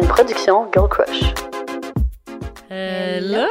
une 0.00 0.08
production 0.08 0.70
Girl 0.72 0.88
Crush. 0.88 1.34
Hello! 2.70 3.46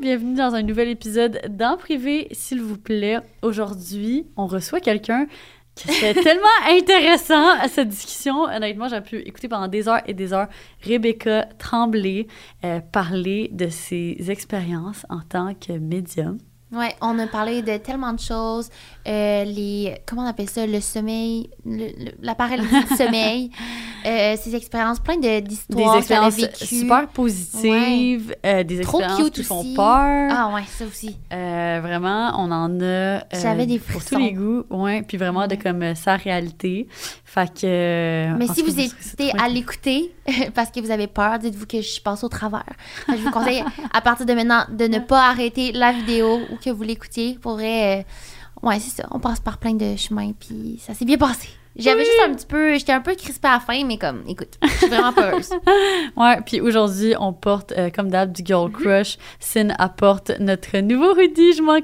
Bienvenue 0.00 0.34
dans 0.34 0.54
un 0.54 0.62
nouvel 0.62 0.88
épisode 0.88 1.40
d'En 1.48 1.76
privé, 1.76 2.28
s'il 2.30 2.62
vous 2.62 2.76
plaît. 2.76 3.18
Aujourd'hui, 3.42 4.26
on 4.36 4.46
reçoit 4.46 4.80
quelqu'un 4.80 5.26
qui 5.74 5.88
serait 5.88 6.14
tellement 6.22 6.46
intéressant 6.68 7.50
à 7.60 7.66
cette 7.68 7.88
discussion. 7.88 8.44
Honnêtement, 8.44 8.88
j'ai 8.88 9.00
pu 9.00 9.16
écouter 9.18 9.48
pendant 9.48 9.66
des 9.66 9.88
heures 9.88 10.02
et 10.06 10.14
des 10.14 10.32
heures 10.32 10.48
Rebecca 10.82 11.46
Tremblay 11.58 12.28
euh, 12.64 12.80
parler 12.92 13.48
de 13.52 13.68
ses 13.68 14.16
expériences 14.28 15.04
en 15.08 15.20
tant 15.20 15.54
que 15.54 15.72
médium. 15.72 16.38
Ouais, 16.76 16.94
on 17.00 17.18
a 17.18 17.26
parlé 17.26 17.62
de 17.62 17.76
tellement 17.78 18.12
de 18.12 18.20
choses. 18.20 18.68
Euh, 19.08 19.44
les, 19.44 19.94
comment 20.04 20.22
on 20.22 20.26
appelle 20.26 20.50
ça, 20.50 20.66
le 20.66 20.80
sommeil, 20.80 21.48
le- 21.64 21.86
le- 22.04 22.12
la 22.20 22.34
paralysie 22.34 22.84
du 22.90 22.96
sommeil, 22.96 23.50
euh, 24.06 24.36
ces 24.36 24.54
expériences, 24.56 24.98
plein 24.98 25.16
de- 25.16 25.22
Des 25.22 25.40
d'histoires 25.42 26.04
qu'elle 26.04 26.18
a 26.18 26.26
expériences 26.28 26.54
super 26.64 27.06
positives, 27.08 28.34
euh, 28.44 28.64
des 28.64 28.80
Trop 28.80 28.98
expériences 29.00 29.30
qui 29.30 29.42
font 29.44 29.60
aussi. 29.60 29.74
peur. 29.74 30.28
Ah 30.30 30.50
ouais, 30.54 30.64
ça 30.66 30.84
aussi. 30.84 31.16
Vraiment, 31.30 32.32
on 32.38 32.50
en 32.50 32.80
a. 32.80 33.20
J'avais 33.32 33.66
des 33.66 33.78
Pour 33.78 34.04
tous 34.04 34.18
les 34.18 34.32
goûts, 34.32 34.64
ouais. 34.70 35.02
Puis 35.02 35.16
vraiment 35.16 35.46
de 35.46 35.54
comme 35.54 35.94
sa 35.94 36.16
réalité. 36.16 36.88
Fait 37.24 37.48
que. 37.52 38.36
Mais 38.36 38.46
si 38.48 38.62
vous 38.62 38.78
hésitez 38.78 39.30
à 39.38 39.48
l'écouter 39.48 40.12
parce 40.54 40.70
que 40.70 40.80
vous 40.80 40.90
avez 40.90 41.06
peur, 41.06 41.38
dites-vous 41.38 41.66
que 41.66 41.80
je 41.80 42.00
passe 42.00 42.24
au 42.24 42.28
travers. 42.28 42.64
Fait 43.06 43.16
Je 43.16 43.22
vous 43.22 43.30
conseille 43.30 43.62
à 43.92 44.00
partir 44.00 44.26
de 44.26 44.32
maintenant 44.32 44.64
de 44.70 44.84
ne 44.86 44.98
pas 44.98 45.28
arrêter 45.28 45.72
la 45.72 45.92
vidéo 45.92 46.40
ou 46.50 46.56
que 46.66 46.70
vous 46.70 46.82
l'écoutiez. 46.82 47.38
Pour 47.40 47.52
vrai, 47.52 48.00
euh, 48.00 48.66
ouais, 48.66 48.80
c'est 48.80 49.02
ça. 49.02 49.08
On 49.12 49.20
passe 49.20 49.40
par 49.40 49.58
plein 49.58 49.74
de 49.74 49.96
chemins, 49.96 50.32
puis 50.32 50.80
ça 50.84 50.94
s'est 50.94 51.04
bien 51.04 51.16
passé. 51.16 51.48
J'avais 51.78 52.04
juste 52.04 52.20
un 52.26 52.34
petit 52.34 52.46
peu, 52.46 52.74
j'étais 52.78 52.92
un 52.92 53.00
peu 53.00 53.14
crispée 53.14 53.48
à 53.48 53.52
la 53.54 53.60
fin, 53.60 53.84
mais 53.84 53.98
comme, 53.98 54.22
écoute, 54.28 54.58
je 54.62 54.68
suis 54.68 54.86
vraiment 54.88 55.12
peureuse. 55.12 55.50
Ouais, 56.16 56.40
puis 56.46 56.60
aujourd'hui, 56.60 57.14
on 57.20 57.32
porte, 57.32 57.72
euh, 57.76 57.90
comme 57.90 58.08
d'hab, 58.10 58.32
du 58.32 58.42
Girl 58.44 58.68
Mhm. 58.70 58.72
Crush. 58.72 59.18
Sin 59.40 59.68
apporte 59.78 60.32
notre 60.40 60.78
nouveau 60.78 61.12
hoodie, 61.14 61.52
je 61.52 61.62
m'en. 61.62 61.76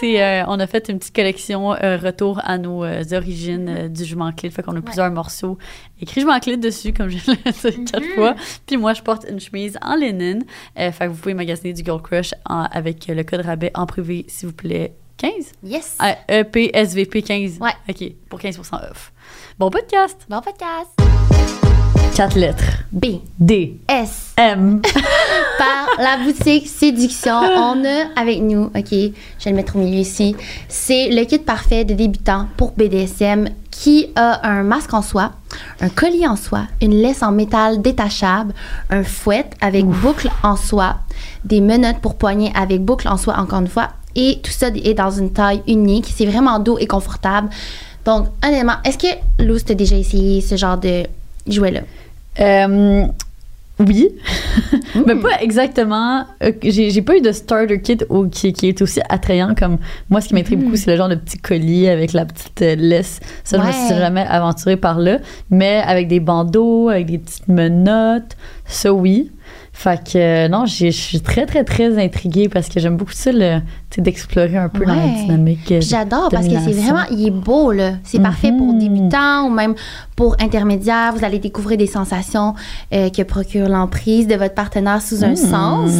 C'est, 0.00 0.22
euh, 0.22 0.44
on 0.48 0.58
a 0.58 0.66
fait 0.66 0.88
une 0.88 0.98
petite 0.98 1.14
collection 1.14 1.72
euh, 1.74 1.96
retour 1.96 2.40
à 2.44 2.58
nos 2.58 2.82
origines 3.12 3.68
euh, 3.68 3.88
du 3.88 4.04
Je 4.04 4.16
m'en. 4.16 4.30
Fait 4.32 4.62
qu'on 4.62 4.76
a 4.76 4.80
plusieurs 4.80 5.10
morceaux 5.10 5.58
écrits 6.00 6.22
Je 6.22 6.26
m'en 6.26 6.38
dessus, 6.58 6.92
comme 6.92 7.08
je 7.08 7.18
l'ai 7.30 7.36
dit 7.36 7.84
quatre 7.84 8.00
Mhm. 8.02 8.14
fois. 8.14 8.34
Puis 8.66 8.76
moi, 8.76 8.92
je 8.94 9.02
porte 9.02 9.26
une 9.30 9.38
chemise 9.40 9.78
en 9.82 9.94
linen. 9.96 10.42
Euh, 10.78 10.90
fait 10.92 11.04
que 11.06 11.10
vous 11.10 11.16
pouvez 11.20 11.34
magasiner 11.34 11.72
du 11.72 11.82
Girl 11.84 12.00
Crush 12.02 12.32
en- 12.48 12.64
avec 12.72 13.06
le 13.06 13.22
code 13.22 13.42
rabais 13.42 13.70
en 13.74 13.86
privé, 13.86 14.24
s'il 14.28 14.48
vous 14.48 14.54
plaît. 14.54 14.94
15? 15.20 15.52
Yes. 15.62 15.96
Ah, 15.98 16.16
EPSVP 16.28 17.20
15. 17.20 17.58
Ouais. 17.60 17.72
OK, 17.90 18.12
pour 18.30 18.40
15% 18.40 18.90
off. 18.90 19.12
Bon 19.58 19.68
podcast. 19.68 20.16
Bon 20.30 20.40
podcast. 20.40 20.88
Quatre 22.16 22.38
lettres. 22.38 22.84
B. 22.90 23.20
D. 23.38 23.78
S. 23.86 24.32
M. 24.38 24.80
Par 25.58 25.88
la 25.98 26.24
boutique 26.24 26.66
Séduction, 26.66 27.34
on 27.34 27.84
a 27.84 28.18
avec 28.18 28.40
nous, 28.40 28.70
OK, 28.74 28.90
je 28.90 29.44
vais 29.44 29.50
le 29.50 29.56
mettre 29.56 29.76
au 29.76 29.80
milieu 29.80 29.98
ici, 29.98 30.34
c'est 30.68 31.10
le 31.10 31.24
kit 31.24 31.38
parfait 31.38 31.84
de 31.84 31.92
débutants 31.92 32.48
pour 32.56 32.72
BDSM 32.72 33.50
qui 33.70 34.10
a 34.16 34.48
un 34.48 34.62
masque 34.62 34.94
en 34.94 35.02
soie, 35.02 35.32
un 35.82 35.90
collier 35.90 36.26
en 36.26 36.36
soie, 36.36 36.64
une 36.80 36.94
laisse 36.94 37.22
en 37.22 37.32
métal 37.32 37.82
détachable, 37.82 38.54
un 38.88 39.04
fouet 39.04 39.50
avec 39.60 39.84
boucle 39.84 40.30
en 40.42 40.56
soie, 40.56 40.96
des 41.44 41.60
menottes 41.60 42.00
pour 42.00 42.16
poignets 42.16 42.52
avec 42.54 42.82
boucle 42.82 43.06
en 43.06 43.18
soie 43.18 43.38
encore 43.38 43.60
une 43.60 43.68
fois, 43.68 43.90
et 44.16 44.40
tout 44.42 44.50
ça 44.50 44.68
est 44.68 44.94
dans 44.94 45.10
une 45.10 45.32
taille 45.32 45.62
unique. 45.68 46.06
C'est 46.14 46.26
vraiment 46.26 46.58
doux 46.58 46.78
et 46.78 46.86
confortable. 46.86 47.48
Donc, 48.04 48.26
honnêtement, 48.46 48.74
est-ce 48.84 48.98
que 48.98 49.44
Luz 49.44 49.64
t'a 49.64 49.74
déjà 49.74 49.96
essayé 49.96 50.40
ce 50.40 50.56
genre 50.56 50.78
de 50.78 51.02
jouet-là? 51.46 51.80
Euh, 52.40 53.04
oui, 53.78 54.10
mais 55.06 55.16
pas 55.16 55.40
exactement. 55.40 56.24
euh, 56.42 56.52
j'ai, 56.62 56.90
j'ai 56.90 57.00
pas 57.02 57.16
eu 57.16 57.20
de 57.22 57.32
starter 57.32 57.80
kit 57.80 57.96
au- 58.10 58.26
qui, 58.26 58.52
qui 58.52 58.68
est 58.68 58.82
aussi 58.82 59.00
attrayant 59.08 59.54
comme 59.54 59.78
moi. 60.10 60.20
Ce 60.20 60.28
qui 60.28 60.34
m'intrigue 60.34 60.60
beaucoup, 60.62 60.76
c'est 60.76 60.90
le 60.90 60.96
genre 60.98 61.08
de 61.08 61.14
petit 61.14 61.38
collier 61.38 61.88
avec 61.88 62.12
la 62.12 62.26
petite 62.26 62.60
euh, 62.62 62.74
laisse. 62.76 63.20
Ça, 63.42 63.58
je 63.58 63.62
me 63.66 63.72
suis 63.72 63.94
Ouais. 63.94 63.98
jamais 63.98 64.26
aventurée 64.28 64.76
par 64.76 64.98
là. 64.98 65.18
Mais 65.50 65.82
avec 65.86 66.08
des 66.08 66.20
bandeaux, 66.20 66.88
avec 66.90 67.06
des 67.06 67.18
petites 67.18 67.48
menottes, 67.48 68.36
ça 68.66 68.92
oui. 68.92 69.30
Fait 69.72 69.98
que 70.04 70.18
euh, 70.18 70.48
non, 70.48 70.66
je 70.66 70.90
suis 70.90 71.22
très 71.22 71.46
très 71.46 71.64
très 71.64 71.96
intriguée 72.02 72.50
parce 72.50 72.68
que 72.68 72.80
j'aime 72.80 72.98
beaucoup 72.98 73.12
ça, 73.12 73.32
le, 73.32 73.60
d'explorer 73.98 74.56
un 74.56 74.68
peu 74.68 74.84
dans 74.84 74.94
la 74.94 75.00
Ouais. 75.04 75.22
dynamique. 75.22 75.72
euh, 75.72 75.80
J'adore 75.80 76.28
parce 76.30 76.46
que 76.46 76.54
c'est 76.60 76.72
vraiment, 76.72 77.02
il 77.10 77.26
est 77.26 77.30
beau 77.30 77.72
là. 77.72 77.92
C'est 78.04 78.20
parfait 78.20 78.52
pour 78.52 78.68
Mhm. 78.72 78.78
débutants 78.78 79.46
ou 79.46 79.50
même 79.50 79.74
pour 80.14 80.36
intermédiaires. 80.40 81.12
Vous 81.16 81.24
allez 81.24 81.38
découvrir 81.38 81.76
des 81.78 81.86
sensations 81.86 82.54
euh, 82.92 83.08
que 83.10 83.22
procure 83.22 83.68
l'emprise 83.68 84.26
de 84.28 84.34
votre 84.36 84.54
partenaire 84.54 85.00
sous 85.02 85.24
un 85.24 85.30
Mhm. 85.30 85.36
sens. 85.36 85.90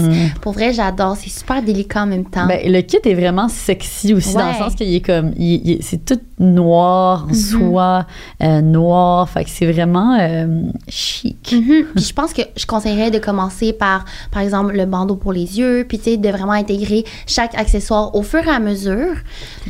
Pour 0.41 0.53
vrai, 0.53 0.73
j'adore. 0.73 1.17
C'est 1.17 1.31
super 1.31 1.62
délicat 1.62 2.03
en 2.03 2.06
même 2.06 2.27
temps. 2.27 2.47
Ben, 2.47 2.61
le 2.71 2.81
kit 2.83 2.99
est 3.05 3.15
vraiment 3.15 3.49
sexy 3.49 4.15
aussi, 4.15 4.34
dans 4.34 4.41
le 4.41 4.47
Ouais. 4.53 4.59
sens 4.59 4.75
qu'il 4.75 4.95
est 4.95 5.01
comme. 5.01 5.33
c'est 5.81 6.05
tout 6.05 6.21
noir, 6.39 7.25
en 7.25 7.28
Mhm. 7.28 7.34
soie, 7.34 8.07
euh, 8.43 8.61
noir. 8.61 9.28
Fait 9.28 9.45
que 9.45 9.51
c'est 9.51 9.71
vraiment 9.71 10.17
euh, 10.21 10.62
chic. 10.89 11.53
Mhm. 11.53 11.87
Puis 11.95 12.05
je 12.05 12.12
pense 12.12 12.33
que 12.33 12.43
je 12.57 12.67
conseillerais 12.67 13.11
de 13.11 13.19
commencer 13.19 13.72
par, 13.72 14.05
par 14.31 14.43
exemple, 14.43 14.75
le 14.77 14.87
bandeau 14.87 15.17
pour 15.17 15.33
les 15.33 15.59
yeux, 15.59 15.84
puis 15.89 15.99
tu 15.99 16.05
sais, 16.05 16.17
de 16.17 16.28
vraiment 16.28 16.53
intégrer 16.53 17.05
chaque 17.27 17.55
accessoire 17.57 17.79
au 17.91 18.22
fur 18.22 18.46
et 18.46 18.50
à 18.50 18.58
mesure. 18.58 19.14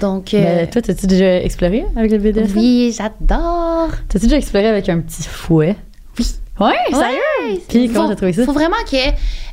Donc, 0.00 0.34
euh, 0.34 0.66
toi, 0.70 0.82
t'as-tu 0.82 1.06
déjà 1.06 1.42
exploré 1.42 1.84
avec 1.96 2.10
le 2.10 2.18
BDSM? 2.18 2.56
oui, 2.56 2.94
j'adore. 2.96 3.90
T'as-tu 4.08 4.26
déjà 4.26 4.36
exploré 4.36 4.66
avec 4.66 4.88
un 4.88 5.00
petit 5.00 5.22
fouet? 5.22 5.76
Oui. 6.18 6.26
Ouais, 6.60 6.74
sérieux? 6.92 7.60
Puis 7.68 7.88
faut- 7.88 7.94
comment 7.94 8.08
t'as 8.08 8.16
trouvé 8.16 8.32
ça? 8.32 8.44
Faut 8.44 8.52
vraiment 8.52 8.76
que 8.90 8.96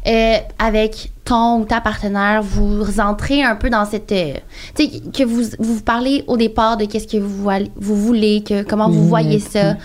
euh, 0.10 0.38
avec 0.60 1.12
ton 1.26 1.60
ou 1.62 1.66
ta 1.66 1.82
partenaire, 1.82 2.42
vous 2.42 3.00
entrez 3.02 3.44
un 3.44 3.56
peu 3.56 3.70
dans 3.70 3.84
cette, 3.86 4.12
euh, 4.14 4.34
tu 4.76 4.86
sais, 4.86 5.02
que 5.14 5.24
vous 5.24 5.44
vous 5.60 5.82
parlez 5.82 6.24
au 6.28 6.38
départ 6.38 6.78
de 6.78 6.86
qu'est-ce 6.86 7.08
que 7.08 7.18
vous, 7.18 7.50
vous 7.76 7.96
voulez, 7.96 8.44
que 8.44 8.64
comment 8.64 8.90
vous 8.90 9.02
Mhm. 9.02 9.08
voyez 9.10 9.40
ça, 9.40 9.76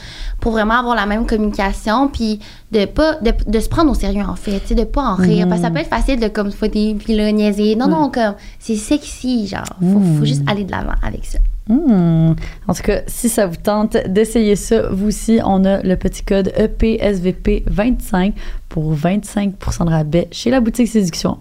pour 0.41 0.53
vraiment 0.53 0.75
avoir 0.79 0.95
la 0.95 1.07
même 1.07 1.27
communication, 1.27 2.07
puis 2.09 2.39
de 2.71 2.85
pas 2.85 3.15
de, 3.17 3.33
de 3.47 3.61
se 3.61 3.69
prendre 3.69 3.91
au 3.91 3.95
sérieux 3.95 4.25
en 4.29 4.37
fait, 4.37 4.61
tu 4.61 4.69
sais, 4.69 4.75
de 4.77 4.85
pas 4.85 5.03
en 5.03 5.15
rire, 5.17 5.47
parce 5.49 5.61
que 5.61 5.67
ça 5.67 5.73
peut 5.73 5.81
être 5.81 5.89
facile 5.91 6.21
de 6.21 6.29
comme 6.29 6.53
fouetter 6.53 6.95
puis 6.95 7.15
là 7.17 7.31
niaiser. 7.33 7.75
Non 7.77 7.89
non, 7.89 8.11
comme 8.11 8.35
c'est 8.61 8.77
sexy, 8.77 9.47
genre, 9.49 9.65
faut, 9.81 10.01
faut 10.19 10.25
juste 10.25 10.43
aller 10.49 10.63
de 10.65 10.71
l'avant 10.71 10.95
avec 11.03 11.25
ça. 11.25 11.39
Hmm. 11.69 12.35
En 12.67 12.75
tout 12.75 12.83
cas, 12.83 13.03
si 13.07 13.29
ça 13.29 13.47
vous 13.47 13.57
tente 13.57 13.97
d'essayer 14.09 14.57
ça, 14.57 14.89
vous 14.91 15.09
aussi, 15.09 15.39
on 15.45 15.65
a 15.65 15.81
le 15.83 15.97
petit 15.97 16.25
code 16.25 16.53
E 16.59 16.67
EPSVP25 16.67 18.33
pour 18.73 18.95
25% 18.95 19.85
de 19.85 19.91
rabais 19.91 20.29
chez 20.33 20.49
la 20.49 20.61
boutique 20.61 20.89
Séduction. 20.89 21.39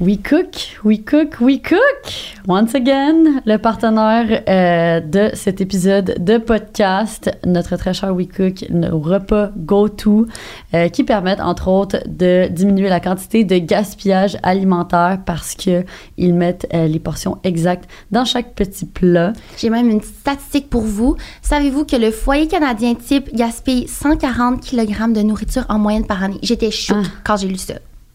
We 0.00 0.18
cook, 0.20 0.80
we 0.82 0.98
cook, 0.98 1.40
we 1.40 1.62
cook. 1.62 1.78
Once 2.48 2.74
again, 2.74 3.40
le 3.46 3.56
partenaire 3.58 4.42
euh, 4.48 4.98
de 4.98 5.30
cet 5.34 5.60
épisode 5.60 6.16
de 6.18 6.38
podcast, 6.38 7.30
notre 7.46 7.76
très 7.76 7.94
cher 7.94 8.12
We 8.12 8.26
Cook, 8.26 8.64
nos 8.70 8.98
repas 8.98 9.50
go-to, 9.56 10.26
euh, 10.74 10.88
qui 10.88 11.04
permettent 11.04 11.40
entre 11.40 11.68
autres 11.68 11.98
de 12.08 12.48
diminuer 12.48 12.88
la 12.88 12.98
quantité 12.98 13.44
de 13.44 13.58
gaspillage 13.58 14.36
alimentaire 14.42 15.20
parce 15.24 15.54
que 15.54 15.84
ils 16.16 16.34
mettent 16.34 16.66
euh, 16.74 16.88
les 16.88 16.98
portions 16.98 17.38
exactes 17.44 17.88
dans 18.10 18.24
chaque 18.24 18.56
petit 18.56 18.86
plat. 18.86 19.34
J'ai 19.56 19.70
même 19.70 19.88
une 19.88 20.02
statistique 20.02 20.68
pour 20.68 20.82
vous. 20.82 21.16
Savez-vous 21.42 21.84
que 21.84 21.94
le 21.94 22.10
foyer 22.10 22.48
canadien 22.48 22.96
type 22.96 23.32
gaspille 23.32 23.86
140 23.86 24.68
kg 24.68 25.12
de 25.12 25.22
nourriture 25.22 25.64
en 25.68 25.78
moyenne 25.78 26.06
par 26.06 26.24
année? 26.24 26.40
J'étais 26.42 26.71
Ah. 26.90 27.02
quand 27.24 27.36
j'ai 27.36 27.48
lu 27.48 27.56
ça. 27.56 27.74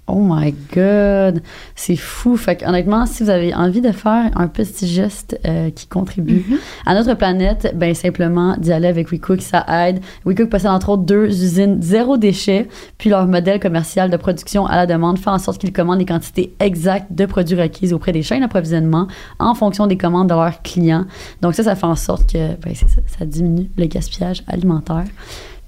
Oh 0.10 0.22
my 0.22 0.56
God, 0.74 1.44
c'est 1.76 1.98
fou. 1.98 2.38
Fait 2.38 2.64
honnêtement, 2.66 3.06
si 3.06 3.24
vous 3.24 3.30
avez 3.30 3.54
envie 3.54 3.82
de 3.82 3.92
faire 3.92 4.32
un 4.36 4.48
petit 4.48 4.88
geste 4.88 5.38
euh, 5.46 5.70
qui 5.70 5.86
contribue 5.88 6.46
à 6.86 6.94
notre 6.94 7.14
planète, 7.16 7.74
ben 7.76 7.94
simplement 7.94 8.56
d'y 8.58 8.72
aller 8.72 8.88
avec 8.88 9.12
WeCook, 9.12 9.42
ça 9.42 9.66
aide. 9.68 10.00
WeCook 10.24 10.50
possède 10.50 10.72
entre 10.72 10.92
autres 10.92 11.04
deux 11.04 11.28
usines 11.28 11.82
zéro 11.82 12.16
déchet, 12.16 12.70
puis 12.98 13.10
leur 13.10 13.28
modèle 13.28 13.60
commercial 13.60 14.10
de 14.10 14.16
production 14.16 14.66
à 14.66 14.78
la 14.78 14.86
demande 14.86 15.20
fait 15.20 15.30
en 15.30 15.40
sorte 15.40 15.60
qu'ils 15.60 15.74
commandent 15.74 16.00
les 16.00 16.06
quantités 16.06 16.54
exactes 16.62 17.12
de 17.12 17.26
produits 17.26 17.60
requises 17.60 17.92
auprès 17.92 18.14
des 18.14 18.22
chaînes 18.22 18.42
d'approvisionnement 18.42 19.08
en 19.40 19.56
fonction 19.56 19.88
des 19.88 19.98
commandes 19.98 20.30
de 20.30 20.34
leurs 20.34 20.62
clients. 20.62 21.06
Donc 21.42 21.54
ça, 21.54 21.64
ça 21.64 21.76
fait 21.76 21.86
en 21.86 21.98
sorte 21.98 22.32
que 22.32 22.56
ben, 22.62 22.74
ça 22.74 23.26
diminue 23.26 23.70
le 23.78 23.88
gaspillage 23.88 24.44
alimentaire. 24.48 25.04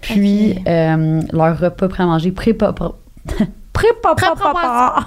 Puis 0.01 0.55
euh, 0.67 1.21
leur 1.33 1.59
repas 1.59 1.87
prêt 1.87 2.03
à 2.03 2.05
manger 2.05 2.31
pré-pa- 2.31 2.73
pré-pa- 3.73 4.15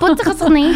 Pas 0.00 0.14
de 0.14 0.22
retourner. 0.28 0.72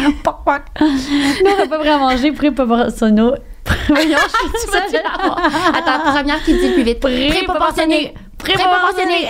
non, 0.81 1.63
repas 1.63 1.77
prêt 1.79 1.89
à 1.89 1.97
manger, 1.97 2.31
pré-proportionnel. 2.31 3.39
Voyons, 3.89 4.17
je 4.53 4.59
suis. 4.59 4.97
Attends, 4.97 6.11
première 6.13 6.41
qui 6.43 6.53
dit 6.57 6.67
le 6.69 6.73
plus 6.73 6.83
vite. 6.83 6.99
Préproportionné. 6.99 8.13
Préproportionné. 8.37 9.27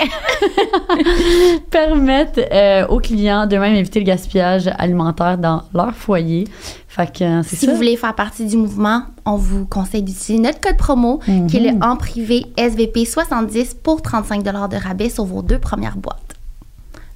permettent 1.72 2.40
euh, 2.52 2.88
aux 2.88 3.00
clients 3.00 3.46
d'eux-mêmes 3.48 3.76
éviter 3.76 4.00
le 4.00 4.06
gaspillage 4.06 4.70
alimentaire 4.78 5.38
dans 5.38 5.64
leur 5.74 5.94
foyer. 5.94 6.46
Fait 6.88 7.12
que 7.12 7.24
euh, 7.24 7.44
Si 7.44 7.56
ça. 7.56 7.72
vous 7.72 7.78
voulez 7.78 7.96
faire 7.98 8.16
partie 8.16 8.46
du 8.46 8.58
mouvement, 8.58 9.04
on 9.26 9.36
vous 9.36 9.66
conseille 9.66 10.04
d'utiliser 10.04 10.40
notre 10.42 10.60
code 10.60 10.78
promo 10.78 11.20
qui 11.48 11.58
est 11.58 11.72
le 11.72 11.84
en 11.84 11.96
privé 11.96 12.46
SVP 12.58 13.06
70 13.06 13.76
pour 13.82 14.02
35 14.02 14.44
de 14.44 14.78
rabais 14.78 15.10
sur 15.10 15.26
vos 15.26 15.42
deux 15.42 15.60
premières 15.60 15.98
boîtes. 15.98 16.22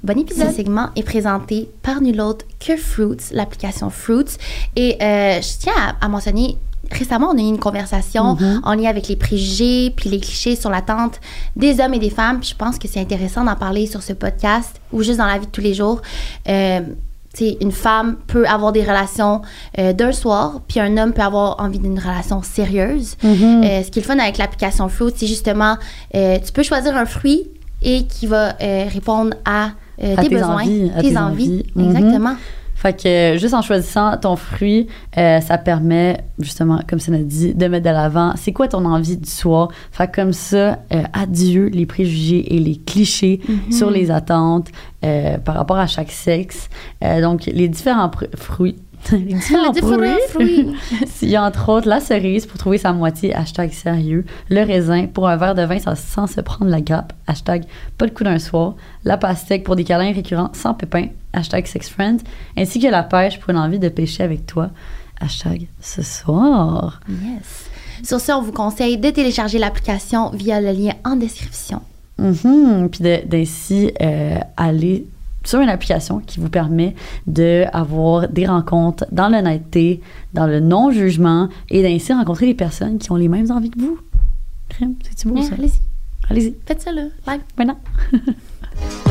Bon 0.03 0.17
épisode. 0.17 0.49
Ce 0.49 0.55
segment 0.55 0.89
est 0.95 1.03
présenté 1.03 1.69
par 1.83 2.01
nul 2.01 2.19
autre 2.21 2.45
que 2.59 2.75
Fruits, 2.75 3.17
l'application 3.31 3.91
Fruits. 3.91 4.38
Et 4.75 4.97
euh, 5.01 5.39
je 5.41 5.59
tiens 5.59 5.73
à, 5.77 6.05
à 6.05 6.09
mentionner 6.09 6.57
récemment, 6.91 7.29
on 7.33 7.38
a 7.38 7.41
eu 7.41 7.45
une 7.45 7.59
conversation 7.59 8.38
en 8.63 8.73
lien 8.73 8.89
avec 8.89 9.07
les 9.07 9.15
préjugés 9.15 9.91
puis 9.95 10.09
les 10.09 10.19
clichés 10.19 10.55
sur 10.55 10.69
l'attente 10.69 11.19
des 11.55 11.79
hommes 11.79 11.93
et 11.93 11.99
des 11.99 12.09
femmes. 12.09 12.39
Puis 12.39 12.49
je 12.49 12.55
pense 12.55 12.77
que 12.77 12.88
c'est 12.88 12.99
intéressant 12.99 13.43
d'en 13.43 13.55
parler 13.55 13.88
sur 13.88 14.01
ce 14.03 14.13
podcast 14.13 14.79
ou 14.91 15.03
juste 15.03 15.17
dans 15.17 15.25
la 15.25 15.38
vie 15.38 15.45
de 15.45 15.51
tous 15.51 15.61
les 15.61 15.73
jours. 15.73 16.01
Euh, 16.49 16.81
tu 17.33 17.45
sais, 17.45 17.57
une 17.61 17.71
femme 17.71 18.17
peut 18.27 18.45
avoir 18.45 18.73
des 18.73 18.83
relations 18.83 19.41
euh, 19.79 19.93
d'un 19.93 20.11
soir, 20.11 20.59
puis 20.67 20.81
un 20.81 20.97
homme 20.97 21.13
peut 21.13 21.21
avoir 21.21 21.61
envie 21.61 21.79
d'une 21.79 21.97
relation 21.97 22.41
sérieuse. 22.43 23.15
Euh, 23.23 23.83
ce 23.83 23.89
qui 23.89 23.99
est 23.99 24.01
le 24.01 24.07
fun 24.07 24.19
avec 24.19 24.38
l'application 24.38 24.89
Fruit, 24.89 25.13
c'est 25.15 25.27
justement, 25.27 25.77
euh, 26.13 26.38
tu 26.45 26.51
peux 26.51 26.63
choisir 26.63 26.95
un 26.97 27.05
fruit 27.05 27.47
et 27.81 28.03
qui 28.05 28.27
va 28.27 28.55
euh, 28.61 28.85
répondre 28.91 29.33
à, 29.45 29.69
À 30.01 30.15
tes, 30.21 30.27
tes 30.27 30.35
besoins, 30.35 30.55
envies, 30.63 30.91
à 30.93 31.01
tes, 31.01 31.09
tes 31.11 31.17
envies. 31.17 31.43
envies. 31.45 31.65
Mhm. 31.75 31.85
Exactement. 31.95 32.35
Fait 32.81 33.00
que 33.00 33.07
euh, 33.07 33.38
juste 33.38 33.54
en 33.54 33.62
choisissant 33.62 34.18
ton 34.18 34.36
fruit, 34.36 34.88
euh, 35.18 35.39
ça 35.39 35.60
permet 35.60 36.24
justement, 36.39 36.80
comme 36.89 37.00
ça 37.00 37.12
l'a 37.12 37.19
dit, 37.19 37.54
de 37.54 37.68
mettre 37.68 37.86
de 37.86 37.92
l'avant. 37.92 38.33
C'est 38.38 38.54
quoi 38.54 38.68
ton 38.68 38.86
envie 38.86 39.18
du 39.18 39.30
soir? 39.30 39.69
Fait 39.92 40.07
que 40.10 40.16
comme 40.22 40.33
ça, 40.33 40.80
euh, 40.92 41.04
adieu 41.13 41.68
les 41.68 41.86
préjugés 41.86 42.56
et 42.56 42.60
les 42.60 42.78
clichés 42.78 43.39
Mhm. 43.48 43.72
sur 43.72 43.92
les 43.92 44.10
attentes 44.10 44.69
euh, 45.06 45.38
par 45.38 45.56
rapport 45.56 45.78
à 45.78 45.86
chaque 45.88 46.12
sexe. 46.12 46.69
Donc, 47.01 47.45
les 47.45 47.68
différents 47.69 48.10
fruits. 48.36 48.78
Les 49.12 49.19
différents 49.19 49.74
fruits. 50.30 50.68
Il 51.21 51.30
y 51.30 51.36
a 51.36 51.44
entre 51.44 51.69
autres 51.69 51.88
la 51.88 52.00
cerise 52.00 52.45
pour 52.45 52.57
trouver 52.57 52.77
sa 52.77 52.94
moitié, 52.94 53.33
hashtag 53.36 53.71
sérieux, 53.71 54.25
le 54.50 54.62
raisin 54.63 55.07
pour 55.07 55.27
un 55.27 55.38
verre 55.38 55.56
de 55.56 55.63
vin 55.63 55.80
sans, 55.80 55.95
sans 55.98 56.27
se 56.27 56.42
prendre 56.42 56.69
la 56.71 56.81
grappe, 56.81 57.13
hashtag 57.27 57.63
pas 57.98 58.06
le 58.06 58.12
coup 58.12 58.24
d'un 58.24 58.39
soir, 58.39 58.75
la 59.03 59.18
pastèque 59.18 59.63
pour 59.63 59.75
des 59.75 59.83
câlins 59.83 60.13
récurrents 60.13 60.51
sans 60.53 60.74
pépin, 60.74 61.07
hashtag 61.33 61.65
sex 61.65 61.89
friends, 61.89 62.18
ainsi 62.57 62.80
que 62.80 62.88
la 62.88 63.03
pêche 63.03 63.39
pour 63.39 63.50
une 63.50 63.57
envie 63.57 63.80
de 63.80 63.89
pêcher 63.89 64.24
avec 64.24 64.45
toi, 64.45 64.69
hashtag 65.19 65.68
ce 65.81 66.01
soir. 66.01 67.00
Yes. 67.09 67.68
Sur 68.03 68.19
ce, 68.19 68.31
on 68.31 68.42
vous 68.42 68.51
conseille 68.51 68.98
de 68.98 69.09
télécharger 69.12 69.59
l'application 69.59 70.30
via 70.31 70.59
le 70.59 70.71
lien 70.71 70.94
en 71.06 71.15
description. 71.15 71.81
Mhm. 72.18 72.89
Puis 72.92 73.03
de- 73.03 73.25
d'ainsi 73.27 73.92
euh, 74.01 74.38
aller 74.57 75.06
sur 75.43 75.59
une 75.59 75.69
application 75.69 76.19
qui 76.19 76.39
vous 76.39 76.49
permet 76.49 76.95
d'avoir 77.27 78.27
des 78.29 78.45
rencontres 78.45 79.05
dans 79.11 79.29
l'honnêteté, 79.29 80.01
dans 80.33 80.47
le 80.47 80.59
non-jugement 80.59 81.49
et 81.69 81.81
d'ainsi 81.81 82.13
rencontrer 82.13 82.45
des 82.47 82.53
personnes 82.53 82.97
qui 82.97 83.11
ont 83.11 83.15
les 83.15 83.27
mêmes 83.27 83.49
envies 83.51 83.69
que 83.71 83.79
vous. 83.79 83.99
Crème, 84.69 84.95
C'est-tu 85.03 85.27
beau 85.27 85.35
Ouais, 85.35 85.43
ça? 85.43 85.55
Allez-y, 85.57 85.79
Allez-y, 86.29 86.55
faites 86.65 86.81
ça 86.81 86.91
là. 86.91 87.03
Live. 87.27 87.41
maintenant. 87.57 87.77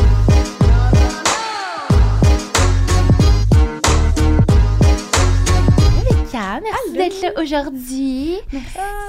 Rebecca, 6.31 6.59
merci 6.61 6.93
d'être 6.93 7.21
là 7.21 7.41
aujourd'hui. 7.41 8.35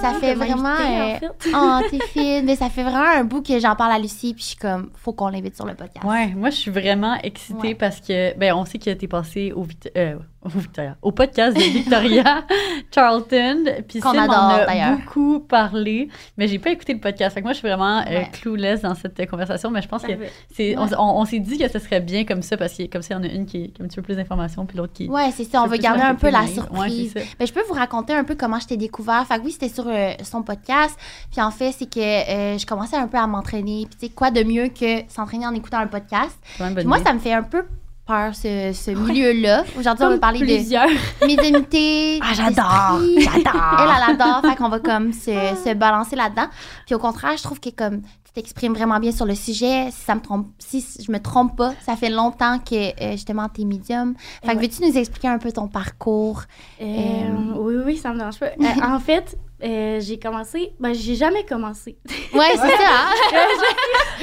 Ça 0.01 0.15
fait 0.15 0.35
vraiment. 0.35 0.69
en 0.69 1.15
euh, 1.15 1.19
fait. 1.19 1.51
oh, 1.55 1.79
t'es 1.91 1.99
fine. 2.09 2.45
Mais 2.45 2.57
ça 2.57 2.69
fait 2.69 2.83
vraiment 2.83 3.19
un 3.19 3.25
bout 3.25 3.43
que 3.43 3.59
j'en 3.59 3.77
parle 3.77 3.93
à 3.93 3.99
Lucie, 3.99 4.35
puis 4.35 4.43
je 4.43 4.49
suis 4.49 4.57
comme, 4.57 4.91
faut 4.95 5.13
qu'on 5.13 5.29
l'invite 5.29 5.57
sur 5.57 5.67
le 5.67 5.75
podcast. 5.75 6.05
Ouais, 6.05 6.29
moi 6.29 6.51
je 6.51 6.57
suis 6.57 6.71
vraiment 6.71 7.17
excitée 7.23 7.69
Ouais. 7.69 7.75
parce 7.75 8.01
que 8.01 8.37
ben 8.37 8.55
on 8.55 8.65
sait 8.65 8.79
que 8.79 8.91
t'es 8.91 9.07
passé 9.07 9.53
au, 9.53 9.67
euh, 9.97 10.17
au 11.03 11.13
podcast 11.13 11.57
de 11.57 11.63
Victoria 11.63 12.45
Charlton, 12.95 13.65
puis 13.89 14.01
Qu'on 14.01 14.13
Sim 14.13 14.19
en 14.19 14.23
adore, 14.25 14.51
a 14.63 14.67
d'ailleurs. 14.67 14.97
beaucoup 14.99 15.41
parlé, 15.41 16.09
mais 16.37 16.49
j'ai 16.49 16.59
pas 16.59 16.71
écouté 16.71 16.93
le 16.95 17.01
podcast. 17.01 17.35
Fait 17.35 17.41
que 17.41 17.45
moi 17.47 17.53
je 17.53 17.59
suis 17.59 17.69
vraiment 17.69 18.01
euh, 18.01 18.23
Ouais. 18.47 18.79
dans 18.83 18.95
cette 18.95 19.19
euh, 19.21 19.27
conversation, 19.27 19.71
mais 19.71 19.83
je 19.83 19.89
pense 19.89 20.03
que 20.03 20.13
c'est 20.55 20.77
on, 20.77 20.85
Ouais. 20.85 20.95
on- 20.99 21.21
on 21.21 21.25
s'est 21.25 21.39
dit 21.39 21.59
que 21.59 21.69
ce 21.69 21.79
serait 21.79 22.01
bien 22.01 22.25
comme 22.25 22.43
ça 22.43 22.57
parce 22.57 22.75
que 22.77 22.85
comme 22.87 23.03
ça 23.03 23.15
il 23.15 23.19
y 23.19 23.21
en 23.21 23.31
a 23.31 23.33
une 23.33 23.47
qui, 23.47 23.71
qui 23.71 23.81
a 23.81 23.85
un 23.85 23.89
petit 23.89 23.97
peu 23.97 24.03
plus 24.03 24.17
d'informations 24.17 24.67
puis 24.67 24.77
l'autre 24.77 24.93
qui 24.93 25.09
Ouais, 25.09 25.31
c'est 25.35 25.45
ça. 25.45 25.63
On 25.63 25.67
veut 25.67 25.79
garder 25.79 26.03
un 26.03 26.15
peu 26.15 26.31
la 26.31 26.41
Ouais, 26.43 26.47
surprise. 26.49 27.15
Ben, 27.39 27.47
je 27.47 27.53
peux 27.53 27.63
vous 27.69 27.75
raconter 27.75 28.13
un 28.13 28.25
peu 28.25 28.35
comment 28.35 28.59
je 28.59 28.67
t'ai 28.67 28.77
découvert. 28.77 29.25
Fait 29.27 29.39
que 29.39 29.45
oui, 29.45 29.53
c'était 29.53 29.69
sur 29.69 29.87
euh, 29.87 30.13
son 30.23 30.43
podcast. 30.43 30.99
Puis 31.31 31.41
en 31.41 31.51
fait, 31.51 31.73
c'est 31.73 31.89
que 31.93 32.01
euh, 32.01 32.59
je 32.59 32.67
commençais 32.67 32.97
un 32.97 33.07
peu 33.07 33.19
à 33.19 33.27
m'entraîner. 33.27 33.87
Puis 33.89 33.97
tu 34.01 34.07
sais, 34.07 34.13
quoi 34.13 34.31
de 34.31 34.43
mieux 34.43 34.69
que 34.69 35.03
s'entraîner 35.09 35.47
en 35.47 35.55
écoutant 35.55 35.79
un 35.79 35.87
podcast? 35.87 36.37
Moi, 36.59 36.71
idée. 36.71 37.05
ça 37.05 37.13
me 37.15 37.19
fait 37.19 37.33
un 37.33 37.43
peu 37.43 37.65
peur, 38.07 38.35
ce, 38.35 38.73
ce 38.75 38.91
milieu-là. 38.91 39.65
Aujourd'hui, 39.79 40.05
on 40.05 40.11
va 40.11 40.19
parler 40.19 40.41
de 40.41 40.45
plusieurs. 40.45 40.89
médiumnité. 41.27 42.19
Ah, 42.23 42.33
j'adore! 42.35 43.01
J'adore! 43.19 43.77
Elle, 43.79 43.89
elle 43.97 44.15
adore. 44.15 44.41
Fait 44.43 44.57
qu'on 44.57 44.69
va 44.69 44.81
comme 44.81 45.13
se, 45.13 45.31
se 45.65 45.75
balancer 45.75 46.17
là-dedans. 46.17 46.47
Puis 46.87 46.95
au 46.95 46.99
contraire, 46.99 47.37
je 47.37 47.43
trouve 47.43 47.61
que 47.61 47.71
comme 47.71 48.03
tu 48.03 48.33
t'exprimes 48.35 48.73
vraiment 48.75 48.99
bien 48.99 49.13
sur 49.13 49.27
le 49.27 49.35
sujet. 49.35 49.91
Si 49.91 50.01
ça 50.05 50.15
me 50.15 50.21
trompe, 50.21 50.47
si 50.59 50.85
je 51.05 51.13
me 51.13 51.19
trompe 51.21 51.57
pas, 51.57 51.75
ça 51.85 51.97
fait 51.97 52.11
longtemps 52.11 52.59
que 52.59 52.75
euh, 53.03 53.13
justement 53.13 53.49
t'es 53.49 53.65
médium. 53.65 54.15
Fait 54.43 54.53
que 54.53 54.57
Ouais. 54.57 54.63
veux-tu 54.69 54.83
nous 54.91 54.97
expliquer 54.99 55.29
un 55.29 55.39
peu 55.39 55.53
ton 55.53 55.69
parcours? 55.69 56.43
Euh, 56.81 56.85
Euh, 56.85 57.55
oui, 57.57 57.75
oui, 57.85 57.97
ça 57.99 58.13
me 58.13 58.19
dérange 58.19 58.39
pas. 58.39 58.47
Euh, 58.47 58.83
en 58.95 58.99
fait, 59.01 59.37
euh, 59.65 60.01
j'ai 60.01 60.19
commencé. 60.19 60.73
Ben, 60.81 60.93
j'ai 60.93 61.15
jamais 61.15 61.45
commencé. 61.45 61.99
Ouais, 62.35 62.51
c'est 62.53 62.57
ça. 62.57 62.91
hein? 62.91 63.15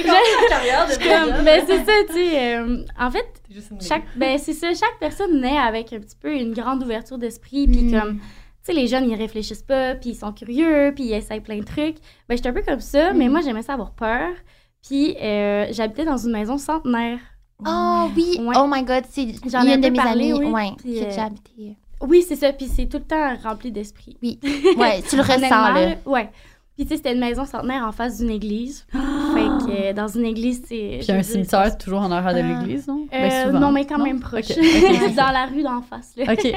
Comme, 0.02 1.44
ben, 1.44 1.62
c'est 1.66 1.84
ça, 1.84 1.92
tu 2.08 2.12
sais. 2.14 2.56
euh, 2.56 2.84
en 2.98 3.10
fait, 3.10 3.26
chaque, 3.80 4.04
ben, 4.16 4.38
c'est 4.38 4.52
ça, 4.52 4.68
chaque 4.74 4.98
personne 4.98 5.40
naît 5.40 5.58
avec 5.58 5.92
un 5.92 5.98
petit 6.00 6.16
peu 6.20 6.34
une 6.34 6.52
grande 6.52 6.82
ouverture 6.82 7.18
d'esprit. 7.18 7.66
Puis, 7.66 7.82
Mm. 7.84 8.00
comme, 8.00 8.18
tu 8.18 8.24
sais, 8.62 8.72
les 8.72 8.86
jeunes, 8.86 9.08
ils 9.08 9.14
réfléchissent 9.16 9.62
pas, 9.62 9.94
puis 9.94 10.10
ils 10.10 10.14
sont 10.14 10.32
curieux, 10.32 10.92
puis 10.94 11.04
ils 11.04 11.12
essayent 11.14 11.40
plein 11.40 11.58
de 11.58 11.64
trucs. 11.64 11.96
Ben, 12.28 12.36
j'étais 12.36 12.48
un 12.48 12.52
peu 12.52 12.62
comme 12.62 12.80
ça, 12.80 13.12
mais 13.12 13.28
Mm. 13.28 13.32
moi, 13.32 13.40
j'aimais 13.42 13.62
ça 13.62 13.74
avoir 13.74 13.92
peur. 13.92 14.30
Puis, 14.86 15.16
euh, 15.20 15.66
j'habitais 15.72 16.04
dans 16.04 16.16
une 16.16 16.32
maison 16.32 16.56
centenaire. 16.58 17.18
Oh 17.66 18.08
oui. 18.16 18.38
Ouais. 18.40 18.54
Oh 18.58 18.66
my 18.66 18.82
God, 18.82 19.04
c'est 19.10 19.26
J'en 19.50 19.66
ai 19.66 19.74
une 19.74 19.80
de 19.82 19.86
un 19.86 19.90
peu 19.90 19.90
mes 19.90 19.96
parlé, 19.96 20.30
amies 20.32 20.44
oui. 20.44 20.46
ouais, 20.46 20.70
Puis, 20.78 20.94
qui 20.94 21.00
déjà 21.04 21.24
habité. 21.24 21.76
Oui, 22.00 22.24
c'est 22.26 22.36
ça. 22.36 22.52
Puis, 22.52 22.66
c'est 22.68 22.86
tout 22.86 22.98
le 22.98 23.04
temps 23.04 23.36
rempli 23.42 23.70
d'esprit. 23.72 24.16
Oui. 24.22 24.38
Ouais, 24.76 25.02
tu 25.08 25.16
le 25.16 25.22
ressens 25.22 25.48
là. 25.48 25.94
Ouais. 26.06 26.30
Puis, 26.76 26.86
tu 26.86 26.92
sais, 26.92 26.96
c'était 26.96 27.12
une 27.12 27.20
maison 27.20 27.44
centenaire 27.44 27.84
en 27.86 27.92
face 27.92 28.18
d'une 28.18 28.30
église. 28.30 28.86
fait 28.92 28.98
que 28.98 29.90
euh, 29.90 29.92
dans 29.92 30.08
une 30.08 30.24
église, 30.24 30.62
c'est. 30.66 31.00
Puis 31.02 31.12
un 31.12 31.22
cimetière 31.22 31.76
toujours 31.76 32.00
en 32.00 32.10
arrière 32.10 32.32
de 32.42 32.48
l'église, 32.48 32.86
non? 32.86 33.06
Euh, 33.12 33.28
Ben, 33.28 33.46
souvent. 33.46 33.60
non, 33.60 33.72
mais 33.72 33.84
quand 33.84 33.98
Non? 33.98 34.04
même 34.04 34.20
proche. 34.20 34.48
Dans 35.16 35.30
la 35.32 35.46
rue 35.46 35.62
d'en 35.62 35.82
face. 35.82 36.12
Là. 36.16 36.32
OK. 36.32 36.52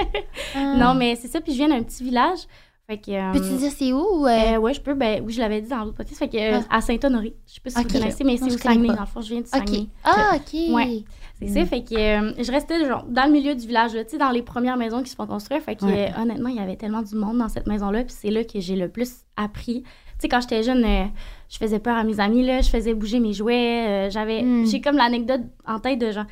Ah. 0.56 0.76
Non, 0.78 0.94
mais 0.94 1.16
c'est 1.18 1.28
ça. 1.28 1.42
Puis, 1.42 1.52
je 1.54 1.58
viens 1.58 1.68
d'un 1.70 1.84
petit 1.84 2.04
village. 2.06 2.40
Fait 2.88 2.98
que. 2.98 3.12
euh, 3.12 3.32
Peux-tu 3.34 3.58
dire 3.58 3.72
c'est 3.78 3.92
où? 3.94 4.26
euh, 4.26 4.30
euh, 4.30 4.58
ouais, 4.58 4.74
je 4.74 4.80
peux. 4.82 4.94
Ben, 4.94 5.22
oui, 5.26 5.34
je 5.34 5.40
l'avais 5.42 5.62
dit 5.62 5.70
dans 5.70 5.84
l'autre 5.84 5.96
podcast. 5.98 6.20
Fait 6.20 6.28
que, 6.30 6.38
euh, 6.38 6.60
à 6.70 6.80
Saint-Honoré. 6.82 7.34
Je 7.48 7.54
sais 7.56 7.62
pas 7.62 7.70
si 7.70 7.80
Ok. 7.80 7.92
vous 7.92 8.00
connaissez, 8.00 8.24
mais 8.24 8.38
c'est 8.38 8.50
je 8.50 8.56
au 8.56 8.58
Saguenay. 8.58 8.88
Dans 8.90 9.00
le 9.02 9.06
fond, 9.08 9.22
je 9.22 9.30
viens 9.30 9.42
du. 9.42 9.48
Saguenay. 9.48 9.88
Ah, 10.06 10.36
OK. 10.36 10.54
Ouais. 10.74 11.04
C'est 11.48 11.62
Mm. 11.62 11.64
ça, 11.64 11.66
fait 11.66 11.84
que 11.84 11.96
euh, 11.96 12.34
je 12.44 12.52
restais 12.52 12.86
genre, 12.86 13.06
dans 13.10 13.26
le 13.26 13.32
milieu 13.32 13.56
du 13.56 13.66
village, 13.68 13.94
là, 13.94 14.04
tu 14.04 14.12
sais, 14.12 14.18
dans 14.18 14.32
les 14.32 14.42
premières 14.42 14.78
maisons 14.78 15.02
qui 15.04 15.10
se 15.10 15.16
font 15.16 15.28
construire. 15.28 15.62
Fait 15.62 15.76
que 15.76 15.86
Ouais. 15.86 16.10
euh, 16.18 16.22
honnêtement, 16.22 16.50
il 16.50 16.56
y 16.56 16.60
avait 16.60 16.76
tellement 16.76 17.02
du 17.02 17.16
monde 17.16 17.38
dans 17.38 17.50
cette 17.50 17.68
maison-là, 17.68 18.04
puis 18.04 18.14
c'est 18.18 18.32
là 18.32 18.44
que 18.44 18.60
j'ai 18.60 18.76
le 18.76 18.90
plus 18.90 19.12
appris. 19.38 19.84
Tu 19.84 19.90
sais, 20.20 20.28
quand 20.30 20.42
j'étais 20.42 20.64
jeune, 20.64 20.84
euh, 20.86 21.06
je 21.50 21.58
faisais 21.58 21.80
peur 21.80 21.98
à 21.98 22.04
mes 22.04 22.20
amis, 22.20 22.46
là, 22.46 22.62
je 22.62 22.70
faisais 22.70 22.94
bouger 22.94 23.20
mes 23.20 23.34
jouets. 23.34 23.86
euh, 23.88 24.10
j'avais, 24.10 24.42
Mm. 24.44 24.66
j'ai 24.68 24.82
comme 24.82 24.98
l'anecdote 24.98 25.42
en 25.68 25.80
tête 25.80 26.00
de 26.00 26.12
genre, 26.12 26.26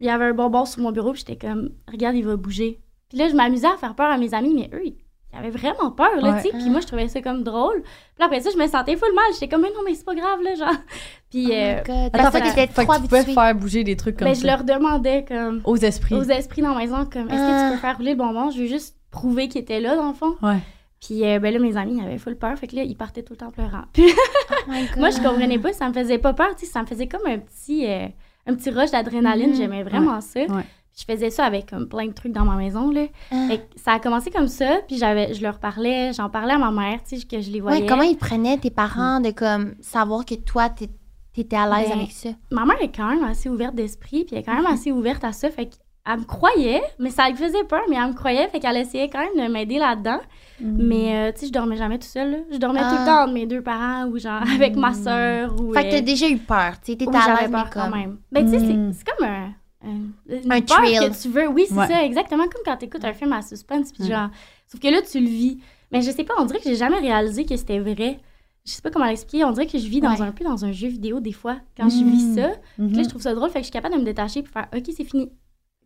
il 0.00 0.06
y 0.06 0.10
avait 0.10 0.24
un 0.26 0.34
bonbon 0.34 0.64
sur 0.64 0.82
mon 0.82 0.92
bureau, 0.92 1.12
puis 1.12 1.24
j'étais 1.26 1.36
comme, 1.46 1.70
regarde, 1.90 2.16
il 2.16 2.24
va 2.24 2.36
bouger. 2.36 2.80
Puis 3.08 3.18
là, 3.18 3.28
je 3.28 3.34
m'amusais 3.34 3.66
à 3.66 3.76
faire 3.76 3.94
peur 3.94 4.10
à 4.10 4.18
mes 4.18 4.32
amis, 4.34 4.52
mais 4.54 4.70
eux, 4.76 4.82
ils 4.86 4.96
avaient 5.38 5.50
vraiment 5.50 5.90
peur, 5.90 6.16
là, 6.20 6.32
Ouais. 6.34 6.42
tu 6.42 6.48
sais. 6.50 6.56
Puis 6.56 6.68
moi, 6.70 6.80
je 6.80 6.86
trouvais 6.86 7.08
ça 7.08 7.20
comme 7.22 7.42
drôle. 7.42 7.82
Puis 7.82 8.24
après 8.24 8.40
ça, 8.40 8.50
je 8.52 8.58
me 8.58 8.66
sentais 8.66 8.96
full 8.96 9.14
mal. 9.14 9.24
J'étais 9.34 9.48
comme, 9.48 9.62
mais 9.62 9.68
non, 9.70 9.80
mais 9.84 9.94
c'est 9.94 10.04
pas 10.04 10.14
grave, 10.14 10.40
là, 10.42 10.54
genre. 10.54 10.74
Puis, 11.30 11.46
Oh 11.48 11.52
euh. 11.52 11.78
Attends, 11.78 12.10
Parce 12.12 12.32
fait 12.36 12.40
que 12.40 12.46
que, 12.46 12.72
fait 12.72 12.86
que 12.86 12.94
tu 12.96 13.02
pouvais 13.08 13.24
faire 13.24 13.54
bouger 13.54 13.84
des 13.84 13.96
trucs 13.96 14.16
comme 14.18 14.28
ben, 14.28 14.34
ça. 14.34 14.42
je 14.42 14.46
leur 14.46 14.64
demandais, 14.64 15.24
comme, 15.26 15.60
Aux 15.64 15.76
esprits. 15.76 16.14
aux 16.14 16.22
esprits 16.24 16.62
dans 16.62 16.74
la 16.74 16.78
maison 16.80 17.06
comme 17.10 17.28
est-ce 17.30 17.36
que 17.36 17.50
Ah. 17.50 17.68
tu 17.70 17.74
peux 17.74 17.80
faire 17.80 17.96
rouler 17.96 18.10
le 18.12 18.16
bonbon? 18.18 18.50
Je 18.50 18.58
veux 18.60 18.66
juste 18.66 18.96
prouver 19.10 19.48
qu'il 19.48 19.60
était 19.62 19.80
là 19.80 19.96
dans 19.96 20.08
le 20.08 20.14
fond 20.14 20.34
Ouais. 20.42 20.58
puis 21.00 21.24
euh, 21.26 21.38
ben 21.38 21.52
là 21.52 21.58
mes 21.60 21.76
amis 21.76 21.98
ils 21.98 22.02
avaient 22.04 22.16
full 22.16 22.34
peur 22.36 22.56
fait 22.58 22.66
que 22.66 22.76
là 22.76 22.82
ils 22.82 22.96
partaient 22.96 23.22
tout 23.22 23.34
le 23.34 23.36
temps 23.36 23.50
pleurant 23.50 23.82
puis 23.92 24.04
Oh 24.68 24.72
moi 24.98 25.10
je 25.10 25.20
comprenais 25.20 25.58
pas 25.58 25.72
ça 25.74 25.86
me 25.86 25.92
faisait 25.92 26.16
pas 26.16 26.32
peur 26.32 26.54
tu 26.56 26.64
sais 26.64 26.72
ça 26.72 26.80
me 26.80 26.86
faisait 26.86 27.08
comme 27.08 27.26
un 27.26 27.36
petit 27.38 27.86
euh, 27.86 28.06
un 28.46 28.54
petit 28.54 28.70
rush 28.70 28.90
d'adrénaline 28.90 29.50
Mhm. 29.50 29.56
j'aimais 29.56 29.82
vraiment 29.82 30.18
ça 30.22 30.40
Ouais. 30.40 30.64
Je 30.96 31.04
faisais 31.10 31.30
ça 31.30 31.44
avec 31.44 31.70
comme 31.70 31.88
plein 31.88 32.06
de 32.06 32.12
trucs 32.12 32.32
dans 32.32 32.44
ma 32.44 32.56
maison 32.56 32.90
là 32.90 33.06
Ah. 33.30 33.46
Fait 33.48 33.58
que 33.58 33.62
ça 33.80 33.92
a 33.92 33.98
commencé 33.98 34.30
comme 34.30 34.48
ça 34.48 34.80
puis 34.86 34.98
j'avais 34.98 35.32
je 35.34 35.42
leur 35.42 35.58
parlais 35.58 36.12
j'en 36.12 36.28
parlais 36.28 36.52
à 36.54 36.58
ma 36.58 36.70
mère 36.70 37.00
tu 37.08 37.16
sais 37.18 37.26
que 37.26 37.40
je 37.40 37.50
les 37.50 37.60
voyais 37.60 37.80
Ouais, 37.82 37.86
comment 37.88 38.02
ils 38.02 38.16
prenaient 38.18 38.58
tes 38.58 38.70
parents 38.70 39.20
de 39.20 39.30
comme 39.30 39.74
savoir 39.80 40.24
que 40.24 40.34
toi, 40.34 40.68
t'es- 40.68 40.90
t'étais 41.34 41.56
à 41.56 41.66
l'aise 41.66 41.88
Ben, 41.88 41.98
avec 41.98 42.12
ça? 42.12 42.28
ma 42.50 42.64
mère 42.66 42.80
est 42.82 42.94
quand 42.94 43.08
même 43.08 43.24
assez 43.24 43.48
ouverte 43.48 43.74
d'esprit, 43.74 44.24
puis 44.24 44.34
elle 44.36 44.40
est 44.40 44.42
quand 44.42 44.54
même 44.54 44.64
Mhm. 44.66 44.74
assez 44.74 44.92
ouverte 44.92 45.24
à 45.24 45.32
ça. 45.32 45.48
Fait 45.50 45.66
qu'elle 45.66 46.18
me 46.18 46.24
croyait, 46.24 46.82
mais 46.98 47.08
ça 47.10 47.26
lui 47.30 47.36
faisait 47.36 47.64
peur, 47.64 47.80
mais 47.88 47.96
elle 47.96 48.08
me 48.08 48.12
croyait. 48.12 48.46
Fait 48.48 48.60
qu'elle 48.60 48.76
essayait 48.76 49.08
quand 49.08 49.20
même 49.20 49.46
de 49.48 49.50
m'aider 49.50 49.78
là-dedans. 49.78 50.18
Mais, 50.60 51.16
euh, 51.16 51.32
tu 51.32 51.40
sais, 51.40 51.46
je 51.46 51.52
dormais 51.52 51.76
jamais 51.76 51.98
tout 51.98 52.06
seul. 52.06 52.30
là. 52.30 52.36
Je 52.52 52.58
dormais 52.58 52.80
tout 52.80 52.86
Ah. 52.90 52.98
le 53.00 53.06
temps 53.06 53.22
entre 53.24 53.32
mes 53.32 53.46
deux 53.46 53.62
parents 53.62 54.06
ou 54.08 54.18
genre 54.18 54.42
avec 54.42 54.76
ma 54.76 54.92
soeur. 54.92 55.54
Ou, 55.60 55.72
Fait 55.72 55.84
que 55.84 55.88
euh, 55.88 55.90
t'as 55.92 56.00
déjà 56.02 56.28
eu 56.28 56.36
peur, 56.38 56.72
tu 56.84 56.92
sais, 56.92 56.98
t'étais 56.98 57.16
à 57.16 57.20
j'avais 57.20 57.42
l'aise, 57.42 57.50
mais 57.50 57.62
quand 57.72 57.88
même. 57.90 58.18
Ben, 58.30 58.44
tu 58.44 58.50
sais, 58.52 58.58
c'est- 58.58 58.74
Mm. 58.74 58.92
c'est 58.92 59.08
comme 59.10 59.26
un. 59.26 59.48
Un, 59.84 60.34
une 60.34 60.52
Un 60.52 60.60
peur 60.60 60.78
thrill. 60.78 60.98
que 61.10 61.22
tu 61.22 61.28
veux. 61.28 61.48
Oui, 61.48 61.64
c'est 61.68 61.74
Ouais. 61.74 61.88
ça, 61.88 62.04
exactement 62.04 62.44
comme 62.44 62.62
quand 62.64 62.76
tu 62.76 62.84
écoutes 62.86 63.04
un 63.04 63.12
film 63.12 63.32
à 63.32 63.42
suspense. 63.42 63.92
Puis 63.92 64.04
Ouais. 64.04 64.10
genre, 64.10 64.28
sauf 64.68 64.80
que 64.80 64.88
là, 64.88 65.02
tu 65.02 65.18
le 65.20 65.26
vis. 65.28 65.58
Mais 65.90 66.00
je 66.02 66.10
sais 66.10 66.24
pas, 66.24 66.34
on 66.38 66.44
dirait 66.46 66.58
que 66.60 66.64
j'ai 66.68 66.76
jamais 66.76 66.98
réalisé 66.98 67.44
que 67.44 67.56
c'était 67.56 67.78
vrai. 67.80 68.20
je 68.64 68.70
sais 68.70 68.80
pas 68.80 68.90
comment 68.92 69.06
l'expliquer, 69.06 69.44
on 69.44 69.50
dirait 69.50 69.66
que 69.66 69.76
je 69.76 69.88
vis 69.88 70.00
dans 70.00 70.14
Ouais. 70.14 70.20
un 70.20 70.30
peu 70.30 70.44
dans 70.44 70.64
un 70.64 70.70
jeu 70.70 70.86
vidéo 70.86 71.18
des 71.18 71.32
fois. 71.32 71.56
Quand 71.76 71.88
je 71.88 71.96
vis 72.04 72.26
Mm. 72.26 72.34
ça, 72.36 72.52
Mhm. 72.78 72.86
puis 72.86 72.96
là, 72.96 73.02
je 73.02 73.08
trouve 73.08 73.20
ça 73.22 73.34
drôle, 73.34 73.50
fait 73.50 73.54
que 73.58 73.62
je 73.62 73.64
suis 73.64 73.72
capable 73.72 73.94
de 73.96 74.00
me 74.00 74.04
détacher 74.04 74.42
pour 74.42 74.52
faire 74.52 74.68
OK, 74.72 74.84
c'est 74.96 75.02
fini. 75.04 75.32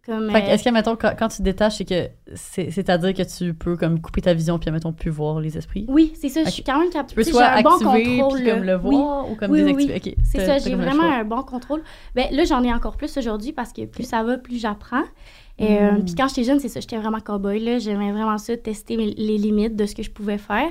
Comme, 0.07 0.31
Fait 0.31 0.43
euh, 0.45 0.47
est-ce 0.55 0.63
que, 0.63 0.71
mettons, 0.71 0.95
quand, 0.95 1.13
quand 1.19 1.27
tu 1.29 1.39
te 1.39 1.43
détaches, 1.43 1.79
c'est 1.79 1.85
que 1.85 2.09
c'est- 2.35 2.71
c'est-à-dire 2.71 3.13
que 3.13 3.23
tu 3.25 3.53
peux 3.55 3.77
comme 3.77 4.01
couper 4.01 4.23
ta 4.23 4.33
vision 4.35 4.57
puis, 4.59 4.71
mettons, 4.71 4.93
plus 4.93 5.11
voir 5.11 5.41
les 5.41 5.59
esprits? 5.59 5.85
oui, 5.89 6.13
c'est 6.15 6.29
ça, 6.29 6.45
je 6.45 6.51
suis 6.51 6.63
quand 6.63 6.79
même 6.79 6.91
capable. 6.91 7.09
Tu 7.09 7.15
peux 7.17 7.25
soit 7.25 7.45
un 7.49 7.63
bon 7.63 7.71
activer 7.71 8.19
contrôle. 8.21 8.39
puis 8.41 8.51
comme 8.51 8.63
le. 8.63 8.77
Oui. 8.77 8.97
voir 8.97 9.31
ou 9.31 9.35
comme 9.35 9.51
Oui, 9.51 9.63
oui, 9.65 9.75
désactiver. 9.87 10.13
Ok, 10.15 10.25
C'est 10.25 10.47
ça, 10.47 10.59
j'ai 10.59 10.75
vraiment 10.77 11.03
un 11.11 11.25
bon 11.25 11.43
contrôle. 11.43 11.83
Ben, 12.15 12.27
là, 12.31 12.45
j'en 12.45 12.63
ai 12.63 12.73
encore 12.73 12.97
plus 12.97 13.17
aujourd'hui 13.19 13.53
parce 13.53 13.73
que 13.73 13.85
plus 13.85 14.05
ça 14.05 14.23
va, 14.23 14.39
plus 14.39 14.61
j'apprends. 14.61 15.03
Et, 15.59 15.79
euh, 15.81 15.93
Mm. 15.93 16.05
Puis 16.05 16.15
quand 16.15 16.29
j'étais 16.29 16.45
jeune, 16.45 16.61
c'est 16.61 16.69
ça, 16.69 16.81
j'étais 16.81 16.99
vraiment 16.99 17.19
cow-boy. 17.19 17.59
là. 17.65 17.79
J'aimais 17.79 18.13
vraiment 18.13 18.37
ça, 18.39 18.57
tester 18.57 18.97
mes- 18.97 19.15
les 19.15 19.39
limites 19.39 19.75
de 19.75 19.87
ce 19.87 19.95
que 19.95 20.03
je 20.03 20.11
pouvais 20.11 20.39
faire. 20.39 20.69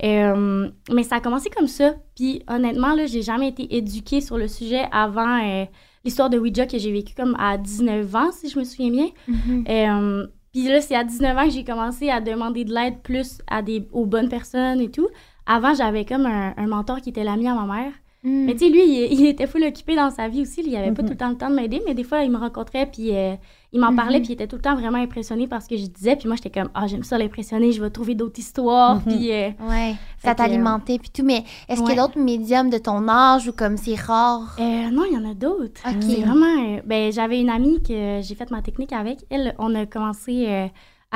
Et, 0.00 0.24
euh, 0.24 0.68
mais 0.92 1.04
ça 1.04 1.16
a 1.16 1.20
commencé 1.20 1.48
comme 1.50 1.68
ça. 1.68 1.94
Puis 2.16 2.42
honnêtement, 2.48 2.94
là, 2.94 3.06
j'ai 3.06 3.22
jamais 3.22 3.48
été 3.48 3.76
éduquée 3.76 4.20
sur 4.20 4.36
le 4.36 4.48
sujet 4.48 4.82
avant 4.90 5.38
euh, 5.42 5.64
l'histoire 6.04 6.30
de 6.30 6.38
Ouija 6.38 6.66
que 6.66 6.78
j'ai 6.78 6.92
vécue 6.92 7.14
comme 7.14 7.34
à 7.38 7.56
19 7.58 8.14
ans, 8.14 8.30
si 8.32 8.48
je 8.48 8.58
me 8.58 8.64
souviens 8.64 8.90
bien. 8.90 9.08
Mhm. 9.28 9.64
Euh, 9.68 10.26
puis 10.52 10.64
là, 10.68 10.80
c'est 10.80 10.94
à 10.94 11.04
19 11.04 11.36
ans 11.36 11.44
que 11.44 11.50
j'ai 11.50 11.64
commencé 11.64 12.10
à 12.10 12.20
demander 12.20 12.64
de 12.64 12.72
l'aide 12.72 13.00
plus 13.02 13.38
à 13.48 13.62
des, 13.62 13.88
aux 13.92 14.06
bonnes 14.06 14.28
personnes 14.28 14.80
et 14.80 14.90
tout. 14.90 15.08
Avant, 15.46 15.74
j'avais 15.74 16.04
comme 16.04 16.26
un, 16.26 16.54
un 16.56 16.66
mentor 16.66 17.00
qui 17.00 17.10
était 17.10 17.24
l'ami 17.24 17.48
à 17.48 17.54
ma 17.54 17.66
mère. 17.74 17.92
Mm. 18.22 18.44
Mais 18.46 18.52
tu 18.52 18.60
sais, 18.66 18.70
lui, 18.70 18.80
il, 18.86 19.12
il 19.20 19.26
était 19.26 19.46
full 19.46 19.64
occupé 19.64 19.96
dans 19.96 20.10
sa 20.10 20.28
vie 20.28 20.42
aussi. 20.42 20.62
Il 20.64 20.74
avait 20.76 20.92
pas 20.92 21.02
Mhm. 21.02 21.08
tout 21.08 21.12
le 21.14 21.18
temps 21.18 21.28
le 21.30 21.36
temps 21.36 21.50
de 21.50 21.54
m'aider, 21.56 21.82
mais 21.86 21.94
des 21.94 22.04
fois, 22.04 22.22
il 22.22 22.30
me 22.30 22.38
rencontrait, 22.38 22.86
puis 22.90 23.14
euh, 23.14 23.34
il 23.74 23.80
m'en 23.80 23.94
parlait, 23.94 24.18
Mhm. 24.20 24.22
puis 24.24 24.30
il 24.30 24.34
était 24.34 24.46
tout 24.46 24.56
le 24.56 24.62
temps 24.62 24.74
vraiment 24.76 24.96
impressionné 24.98 25.46
par 25.46 25.60
ce 25.60 25.68
que 25.68 25.76
je 25.76 25.84
disais. 25.86 26.16
Puis 26.16 26.28
moi, 26.28 26.36
j'étais 26.36 26.48
comme, 26.58 26.70
ah, 26.74 26.86
j'aime 26.86 27.02
ça 27.02 27.18
l'impressionner, 27.18 27.72
je 27.72 27.82
vais 27.82 27.90
trouver 27.90 28.14
d'autres 28.14 28.38
histoires. 28.38 28.96
Mhm. 28.96 29.02
Puis 29.02 29.32
euh, 29.32 29.48
Ouais, 29.68 29.94
ça 30.22 30.34
t'alimentait 30.34 30.98
puis 30.98 31.10
tout. 31.12 31.24
Mais 31.24 31.44
est-ce 31.68 31.82
qu'il 31.82 31.94
y 31.94 31.98
a 31.98 32.02
d'autres 32.06 32.18
médiums 32.18 32.70
de 32.70 32.78
ton 32.78 33.06
âge 33.08 33.48
ou 33.48 33.52
comme 33.52 33.76
c'est 33.76 33.96
rare? 34.00 34.56
euh, 34.58 34.90
non, 34.90 35.02
il 35.10 35.14
y 35.14 35.18
en 35.18 35.30
a 35.30 35.34
d'autres. 35.34 35.82
Ok. 35.86 35.96
C'est 36.00 36.20
vraiment. 36.22 36.46
euh, 36.76 36.80
ben, 36.86 37.12
j'avais 37.12 37.40
une 37.40 37.50
amie 37.50 37.82
que 37.82 38.20
j'ai 38.22 38.34
fait 38.34 38.50
ma 38.50 38.62
technique 38.62 38.92
avec. 38.92 39.18
Elle, 39.28 39.54
on 39.58 39.74
a 39.74 39.84
commencé 39.86 40.46
euh, 40.48 40.66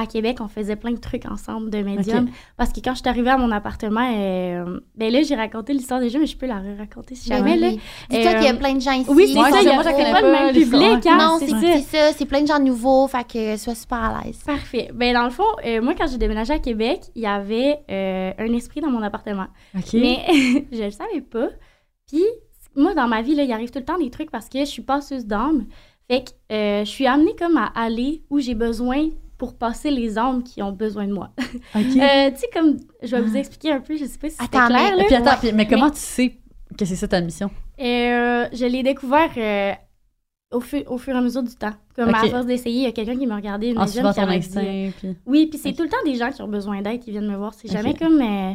à 0.00 0.06
Québec, 0.06 0.38
on 0.40 0.48
faisait 0.48 0.76
plein 0.76 0.92
de 0.92 0.98
trucs 0.98 1.26
ensemble 1.26 1.70
de 1.70 1.78
médium. 1.82 2.28
Parce 2.56 2.72
que 2.72 2.80
quand 2.80 2.92
je 2.94 3.00
suis 3.00 3.08
arrivée 3.08 3.30
à 3.30 3.36
mon 3.36 3.50
appartement, 3.50 4.08
euh, 4.16 4.78
ben 4.94 5.12
là, 5.12 5.22
j'ai 5.22 5.34
raconté 5.34 5.72
l'histoire 5.72 5.98
déjà, 6.00 6.18
mais 6.18 6.26
je 6.26 6.36
peux 6.36 6.46
la 6.46 6.60
raconter 6.78 7.14
si 7.16 7.28
Ben 7.28 7.38
jamais. 7.38 7.56
là. 7.56 7.68
oui. 7.70 7.80
Dis-toi 8.10 8.34
qu'il 8.34 8.42
y 8.44 8.46
a 8.46 8.52
Euh, 8.54 8.56
plein 8.56 8.74
de 8.74 8.80
gens 8.80 8.92
ici. 8.92 9.10
Oui, 9.10 9.28
c'est 9.32 9.38
Ouais, 9.40 9.50
ça, 9.50 9.56
c'est 9.58 9.64
il 9.64 9.68
y 9.68 9.70
a 9.70 9.74
moi, 9.74 9.82
je 9.82 9.90
connais 9.90 10.12
pas 10.12 10.22
le 10.22 10.30
même 10.32 10.54
public, 10.54 11.06
hein, 11.06 11.18
non, 11.18 11.36
c'est 11.40 11.48
ça. 11.48 11.58
c'est 11.60 12.12
ça. 12.18 12.26
Plein 12.26 12.42
de 12.42 12.46
gens 12.46 12.60
nouveaux, 12.60 13.08
fait 13.08 13.26
que 13.26 13.56
sois 13.56 13.74
super 13.74 13.98
à 13.98 14.22
l'aise. 14.24 14.38
Parfait. 14.46 14.90
Ben 14.94 15.12
dans 15.14 15.24
le 15.24 15.30
fond, 15.30 15.42
euh, 15.66 15.80
moi, 15.82 15.94
quand 15.98 16.06
j'ai 16.06 16.18
déménagé 16.18 16.52
à 16.52 16.58
Québec, 16.58 17.00
il 17.16 17.22
y 17.22 17.26
avait 17.26 17.78
euh, 17.90 18.32
un 18.38 18.52
esprit 18.52 18.80
dans 18.80 18.90
mon 18.90 19.02
appartement. 19.02 19.46
Mais 19.94 20.24
je 20.72 20.84
le 20.84 20.90
savais 20.90 21.20
pas. 21.22 21.48
Puis, 22.06 22.22
moi, 22.76 22.94
dans 22.94 23.08
ma 23.08 23.22
vie, 23.22 23.34
là, 23.34 23.42
il 23.42 23.52
arrive 23.52 23.70
tout 23.70 23.78
le 23.80 23.84
temps 23.84 23.98
des 23.98 24.10
trucs 24.10 24.30
parce 24.30 24.48
que 24.48 24.60
je 24.60 24.64
suis 24.66 24.82
passeuse 24.82 25.26
d'âme. 25.26 25.66
Fait 26.10 26.24
que 26.24 26.30
euh, 26.54 26.84
je 26.84 26.90
suis 26.90 27.06
amenée 27.06 27.34
comme 27.38 27.56
à 27.56 27.70
aller 27.74 28.22
où 28.30 28.38
j'ai 28.38 28.54
besoin 28.54 29.08
pour 29.38 29.56
passer 29.56 29.90
les 29.90 30.18
âmes 30.18 30.42
qui 30.42 30.62
ont 30.62 30.72
besoin 30.72 31.06
de 31.06 31.12
moi. 31.14 31.30
Ok. 31.74 31.96
Euh, 31.96 32.30
tu 32.30 32.38
sais, 32.38 32.48
comme, 32.52 32.76
je 33.02 33.14
vais 33.16 33.22
vous 33.22 33.36
expliquer 33.36 33.72
un 33.72 33.80
peu, 33.80 33.96
je 33.96 34.04
sais 34.04 34.18
pas 34.18 34.28
si 34.28 34.36
c'est 34.40 34.48
clair, 34.48 34.68
mais- 34.70 34.96
là. 34.96 35.04
Puis 35.06 35.14
attends, 35.14 35.30
Ouais. 35.30 35.36
puis- 35.40 35.52
mais 35.52 35.66
comment 35.66 35.90
tu 35.90 35.98
sais 35.98 36.34
que 36.76 36.84
c'est 36.84 36.96
ça 36.96 37.08
ta 37.08 37.20
mission? 37.20 37.50
Euh, 37.80 38.46
je 38.52 38.64
l'ai 38.66 38.82
découvert 38.82 39.30
euh, 39.36 39.72
au, 40.52 40.60
fu- 40.60 40.84
au 40.88 40.98
fur 40.98 41.14
et 41.14 41.18
à 41.18 41.20
mesure 41.20 41.42
du 41.42 41.54
temps. 41.54 41.72
Comme 41.94 42.12
à 42.14 42.24
Ok. 42.24 42.30
force 42.30 42.46
d'essayer, 42.46 42.76
il 42.80 42.82
y 42.82 42.86
a 42.86 42.92
quelqu'un 42.92 43.16
qui 43.16 43.26
me 43.26 43.34
regardait, 43.34 43.70
une 43.70 43.86
suivant 43.86 44.10
qui 44.10 44.16
ton 44.16 44.22
avait 44.22 44.38
dit, 44.38 44.46
instinct, 44.46 44.90
puis... 44.98 45.16
Oui, 45.26 45.46
puis 45.46 45.58
c'est 45.58 45.72
tout 45.72 45.82
le 45.84 45.88
temps 45.88 45.96
des 46.04 46.14
gens 46.16 46.30
qui 46.30 46.42
ont 46.42 46.48
besoin 46.48 46.82
d'aide 46.82 47.00
qui 47.00 47.10
viennent 47.12 47.28
me 47.30 47.36
voir. 47.36 47.54
C'est 47.54 47.68
jamais 47.70 47.94
comme. 47.94 48.20
euh, 48.20 48.52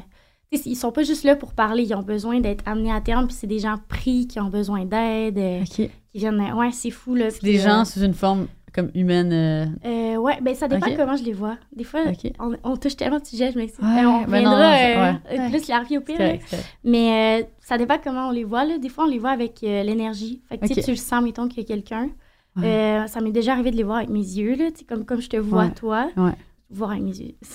ils 0.51 0.75
sont 0.75 0.91
pas 0.91 1.03
juste 1.03 1.23
là 1.23 1.35
pour 1.35 1.53
parler, 1.53 1.83
ils 1.83 1.93
ont 1.95 2.03
besoin 2.03 2.39
d'être 2.39 2.63
amenés 2.67 2.91
à 2.91 3.01
terme, 3.01 3.25
puis 3.27 3.35
c'est 3.39 3.47
des 3.47 3.59
gens 3.59 3.77
pris 3.87 4.27
qui 4.27 4.39
ont 4.39 4.49
besoin 4.49 4.85
d'aide, 4.85 5.37
Ok. 5.61 5.67
qui 5.67 5.89
viennent. 6.13 6.41
ouais, 6.53 6.71
c'est 6.71 6.91
fou, 6.91 7.15
là. 7.15 7.29
C'est 7.31 7.41
des 7.43 7.59
euh, 7.59 7.63
gens 7.69 7.85
sous 7.85 8.01
une 8.03 8.13
forme 8.13 8.47
comme 8.73 8.89
humaine. 8.95 9.31
euh, 9.31 9.65
euh, 9.85 10.15
ouais, 10.17 10.39
ben 10.41 10.53
ça 10.55 10.67
dépend 10.67 10.87
comment 10.95 11.15
je 11.15 11.23
les 11.23 11.33
vois. 11.33 11.57
Des 11.75 11.83
fois, 11.83 12.01
on, 12.39 12.53
on 12.63 12.75
touche 12.77 12.95
tellement 12.95 13.19
de 13.19 13.25
sujets, 13.25 13.51
je 13.51 13.57
m'excuse. 13.57 13.85
Ouais, 13.85 14.03
Euh, 14.03 14.07
on 14.09 14.21
ben 14.25 14.43
non, 14.43 14.51
reviendra 14.51 14.77
c'est- 14.77 14.97
euh, 14.97 15.37
ouais. 15.43 15.49
plus 15.49 15.67
larguer 15.67 15.97
au 15.97 16.01
pire. 16.01 16.17
correct, 16.17 16.43
correct. 16.49 16.65
Mais 16.83 17.41
euh, 17.41 17.45
ça 17.61 17.77
dépend 17.77 17.97
comment 18.03 18.27
on 18.27 18.31
les 18.31 18.43
voit, 18.43 18.65
là. 18.65 18.77
Des 18.77 18.89
fois, 18.89 19.05
on 19.05 19.07
les 19.07 19.19
voit 19.19 19.31
avec 19.31 19.63
euh, 19.63 19.83
l'énergie. 19.83 20.41
Fait 20.49 20.57
que 20.57 20.65
tu 20.65 20.73
sais, 20.73 20.79
Ok. 20.81 20.85
tu 20.85 20.91
le 20.91 20.97
sens, 20.97 21.23
mettons, 21.23 21.47
qu'il 21.47 21.59
y 21.63 21.65
a 21.65 21.67
quelqu'un. 21.67 22.09
Ouais. 22.55 22.65
Euh, 22.65 23.07
ça 23.07 23.21
m'est 23.21 23.31
déjà 23.31 23.53
arrivé 23.53 23.71
de 23.71 23.77
les 23.77 23.83
voir 23.83 23.97
avec 23.97 24.09
mes 24.09 24.19
yeux, 24.19 24.55
là. 24.55 24.71
Tu 24.71 24.79
sais, 24.79 24.85
comme, 24.85 25.05
comme 25.05 25.21
je 25.21 25.29
te 25.29 25.37
vois, 25.37 25.65
Ouais. 25.65 25.71
toi. 25.71 26.09
Ouais. 26.17 26.31
Voir 26.69 26.91
avec 26.91 27.03
mes 27.03 27.17
yeux. 27.17 27.35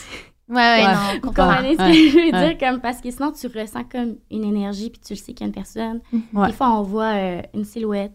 Ouais, 0.50 0.54
ouais, 0.56 0.78
Ouais. 0.87 0.94
non, 0.94 0.98
Vous 1.25 1.32
comprenez 1.32 1.76
ce 1.76 1.82
Ouais. 1.82 1.92
que 1.92 1.94
je 2.08 2.14
veux 2.16 2.32
Ouais. 2.32 2.48
dire? 2.48 2.58
Comme, 2.58 2.80
parce 2.80 3.02
que 3.02 3.10
sinon, 3.10 3.32
tu 3.32 3.46
ressens 3.48 3.84
comme 3.84 4.16
une 4.30 4.44
énergie, 4.44 4.88
puis 4.88 4.98
tu 4.98 5.12
le 5.12 5.18
sais 5.18 5.34
qu'il 5.34 5.40
y 5.40 5.44
a 5.44 5.46
une 5.48 5.52
personne. 5.52 6.00
Ouais. 6.32 6.46
Des 6.46 6.52
fois, 6.54 6.70
on 6.70 6.82
voit 6.82 7.12
euh, 7.16 7.42
une 7.52 7.64
silhouette. 7.64 8.14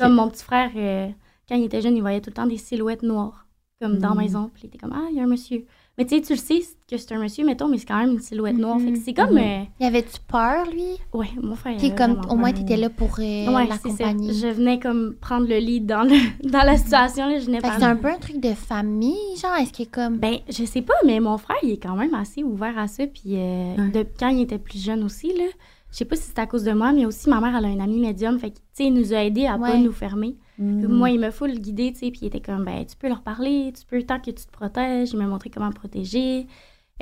Comme 0.00 0.14
mon 0.14 0.30
petit 0.30 0.42
frère, 0.42 0.70
euh, 0.76 1.08
quand 1.48 1.56
il 1.56 1.64
était 1.64 1.80
jeune, 1.80 1.96
il 1.96 2.00
voyait 2.00 2.20
tout 2.20 2.30
le 2.30 2.34
temps 2.34 2.46
des 2.46 2.56
silhouettes 2.58 3.02
noires, 3.02 3.46
comme 3.80 3.98
dans 3.98 4.10
la 4.10 4.14
Mm. 4.14 4.18
maison. 4.18 4.50
Puis 4.52 4.62
il 4.64 4.66
était 4.68 4.78
comme, 4.78 4.92
ah, 4.94 5.06
il 5.10 5.16
y 5.16 5.20
a 5.20 5.24
un 5.24 5.26
monsieur. 5.26 5.64
Mais 5.96 6.04
tu 6.04 6.16
sais, 6.16 6.22
tu 6.22 6.32
le 6.32 6.38
sais 6.40 6.60
que 6.90 6.96
c'est 6.96 7.12
un 7.14 7.20
monsieur, 7.20 7.44
mettons, 7.46 7.68
mais 7.68 7.78
c'est 7.78 7.86
quand 7.86 7.98
même 7.98 8.10
une 8.12 8.18
silhouette 8.20 8.58
noire. 8.58 8.80
Fait 8.80 8.90
que 8.90 8.98
c'est 8.98 9.14
comme. 9.14 9.38
Euh, 9.38 9.62
Y 9.78 9.84
avait-tu 9.84 10.18
peur, 10.26 10.66
lui? 10.68 10.98
ouais, 11.12 11.28
mon 11.40 11.54
frère. 11.54 11.76
Puis 11.76 11.86
avait 11.86 11.94
comme, 11.96 12.20
au 12.28 12.34
moins, 12.34 12.52
t'étais 12.52 12.76
là 12.76 12.90
pour 12.90 13.10
euh, 13.20 13.20
Ouais, 13.20 13.68
c'est 13.70 13.90
ça. 13.90 14.04
l'accompagner. 14.08 14.32
Je 14.32 14.48
venais 14.48 14.80
comme 14.80 15.14
prendre 15.20 15.46
le 15.46 15.56
lead 15.58 15.86
dans, 15.86 16.02
le, 16.02 16.16
dans 16.50 16.64
la 16.64 16.76
situation. 16.76 17.28
Là, 17.28 17.38
je 17.38 17.44
venais 17.46 17.58
Fait 17.60 17.68
que 17.68 17.78
parler. 17.78 17.80
c'est 17.84 17.90
un 17.90 17.96
peu 17.96 18.08
un 18.08 18.18
truc 18.18 18.40
de 18.40 18.54
famille, 18.54 19.36
genre, 19.40 19.54
est-ce 19.60 19.72
qu'il 19.72 19.86
est 19.86 19.90
comme... 19.90 20.18
Ben, 20.18 20.38
je 20.48 20.64
sais 20.64 20.82
pas, 20.82 20.94
mais 21.06 21.20
mon 21.20 21.38
frère, 21.38 21.58
il 21.62 21.70
est 21.70 21.76
quand 21.82 21.94
même 21.94 22.14
assez 22.14 22.42
ouvert 22.42 22.76
à 22.76 22.88
ça. 22.88 23.06
Puis 23.06 23.36
euh, 23.36 23.76
Ouais. 23.76 23.90
de, 23.90 24.06
quand 24.18 24.28
il 24.30 24.40
était 24.42 24.58
plus 24.58 24.82
jeune 24.84 25.04
aussi, 25.04 25.28
là, 25.28 25.44
je 25.92 25.96
sais 25.98 26.04
pas 26.04 26.16
si 26.16 26.22
c'est 26.22 26.40
à 26.40 26.46
cause 26.46 26.64
de 26.64 26.72
moi, 26.72 26.92
mais 26.92 27.06
aussi 27.06 27.28
ma 27.28 27.40
mère, 27.40 27.54
elle 27.56 27.66
a 27.66 27.68
un 27.68 27.78
ami 27.78 28.00
médium. 28.00 28.36
Fait 28.40 28.50
que, 28.50 28.56
tu 28.56 28.62
sais, 28.72 28.84
il 28.86 28.94
nous 28.94 29.12
a 29.14 29.22
aidés 29.22 29.46
à 29.46 29.56
pas 29.58 29.76
nous 29.76 29.92
fermer. 29.92 30.34
Mm. 30.58 30.86
Moi, 30.86 31.10
il 31.10 31.20
me 31.20 31.30
faut 31.30 31.46
le 31.46 31.54
guider, 31.54 31.92
tu 31.92 31.98
sais, 32.00 32.10
puis 32.10 32.20
il 32.22 32.26
était 32.26 32.40
comme, 32.40 32.64
ben, 32.64 32.84
tu 32.86 32.96
peux 32.96 33.08
leur 33.08 33.22
parler, 33.22 33.72
tu 33.78 33.84
peux, 33.86 34.02
tant 34.02 34.18
que 34.20 34.30
tu 34.30 34.44
te 34.46 34.50
protèges, 34.52 35.10
il 35.12 35.18
m'a 35.18 35.26
montré 35.26 35.50
comment 35.50 35.68
me 35.68 35.72
protéger. 35.72 36.46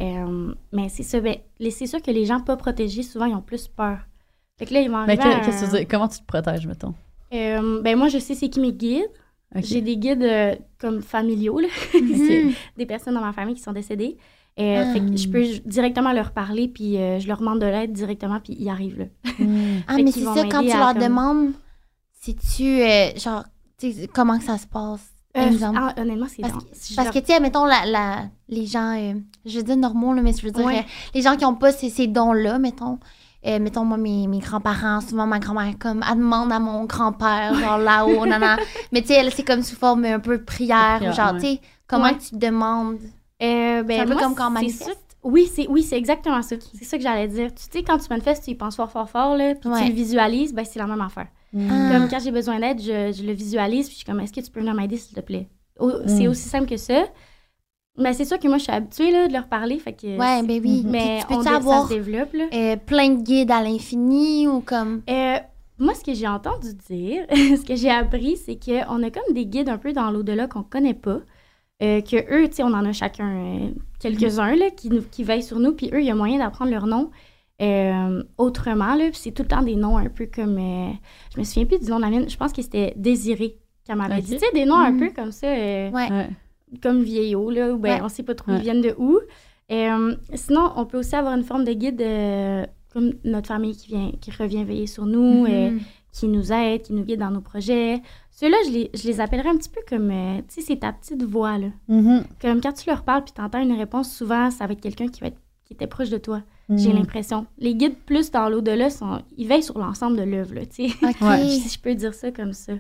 Euh, 0.01 0.55
mais 0.73 0.89
c'est 0.89 1.03
ça, 1.03 1.21
ben, 1.21 1.37
c'est 1.71 1.87
sûr 1.87 2.01
que 2.01 2.11
les 2.11 2.25
gens 2.25 2.41
pas 2.41 2.57
protégés, 2.57 3.03
souvent, 3.03 3.27
ils 3.27 3.35
ont 3.35 3.43
plus 3.43 3.69
peur. 3.69 3.99
Fait 4.59 4.67
que 4.67 4.73
là, 4.75 4.81
ils 4.81 4.91
vont 4.91 5.05
Mais 5.07 5.17
qu'est-ce 5.17 5.41
que 5.47 5.51
tu 5.51 5.65
un- 5.65 5.67
veux 5.69 5.79
dire? 5.79 5.89
Comment 5.89 6.09
tu 6.09 6.19
te 6.21 6.25
protèges, 6.27 6.67
mettons? 6.67 6.95
Euh, 7.35 7.83
ben, 7.83 7.97
moi, 7.99 8.09
je 8.09 8.19
sais 8.19 8.35
c'est 8.35 8.49
qui 8.49 8.61
mes 8.61 8.73
guides. 8.73 9.05
J'ai 9.57 9.83
des 9.83 9.99
guides 9.99 10.23
euh, 10.23 10.55
comme 10.79 11.03
familiaux, 11.03 11.59
là. 11.59 11.69
Mhm. 12.01 12.53
des 12.79 12.87
personnes 12.87 13.13
dans 13.15 13.21
ma 13.21 13.33
famille 13.35 13.55
qui 13.55 13.61
sont 13.61 13.73
décédées. 13.73 14.17
Euh, 14.59 14.85
Ah. 14.87 14.93
Fait 14.95 15.01
que 15.01 15.17
je 15.17 15.29
peux 15.29 15.45
directement 15.67 16.13
leur 16.13 16.33
parler, 16.33 16.69
puis 16.69 16.97
euh, 16.97 17.19
je 17.19 17.27
leur 17.29 17.39
demande 17.39 17.59
de 17.61 17.67
l'aide 17.67 17.93
directement, 17.93 18.39
puis 18.41 18.57
ils 18.59 18.69
arrivent 18.71 18.99
là. 18.99 19.05
Mm. 19.39 19.81
Ah, 19.89 19.97
mais 19.97 20.11
c'est 20.11 20.21
ça, 20.21 20.45
quand 20.51 20.61
tu 20.63 20.69
leur 20.69 20.93
comme- 20.95 21.03
demandes, 21.03 21.53
si 22.23 22.37
tu, 22.37 22.65
euh, 22.83 23.11
genre, 23.17 23.45
comment 24.15 24.39
que 24.39 24.45
ça 24.45 24.59
se 24.59 24.67
passe? 24.67 25.01
Euh, 25.37 25.51
ah, 25.75 25.95
honnêtement, 25.97 26.27
c'est 26.29 26.43
Parce 26.43 26.53
que- 26.65 26.95
Parce 26.97 27.11
que, 27.11 27.19
tu 27.19 27.27
sais, 27.33 27.41
mettons, 27.41 27.65
la, 27.65 27.87
la, 27.87 28.19
les 28.49 28.67
gens, 28.67 28.95
euh, 28.97 29.15
je 29.47 29.57
veux 29.59 29.63
dire 29.65 29.77
normaux, 29.79 30.13
là, 30.13 30.21
mais 30.23 30.33
je 30.35 30.43
veux 30.45 30.53
dire, 30.53 30.65
Ouais. 30.67 30.81
euh, 30.81 30.83
les 31.15 31.23
gens 31.23 31.37
qui 31.37 31.45
n'ont 31.45 31.55
pas 31.55 31.73
ces, 31.73 31.89
ces 31.89 32.07
dons-là, 32.07 32.59
mettons, 32.59 32.99
euh, 33.47 33.59
mettons, 33.59 33.85
moi, 33.85 33.97
mes, 33.97 34.27
mes 34.27 34.41
grands-parents, 34.41 35.01
souvent 35.01 35.27
ma 35.27 35.39
grand-mère, 35.39 35.73
comme, 35.81 36.05
elle 36.09 36.19
demande 36.19 36.53
à 36.53 36.59
mon 36.59 36.85
grand-père, 36.85 37.55
genre 37.55 37.79
là-haut, 37.79 38.27
nanana. 38.27 38.59
Mais 38.93 39.01
tu 39.01 39.09
sais, 39.09 39.15
elle, 39.15 39.33
c'est 39.33 39.43
comme 39.43 39.63
sous 39.63 39.75
forme 39.75 40.05
un 40.05 40.21
peu 40.21 40.45
prière, 40.45 40.97
Prière, 40.99 41.13
genre, 41.15 41.33
ouais. 41.33 41.41
tu 41.41 41.47
sais, 41.47 41.61
comment 41.87 42.05
Ouais. 42.05 42.15
que 42.19 42.23
tu 42.23 42.37
demandes? 42.37 42.99
Euh, 43.43 43.83
ben, 43.83 43.89
C'est 43.89 44.01
un 44.01 44.05
peu 44.07 44.13
moi, 44.13 44.23
comme 44.23 44.35
quand 44.35 44.51
manifeste. 44.51 45.17
Oui, 45.25 45.51
c'est 45.53 45.67
oui, 45.69 45.83
c'est 45.83 45.97
exactement 45.97 46.43
ça. 46.43 46.57
C'est 46.79 46.85
ça 46.85 46.97
que 46.99 47.03
j'allais 47.03 47.29
dire. 47.29 47.55
Tu 47.55 47.63
sais, 47.71 47.83
quand 47.83 47.97
tu 47.97 48.07
manifestes, 48.11 48.45
tu 48.45 48.51
y 48.51 48.55
penses 48.55 48.77
fort, 48.77 48.91
fort, 48.91 49.09
fort, 49.09 49.37
là, 49.37 49.55
puis 49.55 49.71
Ouais. 49.71 49.83
tu 49.83 49.89
le 49.89 49.95
visualises, 49.95 50.53
ben, 50.53 50.65
c'est 50.65 50.79
la 50.79 50.87
même 50.87 51.01
affaire. 51.01 51.29
Mm. 51.53 51.69
Ah. 51.71 51.91
Comme 51.93 52.09
quand 52.09 52.19
j'ai 52.21 52.31
besoin 52.33 52.59
d'aide, 52.61 52.81
je, 52.81 53.13
je 53.13 53.23
le 53.27 53.33
visualise, 53.33 53.87
puis 53.87 53.93
je 53.93 53.97
suis 53.99 54.05
comme, 54.07 54.21
est-ce 54.21 54.33
que 54.33 54.41
tu 54.41 54.51
peux 54.51 54.61
venir 54.61 54.75
m'aider, 54.75 54.97
s'il 54.97 55.15
te 55.15 55.21
plaît? 55.21 55.49
Au- 55.79 56.07
C'est 56.07 56.27
Mm. 56.27 56.31
aussi 56.31 56.49
simple 56.49 56.67
que 56.69 56.77
ça. 56.77 57.05
Mais 57.99 58.15
c'est 58.15 58.25
sûr 58.25 58.39
que 58.39 58.49
moi, 58.49 58.57
je 58.57 58.63
suis 58.65 58.73
habituée 58.73 59.11
là, 59.11 59.29
de 59.29 59.33
leur 59.35 59.49
parler, 59.49 59.79
fait 59.79 59.93
que. 59.93 60.07
Ouais, 60.07 60.43
ben 60.43 60.61
oui. 60.65 60.83
Mhm. 60.83 60.91
Mais 60.91 61.21
tu 61.29 61.35
on 61.35 61.39
dé- 61.39 61.45
ça 61.45 61.57
avoir 61.57 61.85
se 61.89 61.95
développe, 61.95 62.33
là. 62.33 62.45
euh, 62.55 62.77
plein 62.77 63.11
de 63.11 63.23
guides 63.23 63.51
à 63.51 63.63
l'infini 63.63 64.49
ou 64.49 64.61
comme. 64.61 65.03
Euh, 65.11 65.37
moi, 65.79 65.95
ce 65.95 66.03
que 66.03 66.15
j'ai 66.15 66.27
entendu 66.29 66.73
dire, 66.89 67.27
ce 67.31 67.65
que 67.67 67.77
j'ai 67.77 67.91
appris, 67.91 68.39
c'est 68.39 68.57
qu'on 68.57 69.03
a 69.03 69.11
comme 69.11 69.35
des 69.35 69.45
guides 69.45 69.69
un 69.69 69.77
peu 69.77 69.93
dans 69.93 70.11
l'au-delà 70.11 70.47
qu'on 70.47 70.63
connaît 70.63 70.95
pas. 70.95 71.19
Euh, 71.83 72.01
que 72.01 72.17
eux, 72.33 72.49
tu 72.49 72.57
sais, 72.57 72.63
on 72.63 72.69
en 72.69 72.85
a 72.87 72.93
chacun 72.93 73.29
euh, 73.29 73.69
quelques-uns 74.01 74.55
là, 74.57 74.71
qui, 74.71 74.89
nous, 74.89 75.03
qui 75.03 75.23
veillent 75.25 75.43
sur 75.43 75.59
nous, 75.59 75.73
puis 75.73 75.91
eux, 75.93 76.01
il 76.01 76.07
y 76.07 76.11
a 76.11 76.15
moyen 76.15 76.39
d'apprendre 76.39 76.71
leur 76.71 76.87
nom 76.87 77.11
euh, 77.61 78.23
autrement. 78.39 78.97
C'est 79.13 79.33
tout 79.33 79.43
le 79.43 79.49
temps 79.49 79.63
des 79.63 79.77
noms 79.77 79.97
un 79.99 80.09
peu 80.09 80.27
comme. 80.27 80.59
euh, 80.59 80.91
je 81.35 81.39
me 81.41 81.45
souviens 81.45 81.67
plus 81.67 81.79
du 81.79 81.91
nom 81.91 81.97
de 81.97 82.03
la 82.03 82.11
mienne, 82.11 82.29
je 82.29 82.37
pense 82.37 82.53
que 82.53 82.63
c'était 82.63 82.93
Désiré 82.97 83.59
qu'elle 83.85 83.97
m'avait 83.97 84.21
dit. 84.23 84.33
Tu 84.35 84.39
sais, 84.39 84.53
des 84.55 84.65
noms 84.65 84.77
un 84.77 84.93
Mhm. 84.93 84.99
peu 85.01 85.11
comme 85.11 85.33
ça. 85.33 85.47
euh, 85.49 85.91
Ouais. 85.91 86.29
Comme 86.83 87.03
vieillot, 87.03 87.51
là, 87.51 87.73
ou 87.73 87.79
ben, 87.79 87.97
Ouais. 87.97 88.01
on 88.03 88.09
sait 88.09 88.23
pas 88.23 88.35
trop 88.35 88.51
Ouais. 88.53 88.59
ils 88.59 88.63
viennent 88.63 88.81
de 88.81 88.95
où. 88.97 89.19
Euh, 89.71 90.17
sinon, 90.35 90.73
on 90.77 90.87
peut 90.87 90.99
aussi 90.99 91.15
avoir 91.15 91.35
une 91.35 91.45
forme 91.45 91.65
de 91.65 91.73
guide, 91.73 92.01
euh, 92.01 92.65
comme 92.93 93.13
notre 93.25 93.49
famille 93.49 93.77
qui, 93.77 93.89
vient, 93.89 94.11
qui 94.21 94.31
revient 94.31 94.65
veiller 94.65 94.87
sur 94.87 95.05
nous, 95.07 95.47
euh, 95.47 95.71
Mhm. 95.71 95.81
qui 96.13 96.29
nous 96.29 96.53
aide, 96.53 96.83
qui 96.83 96.93
nous 96.95 97.05
guide 97.05 97.21
dans 97.21 97.31
nos 97.31 97.41
projets. 97.41 98.01
Ceux-là, 98.31 98.57
je 98.67 98.71
les, 98.71 98.91
je 98.95 99.07
les 99.07 99.21
appellerais 99.21 99.49
un 99.51 99.57
petit 99.57 99.69
peu 99.71 99.81
comme, 99.89 100.11
euh, 100.11 100.39
tu 100.49 100.55
sais, 100.57 100.61
c'est 100.63 100.77
ta 100.81 100.93
petite 100.93 101.23
voix, 101.23 101.59
là. 101.59 101.69
Mhm. 101.89 102.25
Comme 102.41 102.61
quand 102.61 102.73
tu 102.73 102.89
leur 102.89 103.03
parles 103.03 103.25
puis 103.25 103.33
tu 103.35 103.41
entends 103.41 103.63
une 103.63 103.77
réponse, 103.77 104.11
souvent, 104.13 104.51
ça 104.51 104.67
va 104.67 104.73
être 104.73 104.81
quelqu'un 104.81 105.09
qui 105.09 105.21
va 105.21 105.29
être 105.29 105.39
qui 105.65 105.75
était 105.75 105.87
proche 105.87 106.11
de 106.11 106.19
toi. 106.19 106.43
J'ai 106.77 106.93
Mm. 106.93 106.97
l'impression. 106.97 107.47
Les 107.59 107.75
guides 107.75 107.97
plus 108.07 108.31
dans 108.31 108.49
l'au-delà, 108.49 108.91
sont, 108.91 109.23
ils 109.37 109.47
veillent 109.49 109.63
sur 109.63 109.79
l'ensemble 109.79 110.17
de 110.17 110.23
l'œuvre, 110.23 110.55
là, 110.55 110.67
tu 110.67 110.89
sais. 110.89 110.95
Si 111.61 111.69
je 111.69 111.79
peux 111.81 111.95
dire 111.95 112.15
ça 112.15 112.31
comme 112.33 112.53
ça. 112.53 112.73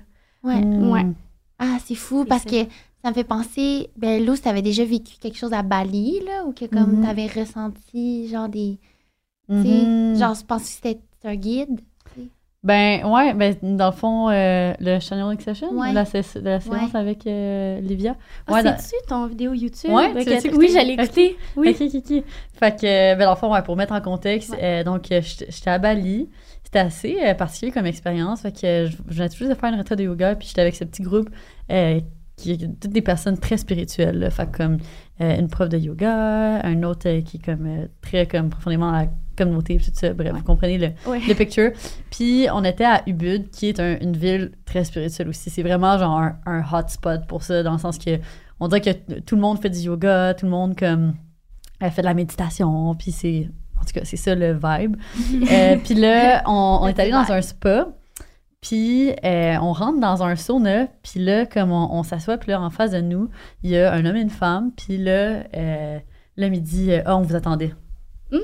Ouais. 0.42 0.60
Mm. 0.60 0.90
Ouais. 0.90 1.06
Ah, 1.58 1.78
c'est 1.84 1.94
fou 1.94 2.22
C'est 2.22 2.28
parce 2.28 2.42
ça. 2.44 2.50
que 2.50 2.70
ça 3.04 3.10
me 3.10 3.14
fait 3.14 3.24
penser. 3.24 3.88
Ben, 3.96 4.24
Lou, 4.24 4.36
tu 4.36 4.48
avais 4.48 4.62
déjà 4.62 4.84
vécu 4.84 5.16
quelque 5.20 5.36
chose 5.38 5.52
à 5.52 5.62
Bali, 5.62 6.20
là, 6.26 6.44
ou 6.46 6.52
que 6.52 6.64
comme 6.66 6.96
Mhm. 6.98 7.04
t'avais 7.04 7.26
ressenti, 7.26 8.28
genre 8.28 8.48
des. 8.48 8.78
tu 9.48 9.62
sais, 9.62 9.84
Mhm. 9.86 10.16
Genre, 10.18 10.34
je 10.34 10.44
pense 10.44 10.62
que 10.62 10.68
c'était 10.68 11.00
un 11.24 11.34
guide? 11.36 11.80
Ben, 12.64 13.04
ouais, 13.06 13.34
ben, 13.34 13.56
dans 13.76 13.86
le 13.90 13.92
fond, 13.92 14.28
euh, 14.30 14.72
le 14.78 15.00
Channeling 15.00 15.40
Session, 15.40 15.70
Ouais. 15.72 15.92
la, 15.92 16.04
la 16.04 16.04
séance 16.04 16.66
Ouais. 16.68 16.78
avec 16.94 17.26
euh, 17.26 17.80
Livia. 17.80 18.14
Ah, 18.46 18.52
Ouais, 18.52 18.62
dans- 18.62 18.78
c'est-tu 18.78 19.04
ton 19.08 19.26
vidéo 19.26 19.52
YouTube? 19.52 19.90
Ouais, 19.90 20.12
tu 20.22 20.30
l'as-tu 20.30 20.54
Oui, 20.54 20.68
je 20.72 20.78
l'ai 20.86 20.92
écouté. 20.92 21.36
Oui. 21.56 21.70
Ok, 21.80 21.88
ok, 21.92 22.02
ok. 22.10 22.24
Fait 22.54 22.80
que, 22.80 22.86
euh, 22.86 23.16
ben, 23.16 23.24
dans 23.24 23.32
le 23.32 23.36
fond, 23.36 23.52
ouais, 23.52 23.62
pour 23.62 23.74
mettre 23.76 23.92
en 23.92 24.00
contexte, 24.00 24.54
euh, 24.62 24.84
donc, 24.84 25.06
j'étais 25.10 25.70
à 25.70 25.78
Bali. 25.78 26.30
C'était 26.62 26.78
assez 26.78 27.34
particulier 27.36 27.72
comme 27.72 27.86
expérience. 27.86 28.42
Fait 28.42 28.52
que 28.52 28.86
je 28.86 28.96
venais 29.08 29.28
tout 29.28 29.36
juste 29.38 29.50
de 29.50 29.54
faire 29.56 29.72
une 29.72 29.78
retraite 29.78 29.98
de 29.98 30.04
yoga, 30.04 30.36
puis 30.36 30.46
j'étais 30.46 30.60
avec 30.62 30.76
ce 30.76 30.84
petit 30.84 31.02
groupe 31.02 31.30
qui 32.36 32.52
est 32.52 32.58
toutes 32.80 32.92
des 32.92 33.02
personnes 33.02 33.38
très 33.38 33.56
spirituelles. 33.56 34.18
là. 34.20 34.30
Fait 34.30 34.46
que 34.50 34.56
comme 34.56 34.78
euh, 35.20 35.36
une 35.38 35.48
prof 35.48 35.68
de 35.68 35.78
yoga, 35.78 36.60
un 36.64 36.82
autre 36.84 37.08
euh, 37.08 37.20
qui 37.22 37.36
est 37.38 37.44
comme 37.44 37.66
euh, 37.66 37.86
très 38.00 38.26
comme 38.26 38.48
profondément 38.50 38.88
à 38.90 39.02
la 39.02 39.08
communauté, 39.36 39.76
puis 39.76 39.86
tout 39.86 39.92
ça. 39.94 40.12
Bref, 40.12 40.32
Ouais. 40.32 40.38
vous 40.38 40.44
comprenez 40.44 40.78
le, 40.78 40.88
Ouais. 41.10 41.20
le 41.26 41.34
picture. 41.34 41.70
Puis 42.10 42.46
on 42.52 42.64
était 42.64 42.84
à 42.84 43.02
Ubud, 43.06 43.50
qui 43.50 43.68
est 43.68 43.80
un- 43.80 43.98
une 44.00 44.16
ville 44.16 44.52
très 44.64 44.84
spirituelle 44.84 45.28
aussi. 45.28 45.50
C'est 45.50 45.62
vraiment 45.62 45.98
genre 45.98 46.18
un, 46.18 46.36
un 46.46 46.62
hotspot 46.72 47.26
pour 47.26 47.42
ça, 47.42 47.62
dans 47.62 47.72
le 47.72 47.78
sens 47.78 47.98
que 47.98 48.18
on 48.60 48.68
dirait 48.68 48.80
que 48.80 49.20
tout 49.20 49.34
le 49.34 49.40
monde 49.40 49.60
fait 49.60 49.70
du 49.70 49.80
yoga, 49.80 50.34
tout 50.34 50.46
le 50.46 50.50
monde 50.52 50.76
comme 50.78 51.14
euh, 51.82 51.90
fait 51.90 52.02
de 52.02 52.06
la 52.06 52.14
méditation, 52.14 52.94
puis 52.94 53.10
c'est 53.12 53.48
en 53.80 53.84
tout 53.84 53.92
cas 53.94 54.02
c'est 54.04 54.16
ça 54.16 54.34
le 54.34 54.52
vibe. 54.52 54.96
Euh, 55.52 55.76
puis 55.82 55.94
là 55.94 56.42
on, 56.46 56.78
on 56.82 56.86
est 56.86 56.98
allé 57.00 57.10
dans 57.10 57.30
un 57.32 57.42
spa. 57.42 57.88
Puis 58.60 59.10
euh, 59.24 59.56
on 59.60 59.72
rentre 59.72 59.98
dans 59.98 60.22
un 60.22 60.36
sauna, 60.36 60.86
puis 61.02 61.18
là, 61.18 61.46
comme 61.46 61.72
on, 61.72 61.88
on 61.92 62.04
s'assoit, 62.04 62.38
puis 62.38 62.52
là, 62.52 62.60
en 62.60 62.70
face 62.70 62.92
de 62.92 63.00
nous, 63.00 63.28
il 63.64 63.70
y 63.70 63.76
a 63.76 63.92
un 63.92 64.04
homme 64.06 64.14
et 64.14 64.20
une 64.20 64.30
femme, 64.30 64.70
puis 64.76 64.98
là, 64.98 65.42
euh, 65.56 65.98
l'homme, 66.36 66.54
il 66.54 66.62
dit 66.62 66.92
euh, 66.92 67.02
Ah, 67.04 67.16
on 67.16 67.22
vous 67.22 67.34
attendait. 67.34 67.72
Mm. 68.30 68.36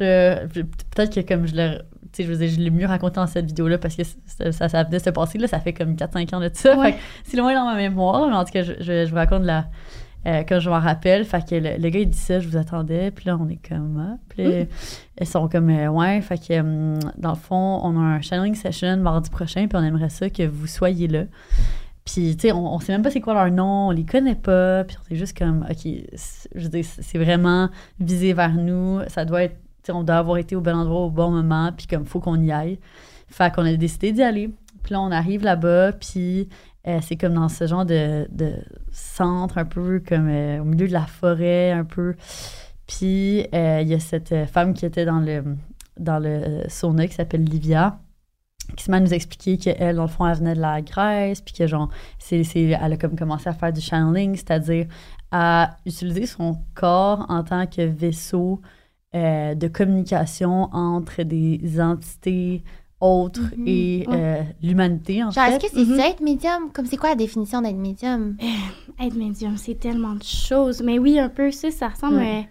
Là, 0.00 0.46
peut-être 0.46 1.14
que 1.14 1.20
comme 1.20 1.46
je 1.46 1.54
l'ai, 1.54 1.78
je 2.18 2.24
veux 2.24 2.36
dire, 2.36 2.50
je 2.50 2.60
l'ai 2.60 2.70
mieux 2.70 2.86
raconté 2.86 3.16
dans 3.16 3.26
cette 3.26 3.46
vidéo-là 3.46 3.78
parce 3.78 3.96
que 3.96 4.02
ça, 4.04 4.52
ça, 4.52 4.68
ça 4.68 4.82
venait 4.84 4.98
de 4.98 5.02
se 5.02 5.10
passer, 5.10 5.38
là, 5.38 5.46
ça 5.46 5.60
fait 5.60 5.72
comme 5.72 5.94
4-5 5.94 6.34
ans 6.34 6.40
de 6.40 6.50
ça. 6.52 6.76
Ouais. 6.78 6.96
C'est 7.24 7.36
loin 7.36 7.54
dans 7.54 7.64
ma 7.64 7.76
mémoire, 7.76 8.28
mais 8.28 8.34
en 8.36 8.44
tout 8.44 8.52
cas, 8.52 8.62
je, 8.62 8.74
je, 8.80 9.06
je 9.06 9.10
vous 9.10 9.16
raconte 9.16 9.44
la, 9.44 9.66
euh, 10.26 10.42
quand 10.48 10.58
je 10.58 10.68
m'en 10.68 10.80
rappelle. 10.80 11.24
Fait 11.24 11.48
que 11.48 11.54
le, 11.54 11.76
le 11.80 11.88
gars, 11.90 12.00
il 12.00 12.08
dit 12.08 12.18
ça, 12.18 12.40
je 12.40 12.48
vous 12.48 12.56
attendais, 12.56 13.10
puis 13.10 13.26
là, 13.26 13.38
on 13.40 13.48
est 13.48 13.60
comme, 13.66 14.04
ah, 14.04 14.16
puis 14.28 14.44
là, 14.44 14.64
ils 15.20 15.26
sont 15.26 15.48
comme, 15.48 15.70
euh, 15.70 15.88
ouais, 15.88 16.20
fait 16.20 16.38
que 16.38 16.60
hum, 16.60 16.98
dans 17.16 17.30
le 17.30 17.36
fond, 17.36 17.80
on 17.82 17.96
a 17.96 18.00
un 18.00 18.20
channeling 18.20 18.54
session 18.54 18.96
mardi 18.98 19.30
prochain, 19.30 19.66
puis 19.68 19.78
on 19.78 19.84
aimerait 19.84 20.10
ça 20.10 20.28
que 20.28 20.42
vous 20.42 20.66
soyez 20.66 21.08
là. 21.08 21.24
Puis, 22.04 22.36
tu 22.36 22.48
sais, 22.48 22.52
on, 22.52 22.74
on 22.74 22.80
sait 22.80 22.92
même 22.92 23.02
pas 23.02 23.10
c'est 23.10 23.20
quoi 23.20 23.34
leur 23.34 23.50
nom, 23.50 23.88
on 23.88 23.90
les 23.90 24.04
connaît 24.04 24.34
pas, 24.34 24.84
puis 24.84 24.96
on 24.98 25.14
est 25.14 25.16
juste 25.16 25.36
comme, 25.38 25.64
OK, 25.70 25.92
je 26.54 26.62
veux 26.62 26.68
dire, 26.68 26.84
c'est 26.84 27.02
c'est 27.02 27.18
vraiment 27.18 27.68
visé 28.00 28.32
vers 28.32 28.54
nous, 28.54 29.00
ça 29.08 29.24
doit 29.24 29.44
être, 29.44 29.56
on 29.90 30.02
doit 30.02 30.16
avoir 30.16 30.38
été 30.38 30.56
au 30.56 30.60
bon 30.60 30.74
endroit 30.74 31.00
au 31.00 31.10
bon 31.10 31.30
moment, 31.30 31.72
puis 31.76 31.86
comme, 31.86 32.04
faut 32.04 32.20
qu'on 32.20 32.40
y 32.40 32.52
aille. 32.52 32.78
Fait 33.28 33.52
qu'on 33.54 33.64
a 33.64 33.74
décidé 33.74 34.12
d'y 34.12 34.22
aller. 34.22 34.50
Puis 34.82 34.94
là, 34.94 35.00
on 35.00 35.10
arrive 35.10 35.42
là-bas, 35.42 35.92
puis 35.92 36.48
euh, 36.86 37.00
c'est 37.02 37.16
comme 37.16 37.34
dans 37.34 37.48
ce 37.48 37.66
genre 37.66 37.84
de, 37.84 38.26
de 38.30 38.54
centre, 38.90 39.58
un 39.58 39.64
peu 39.64 40.00
comme 40.06 40.28
euh, 40.28 40.60
au 40.60 40.64
milieu 40.64 40.88
de 40.88 40.92
la 40.92 41.06
forêt, 41.06 41.72
un 41.72 41.84
peu. 41.84 42.14
Puis 42.86 43.46
euh, 43.54 43.80
il 43.82 43.88
y 43.88 43.94
a 43.94 44.00
cette 44.00 44.46
femme 44.46 44.72
qui 44.72 44.86
était 44.86 45.04
dans 45.04 45.20
le, 45.20 45.44
dans 45.98 46.18
le 46.18 46.62
sauna 46.68 47.06
qui 47.06 47.14
s'appelle 47.14 47.44
Livia, 47.44 47.98
qui 48.76 48.84
se 48.84 48.90
met 48.90 48.98
à 48.98 49.00
nous 49.00 49.12
expliquer 49.12 49.58
qu'elle, 49.58 49.96
dans 49.96 50.02
le 50.02 50.08
fond, 50.08 50.26
elle 50.26 50.38
venait 50.38 50.54
de 50.54 50.60
la 50.60 50.80
Grèce, 50.80 51.40
puis 51.40 51.54
que 51.54 51.66
genre, 51.66 51.90
elle 52.30 52.92
a 52.92 52.96
comme 52.96 53.16
commencé 53.16 53.48
à 53.48 53.52
faire 53.52 53.72
du 53.72 53.80
channeling, 53.80 54.36
c'est-à-dire 54.36 54.86
à 55.30 55.76
utiliser 55.84 56.26
son 56.26 56.58
corps 56.74 57.26
en 57.28 57.42
tant 57.42 57.66
que 57.66 57.82
vaisseau 57.82 58.62
euh, 59.14 59.54
de 59.54 59.68
communication 59.68 60.68
entre 60.72 61.22
des 61.22 61.80
entités 61.80 62.62
autres 63.00 63.40
Mhm. 63.56 63.64
et 63.66 64.06
euh, 64.10 64.42
l'humanité, 64.62 65.22
en 65.22 65.30
Genre, 65.30 65.44
fait. 65.44 65.50
est-ce 65.52 65.58
que 65.72 65.78
c'est 65.86 65.96
ça 65.96 66.08
être 66.08 66.20
médium? 66.20 66.72
Comme 66.72 66.84
c'est 66.86 66.96
quoi 66.96 67.10
la 67.10 67.14
définition 67.14 67.60
d'être 67.62 67.76
médium? 67.76 68.36
Être 69.00 69.14
médium, 69.16 69.56
c'est 69.56 69.78
tellement 69.78 70.14
de 70.14 70.22
choses. 70.24 70.82
Mais 70.82 70.98
oui, 70.98 71.18
un 71.18 71.28
peu 71.28 71.50
ça, 71.52 71.70
ça 71.70 71.88
ressemble. 71.88 72.16
Ouais. 72.16 72.48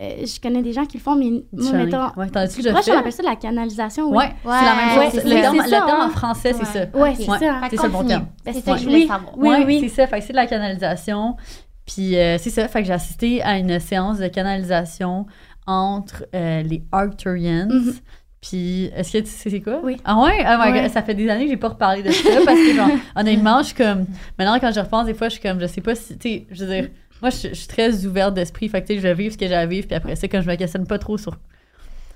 euh, 0.00 0.04
euh, 0.04 0.24
je 0.26 0.40
connais 0.40 0.62
des 0.62 0.72
gens 0.72 0.84
qui 0.86 0.96
le 0.98 1.02
font, 1.02 1.16
mais 1.16 1.30
moi, 1.52 1.72
mettons. 1.72 2.08
Ouais, 2.16 2.28
t'en 2.30 2.40
as-tu 2.40 2.54
Plus 2.54 2.62
déjà 2.62 2.72
proche, 2.74 2.84
fait? 2.86 2.92
on 2.92 2.98
appelle 2.98 3.12
ça 3.12 3.22
de 3.22 3.28
la 3.28 3.36
canalisation. 3.36 4.08
Oui. 4.08 4.16
Ouais, 4.16 4.30
c'est 4.44 4.50
la 4.50 4.74
même 4.76 5.10
chose. 5.10 5.24
le 5.24 5.30
ça. 5.30 5.40
terme, 5.40 5.56
le 5.56 5.68
terme 5.70 5.90
hein. 5.90 6.06
en 6.06 6.10
français, 6.10 6.52
c'est 6.54 6.64
ça. 6.64 6.80
Ouais, 6.98 7.14
c'est 7.16 7.28
Ouais. 7.28 7.38
ça. 7.38 7.60
Fait 7.60 7.70
C'est 7.70 7.76
ça 7.76 7.86
le 7.86 7.92
bon 7.92 8.04
terme. 8.04 8.26
C'est 8.44 8.52
C'est 8.54 8.60
ça 8.62 8.72
que 8.72 8.78
je 8.78 8.84
voulais 8.84 8.96
Oui. 9.02 9.06
savoir. 9.08 9.32
Oui, 9.36 9.56
oui. 9.66 9.78
c'est 9.82 9.88
ça. 9.88 10.06
Fait 10.06 10.20
que 10.20 10.24
c'est 10.24 10.32
de 10.32 10.36
la 10.38 10.46
canalisation. 10.46 11.36
Puis 11.86 12.16
euh, 12.16 12.38
c'est 12.38 12.50
ça. 12.50 12.68
Fait 12.68 12.80
que 12.82 12.86
j'ai 12.86 12.92
assisté 12.92 13.42
à 13.42 13.58
une 13.58 13.78
séance 13.80 14.18
de 14.18 14.28
canalisation 14.28 15.26
entre 15.66 16.24
euh, 16.34 16.62
les 16.62 16.82
Arcturians. 16.92 17.68
Mhm. 17.70 17.94
Puis, 18.40 18.86
est-ce 18.96 19.12
que 19.12 19.18
tu 19.18 19.26
sais 19.30 19.50
c'est 19.50 19.60
quoi? 19.60 19.80
Oui. 19.84 19.96
Ah 20.04 20.20
ouais? 20.20 20.44
Oh 20.44 20.56
my 20.60 20.72
Ouais. 20.72 20.82
God, 20.82 20.90
ça 20.90 21.02
fait 21.02 21.14
des 21.14 21.28
années 21.28 21.44
que 21.44 21.50
j'ai 21.50 21.56
pas 21.56 21.68
reparlé 21.68 22.02
de 22.02 22.10
ça 22.10 22.28
parce 22.44 22.58
que, 22.58 22.74
genre, 22.74 22.88
honnêtement, 23.16 23.58
je 23.60 23.66
suis 23.66 23.74
comme. 23.76 24.04
Maintenant, 24.38 24.58
quand 24.58 24.72
je 24.74 24.80
repense, 24.80 25.06
des 25.06 25.14
fois, 25.14 25.28
je 25.28 25.34
suis 25.34 25.42
comme, 25.42 25.60
je 25.60 25.66
sais 25.66 25.80
pas 25.80 25.94
si. 25.94 26.18
Tu 26.18 26.28
sais, 26.28 26.46
je 26.50 26.64
veux 26.64 26.70
dire, 26.74 26.88
moi, 27.20 27.30
je, 27.30 27.48
je 27.50 27.54
suis 27.54 27.68
très 27.68 28.04
ouverte 28.04 28.34
d'esprit. 28.34 28.68
Fait 28.68 28.82
que, 28.82 28.88
tu 28.88 28.94
sais, 28.94 28.98
je 28.98 29.02
vais 29.06 29.14
vivre 29.14 29.32
ce 29.32 29.38
que 29.38 29.46
j'ai 29.46 29.54
à 29.54 29.64
vivre. 29.66 29.86
Puis 29.86 29.94
après 29.94 30.16
ça, 30.16 30.26
quand 30.26 30.40
je 30.40 30.48
me 30.50 30.56
questionne 30.56 30.88
pas 30.88 30.98
trop 30.98 31.16
sur, 31.18 31.36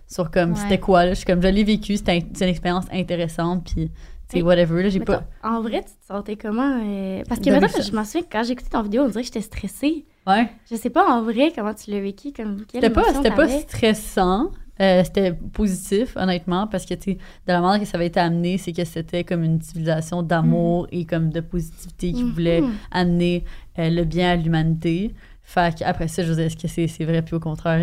sur 0.09 0.33
comme, 0.33 0.53
Ouais. 0.55 0.59
c'était 0.61 0.79
quoi, 0.81 1.05
là, 1.05 1.11
je 1.11 1.17
suis 1.19 1.27
comme, 1.27 1.41
je 1.41 1.47
l'ai 1.49 1.63
vécu, 1.63 1.97
c'était 1.97 2.13
un- 2.13 2.41
une 2.45 2.49
expérience 2.49 2.87
intéressante. 2.93 3.65
Puis, 3.73 3.89
tu 4.29 4.39
sais, 4.39 4.43
whatever, 4.43 4.83
là, 4.83 4.89
j'ai 4.89 4.99
pas. 4.99 5.23
En 5.45 5.61
vrai, 5.61 5.85
tu 5.85 5.93
te 5.93 6.07
sentais 6.13 6.35
comment? 6.35 6.81
euh, 6.85 7.23
Parce 7.29 7.41
que 7.41 7.51
maintenant, 7.51 7.69
je 7.69 7.93
m'en 7.95 8.05
souviens, 8.05 8.23
quand 8.31 8.43
écouté 8.43 8.69
ton 8.71 8.83
vidéo, 8.83 9.03
on 9.05 9.09
dirait 9.09 9.21
que 9.21 9.27
j'étais 9.27 9.41
stressée. 9.43 10.05
Ouais. 10.27 10.49
Je 10.71 10.77
sais 10.77 10.91
pas 10.91 11.07
en 11.09 11.23
vrai 11.23 11.53
comment 11.55 11.73
tu 11.75 11.91
l'as 11.91 12.01
vécu. 12.01 12.33
Comme, 12.33 12.65
C'était 12.73 12.91
pas, 12.91 13.03
pas 13.23 13.49
stressant. 13.49 14.51
Euh, 14.79 15.03
c'était 15.05 15.33
positif, 15.33 16.17
honnêtement, 16.17 16.67
parce 16.67 16.85
que, 16.85 16.93
tu 16.93 17.15
de 17.15 17.19
la 17.47 17.61
manière 17.63 17.81
que 17.81 17.87
ça 17.87 17.97
avait 17.97 18.09
été 18.09 18.21
amené, 18.21 18.59
c'est 18.59 18.73
que 18.73 18.85
c'était 18.85 19.25
comme 19.25 19.43
une 19.43 19.63
civilisation 19.63 20.23
d'amour 20.23 20.87
et 20.93 21.07
comme 21.07 21.31
de 21.31 21.41
positivité 21.41 22.13
qui 22.13 22.25
Mhm. 22.25 22.31
voulait 22.33 22.63
amener 22.91 23.45
euh, 23.79 23.89
le 23.89 24.05
bien 24.05 24.33
à 24.33 24.37
l'humanité. 24.37 25.15
Fait 25.43 25.75
qu'après 25.79 26.09
ça, 26.09 26.25
je 26.25 26.33
dire, 26.33 26.45
est-ce 26.45 26.57
que 26.57 26.69
c'est, 26.69 27.05
vrai? 27.05 27.23
Puis 27.23 27.35
au 27.37 27.41
contraire, 27.41 27.81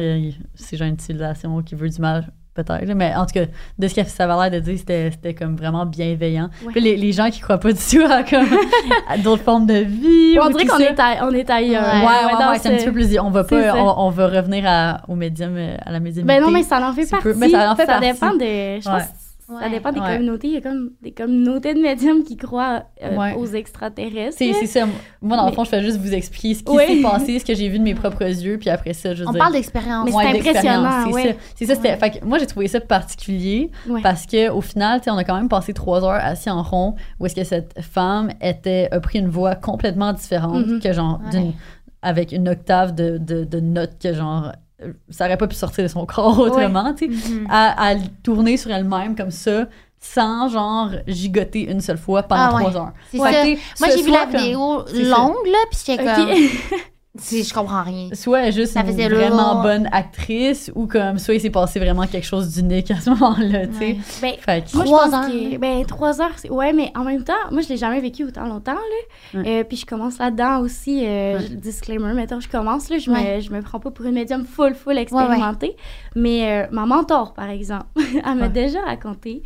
c'est 0.53 0.77
genre 0.77 0.87
une 0.87 0.99
civilisation 0.99 1.63
qui 1.63 1.73
veut 1.75 1.89
du 1.89 1.99
mal, 2.01 2.31
peut-être. 2.53 2.85
Mais 2.95 3.13
en 3.15 3.25
tout 3.25 3.33
cas, 3.33 3.45
de 3.79 3.87
ce 3.87 3.95
que 3.95 4.03
ça 4.05 4.23
avait 4.25 4.49
l'air 4.49 4.59
de 4.61 4.65
dire, 4.65 4.77
c'était, 4.77 5.11
c'était 5.11 5.33
comme 5.33 5.55
vraiment 5.55 5.85
bienveillant. 5.85 6.49
Ouais. 6.65 6.71
Puis 6.71 6.81
les, 6.81 6.97
les 6.97 7.11
gens 7.11 7.29
qui 7.29 7.39
croient 7.39 7.57
pas 7.59 7.71
du 7.73 7.79
tout 7.79 8.03
à, 8.09 8.23
comme, 8.23 8.45
à 9.09 9.17
d'autres 9.17 9.43
formes 9.43 9.65
de 9.65 9.73
vie. 9.75 10.37
On 10.41 10.47
ou 10.47 10.51
dirait 10.51 10.65
qu'on 10.65 10.77
ça. 10.77 10.83
est, 10.83 10.99
à- 10.99 11.25
on 11.27 11.31
est 11.31 11.49
ailleurs. 11.49 11.83
Ouais, 11.83 12.25
ouais, 12.33 12.39
dans 12.39 12.51
ouais, 12.51 12.59
c'est 12.59 12.69
un 12.73 12.75
petit 12.77 12.85
peu 12.85 12.91
plus. 12.93 13.19
On 13.19 13.29
va 13.29 13.43
pas, 13.43 13.63
ça. 13.63 13.75
on, 13.77 14.05
on 14.05 14.09
va 14.09 14.27
revenir 14.27 14.63
à, 14.67 15.01
au 15.07 15.15
médium, 15.15 15.55
euh, 15.57 15.75
à 15.85 15.91
la 15.91 15.99
médiumnité. 15.99 16.33
Ben 16.39 16.41
non, 16.43 16.51
mais 16.51 16.63
ça 16.63 16.79
en 16.87 16.93
fait 16.93 17.09
partie. 17.09 17.23
peux- 17.23 17.33
mais 17.35 17.49
ça 17.49 17.71
en 17.71 17.75
fait 17.75 17.85
partie. 17.85 18.11
dépend 18.11 18.33
de. 18.33 18.39
Je 18.39 18.83
pense 18.89 19.03
Ouais. 19.49 19.61
ça 19.61 19.69
dépend 19.69 19.91
des 19.91 19.99
Ouais. 19.99 20.13
communautés. 20.13 20.47
Il 20.47 20.53
y 20.53 20.57
a 20.57 20.61
comme 20.61 20.91
des 21.01 21.11
communautés 21.11 21.73
de 21.73 21.79
médiums 21.81 22.23
qui 22.23 22.37
croient 22.37 22.83
euh, 23.03 23.15
Ouais. 23.17 23.33
aux 23.35 23.45
extraterrestres. 23.45 24.37
C'est 24.37 24.53
ça. 24.65 24.85
Moi, 25.21 25.35
dans 25.37 25.43
le 25.45 25.49
Mais- 25.49 25.55
fond, 25.55 25.63
je 25.63 25.69
fais 25.69 25.81
juste 25.83 25.97
vous 25.97 26.13
expliquer 26.13 26.53
ce 26.55 26.63
qui 26.63 26.75
s'est 26.95 27.01
passé, 27.01 27.39
ce 27.39 27.45
que 27.45 27.53
j'ai 27.53 27.67
vu 27.69 27.77
de 27.79 27.83
mes 27.83 27.93
propres 27.95 28.23
yeux, 28.23 28.57
puis 28.57 28.69
après 28.69 28.93
ça, 28.93 29.13
je 29.13 29.23
veux 29.23 29.29
On 29.29 29.31
dire- 29.31 29.39
parle 29.39 29.53
d'expérience. 29.53 30.05
Mais 30.05 30.11
c'est 30.11 30.37
impressionnant, 30.39 31.05
C'est 31.07 31.13
ouais. 31.13 31.23
ça. 31.23 31.37
C'est 31.55 31.65
ça, 31.65 31.75
c'était. 31.75 31.89
Ouais. 31.91 31.97
Fait 31.97 32.19
que 32.19 32.25
moi, 32.25 32.37
j'ai 32.37 32.47
trouvé 32.47 32.67
ça 32.67 32.79
particulier 32.81 33.69
Ouais. 33.89 34.01
parce 34.01 34.25
que 34.25 34.49
au 34.49 34.61
final, 34.61 35.01
on 35.07 35.17
a 35.17 35.23
quand 35.23 35.35
même 35.35 35.49
passé 35.49 35.73
trois 35.73 36.03
heures 36.03 36.11
assis 36.23 36.49
en 36.49 36.63
rond 36.63 36.95
où 37.19 37.25
est-ce 37.25 37.35
que 37.35 37.43
cette 37.43 37.73
femme 37.81 38.29
était, 38.41 38.87
a 38.91 38.99
pris 38.99 39.19
une 39.19 39.29
voix 39.29 39.55
complètement 39.55 40.13
différente 40.13 40.65
Mhm. 40.67 40.79
que 40.79 40.93
genre, 40.93 41.19
Ouais. 41.25 41.29
d'une- 41.31 41.53
avec 42.01 42.31
une 42.33 42.49
octave 42.49 42.93
de, 42.95 43.17
de, 43.17 43.43
de 43.45 43.59
notes 43.59 43.97
que 44.01 44.13
genre, 44.13 44.51
ça 45.09 45.25
aurait 45.25 45.37
pas 45.37 45.47
pu 45.47 45.55
sortir 45.55 45.83
de 45.83 45.89
son 45.89 46.05
corps 46.07 46.37
autrement, 46.39 46.93
tu 46.93 47.11
sais. 47.13 47.29
Mhm. 47.31 47.47
à, 47.49 47.89
à 47.91 47.95
tourner 48.23 48.57
sur 48.57 48.71
elle-même 48.71 49.15
comme 49.15 49.31
ça, 49.31 49.65
sans 49.99 50.49
genre 50.49 50.89
gigoter 51.07 51.69
une 51.71 51.79
seule 51.81 51.97
fois 51.97 52.23
pendant 52.23 52.41
Ah 52.41 52.55
ouais. 52.55 52.63
trois 52.63 52.77
heures. 52.81 52.91
Sais, 53.11 53.17
Moi, 53.17 53.31
j'ai 53.95 54.01
vu 54.03 54.11
la 54.11 54.25
comme- 54.25 54.35
vidéo 54.35 54.83
longue, 55.09 55.45
là, 55.47 55.57
puis 55.71 55.79
j'étais 55.85 56.03
comme. 56.03 56.29
Si, 57.15 57.43
je 57.43 57.53
comprends 57.53 57.83
rien. 57.83 58.09
Soit 58.13 58.41
elle 58.41 58.47
est 58.49 58.51
juste 58.53 58.75
une 58.75 58.91
vraiment 59.13 59.53
lourd. 59.53 59.61
bonne 59.61 59.87
actrice, 59.91 60.71
ou 60.73 60.87
comme 60.87 61.19
soit 61.19 61.35
il 61.35 61.41
s'est 61.41 61.51
passé 61.51 61.79
vraiment 61.79 62.07
quelque 62.07 62.25
chose 62.25 62.49
d'unique 62.55 62.89
à 62.89 62.99
ce 62.99 63.11
moment-là, 63.11 63.67
tu 63.67 63.73
sais. 63.73 63.79
Ouais. 63.79 63.97
Ben, 64.21 64.33
Fait 64.39 64.63
que- 64.65 64.75
Moi, 64.75 64.85
je 64.85 64.89
Trois 64.89 65.05
pense 65.09 65.13
heures. 65.13 65.27
que- 65.29 65.57
ben, 65.57 65.85
trois 65.85 66.21
heures, 66.21 66.31
c'est... 66.37 66.49
Ouais, 66.49 66.73
mais 66.73 66.91
en 66.95 67.03
même 67.03 67.23
temps, 67.23 67.33
moi, 67.51 67.61
je 67.61 67.69
l'ai 67.69 67.77
jamais 67.77 67.99
vécu 68.01 68.23
autant 68.23 68.47
longtemps, 68.47 68.73
là. 68.73 69.39
Ouais. 69.41 69.59
Euh, 69.59 69.63
puis 69.63 69.77
je 69.77 69.85
commence 69.85 70.17
là-dedans 70.17 70.61
aussi, 70.61 71.05
euh, 71.05 71.37
Ouais. 71.37 71.49
disclaimer, 71.49 72.13
mettons, 72.13 72.39
je 72.39 72.49
commence, 72.49 72.89
là, 72.89 72.97
je, 72.97 73.11
Ouais. 73.11 73.35
me, 73.35 73.41
je 73.41 73.51
me 73.51 73.61
prends 73.61 73.79
pas 73.79 73.91
pour 73.91 74.05
une 74.07 74.15
médium 74.15 74.43
full, 74.43 74.73
full 74.73 74.97
expérimentée. 74.97 75.75
Mais 76.15 76.63
euh, 76.63 76.67
ma 76.71 76.87
mentor, 76.87 77.35
par 77.35 77.51
exemple, 77.51 77.85
elle 78.25 78.35
m'a 78.35 78.47
Ouais. 78.47 78.49
déjà 78.49 78.81
raconté 78.81 79.43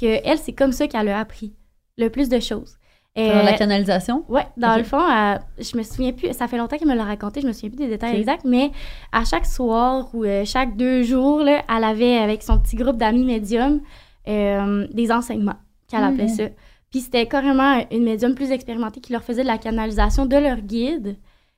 que 0.00 0.20
elle 0.24 0.38
c'est 0.38 0.52
comme 0.52 0.70
ça 0.70 0.86
qu'elle 0.86 1.08
a 1.08 1.18
appris 1.18 1.52
le 1.96 2.10
plus 2.10 2.28
de 2.28 2.38
choses. 2.38 2.77
Euh, 3.18 3.42
la 3.42 3.52
canalisation? 3.54 4.24
Ouais, 4.28 4.46
dans 4.56 4.76
le 4.76 4.82
fond, 4.84 5.00
euh, 5.00 5.36
je 5.58 5.76
me 5.76 5.82
souviens 5.82 6.12
plus, 6.12 6.32
ça 6.32 6.46
fait 6.46 6.56
longtemps 6.58 6.76
qu'elle 6.78 6.88
me 6.88 6.94
l'a 6.94 7.04
raconté, 7.04 7.40
je 7.40 7.46
me 7.46 7.52
souviens 7.52 7.70
plus 7.70 7.78
des 7.78 7.88
détails 7.88 8.16
exacts, 8.16 8.44
mais 8.44 8.70
à 9.12 9.24
chaque 9.24 9.46
soir 9.46 10.08
ou 10.14 10.24
euh, 10.24 10.44
chaque 10.44 10.76
deux 10.76 11.02
jours, 11.02 11.40
là, 11.40 11.62
elle 11.74 11.84
avait 11.84 12.18
avec 12.18 12.42
son 12.42 12.58
petit 12.58 12.76
groupe 12.76 12.96
d'amis 12.96 13.24
médiums 13.24 13.80
euh, 14.28 14.86
des 14.92 15.10
enseignements, 15.10 15.56
qu'elle 15.90 16.04
appelait 16.04 16.24
Mhm. 16.24 16.28
ça. 16.28 16.44
Puis 16.90 17.00
c'était 17.00 17.26
carrément 17.26 17.82
une 17.90 18.04
médium 18.04 18.34
plus 18.34 18.50
expérimentée 18.50 19.00
qui 19.00 19.12
leur 19.12 19.22
faisait 19.22 19.42
de 19.42 19.46
la 19.48 19.58
canalisation 19.58 20.24
de 20.26 20.36
leur 20.36 20.58
guide. 20.60 21.16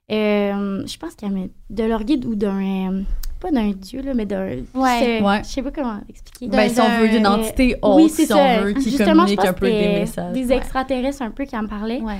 Je 0.08 0.96
pense 0.98 1.14
qu'il 1.14 1.28
y 1.28 1.30
avait 1.32 1.50
de 1.70 1.84
leur 1.84 2.02
guide 2.04 2.24
ou 2.24 2.34
d'un. 2.34 3.02
Pas 3.40 3.50
d'un 3.50 3.70
dieu, 3.70 4.02
là, 4.02 4.12
mais 4.14 4.26
d'un. 4.26 4.58
Ouais. 4.74 5.20
Ouais. 5.22 5.40
Je 5.42 5.48
sais 5.48 5.62
pas 5.62 5.70
comment 5.70 6.00
expliquer. 6.08 6.48
Ben, 6.48 6.68
si 6.68 6.80
on 6.80 6.98
veut 7.00 7.08
d'une 7.08 7.26
entité 7.26 7.76
haute, 7.82 7.96
oui, 7.96 8.08
c'est 8.08 8.22
si 8.22 8.28
ça. 8.28 8.36
on 8.36 8.62
veut, 8.64 8.72
qui 8.74 8.90
Justement, 8.90 9.12
communique 9.24 9.44
un 9.44 9.52
peu 9.52 9.66
des 9.66 9.88
messages. 10.00 10.32
Des 10.32 10.46
Ouais. 10.46 10.56
extraterrestres 10.56 11.22
un 11.22 11.30
peu 11.30 11.44
qui 11.44 11.56
en 11.56 11.66
parlaient. 11.66 12.00
Ouais. 12.00 12.18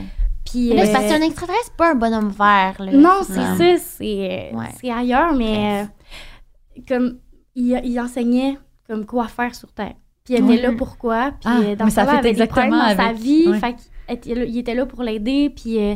Puis, 0.51 0.71
Là, 0.75 0.85
c'est 0.85 0.91
euh, 0.91 0.93
parce 0.95 1.07
qu'un 1.07 1.21
extraterrestre, 1.23 1.65
c'est 1.67 1.77
pas 1.77 1.93
un 1.93 1.95
bonhomme 1.95 2.31
vert. 2.31 2.75
Là. 2.81 2.93
non, 2.93 3.21
c'est 3.23 3.39
Ouais. 3.63 3.77
ça, 3.77 3.85
c'est 3.99 4.51
Ouais. 4.53 4.67
c'est 4.81 4.91
ailleurs, 4.91 5.35
mais 5.35 5.85
euh, 5.85 6.81
comme 6.89 7.19
il, 7.55 7.81
il 7.85 8.01
enseignait 8.01 8.59
comme 8.89 9.05
quoi 9.07 9.29
faire 9.29 9.55
sur 9.55 9.71
Terre. 9.73 9.95
Puis 10.25 10.35
il 10.37 10.43
Ouais. 10.43 10.55
était 10.57 10.67
là 10.69 10.73
pourquoi, 10.77 11.31
puis 11.33 11.41
Ah, 11.45 11.59
euh, 11.63 11.77
dans 11.77 11.85
mais 11.87 11.91
ça 11.91 12.07
fait 12.07 12.29
exactement 12.29 12.77
dans 12.89 12.97
sa 12.97 13.05
avec- 13.09 13.17
vie, 13.19 13.49
ouais. 13.49 13.59
fait 13.59 13.77
était 14.13 14.49
il 14.49 14.59
était 14.59 14.75
là 14.75 14.87
pour 14.87 15.03
l'aider, 15.03 15.51
puis 15.55 15.79
euh, 15.79 15.95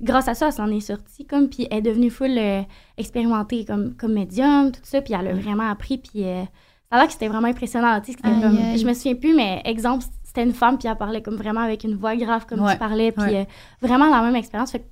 grâce 0.00 0.28
à 0.28 0.34
ça, 0.34 0.46
elle 0.46 0.52
s'en 0.52 0.70
est 0.70 0.80
sortie, 0.80 1.24
comme, 1.26 1.48
puis 1.48 1.66
elle 1.70 1.78
est 1.78 1.82
devenue 1.82 2.10
full 2.10 2.36
euh, 2.36 2.62
expérimentée 2.96 3.64
comme, 3.64 3.94
comme 3.94 4.12
médium, 4.14 4.72
tout 4.72 4.80
ça, 4.82 5.00
puis 5.02 5.14
elle 5.18 5.28
a 5.28 5.32
vraiment 5.34 5.68
appris, 5.70 5.98
puis 5.98 6.24
euh, 6.24 6.42
ça 6.90 6.96
a 6.96 6.98
l'air 6.98 7.06
que 7.06 7.12
c'était 7.12 7.28
vraiment 7.28 7.48
impressionnant, 7.48 8.00
tu 8.00 8.12
sais, 8.12 8.18
c'était 8.18 8.28
comme, 8.40 8.56
aïe. 8.58 8.78
je 8.78 8.86
me 8.86 8.94
souviens 8.94 9.14
plus, 9.14 9.34
mais 9.34 9.60
exemple, 9.64 10.04
c'était 10.24 10.42
une 10.42 10.52
femme, 10.52 10.78
puis 10.78 10.88
elle 10.88 10.96
parlait 10.96 11.22
comme 11.22 11.36
vraiment 11.36 11.60
avec 11.60 11.84
une 11.84 11.94
voix 11.96 12.14
grave 12.16 12.46
comme 12.46 12.60
Ouais, 12.62 12.72
tu 12.72 12.78
parlais, 12.78 13.12
puis 13.12 13.24
ouais. 13.24 13.40
euh, 13.40 13.86
vraiment 13.86 14.08
la 14.08 14.22
même 14.22 14.36
expérience, 14.36 14.72
fait 14.72 14.80
que 14.80 14.84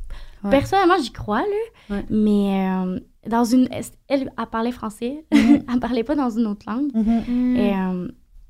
Ouais. 0.42 0.50
Personnellement, 0.50 0.98
j'y 1.02 1.10
crois, 1.10 1.40
là. 1.88 2.02
Mais 2.10 3.00
dans 3.26 3.44
une. 3.44 3.66
Elle, 4.08 4.30
elle 4.36 4.46
parlait 4.52 4.72
français. 4.72 5.24
elle 5.32 5.80
parlait 5.80 6.04
pas 6.04 6.14
dans 6.14 6.28
une 6.28 6.46
autre 6.46 6.66
langue. 6.70 6.90
Mm. 6.94 7.56
Et, 7.56 7.72
euh, 7.72 8.08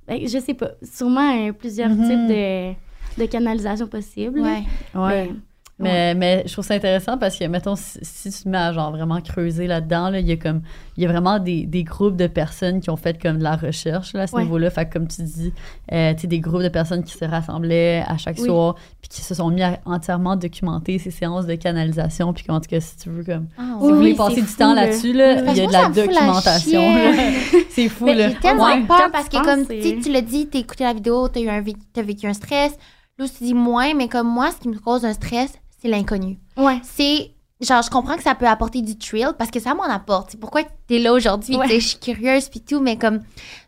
ben, 0.09 0.27
je 0.27 0.39
sais 0.41 0.55
pas. 0.55 0.71
Sûrement 0.83 1.31
euh, 1.47 1.53
plusieurs 1.53 1.91
Mhm. 1.91 2.03
types 2.09 2.27
de, 2.29 2.73
de 3.19 3.27
canalisation 3.27 3.87
possibles. 3.87 4.41
Ouais. 4.41 4.63
Ouais. 4.95 5.31
Mais- 5.77 5.91
Mais, 5.91 6.15
mais 6.15 6.43
je 6.47 6.53
trouve 6.53 6.65
ça 6.65 6.75
intéressant 6.75 7.19
parce 7.19 7.37
que, 7.37 7.45
mettons, 7.47 7.75
si, 7.75 7.99
si 8.03 8.31
tu 8.31 8.45
te 8.45 8.49
mets 8.49 8.59
à 8.59 8.73
genre 8.73 8.93
vraiment 8.93 9.21
creuser 9.21 9.67
là-dedans, 9.67 10.09
là, 10.11 10.21
il 10.21 10.27
y 10.29 10.31
a 10.31 10.37
comme 10.37 10.63
il 10.97 11.03
y 11.03 11.07
a 11.07 11.09
vraiment 11.11 11.41
des, 11.41 11.67
des 11.67 11.83
groupes 11.83 12.15
de 12.15 12.29
personnes 12.29 12.81
qui 12.81 12.91
ont 12.91 12.97
fait 12.97 13.21
comme 13.21 13.39
de 13.39 13.43
la 13.43 13.57
recherche 13.57 14.13
là, 14.13 14.21
à 14.23 14.27
ce 14.29 14.37
Ouais. 14.37 14.45
niveau-là. 14.45 14.71
Fait 14.71 14.87
que, 14.87 14.93
comme 14.93 15.09
tu 15.09 15.23
dis, 15.25 15.53
euh, 15.91 16.15
des 16.15 16.39
groupes 16.39 16.63
de 16.63 16.69
personnes 16.69 17.03
qui 17.03 17.15
se 17.19 17.25
rassemblaient 17.25 18.05
à 18.07 18.17
chaque 18.19 18.37
Oui. 18.39 18.45
soir 18.47 18.77
puis 19.03 19.09
qui 19.09 19.21
se 19.23 19.35
sont 19.35 19.51
mis 19.51 19.65
à 19.65 19.81
entièrement 19.85 20.37
documenter 20.37 21.01
ces 21.01 21.11
séances 21.11 21.47
de 21.47 21.57
canalisation. 21.57 22.33
Puis 22.33 22.45
en 22.51 22.61
tout 22.61 22.69
cas, 22.71 22.79
si 22.79 22.97
tu 22.97 23.09
veux 23.11 23.25
comme 23.25 23.49
Ah, 23.59 23.63
si 23.81 23.89
vous 23.89 23.97
voulez 23.97 24.11
oui, 24.13 24.17
passer 24.17 24.43
du 24.43 24.47
fou, 24.47 24.57
temps 24.59 24.75
là. 24.75 24.85
là-dessus, 24.87 25.13
là, 25.13 25.41
il 25.51 25.57
y 25.57 25.61
a 25.61 25.67
de 25.67 25.73
la 25.73 25.89
documentation. 25.89 26.83
C'est 27.71 27.89
fou 27.89 28.05
Mais 28.05 28.15
là. 28.15 28.29
j'ai 28.29 28.37
tellement 28.37 28.67
Ouais. 28.67 28.83
peur 28.87 29.11
parce 29.13 29.29
que, 29.29 29.43
comme 29.45 29.67
tu 29.67 30.13
l'as 30.13 30.21
dit, 30.21 30.47
t'as 30.47 30.61
écouté 30.61 30.85
la 30.85 30.93
vidéo, 30.93 31.27
t'as 31.27 31.41
eu 31.41 31.49
un 31.49 31.61
vé- 31.63 31.75
t'as 31.93 32.03
vécu 32.03 32.29
un 32.29 32.33
stress. 32.33 32.79
Là, 33.19 33.27
tu 33.29 33.45
dis 33.45 33.55
moins, 33.55 33.95
mais 33.95 34.09
comme 34.09 34.29
moi, 34.29 34.51
ce 34.51 34.57
qui 34.57 34.69
me 34.69 34.79
cause 34.79 35.05
un 35.05 35.13
stress, 35.13 35.53
c'est 35.81 35.89
l'inconnu. 35.89 36.39
Ouais. 36.57 36.81
C'est. 36.83 37.31
Genre, 37.61 37.83
je 37.83 37.89
comprends 37.89 38.17
que 38.17 38.23
ça 38.23 38.35
peut 38.35 38.49
apporter 38.49 38.83
du 38.83 38.99
thrill 38.99 39.31
parce 39.39 39.51
que 39.53 39.61
ça 39.61 39.75
m'en 39.75 39.85
apporte. 39.85 40.33
C'est 40.33 40.41
pourquoi 40.41 40.63
t'es 40.89 40.99
là 40.99 41.13
aujourd'hui. 41.13 41.57
Ouais. 41.57 41.69
Je 41.69 41.79
suis 41.79 41.99
curieuse 41.99 42.49
puis 42.49 42.61
tout, 42.61 42.81
mais 42.81 42.99
comme. 42.99 43.21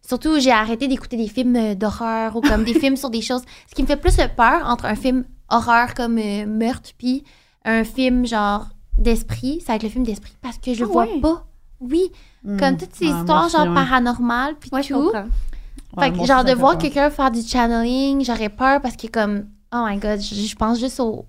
Surtout, 0.06 0.38
j'ai 0.40 0.50
arrêté 0.50 0.88
d'écouter 0.88 1.16
des 1.16 1.28
films 1.28 1.56
euh, 1.56 1.74
d'horreur 1.74 2.34
ou 2.36 2.40
comme 2.40 2.64
des 2.64 2.74
films 2.80 2.96
sur 2.96 3.10
des 3.10 3.22
choses. 3.22 3.42
Ce 3.70 3.74
qui 3.74 3.82
me 3.82 3.86
fait 3.86 3.96
plus 3.96 4.16
peur 4.36 4.66
entre 4.66 4.86
un 4.86 4.96
film 4.96 5.24
horreur 5.48 5.94
comme 5.94 6.18
euh, 6.18 6.44
Meurtre 6.46 6.90
puis 6.98 7.22
un 7.64 7.84
film 7.84 8.26
genre 8.26 8.66
d'esprit, 8.98 9.60
c'est 9.64 9.70
avec 9.70 9.84
le 9.84 9.88
film 9.90 10.04
d'esprit 10.04 10.32
parce 10.42 10.58
que 10.58 10.74
je 10.74 10.80
le 10.80 10.86
Ah 10.90 10.92
vois 10.92 11.04
ouais? 11.06 11.20
pas. 11.20 11.46
Oui, 11.80 12.10
Mm. 12.44 12.58
comme 12.60 12.76
toutes 12.76 12.94
ces 12.94 13.06
histoires 13.06 13.48
genre 13.48 13.74
paranormales 13.74 14.54
puis 14.60 14.70
Ouais, 14.72 14.82
je 14.82 14.94
Fait 15.98 16.12
que, 16.12 16.24
genre, 16.24 16.44
de 16.44 16.52
voir 16.52 16.78
quelqu'un 16.78 17.10
faire 17.10 17.30
du 17.30 17.42
channeling, 17.42 18.24
j'aurais 18.24 18.48
peur 18.48 18.80
parce 18.80 18.96
que, 18.96 19.06
comme, 19.06 19.46
oh 19.74 19.84
my 19.86 19.96
god, 19.98 20.20
je, 20.20 20.34
je 20.34 20.54
pense 20.56 20.78
juste 20.78 21.00
au. 21.00 21.24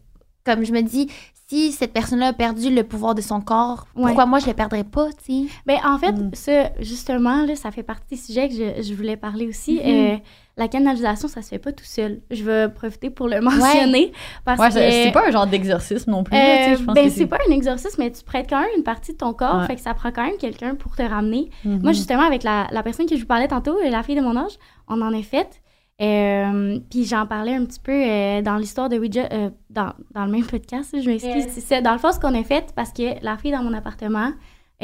Comme 0.46 0.64
je 0.66 0.72
me 0.72 0.82
dis, 0.82 1.10
si 1.50 1.72
cette 1.72 1.94
personne-là 1.94 2.28
a 2.28 2.34
perdu 2.34 2.70
le 2.74 2.84
pouvoir 2.84 3.16
de 3.16 3.22
son 3.22 3.40
corps, 3.40 3.86
Ouais. 3.96 4.08
pourquoi 4.08 4.26
moi 4.26 4.40
je 4.40 4.48
le 4.48 4.54
perdrais 4.54 4.84
pas, 4.84 5.08
tu 5.26 5.46
sais? 5.48 5.54
Ben, 5.66 5.78
en 5.86 5.98
fait, 5.98 6.12
Mm. 6.12 6.32
ça, 6.34 6.70
justement, 6.80 7.44
là, 7.46 7.56
ça 7.56 7.72
fait 7.72 7.84
partie 7.84 8.06
des 8.12 8.18
sujets 8.18 8.50
que 8.50 8.56
je, 8.56 8.82
je 8.84 8.94
voulais 8.94 9.16
parler 9.16 9.48
aussi. 9.48 9.76
Mhm. 9.76 9.82
Euh, 9.86 10.18
la 10.58 10.68
canalisation, 10.68 11.28
ça 11.30 11.42
se 11.42 11.50
fait 11.50 11.60
pas 11.60 11.72
tout 11.72 11.86
seul. 11.86 12.20
Je 12.32 12.44
vais 12.44 12.68
profiter 12.68 13.10
pour 13.10 13.28
le 13.30 13.40
mentionner. 13.92 14.12
Parce 14.44 14.60
Ouais, 14.60 14.68
que. 14.70 14.74
c'est 14.74 15.12
pas 15.14 15.28
un 15.28 15.32
genre 15.32 15.48
d'exorcisme 15.48 16.12
non 16.12 16.24
plus. 16.24 16.36
là, 16.36 16.42
tu 16.42 16.64
sais, 16.64 16.72
Euh, 16.72 16.78
je 16.80 16.84
pense 16.84 16.96
ben, 16.96 17.10
c'est 17.10 17.28
pas 17.28 17.38
un 17.48 17.52
exorcisme, 17.54 17.96
mais 18.00 18.12
tu 18.12 18.24
prêtes 18.24 18.50
quand 18.50 18.60
même 18.60 18.70
une 18.76 18.84
partie 18.84 19.14
de 19.14 19.18
ton 19.18 19.34
corps, 19.34 19.60
Ouais. 19.62 19.68
fait 19.68 19.76
que 19.76 19.82
ça 19.82 19.94
prend 19.94 20.12
quand 20.12 20.26
même 20.26 20.38
quelqu'un 20.38 20.76
pour 20.76 20.96
te 20.98 21.02
ramener. 21.04 21.50
Mhm. 21.64 21.82
Moi, 21.82 21.94
justement, 21.94 22.24
avec 22.24 22.44
la, 22.44 22.68
la 22.72 22.84
personne 22.84 23.06
que 23.06 23.16
je 23.16 23.22
vous 23.22 23.28
parlais 23.28 23.48
tantôt, 23.48 23.78
euh, 23.78 23.90
la 23.90 24.04
fille 24.04 24.16
de 24.16 24.22
mon 24.22 24.36
âge, 24.36 24.54
on 24.90 25.00
en 25.02 25.14
a 25.18 25.22
fait. 25.22 25.62
Euh, 26.02 26.80
puis 26.92 27.06
j'en 27.06 27.26
parlais 27.26 27.56
un 27.56 27.66
petit 27.66 27.80
peu 27.80 27.92
euh, 27.92 28.42
dans 28.42 28.58
l'histoire 28.58 28.88
de 28.88 28.98
Ouija, 29.00 29.28
euh, 29.32 29.50
dans, 29.70 29.94
dans 30.14 30.26
le 30.26 30.32
même 30.32 30.46
podcast, 30.46 30.96
je 31.02 31.10
m'excuse. 31.10 31.46
C'est 31.50 31.62
ça. 31.62 31.82
Dans 31.82 31.94
le 31.94 31.98
fond, 31.98 32.12
ce 32.12 32.20
qu'on 32.20 32.36
a 32.40 32.44
fait, 32.44 32.72
parce 32.76 32.92
que 32.94 33.24
la 33.24 33.38
fille 33.38 33.52
dans 33.52 33.64
mon 33.64 33.74
appartement, 33.74 34.32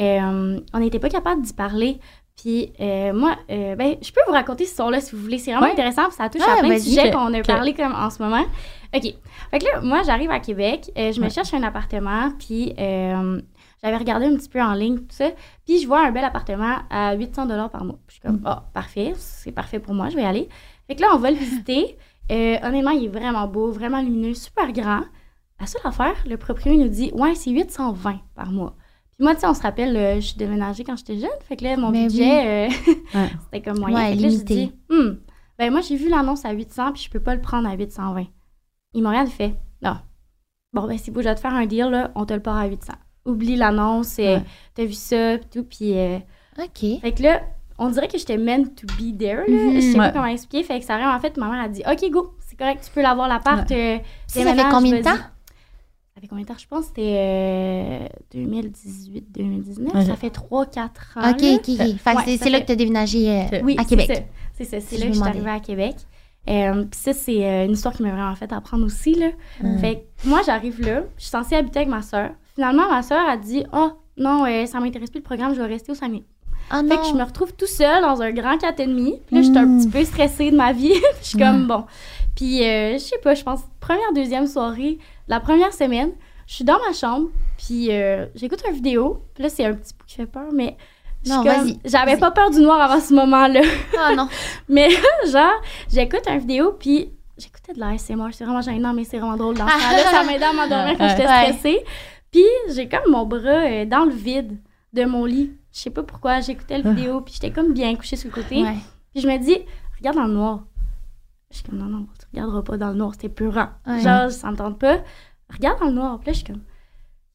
euh, 0.00 0.58
on 0.72 0.78
n'était 0.80 0.98
pas 0.98 1.08
capable 1.08 1.42
d'y 1.42 1.52
parler. 1.52 2.00
Puis 2.36 2.72
moi, 2.80 3.36
ben, 3.48 3.94
je 4.02 4.10
peux 4.10 4.20
vous 4.26 4.32
raconter 4.32 4.64
ce 4.64 4.70
histoire-là 4.70 5.00
si 5.00 5.14
vous 5.14 5.22
voulez. 5.22 5.38
C'est 5.38 5.52
vraiment 5.52 5.66
Ouais. 5.66 5.72
intéressant, 5.72 6.06
puis 6.08 6.16
ça 6.16 6.28
touche 6.28 6.42
Ah, 6.44 6.54
à 6.58 6.60
plein 6.60 6.74
de 6.74 6.78
sujets 6.80 7.12
qu'on 7.12 7.32
a 7.32 7.42
parlé 7.42 7.74
comme 7.74 7.94
en 7.94 8.10
ce 8.10 8.20
moment. 8.20 8.42
OK. 8.92 9.02
Fait 9.52 9.58
que 9.60 9.64
là, 9.66 9.80
moi, 9.82 10.02
j'arrive 10.04 10.32
à 10.32 10.40
Québec, 10.40 10.90
je 10.96 11.20
me 11.20 11.26
Ouais. 11.26 11.30
cherche 11.30 11.54
un 11.54 11.62
appartement, 11.62 12.32
puis 12.36 12.72
j'avais 12.76 13.96
regardé 13.96 14.26
un 14.26 14.34
petit 14.34 14.48
peu 14.48 14.60
en 14.60 14.72
ligne, 14.74 14.96
tout 14.98 15.04
ça. 15.10 15.26
Puis 15.64 15.78
je 15.78 15.86
vois 15.86 16.04
un 16.04 16.10
bel 16.10 16.24
appartement 16.24 16.78
à 16.90 17.14
800 17.14 17.46
par 17.68 17.84
mois. 17.84 17.98
Puis 18.04 18.08
je 18.08 18.12
suis 18.14 18.20
comme, 18.20 18.40
ah, 18.44 18.64
parfait, 18.74 19.12
c'est 19.16 19.52
parfait 19.52 19.78
pour 19.78 19.94
moi, 19.94 20.08
je 20.08 20.16
vais 20.16 20.22
y 20.22 20.26
aller. 20.26 20.48
Fait 20.86 20.96
que 20.96 21.00
là, 21.02 21.08
on 21.14 21.18
va 21.18 21.30
le 21.30 21.36
visiter. 21.36 21.96
Euh, 22.32 22.56
honnêtement, 22.62 22.90
il 22.92 23.04
est 23.04 23.08
vraiment 23.08 23.46
beau, 23.46 23.70
vraiment 23.70 24.00
lumineux, 24.00 24.34
super 24.34 24.72
grand. 24.72 25.02
La 25.60 25.66
seule 25.66 25.82
affaire, 25.84 26.14
le 26.26 26.36
propriétaire 26.36 26.82
nous 26.84 26.90
dit, 26.90 27.10
ouais, 27.14 27.34
c'est 27.34 27.50
820 27.50 28.20
par 28.34 28.50
mois. 28.50 28.74
Puis 29.16 29.22
moi, 29.24 29.34
tu 29.34 29.42
sais, 29.42 29.46
on 29.46 29.54
se 29.54 29.62
rappelle, 29.62 29.96
euh, 29.96 30.14
je 30.16 30.26
suis 30.28 30.36
déménagée 30.36 30.82
quand 30.84 30.96
j'étais 30.96 31.18
jeune. 31.18 31.30
Fait 31.48 31.56
que 31.56 31.64
là, 31.64 31.76
mon 31.76 31.90
Mais 31.90 32.06
budget, 32.06 32.66
euh, 32.68 32.68
Ouais. 33.14 33.28
c'était 33.44 33.62
comme 33.62 33.78
moyen. 33.78 33.96
Ouais, 33.96 34.10
Fait 34.12 34.16
que 34.16 34.22
là, 34.22 34.28
limité. 34.28 34.54
dit, 34.56 34.72
Hmm, 34.90 35.10
ben 35.58 35.70
moi, 35.70 35.80
j'ai 35.82 35.96
vu 35.96 36.08
l'annonce 36.08 36.44
à 36.44 36.50
800, 36.52 36.92
puis 36.92 37.02
je 37.02 37.10
peux 37.10 37.20
pas 37.20 37.34
le 37.34 37.40
prendre 37.40 37.68
à 37.68 37.74
820. 37.76 38.26
Ils 38.94 39.02
m'ont 39.02 39.10
rien 39.10 39.26
fait. 39.26 39.54
Non. 39.82 39.96
Bon, 40.72 40.88
ben 40.88 40.98
c'est 40.98 41.12
beau, 41.12 41.20
je 41.22 41.28
vais 41.28 41.34
te 41.36 41.40
faire 41.40 41.54
un 41.54 41.66
deal, 41.66 41.86
là, 41.90 42.10
on 42.16 42.24
te 42.26 42.34
le 42.34 42.40
part 42.40 42.56
à 42.56 42.66
800. 42.66 42.94
Oublie 43.26 43.54
l'annonce, 43.56 44.16
Ouais. 44.18 44.42
t'as 44.74 44.84
vu 44.84 44.92
ça, 44.94 45.38
tout, 45.38 45.62
puis... 45.64 45.96
euh, 45.96 46.18
OK. 46.58 47.00
fait 47.00 47.12
que 47.16 47.22
là, 47.22 47.42
on 47.78 47.88
dirait 47.88 48.08
que 48.08 48.18
j'étais 48.18 48.38
meant 48.38 48.64
to 48.64 48.86
be 48.98 49.16
there. 49.18 49.44
Là. 49.48 49.54
Mhm. 49.64 49.74
Je 49.74 49.80
sais 49.80 49.90
Ouais. 49.92 49.96
pas 50.06 50.10
comment 50.12 50.26
expliquer. 50.26 50.62
Fait 50.64 50.78
que 50.80 50.84
ça 50.86 50.94
arrive, 50.94 51.06
en 51.08 51.20
fait, 51.20 51.36
ma 51.36 51.48
mère 51.50 51.60
a 51.64 51.68
dit 51.68 51.82
OK, 51.90 52.10
go, 52.10 52.34
c'est 52.46 52.56
correct, 52.56 52.82
tu 52.84 52.90
peux 52.92 53.02
l'avoir 53.02 53.28
l'appart. 53.28 53.70
euh, 53.70 53.98
Ça, 54.26 54.42
ça 54.42 54.54
fait 54.54 54.64
combien 54.70 54.98
de 54.98 55.02
temps? 55.02 55.16
Ça 56.14 56.20
fait 56.20 56.28
combien 56.28 56.44
de 56.44 56.48
temps? 56.48 56.54
Je 56.56 56.66
pense 56.68 56.82
que 56.82 56.86
c'était 56.88 57.16
euh, 57.18 58.06
2018-2019. 58.34 59.88
Ok. 59.88 60.02
Ça 60.06 60.16
fait 60.16 60.30
3-4 60.30 60.38
ans. 60.48 60.60
OK, 60.60 60.78
là. 61.20 61.30
OK, 61.30 61.42
OK. 61.42 61.64
Fait 61.64 61.74
que 61.76 62.16
Ouais, 62.16 62.36
c'est 62.38 62.50
là 62.50 62.60
que 62.60 62.66
t'as 62.66 62.76
déménagé 62.76 63.30
euh, 63.30 63.42
Ok. 63.46 63.60
Oui, 63.64 63.76
à 63.78 63.84
Québec. 63.84 64.26
C'est 64.52 64.64
ça, 64.64 64.80
c'est 64.80 64.96
là 64.98 65.06
que 65.06 65.12
je 65.12 65.18
suis 65.18 65.28
arrivée 65.28 65.50
à 65.50 65.60
Québec. 65.60 65.96
Euh, 66.48 66.84
Puis 66.84 67.00
ça, 67.00 67.12
c'est 67.14 67.44
euh, 67.44 67.64
une 67.64 67.72
histoire 67.72 67.94
qui 67.94 68.02
m'a 68.02 68.10
vraiment 68.10 68.34
fait 68.34 68.52
apprendre 68.52 68.84
aussi. 68.84 69.14
Là. 69.14 69.28
Mm. 69.62 69.78
Fait 69.78 69.94
que 70.22 70.28
moi, 70.28 70.42
j'arrive 70.44 70.80
là, 70.82 71.02
je 71.16 71.22
suis 71.22 71.30
censée 71.30 71.56
habiter 71.56 71.78
avec 71.80 71.88
ma 71.88 72.02
soeur. 72.02 72.30
Finalement, 72.54 72.88
ma 72.90 73.02
soeur 73.02 73.26
a 73.28 73.36
dit 73.36 73.64
Oh, 73.72 73.90
non, 74.18 74.44
euh, 74.46 74.66
ça 74.66 74.78
m'intéresse 74.78 75.10
plus 75.10 75.18
le 75.20 75.24
programme, 75.24 75.54
je 75.54 75.60
vais 75.60 75.66
rester 75.66 75.90
au 75.90 75.94
Saguenay. 75.94 76.22
Ah 76.70 76.82
Fait 76.88 76.96
que 76.96 77.04
je 77.04 77.14
me 77.14 77.22
retrouve 77.22 77.52
tout 77.52 77.66
seul 77.66 78.02
dans 78.02 78.22
un 78.22 78.32
grand 78.32 78.56
4,5. 78.56 79.20
Puis 79.26 79.36
là, 79.36 79.42
j'étais 79.42 79.58
un 79.58 79.78
petit 79.78 79.88
peu 79.88 80.04
stressée 80.04 80.50
de 80.50 80.56
ma 80.56 80.72
vie. 80.72 80.94
Je 81.22 81.28
suis 81.28 81.38
comme, 81.38 81.66
bon. 81.66 81.84
Puis, 82.34 82.64
euh, 82.64 82.94
je 82.94 82.98
sais 82.98 83.18
pas, 83.22 83.34
je 83.34 83.44
pense, 83.44 83.60
première, 83.80 84.12
deuxième 84.12 84.46
soirée, 84.46 84.98
la 85.28 85.38
première 85.40 85.72
semaine, 85.72 86.10
je 86.46 86.54
suis 86.54 86.64
dans 86.64 86.78
ma 86.86 86.92
chambre, 86.92 87.28
puis 87.56 87.88
euh, 87.90 88.26
j'écoute 88.34 88.60
une 88.68 88.74
vidéo. 88.74 89.22
Puis 89.34 89.44
là, 89.44 89.48
c'est 89.48 89.64
un 89.64 89.74
petit 89.74 89.94
peu 89.94 90.04
qui 90.06 90.16
fait 90.16 90.26
peur, 90.26 90.48
mais. 90.52 90.76
Non, 91.26 91.42
vas-y, 91.42 91.78
J'avais 91.84 92.18
pas 92.18 92.30
peur 92.32 92.50
du 92.50 92.60
noir 92.60 92.80
avant 92.80 93.00
ce 93.00 93.14
moment-là. 93.14 93.62
Ah 93.98 94.14
non. 94.14 94.28
Mais 94.68 94.90
genre, 95.32 95.54
j'écoute 95.90 96.20
une 96.28 96.38
vidéo, 96.38 96.76
puis 96.78 97.08
j'écoutais 97.38 97.72
de 97.72 97.80
la 97.80 97.96
SMR. 97.96 98.28
C'est 98.32 98.44
vraiment 98.44 98.60
gênant, 98.60 98.92
mais 98.92 99.04
c'est 99.04 99.18
vraiment 99.18 99.38
drôle 99.38 99.56
dans 99.56 99.66
ce 99.66 99.72
temps-là. 99.72 100.10
Ça 100.10 100.22
m'aidait 100.22 100.44
à 100.44 100.52
m'endormir 100.52 100.98
quand 100.98 101.08
j'étais 101.08 101.24
stressée. 101.26 101.84
Puis 102.30 102.44
j'ai 102.74 102.88
comme 102.88 103.10
mon 103.10 103.24
bras 103.24 103.38
euh, 103.64 103.84
dans 103.86 104.04
le 104.04 104.12
vide 104.12 104.58
de 104.92 105.04
mon 105.06 105.24
lit. 105.24 105.52
Je 105.74 105.80
sais 105.80 105.90
pas 105.90 106.04
pourquoi. 106.04 106.40
J'écoutais 106.40 106.78
la 106.78 106.92
vidéo, 106.92 107.20
puis 107.20 107.34
j'étais 107.34 107.50
comme 107.50 107.72
bien 107.72 107.94
couchée 107.96 108.16
sur 108.16 108.30
le 108.30 108.34
côté. 108.42 108.62
Ouais. 108.62 108.76
Puis 109.12 109.22
je 109.22 109.28
me 109.28 109.36
dis, 109.38 109.58
regarde 109.98 110.16
dans 110.16 110.26
le 110.26 110.32
noir. 110.32 110.60
Je 111.50 111.56
suis 111.56 111.64
comme, 111.64 111.78
non, 111.78 111.86
non, 111.86 112.06
tu 112.18 112.26
regarderas 112.32 112.62
pas 112.62 112.76
dans 112.76 112.90
le 112.90 112.94
noir, 112.94 113.12
c'était 113.12 113.28
peurant. 113.28 113.68
Ouais. 113.86 114.00
Genre, 114.00 114.26
me 114.26 114.56
tente 114.56 114.78
pas. 114.78 114.98
Regarde 115.52 115.80
dans 115.80 115.86
le 115.86 115.92
noir. 115.92 116.18
Puis 116.20 116.28
là, 116.28 116.32
je 116.32 116.38
suis 116.38 116.46
comme, 116.46 116.62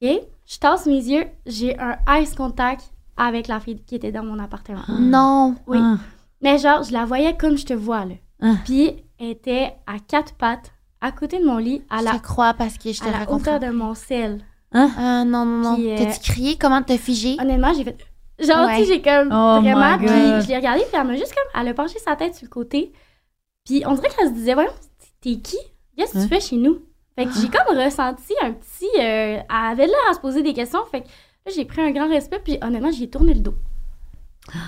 OK, 0.01 0.21
je 0.45 0.57
tasse 0.57 0.85
mes 0.85 0.93
yeux, 0.93 1.25
j'ai 1.45 1.77
un 1.77 1.97
ice 2.17 2.33
contact 2.33 2.91
avec 3.17 3.47
la 3.49 3.59
fille 3.59 3.81
qui 3.83 3.95
était 3.95 4.13
dans 4.13 4.23
mon 4.23 4.39
appartement. 4.39 4.83
Non. 4.87 5.55
Oui. 5.67 5.77
Ah. 5.81 5.97
Mais 6.41 6.57
genre, 6.57 6.83
je 6.83 6.93
la 6.93 7.03
voyais 7.05 7.35
comme 7.35 7.57
je 7.57 7.65
te 7.65 7.73
vois, 7.73 8.05
là. 8.05 8.15
Ah. 8.41 8.55
Puis, 8.63 8.93
elle 9.19 9.27
était 9.27 9.75
à 9.85 9.99
quatre 9.99 10.33
pattes 10.35 10.71
à 11.01 11.11
côté 11.11 11.39
de 11.39 11.45
mon 11.45 11.57
lit, 11.57 11.81
à 11.89 11.99
Je 11.99 12.05
la, 12.05 12.11
te 12.13 12.23
crois 12.23 12.53
parce 12.53 12.77
que 12.77 12.93
je 12.93 12.99
te 13.01 13.07
à 13.07 13.11
la 13.11 13.31
hauteur 13.31 13.59
de 13.59 13.69
mon 13.69 13.93
sel. 13.93 14.45
Ah 14.73 15.23
non, 15.25 15.45
non, 15.45 15.57
non. 15.57 15.75
Puis, 15.75 15.91
euh, 15.91 15.97
T'as-tu 15.97 16.31
crié? 16.31 16.57
Comment 16.57 16.81
t'as 16.81 16.97
figé? 16.97 17.35
Honnêtement, 17.39 17.73
j'ai 17.73 17.83
fait. 17.83 17.97
Genre, 18.39 18.65
Ouais. 18.67 18.77
tu 18.77 18.85
sais, 18.85 18.93
j'ai 18.93 19.01
comme 19.01 19.27
Oh 19.31 19.61
vraiment. 19.61 19.97
my 19.97 19.97
Puis 19.97 20.07
je 20.07 20.47
l'ai 20.47 20.55
regardée, 20.57 20.81
puis 20.81 20.91
elle 20.99 21.07
m'a 21.07 21.15
juste 21.15 21.33
comme. 21.35 21.61
Elle 21.61 21.67
a 21.67 21.73
penché 21.73 21.99
sa 21.99 22.15
tête 22.15 22.35
sur 22.35 22.45
le 22.45 22.49
côté. 22.49 22.93
Puis 23.65 23.83
on 23.85 23.93
dirait 23.93 24.09
qu'elle 24.09 24.29
se 24.29 24.33
disait, 24.33 24.53
voyons, 24.53 24.71
t'es 25.21 25.35
qui? 25.37 25.57
Qu'est-ce 25.97 26.13
que 26.13 26.17
Hein? 26.19 26.23
tu 26.23 26.27
fais 26.29 26.39
chez 26.39 26.55
nous? 26.55 26.79
Fait 27.17 27.25
que 27.25 27.31
j'ai 27.33 27.49
comme 27.49 27.77
ressenti 27.77 28.33
un 28.41 28.53
petit. 28.53 28.85
euh, 28.97 29.37
elle 29.39 29.45
avait 29.49 29.87
l'air 29.87 29.95
à 30.09 30.13
se 30.13 30.19
poser 30.21 30.41
des 30.41 30.53
questions. 30.53 30.79
Fait 30.89 31.01
que 31.01 31.07
là, 31.07 31.51
j'ai 31.53 31.65
pris 31.65 31.81
un 31.81 31.91
grand 31.91 32.07
respect, 32.07 32.39
puis 32.43 32.57
honnêtement, 32.61 32.91
j'ai 32.91 33.09
tourné 33.09 33.33
le 33.33 33.41
dos. 33.41 33.55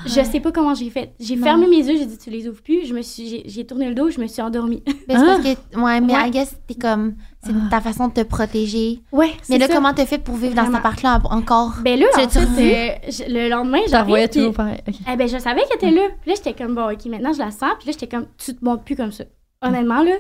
Je 0.06 0.22
sais 0.24 0.39
pas 0.39 0.52
comment 0.52 0.74
j'ai 0.74 0.89
fait. 0.89 1.13
J'ai 1.20 1.36
fermé 1.38 1.67
mes 1.67 1.78
yeux, 1.78 1.98
j'ai 1.98 2.06
dit, 2.06 2.17
tu 2.17 2.30
les 2.30 2.48
ouvres 2.48 2.62
plus. 2.62 2.86
Je 2.86 2.94
me 2.94 3.02
suis, 3.02 3.44
j'ai, 3.46 3.65
tourné 3.65 3.88
le 3.89 3.96
dos, 3.96 4.10
je 4.10 4.20
me 4.20 4.28
suis 4.28 4.41
endormie. 4.41 4.84
Mais 5.08 5.15
c'est 5.17 5.26
parce 5.26 5.41
que, 5.41 5.80
ouais, 5.80 6.02
mais 6.02 6.13
Ouais. 6.15 6.28
I 6.28 6.32
guess, 6.32 6.56
t'es 6.67 6.76
comme, 6.76 7.15
c'est 7.44 7.52
Ah. 7.54 7.67
ta 7.70 7.82
façon 7.82 8.08
de 8.08 8.13
te 8.13 8.22
protéger. 8.22 9.00
ouais, 9.12 9.32
Mais 9.50 9.58
là, 9.58 9.67
ça. 9.67 9.74
comment 9.76 9.94
t'as 9.94 10.06
fait 10.06 10.17
pour 10.20 10.36
vivre 10.36 10.56
dans 10.56 10.65
cet 10.65 10.76
appart-là 10.76 11.22
encore? 11.26 11.74
Ben 11.84 12.00
là, 12.00 12.06
en 12.15 12.20
fait, 12.20 12.38
euh, 12.39 12.89
je- 13.10 13.32
le 13.34 13.50
lendemain, 13.50 13.80
Je 13.88 13.91
la 13.91 14.02
revoyais 14.04 14.24
j'arrive, 14.26 14.30
puis- 14.32 14.39
toujours 14.39 14.54
pareil. 14.54 14.80
Ok. 14.88 14.96
Eh 15.12 15.15
ben, 15.15 15.28
je 15.28 15.38
savais 15.38 15.62
qu'elle 15.63 15.78
était 15.89 15.91
là. 15.91 16.08
Puis 16.22 16.30
là, 16.32 16.36
j'étais 16.38 16.54
comme, 16.54 16.76
bon, 16.76 16.91
OK, 16.91 17.06
maintenant, 17.06 17.34
je 17.34 17.39
la 17.39 17.52
sens. 17.52 17.72
Puis 17.80 17.88
là, 17.88 17.94
j'étais 17.94 18.08
comme, 18.08 18.26
tu 18.38 18.56
te 18.56 18.63
montres 18.63 18.84
plus 18.84 18.96
comme 18.96 19.12
ça. 19.12 19.24
Honnêtement, 19.62 20.04
là, 20.04 20.13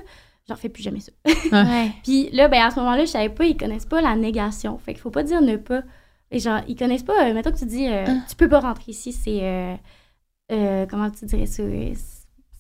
j'en 0.49 0.55
fais 0.55 0.69
plus 0.69 0.83
jamais 0.83 0.99
ça. 0.99 1.11
Ouais. 1.51 1.91
Puis 2.03 2.29
là, 2.33 2.47
ben, 2.47 2.61
à 2.61 2.71
ce 2.71 2.75
moment-là, 2.79 3.05
je 3.05 3.09
savais 3.11 3.29
pas, 3.29 3.45
ils 3.45 3.57
connaissent 3.57 3.85
pas 3.85 4.01
la 4.01 4.15
négation. 4.15 4.77
Fait 4.77 4.93
qu'il 4.93 5.01
faut 5.01 5.11
pas 5.11 5.23
dire 5.23 5.41
ne 5.41 5.55
pas. 5.57 5.81
Et 6.31 6.39
genre, 6.39 6.61
ils 6.67 6.75
connaissent 6.75 7.03
pas, 7.03 7.27
euh, 7.27 7.33
mettons 7.33 7.51
que 7.51 7.57
tu 7.57 7.65
dis, 7.65 7.87
euh, 7.87 8.05
Ah. 8.07 8.11
tu 8.29 8.35
peux 8.35 8.47
pas 8.47 8.59
rentrer 8.61 8.85
ici, 8.91 9.11
c'est, 9.11 9.39
euh, 9.41 9.75
euh, 10.51 10.85
comment 10.89 11.09
tu 11.09 11.25
dirais 11.25 11.45
ça, 11.45 11.61
euh, 11.63 11.91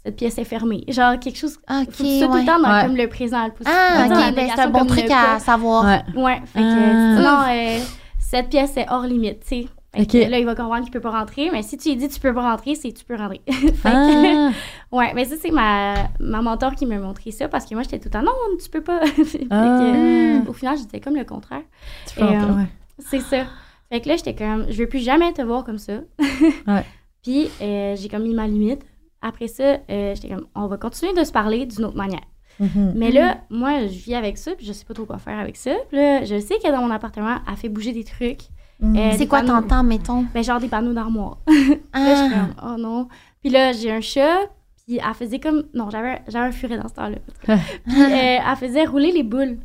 cette 0.03 0.15
pièce 0.17 0.37
est 0.37 0.43
fermée. 0.43 0.83
Genre, 0.89 1.17
quelque 1.19 1.37
chose, 1.37 1.57
Ok, 1.69 1.85
faut 1.91 2.03
que 2.03 2.09
tu 2.09 2.17
sois 2.19 2.27
tout 2.27 2.33
le 2.37 2.45
temps 2.45 2.59
dans 2.59 2.69
Ouais. 2.73 2.81
comme 2.85 2.95
le 2.97 3.07
présent. 3.07 3.45
Le, 3.47 3.51
Ah, 3.65 4.07
dire 4.07 4.17
la 4.19 4.29
ok, 4.29 4.35
ben 4.35 4.49
c'est 4.53 4.61
un 4.61 4.69
bon 4.69 4.85
truc 4.85 5.09
à 5.09 5.39
savoir. 5.39 5.85
Ouais. 5.85 6.21
Ouais, 6.21 6.41
fait 6.45 6.59
que, 6.59 7.17
Ah. 7.17 7.21
non, 7.21 7.53
euh, 7.53 7.79
cette 8.19 8.49
pièce 8.49 8.75
est 8.77 8.87
hors 8.89 9.03
limite, 9.03 9.39
tu 9.41 9.47
sais. 9.47 9.67
Fait 9.95 10.05
que 10.05 10.23
Ok. 10.23 10.29
là, 10.29 10.39
il 10.39 10.45
va 10.45 10.55
comprendre 10.55 10.83
qu'il 10.83 10.91
peut 10.91 11.01
pas 11.01 11.11
rentrer, 11.11 11.49
mais 11.51 11.63
si 11.63 11.77
tu 11.77 11.89
lui 11.89 11.95
dis 11.97 12.07
tu 12.07 12.19
peux 12.21 12.33
pas 12.33 12.49
rentrer, 12.49 12.75
c'est 12.75 12.91
tu 12.93 13.03
peux 13.05 13.15
rentrer. 13.15 13.41
fait 13.47 13.89
que, 13.89 14.47
Ah. 14.49 14.51
ouais, 14.91 15.13
mais 15.13 15.25
ça, 15.25 15.35
c'est 15.41 15.51
ma, 15.51 15.95
ma 16.19 16.41
mentor 16.41 16.75
qui 16.75 16.85
m'a 16.85 16.97
montré 16.97 17.31
ça 17.31 17.47
parce 17.49 17.65
que 17.65 17.73
moi, 17.75 17.83
j'étais 17.83 17.99
tout 17.99 18.05
le 18.07 18.11
temps, 18.11 18.21
non, 18.23 18.31
tu 18.61 18.69
peux 18.69 18.81
pas. 18.81 19.01
Fait 19.05 19.39
que, 19.39 19.45
Ah. 19.49 20.49
au 20.49 20.53
final, 20.53 20.77
j'étais 20.77 20.99
comme 21.01 21.15
le 21.15 21.25
contraire. 21.25 21.61
Tu 22.07 22.15
peux 22.15 22.23
rentrer, 22.25 22.37
euh, 22.37 22.55
ouais. 22.55 22.67
C'est 22.99 23.19
ça. 23.19 23.43
Fait 23.91 24.01
que 24.01 24.07
là, 24.09 24.15
j'étais 24.15 24.33
comme, 24.35 24.65
je 24.69 24.77
veux 24.81 24.87
plus 24.87 24.99
jamais 25.03 25.31
te 25.33 25.41
voir 25.41 25.63
comme 25.63 25.77
ça. 25.77 25.93
Ouais. 26.67 26.85
Puis, 27.23 27.49
euh, 27.61 27.95
j'ai 27.95 28.07
comme 28.09 28.23
mis 28.23 28.33
ma 28.33 28.47
limite. 28.47 28.81
Après 29.21 29.47
ça, 29.47 29.77
euh, 29.89 30.15
j'étais 30.15 30.29
comme, 30.29 30.47
on 30.55 30.65
va 30.67 30.77
continuer 30.77 31.13
de 31.13 31.23
se 31.23 31.31
parler 31.31 31.65
d'une 31.67 31.85
autre 31.85 31.97
manière. 31.97 32.23
Mhm. 32.59 32.93
Mais 32.95 33.11
là, 33.11 33.41
moi, 33.49 33.81
je 33.87 34.03
vis 34.03 34.15
avec 34.15 34.37
ça, 34.37 34.51
puis 34.55 34.65
je 34.65 34.73
sais 34.73 34.85
pas 34.85 34.93
trop 34.93 35.05
quoi 35.05 35.17
faire 35.19 35.37
avec 35.39 35.55
ça. 35.57 35.71
Puis 35.89 35.97
là, 35.97 36.23
je 36.25 36.39
sais 36.39 36.55
que 36.63 36.71
dans 36.71 36.81
mon 36.81 36.89
appartement, 36.91 37.37
elle 37.47 37.55
fait 37.57 37.69
bouger 37.69 37.91
des 37.91 38.03
trucs. 38.03 38.41
Mhm. 38.79 38.95
Euh, 38.97 39.11
C'est 39.17 39.27
quoi 39.27 39.41
t'entends, 39.43 39.83
mettons? 39.83 40.25
Ben, 40.33 40.43
genre 40.43 40.59
des 40.59 40.67
panneaux 40.67 40.93
d'armoire. 40.93 41.37
Là, 41.47 41.53
je 41.53 41.65
suis 41.69 41.79
Ah, 41.93 42.29
comme, 42.33 42.55
oh 42.73 42.77
non. 42.81 43.07
Puis 43.41 43.51
là, 43.51 43.73
j'ai 43.73 43.91
un 43.91 44.01
chat, 44.01 44.39
puis 44.87 44.97
elle 44.97 45.13
faisait 45.13 45.39
comme. 45.39 45.63
Non, 45.75 45.89
j'avais 45.91 46.21
j'avais 46.27 46.47
un 46.47 46.51
furet 46.51 46.77
dans 46.77 46.87
ce 46.87 46.93
temps-là. 46.95 47.17
puis 47.85 48.01
euh, 48.01 48.37
elle 48.49 48.55
faisait 48.57 48.85
rouler 48.85 49.11
les 49.11 49.23
boules 49.23 49.59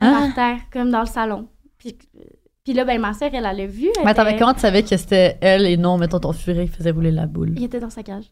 Ah. 0.00 0.10
par 0.26 0.34
terre, 0.34 0.58
comme 0.70 0.90
dans 0.90 1.00
le 1.00 1.06
salon. 1.06 1.48
Puis, 1.78 1.96
puis 2.68 2.76
là, 2.76 2.84
ben, 2.84 3.00
ma 3.00 3.14
soeur, 3.14 3.30
elle, 3.32 3.42
l'a 3.44 3.54
vu. 3.66 3.86
elle 3.96 4.04
Mais 4.04 4.10
attends, 4.10 4.24
mais 4.24 4.32
était- 4.32 4.40
comment 4.40 4.52
tu 4.52 4.60
savais 4.60 4.82
que 4.82 4.94
c'était 4.94 5.38
elle 5.40 5.64
et 5.64 5.78
non, 5.78 5.96
mettons, 5.96 6.18
ton 6.20 6.34
furet 6.34 6.66
qui 6.66 6.76
faisait 6.76 6.90
rouler 6.90 7.10
la 7.10 7.24
boule? 7.26 7.54
Il 7.56 7.64
était 7.64 7.80
dans 7.80 7.88
sa 7.88 8.02
cage. 8.02 8.24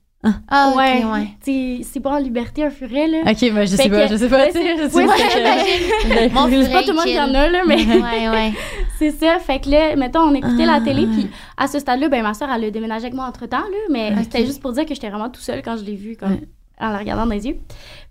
ah, 0.49 0.71
ok, 0.73 0.77
ouais. 0.77 1.05
ouais. 1.05 1.27
Tu 1.43 1.79
sais, 1.83 1.89
C'est 1.91 2.01
pas 2.01 2.11
en 2.11 2.19
liberté, 2.19 2.65
un 2.65 2.69
furet, 2.71 3.07
là. 3.09 3.19
Ok, 3.31 3.43
mais 3.55 3.67
je 3.67 3.77
Fait 3.77 3.85
sais 3.85 3.89
pas, 3.89 4.07
que- 4.07 4.13
je 4.13 4.17
sais 4.19 4.29
pas, 4.29 4.37
Ouais, 4.37 4.49
je 4.49 4.53
sais 4.53 4.97
ouais, 4.97 5.07
pas 5.07 5.15
ouais, 5.17 6.29
Mon 6.35 6.49
C'est 6.49 6.59
pas 6.59 6.65
furet, 6.69 6.83
tout 6.85 6.91
le 6.91 6.95
monde 6.97 7.05
qui 7.05 7.11
chill. 7.13 7.21
en 7.21 7.35
a, 7.35 7.49
là, 7.49 7.63
mais 7.67 7.77
Ouais, 7.77 8.29
ouais. 8.29 8.53
c'est 8.99 9.11
ça. 9.13 9.39
Fait 9.39 9.59
que 9.61 9.71
là, 9.71 9.97
mettons, 9.97 10.21
on 10.21 10.35
écoutait 10.35 10.65
Ah. 10.69 10.79
la 10.79 10.81
télé, 10.83 11.07
puis 11.07 11.29
à 11.57 11.67
ce 11.67 11.79
stade-là, 11.79 12.09
ben, 12.11 12.23
ma 12.23 12.35
soeur, 12.35 12.49
elle 12.55 12.65
a 12.65 12.71
déménagé 12.71 13.05
avec 13.07 13.15
moi 13.15 13.25
entre-temps, 13.27 13.57
là, 13.59 13.79
mais 13.91 14.11
Ok. 14.13 14.19
c'était 14.25 14.45
juste 14.45 14.61
pour 14.61 14.73
dire 14.73 14.85
que 14.85 14.95
j'étais 14.95 15.09
vraiment 15.09 15.31
tout 15.31 15.41
seule 15.41 15.63
quand 15.63 15.77
je 15.79 15.85
l'ai 15.85 15.97
vue, 15.97 16.17
comme, 16.17 16.33
Ouais. 16.33 16.49
en 16.81 16.91
la 16.91 16.99
regardant 16.99 17.25
dans 17.27 17.33
les 17.35 17.47
yeux. 17.47 17.57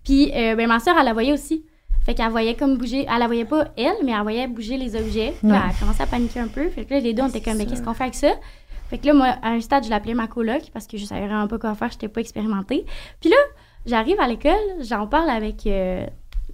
Puis, 0.03 0.31
euh, 0.35 0.55
ben, 0.55 0.67
ma 0.67 0.79
soeur, 0.79 0.95
elle 0.99 1.05
la 1.05 1.13
voyait 1.13 1.33
aussi. 1.33 1.63
Fait 2.05 2.13
qu'elle 2.13 2.29
voyait 2.29 2.55
comme 2.55 2.77
bouger, 2.77 3.05
elle 3.11 3.19
la 3.19 3.25
voyait 3.25 3.45
pas 3.45 3.69
elle, 3.77 3.95
mais 4.03 4.11
elle 4.11 4.21
voyait 4.21 4.47
bouger 4.47 4.77
les 4.77 4.95
objets. 4.95 5.33
Puis 5.39 5.47
là, 5.47 5.55
Ouais. 5.55 5.61
elle 5.71 5.75
commençait 5.79 6.03
à 6.03 6.07
paniquer 6.07 6.39
un 6.39 6.47
peu. 6.47 6.69
Fait 6.69 6.85
que 6.85 6.93
là, 6.93 6.99
les 6.99 7.13
deux, 7.13 7.23
on 7.23 7.27
était 7.29 7.41
comme, 7.41 7.57
mais 7.57 7.65
qu'est-ce 7.65 7.81
qu'on 7.81 7.93
fait 7.95 8.03
avec 8.03 8.15
ça? 8.15 8.29
Fait 8.89 8.99
que 8.99 9.07
là, 9.07 9.13
moi, 9.15 9.35
à 9.41 9.49
un 9.49 9.59
stade, 9.61 9.83
je 9.85 9.89
l'appelais 9.89 10.13
ma 10.13 10.27
coloc 10.27 10.61
parce 10.71 10.85
que 10.85 10.97
je 10.97 11.05
savais 11.05 11.25
vraiment 11.25 11.47
pas 11.47 11.57
quoi 11.57 11.73
faire, 11.73 11.89
j'étais 11.91 12.07
pas 12.07 12.21
expérimentée. 12.21 12.85
Puis 13.19 13.31
là, 13.31 13.35
j'arrive 13.87 14.19
à 14.19 14.27
l'école, 14.27 14.51
j'en 14.81 15.07
parle 15.07 15.29
avec 15.31 15.65
euh, 15.65 16.05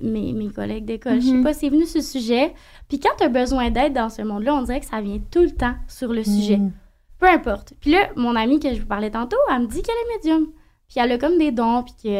mes, 0.01 0.31
mes 0.31 0.47
collègues 0.47 0.85
d'école. 0.85 1.19
Je 1.19 1.27
sais 1.27 1.33
Mhm. 1.33 1.43
pas, 1.43 1.53
c'est 1.53 1.67
venu 1.69 1.85
ce 1.85 1.99
sujet. 1.99 2.53
Puis 2.87 3.01
quand 3.01 3.11
tu 3.17 3.25
as 3.25 3.29
besoin 3.29 3.69
d'aide 3.69 3.91
dans 3.93 4.07
ce 4.09 4.21
monde-là, 4.21 4.55
on 4.55 4.61
dirait 4.61 4.79
que 4.79 4.85
ça 4.85 5.01
vient 5.01 5.19
tout 5.29 5.41
le 5.41 5.51
temps 5.51 5.75
sur 5.89 6.13
le 6.13 6.23
sujet. 6.23 6.55
Mhm. 6.57 6.71
Peu 7.19 7.27
importe. 7.27 7.73
Puis 7.81 7.91
là, 7.91 8.09
mon 8.15 8.37
amie 8.37 8.59
que 8.61 8.73
je 8.73 8.79
vous 8.79 8.87
parlais 8.87 9.11
tantôt, 9.11 9.37
elle 9.53 9.59
me 9.63 9.67
dit 9.67 9.81
qu'elle 9.81 9.95
est 9.95 10.15
médium. 10.17 10.47
Puis 10.89 10.99
elle 11.03 11.11
a 11.11 11.17
comme 11.17 11.37
des 11.37 11.51
dons, 11.51 11.83
puis 11.83 12.13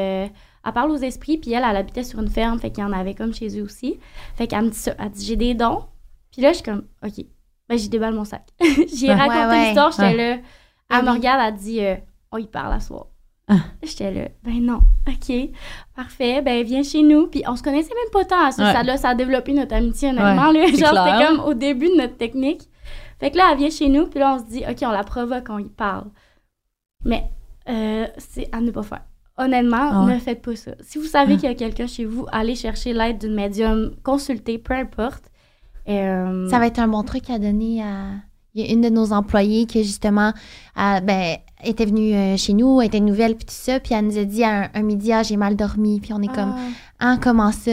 qu'elle 0.63 0.73
parle 0.73 0.91
aux 0.91 0.97
esprits, 0.97 1.37
puis 1.37 1.51
elle, 1.53 1.63
elle 1.67 1.75
habitait 1.77 2.03
sur 2.03 2.19
une 2.19 2.29
ferme, 2.29 2.59
fait 2.59 2.71
qu'il 2.71 2.83
y 2.83 2.87
en 2.87 2.93
avait 2.93 3.13
comme 3.15 3.33
chez 3.33 3.59
eux 3.59 3.63
aussi. 3.63 3.99
Fait 4.35 4.47
qu'elle 4.47 4.65
me 4.65 4.69
dit 4.69 4.77
ça. 4.77 4.93
Elle 4.99 5.09
dit 5.09 5.25
j'ai 5.25 5.35
des 5.35 5.53
dons. 5.53 5.83
Puis 6.31 6.41
là, 6.41 6.49
je 6.51 6.55
suis 6.55 6.63
comme, 6.63 6.83
OK. 7.03 7.25
Ben, 7.69 7.77
j'ai 7.77 7.87
déballe 7.87 8.13
mon 8.13 8.25
sac. 8.25 8.43
j'ai 8.59 9.07
Ouais. 9.07 9.13
raconté 9.15 9.37
Ouais, 9.39 9.45
ouais. 9.47 9.65
l'histoire, 9.65 9.91
j'étais 9.91 10.13
là. 10.15 10.37
Ah 10.89 10.99
Elle 10.99 11.05
me 11.05 11.11
oui. 11.11 11.17
regarde, 11.17 11.41
elle 11.47 11.55
dit, 11.59 11.81
euh, 11.83 11.95
on 12.31 12.37
y 12.37 12.47
parle 12.47 12.73
à 12.73 12.79
soir. 12.79 13.07
Ah. 13.47 13.55
J'étais 13.83 14.11
là, 14.11 14.27
ben 14.43 14.61
non, 14.61 14.79
OK, 15.09 15.35
parfait, 15.95 16.41
ben 16.41 16.63
viens 16.63 16.83
chez 16.83 17.01
nous. 17.01 17.27
Puis 17.27 17.43
on 17.47 17.55
se 17.57 17.63
connaissait 17.63 17.93
même 17.93 18.11
pas 18.13 18.23
tant 18.23 18.45
à 18.45 18.51
ce 18.51 18.61
Ouais. 18.61 18.69
stade-là, 18.69 18.95
ça 18.97 19.09
a 19.09 19.15
développé 19.15 19.51
notre 19.53 19.73
amitié, 19.75 20.09
honnêtement. 20.09 20.51
là. 20.51 20.65
Genre, 20.67 20.73
c'était 21.07 21.25
comme 21.27 21.39
au 21.41 21.53
début 21.53 21.87
de 21.89 21.95
notre 21.97 22.15
technique. 22.17 22.61
Fait 23.19 23.29
que 23.31 23.37
là, 23.37 23.49
elle 23.51 23.57
vient 23.57 23.69
chez 23.69 23.89
nous, 23.89 24.07
puis 24.07 24.19
là, 24.19 24.35
on 24.35 24.39
se 24.39 24.45
dit, 24.49 24.63
OK, 24.69 24.77
on 24.83 24.91
la 24.91 25.03
provoque, 25.03 25.47
on 25.49 25.59
y 25.59 25.69
parle. 25.69 26.05
Mais 27.03 27.23
euh, 27.69 28.07
c'est 28.17 28.47
à 28.53 28.61
ne 28.61 28.71
pas 28.71 28.83
faire. 28.83 29.03
Honnêtement, 29.43 29.89
Ah 29.91 30.05
ouais. 30.05 30.15
ne 30.15 30.19
faites 30.19 30.41
pas 30.41 30.55
ça. 30.55 30.71
Si 30.81 30.97
vous 30.97 31.05
savez 31.05 31.33
Ah. 31.33 31.37
qu'il 31.37 31.49
y 31.49 31.51
a 31.51 31.55
quelqu'un 31.55 31.87
chez 31.87 32.05
vous, 32.05 32.25
allez 32.31 32.55
chercher 32.55 32.93
l'aide 32.93 33.17
d'une 33.19 33.33
médium, 33.33 33.91
consultez, 34.03 34.57
peu 34.57 34.73
importe. 34.73 35.23
Euh, 35.89 36.49
Ça 36.49 36.59
va 36.59 36.67
être 36.67 36.79
un 36.79 36.87
bon 36.87 37.03
truc 37.03 37.29
à 37.29 37.39
donner 37.39 37.81
à. 37.81 38.05
Il 38.53 38.65
y 38.65 38.69
a 38.69 38.73
une 38.73 38.81
de 38.81 38.89
nos 38.89 39.13
employées 39.13 39.65
qui, 39.65 39.83
justement, 39.83 40.33
a- 40.75 40.99
ben, 40.99 41.37
était 41.63 41.85
venue 41.85 42.13
euh, 42.13 42.35
chez 42.37 42.53
nous, 42.53 42.81
était 42.81 42.99
nouvelle, 42.99 43.35
puis 43.35 43.45
tout 43.45 43.53
ça, 43.55 43.79
puis 43.79 43.93
elle 43.95 44.05
nous 44.05 44.17
a 44.17 44.25
dit 44.25 44.43
à 44.43 44.63
un, 44.63 44.69
un 44.73 44.81
midi, 44.83 45.13
ah, 45.13 45.23
j'ai 45.23 45.37
mal 45.37 45.55
dormi, 45.55 46.01
puis 46.01 46.11
on 46.13 46.21
est 46.21 46.27
comme, 46.33 46.53
ah, 46.99 47.17
comment 47.21 47.51
ça? 47.53 47.71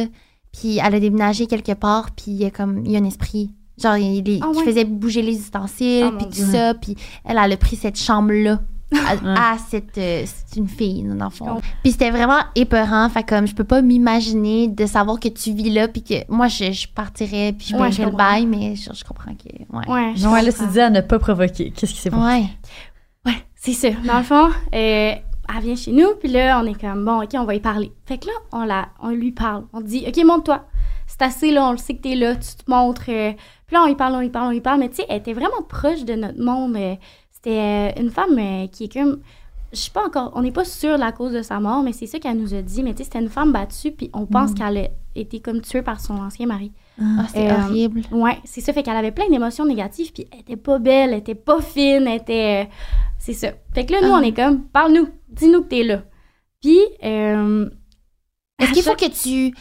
Puis 0.52 0.78
elle 0.78 0.94
a 0.94 1.00
déménagé 1.00 1.46
quelque 1.48 1.72
part, 1.72 2.12
puis 2.12 2.26
il 2.28 2.36
y 2.36 2.44
a 2.44 2.50
comme, 2.50 2.84
il 2.86 2.92
y 2.92 2.96
a 2.96 3.00
un 3.00 3.04
esprit. 3.04 3.50
Genre, 3.82 3.96
il, 3.96 4.40
Ah 4.42 4.50
qui 4.52 4.58
ouais. 4.58 4.64
faisait 4.64 4.84
bouger 4.84 5.22
les 5.22 5.36
ustensiles, 5.36 6.06
Oh 6.12 6.16
puis 6.16 6.26
tout 6.26 6.30
Dieu. 6.32 6.44
ça, 6.46 6.74
puis 6.74 6.96
elle, 7.24 7.38
elle 7.42 7.52
a 7.52 7.56
pris 7.56 7.76
cette 7.76 7.98
chambre-là. 7.98 8.60
À, 8.90 9.56
cette 9.68 9.98
euh, 9.98 10.24
c'est 10.24 10.58
une 10.58 10.66
fille 10.68 11.02
dans 11.02 11.26
le 11.26 11.30
fond. 11.30 11.60
Puis 11.82 11.92
c'était 11.92 12.10
vraiment 12.10 12.40
épeurant, 12.54 13.08
fait 13.10 13.22
comme 13.22 13.46
je 13.46 13.54
peux 13.54 13.64
pas 13.64 13.82
m'imaginer 13.82 14.66
de 14.68 14.86
savoir 14.86 15.20
que 15.20 15.28
tu 15.28 15.52
vis 15.52 15.68
là 15.70 15.88
puis 15.88 16.02
que 16.02 16.14
moi 16.32 16.48
je, 16.48 16.72
je 16.72 16.88
partirais 16.88 17.52
puis 17.52 17.66
je 17.68 17.74
Ouais, 17.74 17.90
paierais 17.90 17.92
je 17.92 18.02
le 18.02 18.10
bail 18.16 18.46
mais 18.46 18.76
je, 18.76 18.90
je 18.94 19.04
comprends 19.04 19.34
que 19.34 19.48
ouais. 19.48 19.88
ouais, 19.92 20.12
je 20.16 20.24
Non, 20.24 20.34
elle 20.36 20.46
comprends. 20.46 20.64
s'est 20.66 20.72
dit 20.72 20.80
à 20.80 20.88
ne 20.88 21.02
pas 21.02 21.18
provoquer. 21.18 21.70
Qu'est-ce 21.70 21.92
qui 21.92 22.00
s'est 22.00 22.08
passé? 22.10 22.22
Ouais. 22.22 22.44
Ouais, 23.26 23.38
c'est 23.56 23.74
ça. 23.74 23.90
Dans 24.06 24.16
le 24.18 24.24
fond, 24.24 24.48
euh, 24.74 25.12
elle 25.54 25.62
vient 25.62 25.76
chez 25.76 25.92
nous, 25.92 26.14
puis 26.18 26.30
là, 26.30 26.58
on 26.62 26.66
est 26.66 26.80
comme, 26.80 27.04
bon, 27.04 27.22
OK, 27.22 27.30
on 27.34 27.44
va 27.44 27.54
y 27.54 27.60
parler. 27.60 27.92
Fait 28.06 28.16
que 28.16 28.26
là, 28.26 28.32
on, 28.52 28.64
la, 28.64 28.88
on 29.02 29.10
lui 29.10 29.32
parle. 29.32 29.64
On 29.74 29.80
dit, 29.82 30.04
OK, 30.08 30.24
monte-toi. 30.24 30.64
C'est 31.06 31.22
assez, 31.22 31.50
là, 31.50 31.66
on 31.66 31.72
le 31.72 31.78
sait 31.78 31.94
que 31.96 32.02
t'es 32.02 32.14
là, 32.14 32.36
tu 32.36 32.48
te 32.64 32.70
montres. 32.70 33.04
euh. 33.08 33.32
Puis 33.66 33.74
là, 33.74 33.82
on 33.82 33.86
y 33.86 33.94
parle, 33.96 34.14
on 34.14 34.20
y 34.20 34.28
parle, 34.30 34.48
on 34.48 34.50
y 34.52 34.60
parle. 34.60 34.78
Mais 34.80 34.88
tu 34.90 34.96
sais, 34.96 35.06
elle 35.08 35.18
était 35.18 35.32
vraiment 35.34 35.62
proche 35.68 36.04
de 36.04 36.14
notre 36.14 36.38
monde. 36.42 36.76
euh. 36.76 36.94
C'était 37.48 37.60
euh, 37.98 38.02
une 38.02 38.10
femme 38.10 38.38
euh, 38.38 38.66
qui 38.66 38.84
est 38.84 38.92
comme... 38.92 39.20
Je 39.72 39.78
sais 39.78 39.90
pas 39.90 40.06
encore, 40.06 40.32
on 40.34 40.40
n'est 40.42 40.50
pas 40.50 40.64
sûr 40.64 40.94
de 40.96 41.00
la 41.00 41.12
cause 41.12 41.32
de 41.32 41.42
sa 41.42 41.60
mort, 41.60 41.82
mais 41.82 41.92
c'est 41.92 42.06
ça 42.06 42.18
qu'elle 42.18 42.38
nous 42.38 42.54
a 42.54 42.62
dit. 42.62 42.82
Mais 42.82 42.92
tu 42.92 42.98
sais, 42.98 43.04
c'était 43.04 43.20
une 43.20 43.28
femme 43.28 43.52
battue, 43.52 43.92
puis 43.92 44.08
on 44.14 44.24
pense 44.24 44.52
Mm. 44.52 44.54
qu'elle 44.54 44.78
a 44.78 44.88
été 45.14 45.40
comme 45.40 45.60
tuée 45.60 45.82
par 45.82 46.00
son 46.00 46.14
ancien 46.14 46.46
mari. 46.46 46.72
Ah, 47.00 47.26
c'est 47.32 47.50
Euh, 47.50 47.54
horrible. 47.66 48.02
Ouais, 48.10 48.38
c'est 48.44 48.62
ça. 48.62 48.72
Fait 48.72 48.82
qu'elle 48.82 48.96
avait 48.96 49.10
plein 49.12 49.28
d'émotions 49.28 49.66
négatives, 49.66 50.10
puis 50.12 50.26
elle 50.32 50.40
était 50.40 50.56
pas 50.56 50.78
belle, 50.78 51.10
elle 51.12 51.18
était 51.18 51.34
pas 51.34 51.60
fine, 51.60 52.06
elle 52.06 52.20
était. 52.20 52.64
euh, 52.66 52.70
c'est 53.18 53.34
ça. 53.34 53.48
Fait 53.74 53.84
que 53.84 53.92
là, 53.92 53.98
nous, 54.00 54.12
Ah. 54.14 54.18
on 54.20 54.22
est 54.22 54.32
comme, 54.34 54.62
parle-nous, 54.64 55.08
dis-nous 55.28 55.62
que 55.62 55.68
t'es 55.68 55.82
là. 55.84 56.02
Puis, 56.62 56.78
euh, 57.04 57.68
Est-ce 58.58 58.72
qu'il 58.72 58.82
faut 58.82 58.94
que 58.96 59.10
tu 59.10 59.54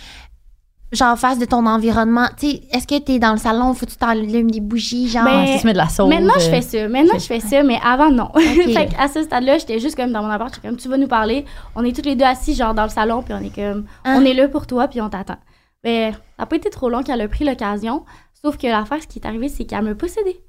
genre 0.92 1.18
fasses 1.18 1.40
de 1.40 1.46
ton 1.46 1.66
environnement, 1.66 2.28
tu 2.38 2.50
sais, 2.50 2.62
est-ce 2.72 2.88
que 2.88 2.98
t'es 3.00 3.20
dans 3.20 3.32
le 3.34 3.38
salon, 3.38 3.74
faut 3.74 3.86
que 3.86 3.92
tu 3.92 3.98
t'allumes 3.98 4.50
des 4.50 4.62
bougies 4.62 5.10
genre? 5.10 5.26
Ben, 5.26 5.44
Ah, 5.44 5.48
si 5.48 5.60
tu 5.60 5.66
mets 5.68 5.74
de 5.74 5.78
la 5.78 5.90
sauce. 5.90 6.10
Maintenant, 6.10 6.34
je 6.38 6.46
euh, 6.48 6.50
fais 6.50 6.62
ça. 6.62 6.88
Maintenant, 6.88 7.20
je 7.20 7.26
fais 7.26 7.40
ça, 7.40 7.64
mais 7.64 7.80
avant, 7.84 8.10
non. 8.12 8.30
Ok. 8.34 8.42
fait 8.74 8.88
qu'à 8.96 9.08
ce 9.08 9.24
stade-là, 9.24 9.58
j'étais 9.58 9.80
juste 9.80 9.96
comme 9.96 10.12
dans 10.12 10.22
mon 10.24 10.30
appart, 10.30 10.54
j'étais 10.54 10.68
comme, 10.68 10.78
tu 10.78 10.88
vas 10.88 10.98
nous 10.98 11.08
parler. 11.08 11.46
On 11.76 11.84
est 11.84 11.94
toutes 11.96 12.06
les 12.06 12.16
deux 12.16 12.26
assis, 12.26 12.54
genre, 12.56 12.74
dans 12.74 12.84
le 12.84 12.90
salon, 12.90 13.22
puis 13.22 13.34
on 13.34 13.44
est 13.44 13.54
comme, 13.54 13.86
Ah. 14.06 14.16
on 14.18 14.22
est 14.26 14.34
là 14.34 14.48
pour 14.48 14.66
toi, 14.68 14.88
puis 14.88 15.02
on 15.02 15.10
t'attend. 15.10 15.38
Mais 15.84 16.12
ça 16.12 16.18
n'a 16.40 16.46
pas 16.46 16.56
été 16.56 16.70
trop 16.70 16.90
long 16.90 17.04
qu'elle 17.04 17.22
a 17.22 17.28
pris 17.28 17.44
l'occasion. 17.46 18.04
Sauf 18.42 18.58
que 18.58 18.68
l'affaire, 18.68 19.02
ce 19.02 19.08
qui 19.08 19.20
est 19.20 19.26
arrivé, 19.28 19.50
c'est 19.50 19.66
qu'elle 19.66 19.84
m'a 19.84 19.96
possédé. 19.96 20.40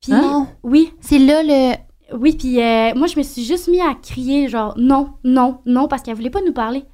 Puis, 0.00 0.12
Non. 0.12 0.46
oui, 0.62 0.92
C'est 1.00 1.18
là 1.18 1.42
le 1.42 1.74
Oui, 2.16 2.36
puis 2.38 2.60
euh, 2.62 2.92
moi, 2.94 3.06
je 3.06 3.18
me 3.18 3.22
suis 3.22 3.44
juste 3.44 3.68
mis 3.68 3.80
à 3.80 3.94
crier, 3.94 4.48
genre, 4.48 4.74
non, 4.76 5.14
non, 5.24 5.58
non, 5.66 5.88
parce 5.88 6.02
qu'elle 6.02 6.14
voulait 6.16 6.30
pas 6.30 6.42
nous 6.44 6.52
parler. 6.52 6.84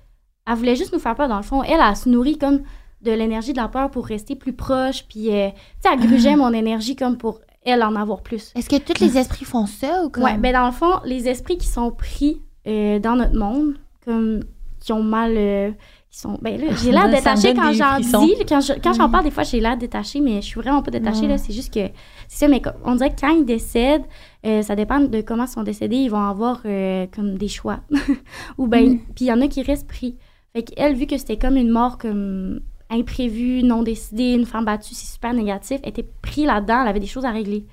Elle 0.47 0.55
voulait 0.55 0.77
juste 0.77 0.93
nous 0.93 0.99
faire 0.99 1.15
peur, 1.15 1.29
dans 1.29 1.37
le 1.37 1.43
fond. 1.43 1.63
Elle, 1.63 1.81
elle 1.87 1.97
se 1.97 2.09
nourrit 2.09 2.39
comme 2.39 2.63
de 3.03 3.11
l'énergie 3.13 3.53
de 3.53 3.59
la 3.59 3.69
peur 3.69 3.91
pour 3.91 4.07
rester 4.07 4.37
plus 4.37 4.53
proche. 4.53 5.05
Puis, 5.09 5.31
euh, 5.31 5.49
tu 5.51 5.89
sais, 5.89 5.95
elle 5.95 6.01
grugeait 6.07 6.37
mon 6.37 6.53
énergie 6.53 6.97
comme 6.97 7.17
pour 7.17 7.41
elle 7.65 7.83
en 7.83 7.95
avoir 7.97 8.23
plus. 8.23 8.53
Est-ce 8.57 8.69
que 8.71 8.77
tous 8.77 9.03
les 9.03 9.19
esprits 9.19 9.45
font 9.45 9.67
ça 9.67 10.05
ou 10.05 10.11
comme? 10.11 10.25
Ouais, 10.25 10.37
ben 10.39 10.53
dans 10.53 10.67
le 10.67 10.73
fond, 10.73 11.01
les 11.05 11.29
esprits 11.29 11.59
qui 11.59 11.67
sont 11.67 11.91
pris 11.91 12.41
euh, 12.67 12.99
dans 12.99 13.17
notre 13.17 13.37
monde, 13.39 13.75
comme 14.05 14.41
qui 14.81 14.93
ont 14.93 15.03
mal. 15.03 15.35
euh, 15.37 15.71
qui 16.11 16.19
sont, 16.19 16.39
ben 16.43 16.61
là, 16.61 16.75
j'ai 16.83 16.91
l'air 16.91 17.09
détachée 17.09 17.55
quand 17.55 17.69
des 17.71 17.75
j'en 17.77 17.99
dis. 18.01 18.35
Quand 18.49 18.61
je- 18.61 18.73
quand 18.83 18.93
j'en 18.95 19.09
parle, 19.09 19.23
des 19.23 19.31
fois, 19.31 19.45
j'ai 19.45 19.61
l'air 19.61 19.77
détachée, 19.77 20.19
mais 20.21 20.43
je 20.43 20.47
suis 20.47 20.61
vraiment 20.61 20.83
pas 20.83 20.91
détachée. 20.91 21.29
Là, 21.29 21.39
c'est 21.39 21.53
juste 21.53 21.73
que. 21.73 21.87
C'est 22.27 22.39
ça, 22.41 22.49
mais 22.49 22.61
comme- 22.61 22.73
on 22.85 22.97
dirait 22.97 23.15
que 23.15 23.21
quand 23.21 23.29
ils 23.31 23.45
décèdent, 23.45 24.03
euh, 24.45 24.61
ça 24.63 24.75
dépend 24.75 24.99
de 24.99 25.21
comment 25.21 25.45
ils 25.45 25.49
sont 25.49 25.63
décédés, 25.63 25.97
ils 25.99 26.09
vont 26.11 26.25
avoir 26.25 26.63
euh, 26.65 27.07
comme 27.15 27.39
des 27.39 27.47
choix. 27.47 27.79
Ou 28.59 28.67
ben, 28.67 28.99
puis 29.15 29.27
il 29.27 29.29
y 29.29 29.33
en 29.33 29.41
a 29.41 29.47
qui 29.47 29.63
restent 29.63 29.87
pris. 29.87 30.17
Fait 30.53 30.65
qu'elle, 30.65 30.95
vu 30.97 31.07
que 31.07 31.17
c'était 31.17 31.39
comme 31.39 31.57
une 31.57 31.71
mort 31.71 31.97
comme 31.97 32.59
imprévue, 32.91 33.63
non 33.63 33.83
décidée, 33.83 34.33
une 34.35 34.47
femme 34.47 34.65
battue, 34.65 34.95
c'est 34.95 35.11
super 35.13 35.33
négatif, 35.33 35.81
elle 35.83 35.91
était 35.91 36.07
prise 36.23 36.47
là-dedans, 36.47 36.83
elle 36.83 36.89
avait 36.89 37.01
des 37.01 37.07
choses 37.07 37.25
à 37.25 37.31
régler. 37.31 37.65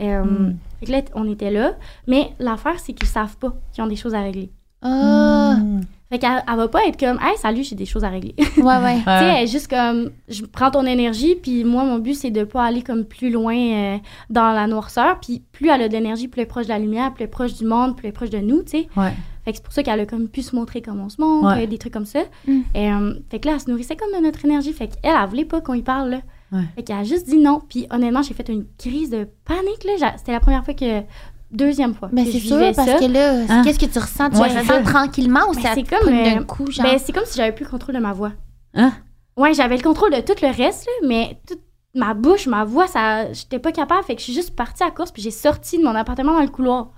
Euh, 0.00 0.22
Mm. 0.24 0.56
Fait 0.80 0.86
que 0.86 0.92
là, 0.92 1.00
on 1.14 1.30
était 1.30 1.50
là. 1.50 1.72
Mais 2.08 2.32
l'affaire, 2.38 2.78
c'est 2.80 2.92
qu'ils 2.92 3.08
savent 3.08 3.36
pas 3.36 3.52
qu'ils 3.72 3.84
ont 3.84 3.86
des 3.86 3.96
choses 3.96 4.14
à 4.14 4.20
régler. 4.22 4.50
Ah, 4.80 5.56
Mm. 5.58 5.80
Fait 6.10 6.18
qu'elle 6.18 6.42
elle 6.46 6.56
va 6.56 6.68
pas 6.68 6.84
être 6.86 6.98
comme, 6.98 7.18
hey, 7.22 7.36
salut, 7.38 7.62
j'ai 7.64 7.74
des 7.76 7.86
choses 7.86 8.04
à 8.04 8.08
régler. 8.10 8.34
ouais, 8.58 8.62
ouais. 8.62 8.96
Tu 8.98 9.02
sais, 9.04 9.24
elle 9.36 9.44
est 9.44 9.46
juste 9.46 9.68
comme, 9.68 10.10
je 10.28 10.44
prends 10.44 10.70
ton 10.70 10.84
énergie, 10.84 11.36
puis 11.36 11.64
moi, 11.64 11.84
mon 11.84 11.98
but, 11.98 12.14
c'est 12.14 12.30
de 12.30 12.44
pas 12.44 12.64
aller 12.64 12.82
comme 12.82 13.04
plus 13.04 13.30
loin 13.30 13.56
euh, 13.56 13.96
dans 14.28 14.52
la 14.52 14.66
noirceur. 14.66 15.18
Puis 15.20 15.42
plus 15.52 15.68
elle 15.70 15.80
a 15.82 15.88
d'énergie, 15.88 16.28
plus 16.28 16.40
elle 16.40 16.46
est 16.46 16.48
proche 16.50 16.64
de 16.64 16.70
la 16.70 16.78
lumière, 16.78 17.14
plus 17.14 17.22
elle 17.22 17.28
est 17.28 17.30
proche 17.30 17.54
du 17.54 17.64
monde, 17.64 17.96
plus 17.96 18.06
elle 18.06 18.10
est 18.10 18.12
proche 18.12 18.30
de 18.30 18.38
nous, 18.38 18.62
tu 18.62 18.70
sais. 18.70 18.88
Ouais. 18.96 19.12
Fait 19.44 19.50
que 19.52 19.56
c'est 19.58 19.64
pour 19.64 19.72
ça 19.72 19.82
qu'elle 19.82 19.98
a 20.00 20.06
comme 20.06 20.28
pu 20.28 20.42
se 20.42 20.54
montrer 20.54 20.82
comme 20.82 21.00
on 21.00 21.08
se 21.08 21.20
montre, 21.20 21.48
Ouais. 21.56 21.66
des 21.66 21.78
trucs 21.78 21.92
comme 21.92 22.06
ça. 22.06 22.20
Mm. 22.46 22.60
Et, 22.74 22.92
euh, 22.92 23.14
fait 23.30 23.40
que 23.40 23.48
là, 23.48 23.54
elle 23.54 23.60
se 23.60 23.70
nourrissait 23.70 23.96
comme 23.96 24.12
de 24.16 24.24
notre 24.24 24.44
énergie. 24.44 24.72
Fait 24.72 24.88
qu'elle, 24.88 25.12
elle 25.20 25.28
voulait 25.28 25.44
pas 25.44 25.60
qu'on 25.60 25.74
y 25.74 25.82
parle, 25.82 26.10
là. 26.10 26.20
Ouais. 26.52 26.62
Fait 26.76 26.82
qu'elle 26.82 26.98
a 26.98 27.04
juste 27.04 27.26
dit 27.28 27.38
non. 27.38 27.60
Puis 27.68 27.86
honnêtement, 27.90 28.22
j'ai 28.22 28.34
fait 28.34 28.48
une 28.48 28.66
crise 28.78 29.10
de 29.10 29.26
panique, 29.44 29.84
là. 30.00 30.14
C'était 30.16 30.32
la 30.32 30.40
première 30.40 30.64
fois 30.64 30.74
que... 30.74 31.02
Deuxième 31.50 31.92
fois 31.92 32.08
Mais 32.12 32.24
que 32.24 32.30
c'est 32.32 32.38
je 32.38 32.46
sûr, 32.46 32.58
parce 32.74 32.88
ça. 32.88 32.98
que 32.98 33.04
là, 33.04 33.42
Hein? 33.46 33.62
qu'est-ce 33.62 33.78
que 33.78 33.84
tu 33.84 33.98
ressens? 33.98 34.30
Tu 34.30 34.36
Ouais, 34.38 34.48
le 34.48 34.54
c'est 34.54 34.60
ressens 34.60 34.84
ça. 34.86 34.90
tranquillement 34.90 35.40
ou 35.50 35.54
Ben, 35.54 35.60
ça 35.60 35.72
c'est 35.74 35.82
te 35.82 35.90
comme, 35.94 36.08
d'un 36.08 36.40
euh, 36.40 36.44
coup, 36.44 36.70
genre? 36.70 36.86
Ben, 36.86 36.98
c'est 36.98 37.12
comme 37.12 37.26
si 37.26 37.36
j'avais 37.36 37.52
plus 37.52 37.64
le 37.66 37.70
contrôle 37.70 37.94
de 37.94 38.00
ma 38.00 38.14
voix. 38.14 38.32
Hein? 38.72 38.92
Ouais, 39.36 39.52
j'avais 39.52 39.76
le 39.76 39.82
contrôle 39.82 40.12
de 40.12 40.20
tout 40.22 40.32
le 40.40 40.48
reste, 40.48 40.86
là, 40.86 41.06
mais 41.08 41.38
toute 41.46 41.60
ma 41.94 42.14
bouche, 42.14 42.46
ma 42.46 42.64
voix, 42.64 42.86
ça, 42.86 43.30
j'étais 43.34 43.58
pas 43.58 43.70
capable. 43.70 44.02
Fait 44.04 44.14
que 44.14 44.20
je 44.20 44.24
suis 44.24 44.32
juste 44.32 44.56
partie 44.56 44.82
à 44.82 44.86
la 44.86 44.92
course, 44.92 45.10
puis 45.12 45.20
j'ai 45.20 45.30
sorti 45.30 45.76
de 45.76 45.82
mon 45.84 45.94
appartement 45.94 46.32
dans 46.32 46.40
le 46.40 46.48
couloir. 46.48 46.92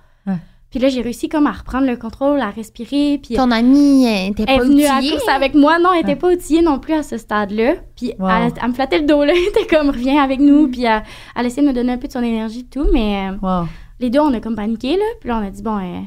Puis 0.75 0.81
là, 0.81 0.89
j'ai 0.89 1.01
réussi 1.01 1.29
comme 1.29 1.47
à 1.47 1.53
reprendre 1.53 1.87
le 1.87 1.95
contrôle, 1.95 2.41
à 2.41 2.49
respirer. 2.49 3.17
Puis 3.23 3.35
Ton 3.35 3.49
amie 3.49 4.05
euh, 4.05 4.27
était 4.31 4.43
elle 4.45 4.57
pas 4.59 4.65
est 4.65 4.67
venue 4.67 4.83
à 4.83 4.89
la 4.89 4.97
outillée? 4.97 5.11
course 5.13 5.29
avec 5.29 5.53
moi. 5.53 5.79
Non, 5.79 5.93
elle 5.93 5.99
était 6.01 6.09
Ouais. 6.09 6.15
pas 6.17 6.33
outillée 6.33 6.61
non 6.61 6.79
plus 6.79 6.93
à 6.95 7.01
ce 7.01 7.17
stade-là. 7.17 7.75
Puis 7.95 8.11
Wow. 8.19 8.27
elle, 8.27 8.51
elle 8.61 8.67
me 8.67 8.73
flattait 8.73 8.99
le 8.99 9.05
dos, 9.05 9.23
là. 9.23 9.31
Elle 9.37 9.47
était 9.63 9.73
comme, 9.73 9.89
reviens 9.89 10.21
avec 10.21 10.41
nous. 10.41 10.67
Puis 10.67 10.83
elle, 10.83 11.01
elle 11.33 11.45
essayait 11.45 11.61
de 11.65 11.69
me 11.69 11.73
donner 11.73 11.93
un 11.93 11.97
peu 11.97 12.07
de 12.07 12.11
son 12.11 12.21
énergie 12.21 12.59
et 12.59 12.63
tout. 12.65 12.87
Mais 12.91 13.29
euh, 13.31 13.37
Wow. 13.41 13.67
les 14.01 14.09
deux, 14.09 14.19
on 14.19 14.33
a 14.33 14.41
comme 14.41 14.57
paniqué, 14.57 14.97
là. 14.97 15.05
Puis 15.21 15.29
là, 15.29 15.39
on 15.41 15.47
a 15.47 15.49
dit, 15.49 15.63
bon, 15.63 15.77
euh, 15.77 16.01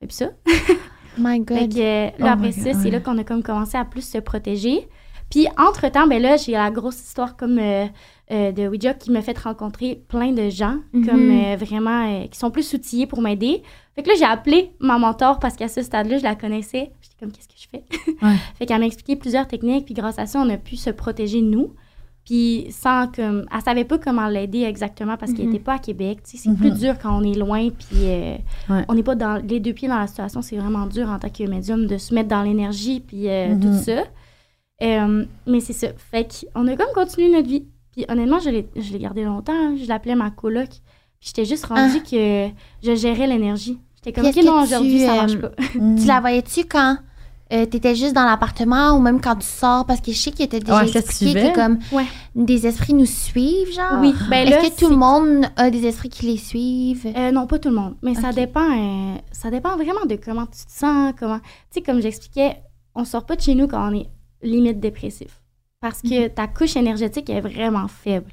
et 0.00 0.06
puis 0.06 0.16
ça. 0.16 0.30
My 1.18 1.44
Fait 1.46 1.66
God. 1.68 1.74
que, 1.74 1.80
euh, 1.80 2.10
Oh 2.18 2.24
là, 2.24 2.32
après 2.32 2.46
my 2.46 2.52
ça, 2.54 2.70
c'est 2.82 2.90
là 2.90 3.00
qu'on 3.00 3.18
a 3.18 3.24
comme 3.24 3.42
commencé 3.42 3.76
à 3.76 3.84
plus 3.84 4.08
se 4.08 4.16
protéger. 4.16 4.88
Puis, 5.30 5.46
entre-temps, 5.58 6.06
ben 6.06 6.22
là, 6.22 6.38
j'ai 6.38 6.52
la 6.52 6.70
grosse 6.70 7.00
histoire 7.02 7.36
comme 7.36 7.58
euh, 7.58 7.84
euh, 8.30 8.50
de 8.52 8.66
Ouija 8.66 8.94
qui 8.94 9.10
m'a 9.10 9.20
fait 9.20 9.36
rencontrer 9.38 10.02
plein 10.08 10.32
de 10.32 10.48
gens, 10.48 10.76
Mhm. 10.94 11.06
comme 11.06 11.30
euh, 11.30 11.56
vraiment, 11.56 12.06
euh, 12.22 12.26
qui 12.28 12.38
sont 12.38 12.50
plus 12.50 12.72
outillés 12.72 13.06
pour 13.06 13.20
m'aider. 13.20 13.62
Fait 13.98 14.04
que 14.04 14.10
là, 14.10 14.14
j'ai 14.16 14.24
appelé 14.24 14.70
ma 14.78 14.96
mentor 14.96 15.40
parce 15.40 15.56
qu'à 15.56 15.66
ce 15.66 15.82
stade-là, 15.82 16.18
je 16.18 16.22
la 16.22 16.36
connaissais. 16.36 16.92
J'étais 17.02 17.16
comme, 17.18 17.32
qu'est-ce 17.32 17.48
que 17.48 17.54
je 17.56 17.66
fais? 17.68 17.84
Ouais. 18.24 18.36
fait 18.56 18.64
qu'elle 18.66 18.78
m'a 18.78 18.86
expliqué 18.86 19.16
plusieurs 19.16 19.48
techniques, 19.48 19.86
puis 19.86 19.94
grâce 19.94 20.20
à 20.20 20.26
ça, 20.26 20.38
on 20.40 20.48
a 20.50 20.56
pu 20.56 20.76
se 20.76 20.90
protéger, 20.90 21.42
nous. 21.42 21.74
Puis, 22.24 22.66
sans 22.70 23.08
comme. 23.08 23.46
Elle 23.52 23.60
savait 23.62 23.84
pas 23.84 23.98
comment 23.98 24.28
l'aider 24.28 24.62
exactement 24.62 25.16
parce 25.16 25.32
qu'elle 25.32 25.46
Mhm. 25.46 25.52
n'était 25.52 25.64
pas 25.64 25.72
à 25.74 25.78
Québec. 25.80 26.18
C'est 26.22 26.46
Mhm. 26.48 26.56
plus 26.58 26.70
dur 26.78 26.94
quand 27.02 27.18
on 27.18 27.24
est 27.24 27.34
loin, 27.36 27.70
puis. 27.70 27.98
euh, 28.04 28.36
Ouais. 28.68 28.84
on 28.86 28.94
n'est 28.94 29.02
pas 29.02 29.16
dans 29.16 29.42
les 29.44 29.58
deux 29.58 29.72
pieds 29.72 29.88
dans 29.88 29.98
la 29.98 30.06
situation. 30.06 30.42
C'est 30.42 30.58
vraiment 30.58 30.86
dur 30.86 31.08
en 31.08 31.18
tant 31.18 31.30
que 31.30 31.42
médium 31.42 31.86
de 31.88 31.98
se 31.98 32.14
mettre 32.14 32.28
dans 32.28 32.42
l'énergie 32.42 33.00
puis 33.00 33.28
euh, 33.28 33.48
Mhm. 33.54 33.60
tout 33.60 33.82
ça. 33.82 34.04
Euh, 34.82 35.24
mais 35.48 35.58
c'est 35.58 35.72
ça. 35.72 35.88
Fait 35.96 36.28
qu'on 36.54 36.68
a 36.68 36.76
comme 36.76 36.92
continué 36.94 37.30
notre 37.30 37.48
vie. 37.48 37.64
Puis 37.90 38.04
honnêtement, 38.08 38.38
je 38.38 38.50
l'ai 38.50 38.98
gardé 39.00 39.24
longtemps. 39.24 39.52
hein. 39.56 39.74
Je 39.76 39.88
l'appelais 39.88 40.14
ma 40.14 40.30
coloc. 40.30 40.68
Puis 40.68 41.30
j'étais 41.34 41.46
juste 41.46 41.64
rendue 41.64 42.00
que 42.02 42.48
je 42.84 42.94
gérais 42.94 43.26
l'énergie. 43.26 43.78
J'étais 44.08 44.20
comme, 44.20 44.26
OK, 44.30 44.36
non, 44.36 44.42
que 44.62 44.68
tu, 44.68 44.74
aujourd'hui, 44.74 45.00
ça 45.00 45.14
marche 45.14 45.32
euh, 45.34 45.40
pas. 45.48 45.50
Tu 46.00 46.06
la 46.06 46.20
voyais-tu 46.20 46.64
quand 46.64 46.98
euh, 47.50 47.64
t'étais 47.64 47.94
juste 47.94 48.14
dans 48.14 48.24
l'appartement 48.26 48.92
ou 48.92 49.00
même 49.00 49.20
quand 49.20 49.36
tu 49.36 49.46
sors? 49.46 49.86
Parce 49.86 50.00
que 50.02 50.12
je 50.12 50.18
sais 50.18 50.30
que 50.30 50.44
t'as 50.44 50.58
déjà 50.60 50.82
Ouais, 50.82 50.90
expliqué 50.96 51.50
que 51.50 51.54
comme 51.54 51.78
Ouais. 51.92 52.04
des 52.34 52.66
esprits 52.66 52.92
nous 52.94 53.06
suivent, 53.06 53.72
genre? 53.72 54.00
Oui, 54.00 54.14
ben 54.28 54.46
Est-ce 54.48 54.68
que 54.74 54.78
tout 54.80 54.90
le 54.90 54.96
monde 54.96 55.46
a 55.56 55.70
des 55.70 55.86
esprits 55.86 56.10
qui 56.10 56.26
les 56.26 56.36
suivent? 56.36 57.06
Euh, 57.16 57.30
non, 57.32 57.46
pas 57.46 57.58
tout 57.58 57.70
le 57.70 57.74
monde. 57.76 57.96
Mais 58.02 58.14
ça 58.14 58.32
dépend 58.32 58.60
euh, 58.70 59.14
ça 59.32 59.50
dépend 59.50 59.76
vraiment 59.76 60.04
de 60.06 60.16
comment 60.16 60.44
tu 60.46 60.64
te 60.66 60.72
sens. 60.72 61.14
comment 61.18 61.38
Tu 61.38 61.44
sais, 61.70 61.80
comme 61.82 62.00
j'expliquais, 62.02 62.56
on 62.94 63.04
sort 63.04 63.24
pas 63.24 63.36
de 63.36 63.40
chez 63.40 63.54
nous 63.54 63.66
quand 63.66 63.90
on 63.90 63.94
est 63.94 64.08
limite 64.42 64.78
dépressif. 64.80 65.40
Parce 65.80 66.02
que 66.02 66.24
Mhm. 66.24 66.30
ta 66.34 66.48
couche 66.48 66.76
énergétique 66.76 67.30
est 67.30 67.40
vraiment 67.40 67.88
faible. 67.88 68.30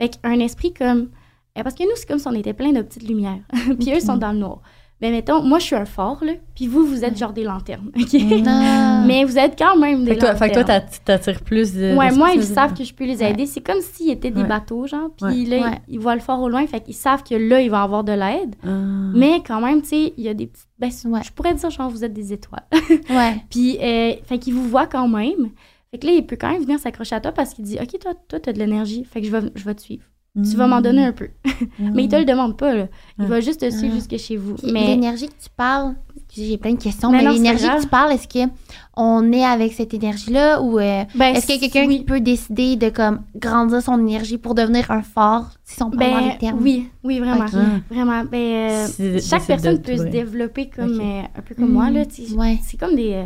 Fait 0.00 0.08
qu'un 0.10 0.38
esprit 0.40 0.74
comme... 0.74 1.08
Parce 1.54 1.74
que 1.74 1.82
nous, 1.84 1.90
c'est 1.96 2.06
comme 2.06 2.18
si 2.18 2.28
on 2.28 2.34
était 2.34 2.52
plein 2.52 2.72
de 2.72 2.82
petites 2.82 3.08
lumières. 3.08 3.40
puis 3.80 3.92
eux 3.94 4.00
sont 4.00 4.16
dans 4.16 4.32
le 4.32 4.38
noir. 4.38 4.60
Ben 5.00 5.12
mettons, 5.12 5.42
moi, 5.44 5.60
je 5.60 5.64
suis 5.66 5.76
un 5.76 5.84
phare, 5.84 6.24
là. 6.24 6.32
Puis 6.56 6.66
vous, 6.66 6.84
vous 6.84 7.04
êtes 7.04 7.16
genre 7.16 7.32
des 7.32 7.44
lanternes, 7.44 7.92
OK? 7.96 8.20
Ah. 8.46 9.04
Mais 9.06 9.24
vous 9.24 9.38
êtes 9.38 9.56
quand 9.56 9.76
même 9.76 10.04
des 10.04 10.10
Fait 10.10 10.16
que 10.16 10.20
toi, 10.22 10.34
fait 10.34 10.48
que 10.50 10.54
toi, 10.60 10.80
t'attires 11.04 11.42
plus 11.42 11.72
de. 11.72 11.94
Ouais, 11.96 12.10
moi, 12.10 12.30
ils 12.34 12.42
savent 12.42 12.74
que 12.74 12.82
je 12.82 12.92
peux 12.92 13.04
les 13.04 13.22
aider. 13.22 13.46
C'est 13.46 13.60
comme 13.60 13.80
s'ils 13.80 14.10
étaient 14.10 14.32
des 14.32 14.42
Ouais. 14.42 14.48
bateaux, 14.48 14.88
genre. 14.88 15.10
Puis 15.16 15.44
Ouais. 15.48 15.56
là, 15.58 15.66
Ouais. 15.70 15.78
ils 15.86 16.00
voient 16.00 16.16
le 16.16 16.20
fort 16.20 16.40
au 16.40 16.48
loin. 16.48 16.66
Fait 16.66 16.80
qu'ils 16.80 16.94
savent 16.94 17.22
que 17.22 17.36
là, 17.36 17.60
il 17.60 17.70
va 17.70 17.82
avoir 17.82 18.02
de 18.02 18.10
l'aide. 18.12 18.56
Ah. 18.64 18.68
Mais 19.14 19.40
quand 19.46 19.60
même, 19.60 19.82
tu 19.82 19.88
sais, 19.90 20.14
il 20.16 20.24
y 20.24 20.28
a 20.28 20.34
des 20.34 20.46
petites. 20.48 20.66
Ben, 20.80 20.90
Ouais. 21.04 21.20
Je 21.24 21.30
pourrais 21.32 21.54
dire, 21.54 21.70
genre, 21.70 21.90
vous 21.90 22.04
êtes 22.04 22.12
des 22.12 22.32
étoiles. 22.32 22.66
Ouais. 23.10 23.36
Puis, 23.50 23.78
euh, 23.80 24.14
fait 24.24 24.38
qu'il 24.38 24.54
vous 24.54 24.66
voit 24.68 24.86
quand 24.86 25.06
même. 25.06 25.50
Fait 25.92 25.98
que 25.98 26.06
là, 26.06 26.12
il 26.12 26.26
peut 26.26 26.36
quand 26.38 26.50
même 26.50 26.62
venir 26.62 26.78
s'accrocher 26.80 27.14
à 27.14 27.20
toi 27.20 27.30
parce 27.32 27.54
qu'il 27.54 27.64
dit 27.64 27.78
Ok, 27.80 27.98
toi, 28.00 28.14
toi, 28.28 28.40
t'as 28.40 28.52
de 28.52 28.58
l'énergie. 28.58 29.04
Fait 29.04 29.20
que 29.20 29.26
je 29.28 29.32
vais, 29.34 29.48
je 29.54 29.64
vais 29.64 29.74
te 29.74 29.80
suivre. 29.80 30.02
Tu 30.42 30.56
vas 30.56 30.66
m'en 30.66 30.80
donner 30.80 31.04
un 31.04 31.12
peu. 31.12 31.28
Mais 31.80 32.04
il 32.04 32.08
te 32.08 32.16
le 32.16 32.24
demande 32.24 32.56
pas, 32.56 32.74
là. 32.74 32.86
Il 33.18 33.26
va 33.26 33.40
juste 33.40 33.60
te 33.60 33.70
suivre 33.70 33.94
Ah. 33.94 33.98
jusque 33.98 34.16
chez 34.18 34.36
vous. 34.36 34.54
Puis 34.54 34.70
Mais. 34.72 34.86
l'énergie 34.86 35.26
que 35.26 35.32
tu 35.42 35.48
parles, 35.56 35.94
j'ai 36.34 36.58
plein 36.58 36.72
de 36.74 36.78
questions, 36.82 37.10
Mais 37.10 37.22
l'énergie 37.24 37.66
que 37.66 37.80
tu 37.82 37.88
parles, 37.88 38.12
est-ce 38.12 38.28
que 38.28 38.48
on 38.96 39.32
est 39.32 39.44
avec 39.44 39.72
cette 39.72 39.94
énergie-là 39.94 40.60
ou 40.62 40.78
euh, 40.78 41.04
Ben, 41.14 41.34
est-ce 41.34 41.46
qu'il 41.46 41.54
y 41.56 41.58
a 41.58 41.68
quelqu'un 41.68 41.88
oui. 41.88 41.98
qui 41.98 42.04
peut 42.04 42.20
décider 42.20 42.76
de 42.76 42.88
comme 42.90 43.22
grandir 43.36 43.80
son 43.82 43.98
énergie 43.98 44.38
pour 44.38 44.54
devenir 44.54 44.90
un 44.90 45.02
phare, 45.02 45.50
si 45.64 45.82
on 45.82 45.90
parle 45.90 46.10
dans 46.12 46.20
Ben, 46.20 46.28
les 46.32 46.38
termes? 46.38 46.58
oui, 46.62 46.88
oui, 47.04 47.18
vraiment. 47.20 47.46
Ah. 47.52 47.80
Vraiment. 47.90 48.24
Ben, 48.24 48.88
euh, 49.00 49.18
chaque 49.20 49.46
personne 49.46 49.80
peut 49.80 49.96
se 49.96 50.02
ouais. 50.02 50.10
développer 50.10 50.68
comme, 50.68 50.94
Ok. 50.96 51.00
euh, 51.04 51.22
un 51.36 51.42
peu 51.42 51.54
comme 51.54 51.72
moi, 51.72 51.90
là. 51.90 52.02
Ouais. 52.36 52.58
C'est 52.62 52.78
comme 52.78 52.94
des. 52.96 53.12
euh, 53.14 53.24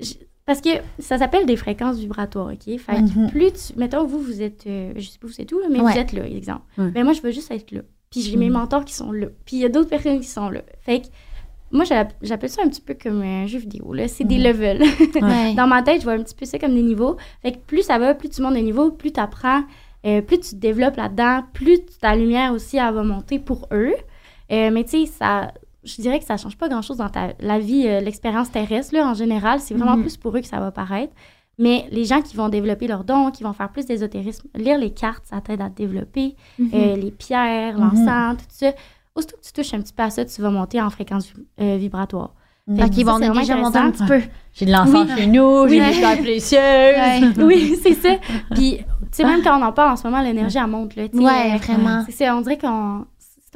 je- 0.00 0.14
parce 0.46 0.60
que 0.60 0.70
ça 0.98 1.18
s'appelle 1.18 1.44
des 1.46 1.56
fréquences 1.56 1.98
vibratoires, 1.98 2.48
OK? 2.52 2.78
Fait 2.78 2.96
que 2.96 3.18
Mhm. 3.18 3.30
plus 3.30 3.52
tu. 3.52 3.78
Mettons, 3.78 4.04
vous, 4.04 4.18
vous 4.20 4.40
êtes. 4.42 4.66
euh, 4.66 4.92
je 4.96 5.08
sais 5.08 5.18
pas 5.18 5.26
où 5.26 5.30
c'est 5.30 5.44
tout, 5.44 5.60
mais 5.70 5.80
Ouais. 5.80 5.92
vous 5.92 5.98
êtes 5.98 6.12
là, 6.12 6.26
exemple. 6.26 6.62
Ouais. 6.78 6.90
Ben, 6.92 7.04
moi, 7.04 7.12
je 7.12 7.20
veux 7.20 7.30
juste 7.32 7.50
être 7.50 7.70
là. 7.72 7.80
Puis 8.10 8.20
j'ai 8.22 8.36
mes 8.36 8.46
Mhm. 8.46 8.52
mentors 8.54 8.84
qui 8.84 8.94
sont 8.94 9.10
là. 9.12 9.26
Puis 9.44 9.56
il 9.56 9.58
y 9.60 9.64
a 9.64 9.68
d'autres 9.68 9.90
personnes 9.90 10.20
qui 10.20 10.26
sont 10.28 10.48
là. 10.48 10.62
Fait 10.80 11.00
que 11.00 11.06
moi, 11.72 11.84
j'app- 11.84 12.14
j'appelle 12.22 12.48
ça 12.50 12.62
un 12.64 12.68
petit 12.68 12.80
peu 12.80 12.94
comme 12.94 13.20
un 13.22 13.46
jeu 13.46 13.58
vidéo, 13.58 13.92
là. 13.92 14.06
C'est 14.08 14.22
des 14.24 14.36
Mhm. 14.38 14.42
levels. 14.44 14.82
Ouais. 15.20 15.54
Dans 15.56 15.66
ma 15.66 15.82
tête, 15.82 16.00
je 16.00 16.04
vois 16.04 16.14
un 16.14 16.22
petit 16.22 16.34
peu 16.36 16.46
ça 16.46 16.58
comme 16.60 16.74
des 16.74 16.82
niveaux. 16.82 17.16
Fait 17.42 17.52
que 17.52 17.58
plus 17.58 17.82
ça 17.82 17.98
va, 17.98 18.14
plus 18.14 18.28
tu 18.28 18.40
montes 18.42 18.54
de 18.54 18.60
niveau, 18.60 18.92
plus 18.92 19.12
tu 19.12 19.20
apprends, 19.20 19.64
plus 20.04 20.38
tu 20.38 20.50
te 20.50 20.54
développes 20.56 20.96
là-dedans, 20.96 21.42
plus 21.52 21.80
ta 22.00 22.14
lumière 22.14 22.52
aussi, 22.52 22.76
elle 22.76 22.94
va 22.94 23.02
monter 23.02 23.40
pour 23.40 23.66
eux. 23.72 23.92
Euh, 24.52 24.70
mais 24.70 24.84
tu 24.84 24.90
sais, 25.04 25.06
ça, 25.06 25.52
je 25.86 26.02
dirais 26.02 26.18
que 26.18 26.24
ça 26.24 26.36
change 26.36 26.56
pas 26.56 26.68
grand-chose 26.68 26.98
dans 26.98 27.08
ta, 27.08 27.28
la 27.40 27.58
vie, 27.58 27.86
euh, 27.86 28.00
l'expérience 28.00 28.50
terrestre, 28.50 28.94
là, 28.94 29.06
en 29.08 29.14
général. 29.14 29.60
C'est 29.60 29.74
vraiment 29.74 29.96
Mhm. 29.96 30.02
plus 30.02 30.16
pour 30.16 30.36
eux 30.36 30.40
que 30.40 30.46
ça 30.46 30.60
va 30.60 30.70
paraître. 30.70 31.12
Mais 31.58 31.86
les 31.90 32.04
gens 32.04 32.20
qui 32.20 32.36
vont 32.36 32.50
développer 32.50 32.86
leurs 32.86 33.04
dons, 33.04 33.30
qui 33.30 33.42
vont 33.42 33.54
faire 33.54 33.70
plus 33.70 33.86
d'ésotérisme, 33.86 34.46
lire 34.54 34.76
les 34.78 34.90
cartes, 34.92 35.24
ça 35.24 35.40
t'aide 35.40 35.62
à 35.62 35.70
te 35.70 35.76
développer. 35.76 36.36
Mhm. 36.58 36.70
Euh, 36.74 36.96
les 36.96 37.10
pierres, 37.10 37.78
Mhm. 37.78 37.84
l'encens, 37.84 38.36
tout 38.38 38.44
ça. 38.50 38.72
Aussitôt 39.14 39.36
que 39.36 39.46
tu 39.46 39.52
touches 39.52 39.72
un 39.72 39.80
petit 39.80 39.94
peu 39.94 40.02
à 40.02 40.10
ça, 40.10 40.24
tu 40.26 40.42
vas 40.42 40.50
monter 40.50 40.82
en 40.82 40.90
fréquence 40.90 41.32
euh, 41.60 41.76
vibratoire. 41.78 42.34
Mm. 42.66 42.76
Fait 42.76 43.00
est 43.00 43.04
vraiment 43.04 43.30
déjà 43.40 43.56
monté 43.56 43.78
un 43.78 43.90
petit 43.92 44.04
peu. 44.04 44.20
J'ai 44.52 44.66
de 44.66 44.72
l'encens 44.72 45.08
chez 45.16 45.26
nous, 45.28 45.68
j'ai 45.68 45.80
Oui. 45.80 45.86
des 45.86 45.92
pierres 45.98 46.18
précieuses. 46.18 47.34
Oui, 47.38 47.78
c'est 47.82 47.94
ça. 47.94 48.16
Puis, 48.54 48.78
tu 48.78 48.84
sais, 49.12 49.24
même 49.24 49.40
quand 49.42 49.58
on 49.58 49.64
en 49.64 49.72
parle 49.72 49.92
en 49.92 49.96
ce 49.96 50.02
moment, 50.06 50.20
l'énergie, 50.20 50.58
elle 50.58 50.66
monte. 50.66 50.96
Là, 50.96 51.08
tu 51.08 51.16
sais, 51.16 51.24
Ouais, 51.24 51.56
vraiment. 51.58 52.02
C'est 52.06 52.12
ça, 52.24 52.36
on 52.36 52.40
dirait 52.40 52.58
qu'on. 52.58 53.04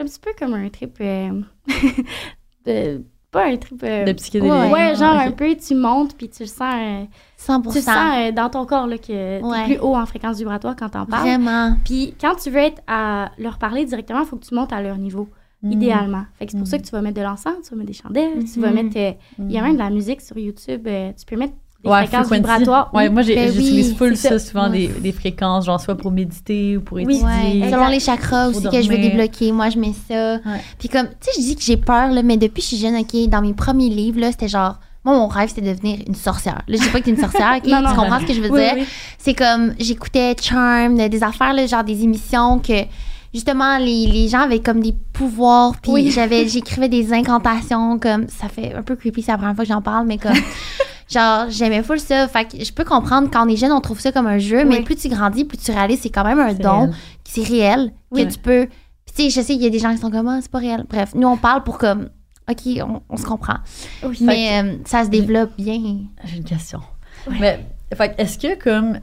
C'est 0.00 0.02
un 0.02 0.06
petit 0.06 0.20
peu 0.20 0.30
comme 0.38 0.54
un 0.54 0.68
trip. 0.70 0.96
euh, 1.00 1.40
de- 2.66 3.04
pas 3.30 3.46
un 3.46 3.56
trip. 3.56 3.80
euh, 3.84 4.04
De 4.04 4.12
psychédélique. 4.12 4.52
ouais, 4.52 4.72
Ouais, 4.72 4.94
genre 4.96 5.14
un 5.16 5.30
peu, 5.30 5.54
tu 5.54 5.74
montes, 5.74 6.16
puis 6.16 6.28
tu 6.28 6.42
le 6.42 6.48
sens, 6.48 6.74
euh, 6.74 7.04
100%. 7.38 7.70
tu 7.70 7.78
le 7.78 7.82
sens 7.82 7.96
euh, 8.18 8.32
dans 8.32 8.50
ton 8.50 8.66
corps 8.66 8.86
là, 8.88 8.98
que 8.98 9.40
Ouais. 9.42 9.58
t'es 9.66 9.74
plus 9.74 9.78
haut 9.82 9.94
en 9.94 10.04
fréquence 10.06 10.38
vibratoire 10.38 10.74
quand 10.76 10.88
t'en 10.88 11.06
parles. 11.06 11.22
Vraiment. 11.28 11.76
Puis 11.84 12.14
quand 12.20 12.34
tu 12.36 12.50
veux 12.50 12.58
être 12.58 12.82
à 12.88 13.30
leur 13.38 13.58
parler 13.58 13.84
directement, 13.84 14.20
il 14.20 14.26
faut 14.26 14.36
que 14.36 14.44
tu 14.46 14.54
montes 14.54 14.72
à 14.72 14.82
leur 14.82 14.96
niveau, 14.98 15.28
Mm. 15.62 15.72
idéalement. 15.72 16.24
Fait 16.38 16.46
que 16.46 16.52
c'est 16.52 16.58
pour 16.58 16.66
Mm. 16.66 16.70
ça 16.70 16.78
que 16.78 16.84
tu 16.84 16.90
vas 16.90 17.02
mettre 17.02 17.16
de 17.20 17.22
l'encens, 17.22 17.54
tu 17.62 17.70
vas 17.70 17.76
mettre 17.76 17.86
des 17.88 17.92
chandelles, 17.92 18.44
tu 18.52 18.60
vas 18.60 18.70
mettre. 18.72 18.96
euh, 18.96 19.12
Mm. 19.38 19.48
Il 19.48 19.52
y 19.54 19.58
a 19.58 19.62
même 19.62 19.74
de 19.74 19.78
la 19.78 19.90
musique 19.90 20.22
sur 20.22 20.36
YouTube. 20.38 20.88
tu 21.16 21.24
peux 21.26 21.36
mettre 21.36 21.54
des 21.82 21.90
Ouais, 21.90 22.06
fréquences 22.06 22.26
frequency. 22.26 22.34
vibratoires. 22.58 22.90
Ouais, 22.92 23.04
Oui. 23.08 23.08
moi, 23.14 23.22
Ben 23.22 23.52
j'utilise 23.52 23.88
oui, 23.90 23.94
full 23.96 24.16
ça, 24.16 24.28
ça. 24.30 24.38
souvent, 24.38 24.68
Ouais. 24.70 24.78
des, 24.78 24.88
des 24.88 25.12
fréquences, 25.12 25.64
genre 25.66 25.80
soit 25.80 25.94
pour 25.96 26.10
méditer 26.10 26.76
ou 26.76 26.80
pour 26.82 26.96
Oui. 26.98 27.04
étudier. 27.04 27.24
Ouais, 27.24 27.56
exact. 27.56 27.70
selon 27.70 27.88
les 27.88 28.00
chakras 28.00 28.50
Pour 28.50 28.56
aussi 28.58 28.68
que 28.68 28.82
je 28.82 28.88
veux 28.88 28.98
débloquer, 28.98 29.52
moi 29.52 29.70
je 29.70 29.78
mets 29.78 29.94
ça. 30.08 30.34
Ouais. 30.34 30.60
Puis 30.78 30.88
comme, 30.88 31.06
tu 31.08 31.14
sais, 31.20 31.30
je 31.40 31.40
dis 31.46 31.56
que 31.56 31.62
j'ai 31.62 31.76
peur, 31.78 32.10
là, 32.10 32.22
mais 32.22 32.36
depuis 32.36 32.56
que 32.56 32.62
je 32.62 32.66
suis 32.66 32.76
jeune, 32.76 32.96
OK, 32.96 33.28
dans 33.30 33.40
mes 33.42 33.54
premiers 33.54 33.88
livres, 33.88 34.20
là, 34.20 34.30
c'était 34.30 34.48
genre, 34.48 34.78
moi, 35.04 35.14
mon 35.14 35.28
rêve, 35.28 35.48
c'était 35.48 35.62
de 35.62 35.72
devenir 35.72 36.00
une 36.06 36.14
sorcière. 36.14 36.60
Là, 36.68 36.76
je 36.76 36.82
dis 36.82 36.88
pas 36.90 36.98
que 37.00 37.04
t'es 37.06 37.10
une 37.12 37.16
sorcière, 37.16 37.54
OK? 37.56 37.64
Non, 37.66 37.80
non. 37.80 37.88
tu 37.90 37.96
comprends 37.96 38.20
ce 38.20 38.26
que 38.26 38.34
je 38.34 38.40
veux 38.42 38.50
Oui, 38.50 38.60
dire? 38.60 38.72
oui. 38.76 38.84
C'est 39.16 39.32
comme, 39.34 39.72
j'écoutais 39.78 40.36
Charm, 40.38 40.96
des 41.08 41.22
affaires, 41.22 41.54
là, 41.54 41.66
genre 41.66 41.82
des 41.84 42.02
émissions 42.04 42.58
que, 42.58 42.84
justement, 43.32 43.78
les, 43.78 44.04
les 44.06 44.28
gens 44.28 44.40
avaient 44.40 44.58
comme 44.60 44.80
des 44.82 44.94
pouvoirs, 45.14 45.72
puis 45.80 45.92
Oui. 45.92 46.10
j'avais, 46.10 46.46
j'écrivais 46.46 46.90
des 46.90 47.14
incantations, 47.14 47.98
comme, 47.98 48.28
ça 48.28 48.50
fait 48.50 48.74
un 48.74 48.82
peu 48.82 48.94
creepy, 48.96 49.22
c'est 49.22 49.32
la 49.32 49.38
première 49.38 49.54
fois 49.56 49.64
que 49.64 49.70
j'en 49.72 49.80
parle, 49.80 50.06
mais 50.06 50.18
comme, 50.18 50.34
genre, 51.10 51.46
j'aimais 51.50 51.82
full 51.82 51.98
ça. 52.00 52.28
Fait 52.28 52.44
que 52.46 52.64
je 52.64 52.72
peux 52.72 52.84
comprendre, 52.84 53.28
quand 53.30 53.46
on 53.46 53.48
est 53.48 53.56
jeune, 53.56 53.72
on 53.72 53.80
trouve 53.80 54.00
ça 54.00 54.12
comme 54.12 54.26
un 54.26 54.38
jeu, 54.38 54.64
mais 54.64 54.82
plus 54.82 54.96
tu 54.96 55.08
grandis, 55.08 55.44
plus 55.44 55.58
tu 55.58 55.70
réalises, 55.70 56.00
c'est 56.02 56.10
quand 56.10 56.24
même 56.24 56.38
un 56.38 56.54
don, 56.54 56.90
c'est 57.24 57.42
réel, 57.42 57.92
Oui. 58.10 58.26
que 58.26 58.32
tu 58.32 58.38
peux. 58.38 58.66
Puis, 59.06 59.14
tu 59.16 59.22
sais, 59.24 59.30
je 59.40 59.46
sais 59.46 59.54
qu'il 59.54 59.62
y 59.62 59.66
a 59.66 59.70
des 59.70 59.78
gens 59.78 59.92
qui 59.92 59.98
sont 59.98 60.10
comme, 60.10 60.28
ah, 60.28 60.38
c'est 60.40 60.50
pas 60.50 60.58
réel. 60.58 60.84
Bref, 60.88 61.14
nous, 61.14 61.26
on 61.26 61.36
parle 61.36 61.64
pour 61.64 61.78
comme, 61.78 62.08
OK, 62.48 62.60
on, 62.82 63.02
on 63.08 63.16
se 63.16 63.24
comprend. 63.24 63.56
Oui. 64.04 64.18
Mais 64.20 64.62
euh, 64.62 64.76
ça 64.84 65.04
se 65.04 65.10
développe 65.10 65.50
bien. 65.56 65.98
J'ai 66.24 66.36
une 66.36 66.44
question. 66.44 66.80
Ouais. 67.28 67.36
Mais, 67.40 67.66
fait, 67.96 68.14
que 68.16 68.22
est-ce 68.22 68.38
que 68.38 68.62
comme. 68.62 69.00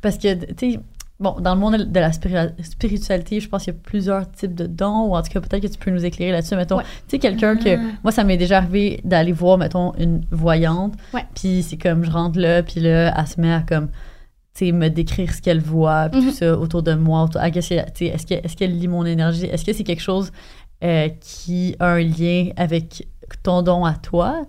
Parce 0.00 0.18
que, 0.18 0.34
tu 0.54 0.72
sais, 0.72 0.80
bon, 1.20 1.36
dans 1.40 1.54
le 1.54 1.60
monde 1.60 1.76
de 1.76 2.00
la 2.00 2.10
spiri- 2.10 2.52
spiritualité, 2.64 3.40
je 3.40 3.48
pense 3.48 3.64
qu'il 3.64 3.72
y 3.72 3.76
a 3.76 3.80
plusieurs 3.82 4.30
types 4.30 4.54
de 4.54 4.66
dons, 4.66 5.06
ou 5.08 5.16
en 5.16 5.22
tout 5.22 5.30
cas, 5.30 5.40
peut-être 5.40 5.62
que 5.62 5.68
tu 5.72 5.78
peux 5.78 5.90
nous 5.90 6.04
éclairer 6.04 6.32
là-dessus. 6.32 6.56
Mettons, 6.56 6.78
Ouais. 6.78 6.84
tu 7.06 7.10
sais, 7.10 7.18
quelqu'un 7.18 7.56
que. 7.56 7.76
Ah. 7.76 7.80
Moi, 8.02 8.12
ça 8.12 8.24
m'est 8.24 8.36
déjà 8.36 8.58
arrivé 8.58 9.00
d'aller 9.04 9.32
voir, 9.32 9.58
mettons, 9.58 9.92
une 9.98 10.24
voyante, 10.30 10.94
Ouais. 11.14 11.24
puis 11.34 11.62
c'est 11.62 11.76
comme, 11.78 12.04
je 12.04 12.10
rentre 12.10 12.38
là, 12.38 12.62
puis 12.62 12.80
là, 12.80 13.14
elle 13.18 13.26
se 13.26 13.40
met 13.40 13.52
à 13.52 13.60
comme. 13.60 13.88
Tu 14.54 14.66
sais, 14.66 14.72
me 14.72 14.88
décrire 14.90 15.32
ce 15.32 15.40
qu'elle 15.40 15.60
voit, 15.62 16.10
puis 16.10 16.20
tout 16.20 16.30
ça 16.32 16.58
autour 16.58 16.82
de 16.82 16.92
moi. 16.94 17.22
autour- 17.24 17.40
ah, 17.42 17.48
Est-ce 17.48 18.26
que- 18.26 18.34
est-ce 18.34 18.54
qu'elle 18.56 18.78
lit 18.78 18.88
mon 18.88 19.06
énergie? 19.06 19.46
Est-ce 19.46 19.64
que 19.64 19.72
c'est 19.72 19.84
quelque 19.84 20.02
chose 20.02 20.30
euh, 20.84 21.08
qui 21.20 21.74
a 21.78 21.86
un 21.92 22.00
lien 22.00 22.48
avec 22.56 23.06
ton 23.42 23.62
don 23.62 23.84
à 23.86 23.94
toi? 23.94 24.42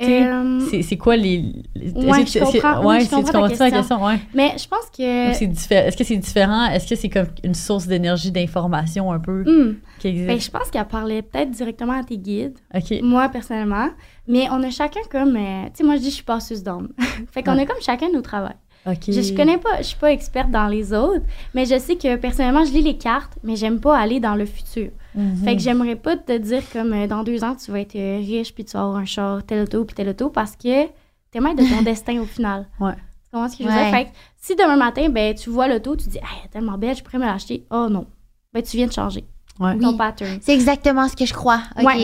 Euh, 0.00 0.60
c'est, 0.82 0.96
quoi 0.96 1.16
les. 1.16 1.52
les- 1.74 1.90
Ouais, 1.92 2.24
je 2.24 2.38
comprends. 2.38 2.84
Ouais, 2.86 3.00
je 3.00 3.10
comprends 3.10 3.22
ta 3.32 3.32
comprends-tu 3.32 3.58
la 3.58 3.70
question. 3.70 3.96
question? 3.96 4.04
Ouais. 4.04 4.18
mais 4.32 4.52
je 4.56 4.68
pense 4.68 4.86
que. 4.96 5.30
Est-ce 5.30 5.96
que 5.96 6.04
c'est 6.04 6.16
différent? 6.16 6.66
Est-ce 6.66 6.86
que 6.86 6.94
c'est 6.94 7.08
comme 7.08 7.26
une 7.42 7.54
source 7.54 7.86
d'énergie, 7.88 8.30
d'information 8.30 9.10
un 9.10 9.18
peu 9.18 9.42
Hmm. 9.42 9.74
qui 9.98 10.08
existe? 10.08 10.26
Ben, 10.28 10.40
je 10.40 10.50
pense 10.50 10.70
qu'elle 10.70 10.84
parlait 10.86 11.22
peut-être 11.22 11.50
directement 11.50 11.94
à 11.94 12.04
tes 12.04 12.16
guides, 12.18 12.56
OK. 12.74 13.00
moi 13.02 13.28
personnellement. 13.28 13.88
Mais 14.28 14.46
on 14.52 14.62
a 14.62 14.70
chacun 14.70 15.00
comme. 15.10 15.36
euh, 15.36 15.64
tu 15.66 15.78
sais, 15.78 15.84
moi 15.84 15.96
je 15.96 16.00
dis 16.02 16.10
je 16.10 16.14
suis 16.16 16.24
passeuse 16.24 16.62
d'âme. 16.62 16.90
fait 17.32 17.42
qu'on 17.42 17.54
Ouais. 17.56 17.62
a 17.62 17.66
comme 17.66 17.80
chacun 17.80 18.06
nos 18.12 18.20
travail. 18.22 18.54
OK. 18.86 18.96
Je, 19.08 19.20
je 19.20 19.34
connais 19.34 19.58
pas, 19.58 19.78
je 19.78 19.82
suis 19.88 19.96
pas 19.96 20.12
experte 20.12 20.50
dans 20.50 20.66
les 20.66 20.92
autres, 20.94 21.24
mais 21.54 21.64
je 21.66 21.78
sais 21.78 21.96
que 21.96 22.16
personnellement 22.16 22.64
je 22.64 22.72
lis 22.72 22.82
les 22.82 22.96
cartes, 22.96 23.36
mais 23.42 23.56
j'aime 23.56 23.80
pas 23.80 23.98
aller 23.98 24.20
dans 24.20 24.34
le 24.34 24.46
futur. 24.46 24.90
Mhm. 25.14 25.36
Fait 25.44 25.56
que 25.56 25.62
j'aimerais 25.62 25.96
pas 25.96 26.16
te 26.16 26.36
dire 26.38 26.62
comme 26.72 26.92
euh, 26.92 27.06
dans 27.06 27.22
deux 27.24 27.42
ans 27.44 27.54
tu 27.56 27.70
vas 27.70 27.80
être 27.80 27.96
euh, 27.96 28.18
riche 28.18 28.54
puis 28.54 28.64
tu 28.64 28.72
vas 28.72 28.82
avoir 28.84 28.96
un 28.96 29.04
char, 29.04 29.42
tel 29.44 29.62
auto 29.64 29.84
puis 29.84 29.94
tel 29.94 30.08
auto 30.08 30.30
parce 30.30 30.56
que 30.56 30.86
t'es 31.30 31.40
maître 31.40 31.62
de 31.62 31.68
ton 31.68 31.82
destin 31.90 32.20
au 32.20 32.24
final. 32.26 32.66
Ouais. 32.80 32.92
Tu 32.94 33.32
comprends 33.32 33.48
ce 33.48 33.56
que 33.58 33.64
je 33.64 33.68
veux 33.68 33.74
Ouais. 33.74 33.90
dire? 33.90 33.98
Fait 33.98 34.04
que 34.06 34.10
si 34.36 34.54
demain 34.56 34.76
matin, 34.76 35.08
ben, 35.10 35.34
tu 35.34 35.50
vois 35.50 35.68
l'auto, 35.68 35.96
tu 35.96 36.08
dis, 36.08 36.16
hey, 36.18 36.24
elle 36.40 36.46
est 36.46 36.48
tellement 36.48 36.78
belle, 36.78 36.96
je 36.96 37.02
pourrais 37.02 37.18
me 37.18 37.26
l'acheter. 37.26 37.66
Oh 37.70 37.88
non. 37.90 38.06
Ben, 38.54 38.62
tu 38.62 38.76
viens 38.78 38.86
de 38.86 38.92
changer 38.92 39.24
Ouais. 39.60 39.76
ton 39.78 39.90
Oui. 39.90 39.96
pattern. 39.96 40.38
C'est 40.40 40.54
exactement 40.54 41.08
ce 41.08 41.16
que 41.16 41.24
je 41.26 41.32
crois. 41.34 41.60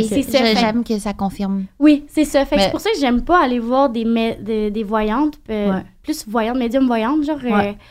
C'est 0.09 0.23
ça, 0.23 0.45
J'aime 0.55 0.83
que 0.85 0.99
ça 0.99 1.13
confirme. 1.13 1.65
Oui, 1.79 2.05
c'est 2.09 2.25
ça. 2.25 2.45
Fait 2.45 2.57
que 2.57 2.61
Mais- 2.61 2.65
c'est 2.67 2.71
pour 2.73 2.81
ça 2.81 2.91
que 2.91 2.99
j'aime 2.99 3.23
pas 3.23 3.43
aller 3.43 3.59
voir 3.61 3.91
des, 3.91 4.05
des, 4.41 4.71
des 4.71 4.83
voyantes, 4.83 5.35
euh, 5.51 5.73
Ouais. 5.75 5.85
plus 6.03 6.25
voyantes, 6.29 6.57
médium 6.59 6.87
voyantes, 6.87 7.25
genre, 7.25 7.39
euh, 7.45 7.51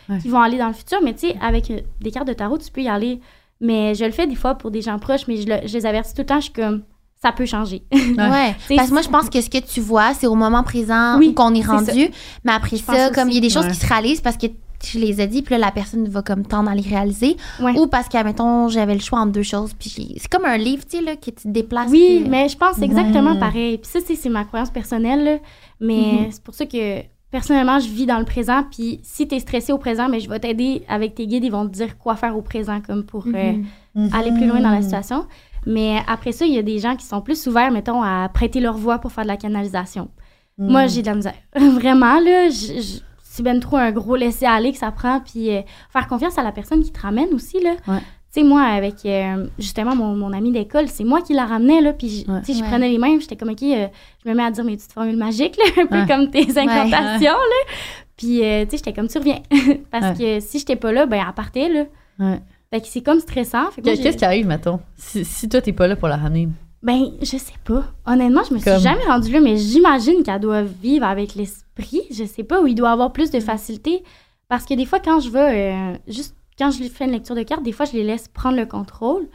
Ouais, 0.09 0.19
qui 0.21 0.27
vont 0.29 0.41
aller 0.41 0.57
dans 0.57 0.67
le 0.67 0.73
futur. 0.73 0.99
Mais 1.03 1.13
tu 1.13 1.27
sais, 1.29 1.35
avec 1.41 1.69
euh, 1.71 1.79
des 2.01 2.11
cartes 2.11 2.27
de 2.27 2.33
tarot, 2.33 2.57
tu 2.57 2.69
peux 2.71 2.81
y 2.81 2.87
aller. 2.89 3.19
Mais 3.61 3.95
je 3.95 4.03
le 4.03 4.11
fais 4.11 4.27
des 4.27 4.35
fois 4.35 4.55
pour 4.55 4.71
des 4.71 4.81
gens 4.81 4.99
proches, 4.99 5.27
mais 5.27 5.37
je, 5.37 5.47
le- 5.47 5.65
je 5.67 5.73
les 5.73 5.85
avertis 5.85 6.13
tout 6.13 6.21
le 6.21 6.25
temps. 6.25 6.37
Je 6.39 6.45
suis 6.45 6.53
comme, 6.53 6.83
ça 7.21 7.31
peut 7.31 7.45
changer. 7.45 7.83
Ouais. 7.93 8.55
Parce 8.75 8.89
que 8.89 8.93
moi, 8.93 9.01
je 9.01 9.07
pense 9.09 9.29
que 9.29 9.39
ce 9.39 9.49
que 9.49 9.59
tu 9.59 9.79
vois, 9.79 10.13
c'est 10.13 10.27
au 10.27 10.35
moment 10.35 10.63
présent 10.63 11.17
Oui, 11.17 11.29
où 11.29 11.33
qu'on 11.33 11.53
est 11.55 11.65
rendu. 11.65 12.09
Mais 12.43 12.51
après 12.51 12.75
Je 12.75 12.83
ça, 12.83 13.09
comme 13.11 13.29
il 13.29 13.35
y 13.35 13.37
a 13.37 13.41
des 13.41 13.49
choses 13.49 13.63
Ouais. 13.65 13.71
qui 13.71 13.77
se 13.77 13.87
réalisent 13.87 14.19
parce 14.21 14.35
que 14.35 14.47
tu 14.83 14.97
les 14.99 15.21
as 15.21 15.27
dit, 15.27 15.41
puis 15.41 15.53
là, 15.55 15.59
la 15.59 15.71
personne 15.71 16.07
va 16.09 16.21
comme 16.21 16.45
tendre 16.45 16.69
à 16.69 16.75
les 16.75 16.81
réaliser. 16.81 17.37
Ouais. 17.61 17.77
Ou 17.79 17.87
parce 17.87 18.09
que, 18.09 18.21
mettons, 18.23 18.67
j'avais 18.67 18.93
le 18.93 18.99
choix 18.99 19.19
entre 19.19 19.31
deux 19.31 19.43
choses. 19.43 19.73
Puis 19.73 20.15
c'est 20.17 20.27
comme 20.29 20.45
un 20.45 20.57
livre, 20.57 20.83
tu 20.85 20.97
sais, 20.97 21.03
là, 21.03 21.15
tu 21.15 21.31
te 21.31 21.47
déplaces. 21.47 21.89
Oui, 21.89 22.19
puis- 22.21 22.29
mais 22.29 22.49
je 22.49 22.57
pense 22.57 22.81
exactement 22.81 23.33
Mhm. 23.35 23.39
pareil. 23.39 23.77
Puis 23.77 23.89
ça, 23.91 23.99
c'est 24.05 24.15
c'est 24.15 24.29
ma 24.29 24.43
croyance 24.43 24.69
personnelle. 24.71 25.23
là. 25.23 25.37
Mais 25.79 25.95
Mhm. 26.25 26.27
c'est 26.31 26.43
pour 26.43 26.53
ça 26.53 26.65
que 26.65 27.01
personnellement, 27.31 27.79
je 27.79 27.87
vis 27.89 28.05
dans 28.05 28.19
le 28.19 28.25
présent. 28.25 28.63
Puis 28.71 28.99
si 29.03 29.27
tu 29.27 29.35
es 29.35 29.39
stressé 29.39 29.71
au 29.73 29.77
présent, 29.77 30.07
mais 30.09 30.19
je 30.19 30.29
vais 30.29 30.39
t'aider 30.39 30.83
avec 30.87 31.15
tes 31.15 31.25
guides. 31.27 31.43
Ils 31.43 31.51
vont 31.51 31.67
te 31.67 31.73
dire 31.73 31.97
quoi 31.97 32.15
faire 32.15 32.37
au 32.37 32.41
présent, 32.41 32.79
comme 32.85 33.03
pour 33.03 33.25
euh, 33.27 33.31
Mhm. 33.53 33.65
Mhm. 33.95 34.09
aller 34.13 34.31
plus 34.31 34.47
loin 34.47 34.59
dans 34.59 34.69
la 34.71 34.81
situation. 34.81 35.25
Mais 35.65 35.97
après 36.07 36.31
ça, 36.33 36.45
il 36.45 36.53
y 36.53 36.57
a 36.57 36.61
des 36.61 36.79
gens 36.79 36.95
qui 36.95 37.05
sont 37.05 37.21
plus 37.21 37.47
ouverts, 37.47 37.71
mettons, 37.71 38.01
à 38.03 38.27
prêter 38.33 38.59
leur 38.59 38.75
voix 38.77 38.99
pour 38.99 39.11
faire 39.13 39.23
de 39.23 39.29
la 39.29 39.37
canalisation. 39.37 40.09
Mhm. 40.57 40.71
Moi, 40.71 40.87
j'ai 40.87 41.01
de 41.01 41.07
la 41.07 41.15
misère. 41.15 41.33
Vraiment, 41.55 42.19
là, 42.19 42.49
je- 42.49 42.81
je- 42.81 42.99
c'est 43.35 43.41
ben 43.41 43.59
trop 43.59 43.77
un 43.77 43.91
gros 43.91 44.15
laisser-aller 44.15 44.71
que 44.71 44.77
ça 44.77 44.91
prend. 44.91 45.19
Puis 45.19 45.49
euh, 45.55 45.61
faire 45.89 46.07
confiance 46.07 46.37
à 46.37 46.43
la 46.43 46.51
personne 46.51 46.83
qui 46.83 46.91
te 46.91 46.99
ramène 47.01 47.33
aussi, 47.33 47.59
là. 47.63 47.71
Ouais. 47.87 47.97
Tu 48.31 48.41
sais, 48.41 48.43
moi, 48.47 48.61
avec 48.61 49.05
euh, 49.05 49.47
justement 49.57 49.95
mon, 49.95 50.15
mon 50.15 50.33
ami 50.33 50.51
d'école, 50.51 50.87
c'est 50.87 51.03
moi 51.03 51.21
qui 51.23 51.33
la 51.33 51.45
ramenais, 51.45 51.81
là. 51.81 51.93
Puis, 51.93 52.25
Ouais. 52.27 52.41
tu 52.41 52.53
sais, 52.53 52.59
je 52.59 52.63
Ouais. 52.63 52.69
prenais 52.69 52.89
les 52.89 52.99
mains, 52.99 53.17
j'étais 53.19 53.35
comme, 53.35 53.49
OK, 53.49 53.63
euh, 53.63 53.87
je 54.23 54.29
me 54.29 54.35
mets 54.35 54.43
à 54.43 54.51
dire 54.51 54.63
mes 54.63 54.75
petites 54.75 54.91
formules 54.91 55.17
magiques, 55.17 55.57
là, 55.57 55.83
un 55.83 55.85
peu 55.87 56.05
comme 56.07 56.29
tes 56.29 56.41
incantations, 56.59 57.31
là. 57.31 57.73
Puis, 58.17 58.43
euh, 58.43 58.65
tu 58.65 58.71
sais, 58.71 58.77
j'étais 58.77 58.93
comme, 58.93 59.07
tu 59.07 59.17
reviens. 59.17 59.39
Parce 59.91 60.17
que 60.17 60.39
si 60.39 60.59
j'étais 60.59 60.75
pas 60.75 60.91
là, 60.91 61.07
ben, 61.07 61.23
elle 61.27 61.33
partait, 61.33 61.69
là. 61.69 61.85
Ouais. 62.19 62.39
Fait 62.71 62.81
que 62.81 62.87
c'est 62.87 63.01
comme 63.01 63.19
stressant. 63.19 63.65
Qu'est-ce 63.83 64.17
qui 64.17 64.25
arrive, 64.25 64.45
mettons? 64.47 64.79
Si, 64.95 65.25
si 65.25 65.49
toi, 65.49 65.59
t'es 65.61 65.73
pas 65.73 65.87
là 65.87 65.95
pour 65.95 66.07
la 66.07 66.17
ramener? 66.17 66.49
Ben, 66.83 67.05
je 67.21 67.37
sais 67.37 67.53
pas. 67.63 67.85
Honnêtement, 68.05 68.41
je 68.47 68.53
me 68.53 68.59
suis 68.59 68.69
Comme- 68.69 68.79
jamais 68.81 69.03
rendue 69.05 69.31
là, 69.31 69.39
mais 69.39 69.57
j'imagine 69.57 70.21
qu'elle 70.23 70.39
doit 70.41 70.63
vivre 70.63 71.05
avec 71.05 71.33
l'esprit. 71.35 72.01
Je 72.11 72.25
sais 72.25 72.43
pas, 72.43 72.61
où 72.61 72.67
il 72.67 72.75
doit 72.75 72.91
avoir 72.91 73.13
plus 73.13 73.31
de 73.31 73.39
facilité. 73.39 74.03
Parce 74.49 74.65
que 74.65 74.73
des 74.73 74.85
fois, 74.85 74.99
quand 74.99 75.19
je 75.21 75.29
vais, 75.29 75.73
euh, 75.73 75.97
juste 76.07 76.35
quand 76.57 76.69
je 76.71 76.79
lui 76.79 76.89
fais 76.89 77.05
une 77.05 77.11
lecture 77.11 77.35
de 77.35 77.43
cartes, 77.43 77.63
des 77.63 77.71
fois, 77.71 77.85
je 77.85 77.93
les 77.93 78.03
laisse 78.03 78.27
prendre 78.27 78.57
le 78.57 78.65
contrôle. 78.65 79.27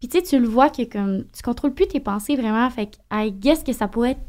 Puis 0.00 0.08
tu 0.08 0.16
sais, 0.18 0.22
tu 0.24 0.38
le 0.38 0.48
vois 0.48 0.70
que 0.70 0.82
comme 0.82 1.24
tu 1.36 1.42
contrôles 1.42 1.74
plus 1.74 1.86
tes 1.88 2.00
pensées 2.00 2.36
vraiment. 2.36 2.68
Fait 2.70 2.86
que, 2.86 2.96
I 3.12 3.30
guess 3.32 3.62
que 3.62 3.72
ça 3.72 3.86
pourrait 3.86 4.12
être 4.12 4.20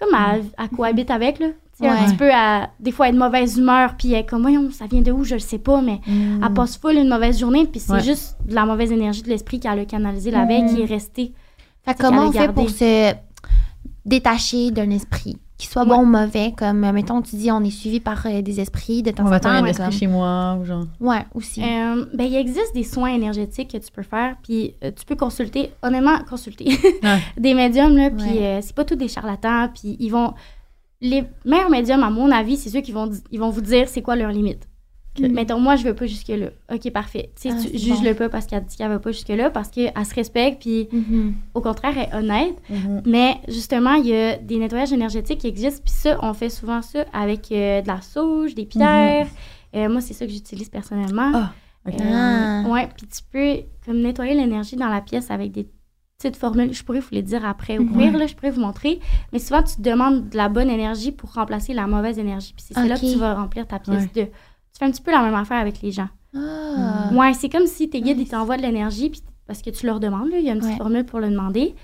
comme 0.00 0.14
à, 0.14 0.36
à 0.56 0.68
cohabite 0.68 1.10
avec, 1.10 1.38
là. 1.38 1.48
Tu 1.78 1.84
sais, 1.84 1.88
un 1.88 2.04
petit 2.04 2.16
peu 2.16 2.30
à, 2.32 2.70
des 2.80 2.90
fois, 2.92 3.08
être 3.08 3.14
de 3.14 3.18
mauvaise 3.18 3.56
humeur, 3.58 3.96
puis 3.96 4.12
être 4.14 4.28
comme, 4.30 4.42
voyons, 4.42 4.70
ça 4.70 4.86
vient 4.86 5.00
de 5.00 5.10
où, 5.12 5.24
je 5.24 5.34
le 5.34 5.40
sais 5.40 5.58
pas, 5.58 5.80
mais 5.82 6.00
elle 6.06 6.52
passe 6.54 6.76
full 6.76 6.96
une 6.96 7.08
mauvaise 7.08 7.38
journée, 7.38 7.66
puis 7.66 7.80
c'est 7.80 7.92
Ouais. 7.92 8.02
juste 8.02 8.36
de 8.46 8.54
la 8.54 8.64
mauvaise 8.66 8.92
énergie 8.92 9.22
de 9.22 9.28
l'esprit 9.28 9.58
qu'elle 9.60 9.78
a 9.78 9.84
canalisé 9.84 10.30
la 10.30 10.44
veille 10.44 10.66
qui 10.66 10.82
est 10.82 10.86
restée. 10.86 11.32
Fait 11.84 11.94
comment 11.98 12.28
on 12.28 12.32
fait 12.32 12.52
pour 12.52 12.70
se 12.70 13.12
détacher 14.04 14.70
d'un 14.70 14.90
esprit, 14.90 15.36
qu'il 15.58 15.68
soit 15.70 15.84
bon 15.84 16.00
ou 16.00 16.04
mauvais, 16.04 16.52
comme, 16.56 16.82
euh, 16.84 16.92
mettons, 16.92 17.22
tu 17.22 17.36
dis, 17.36 17.50
on 17.52 17.62
est 17.62 17.70
suivi 17.70 18.00
par 18.00 18.24
euh, 18.26 18.42
des 18.42 18.60
esprits 18.60 19.02
de 19.02 19.10
temps 19.12 19.24
On 19.26 19.32
en 19.32 19.38
temps. 19.38 19.48
un 19.50 19.64
esprit 19.64 19.84
comme- 19.84 19.92
chez 19.92 20.06
moi, 20.08 20.58
ou 20.60 20.64
genre. 20.64 20.86
Ouais, 21.00 21.24
aussi. 21.34 21.62
Euh, 21.62 22.04
ben, 22.14 22.24
il 22.24 22.34
existe 22.36 22.74
des 22.74 22.82
soins 22.84 23.10
énergétiques 23.14 23.70
que 23.72 23.78
tu 23.78 23.90
peux 23.92 24.02
faire, 24.02 24.36
puis 24.42 24.74
euh, 24.82 24.90
tu 24.96 25.04
peux 25.04 25.14
consulter, 25.16 25.70
honnêtement, 25.82 26.18
consulter 26.28 26.64
Ouais. 27.02 27.18
des 27.38 27.54
médiums, 27.54 27.96
là, 27.96 28.10
puis 28.10 28.24
Ouais. 28.38 28.46
euh, 28.46 28.58
c'est 28.60 28.74
pas 28.74 28.84
tous 28.84 28.96
des 28.96 29.08
charlatans, 29.08 29.68
puis 29.74 29.96
ils 30.00 30.10
vont... 30.10 30.34
Les 31.00 31.24
meilleurs 31.44 31.70
médiums, 31.70 32.02
à 32.04 32.10
mon 32.10 32.30
avis, 32.30 32.56
c'est 32.56 32.70
ceux 32.70 32.80
qui 32.80 32.92
vont, 32.92 33.10
ils 33.32 33.40
vont 33.40 33.50
vous 33.50 33.60
dire 33.60 33.88
c'est 33.88 34.02
quoi 34.02 34.14
leur 34.14 34.30
limite. 34.30 34.68
Ok. 35.18 35.28
Mettons, 35.30 35.60
moi, 35.60 35.76
je 35.76 35.84
veux 35.84 35.94
pas 35.94 36.06
jusque-là. 36.06 36.46
OK, 36.72 36.90
parfait. 36.90 37.30
Ah, 37.44 37.50
tu 37.60 37.78
juges-le 37.78 38.14
pas 38.14 38.28
parce 38.30 38.46
qu'elle 38.46 38.64
dit 38.64 38.76
qu'elle 38.76 38.88
va 38.88 38.98
pas 38.98 39.12
jusque-là, 39.12 39.50
parce 39.50 39.68
qu'elle 39.68 39.92
se 40.06 40.14
respecte, 40.14 40.62
puis 40.62 40.88
Mhm. 40.90 41.34
au 41.54 41.60
contraire, 41.60 41.92
elle 41.96 42.08
est 42.08 42.14
honnête. 42.14 42.56
Mhm. 42.70 43.02
Mais 43.04 43.36
justement, 43.48 43.94
il 43.94 44.06
y 44.06 44.14
a 44.16 44.36
des 44.38 44.56
nettoyages 44.58 44.92
énergétiques 44.92 45.40
qui 45.40 45.48
existent. 45.48 45.82
Puis 45.84 45.92
ça, 45.94 46.18
on 46.22 46.32
fait 46.32 46.48
souvent 46.48 46.80
ça 46.80 47.04
avec 47.12 47.52
euh, 47.52 47.82
de 47.82 47.88
la 47.88 48.00
sauge, 48.00 48.54
des 48.54 48.64
pierres. 48.64 49.28
Euh, 49.76 49.88
moi, 49.90 50.00
c'est 50.00 50.14
ça 50.14 50.24
que 50.26 50.32
j'utilise 50.32 50.70
personnellement. 50.70 51.30
Ah, 51.34 51.52
ok. 51.86 52.00
Euh. 52.00 52.62
Ouais, 52.72 52.88
puis 52.96 53.06
tu 53.06 53.20
peux 53.30 53.64
comme 53.84 54.00
nettoyer 54.00 54.34
l'énergie 54.34 54.76
dans 54.76 54.88
la 54.88 55.00
pièce 55.02 55.30
avec 55.30 55.52
des 55.52 55.66
petites 56.18 56.36
formules. 56.36 56.72
Je 56.72 56.82
pourrais 56.84 57.00
vous 57.00 57.08
les 57.12 57.22
dire 57.22 57.44
après 57.44 57.76
au 57.78 57.82
Mhm. 57.82 57.98
pire, 57.98 58.16
là, 58.16 58.26
je 58.26 58.34
pourrais 58.34 58.50
vous 58.50 58.60
montrer. 58.60 59.00
Mais 59.32 59.38
souvent, 59.40 59.62
tu 59.62 59.76
te 59.76 59.82
demandes 59.82 60.28
de 60.30 60.36
la 60.38 60.48
bonne 60.48 60.70
énergie 60.70 61.12
pour 61.12 61.32
remplacer 61.34 61.74
la 61.74 61.86
mauvaise 61.86 62.18
énergie. 62.18 62.54
Puis 62.56 62.64
c'est 62.70 62.88
là 62.88 62.94
que 62.96 63.12
tu 63.12 63.18
vas 63.18 63.34
remplir 63.34 63.66
ta 63.66 63.78
pièce 63.78 64.04
Ouais. 64.14 64.24
de... 64.24 64.30
Tu 64.72 64.78
fais 64.78 64.84
un 64.86 64.90
petit 64.90 65.02
peu 65.02 65.10
la 65.10 65.22
même 65.22 65.34
affaire 65.34 65.58
avec 65.58 65.80
les 65.82 65.92
gens. 65.92 66.08
Ah. 66.34 67.10
Ouais, 67.12 67.34
c'est 67.34 67.48
comme 67.48 67.66
si 67.66 67.90
tes 67.90 68.00
guides, 68.00 68.16
Nice. 68.18 68.28
ils 68.28 68.30
t'envoient 68.30 68.56
de 68.56 68.62
l'énergie, 68.62 69.10
puis 69.10 69.20
parce 69.46 69.60
que 69.60 69.70
tu 69.70 69.84
leur 69.86 70.00
demandes, 70.00 70.30
là, 70.30 70.38
il 70.38 70.44
y 70.44 70.48
a 70.48 70.52
une 70.52 70.58
petite 70.60 70.72
Ouais. 70.72 70.78
formule 70.78 71.04
pour 71.04 71.20
le 71.20 71.28
demander. 71.28 71.74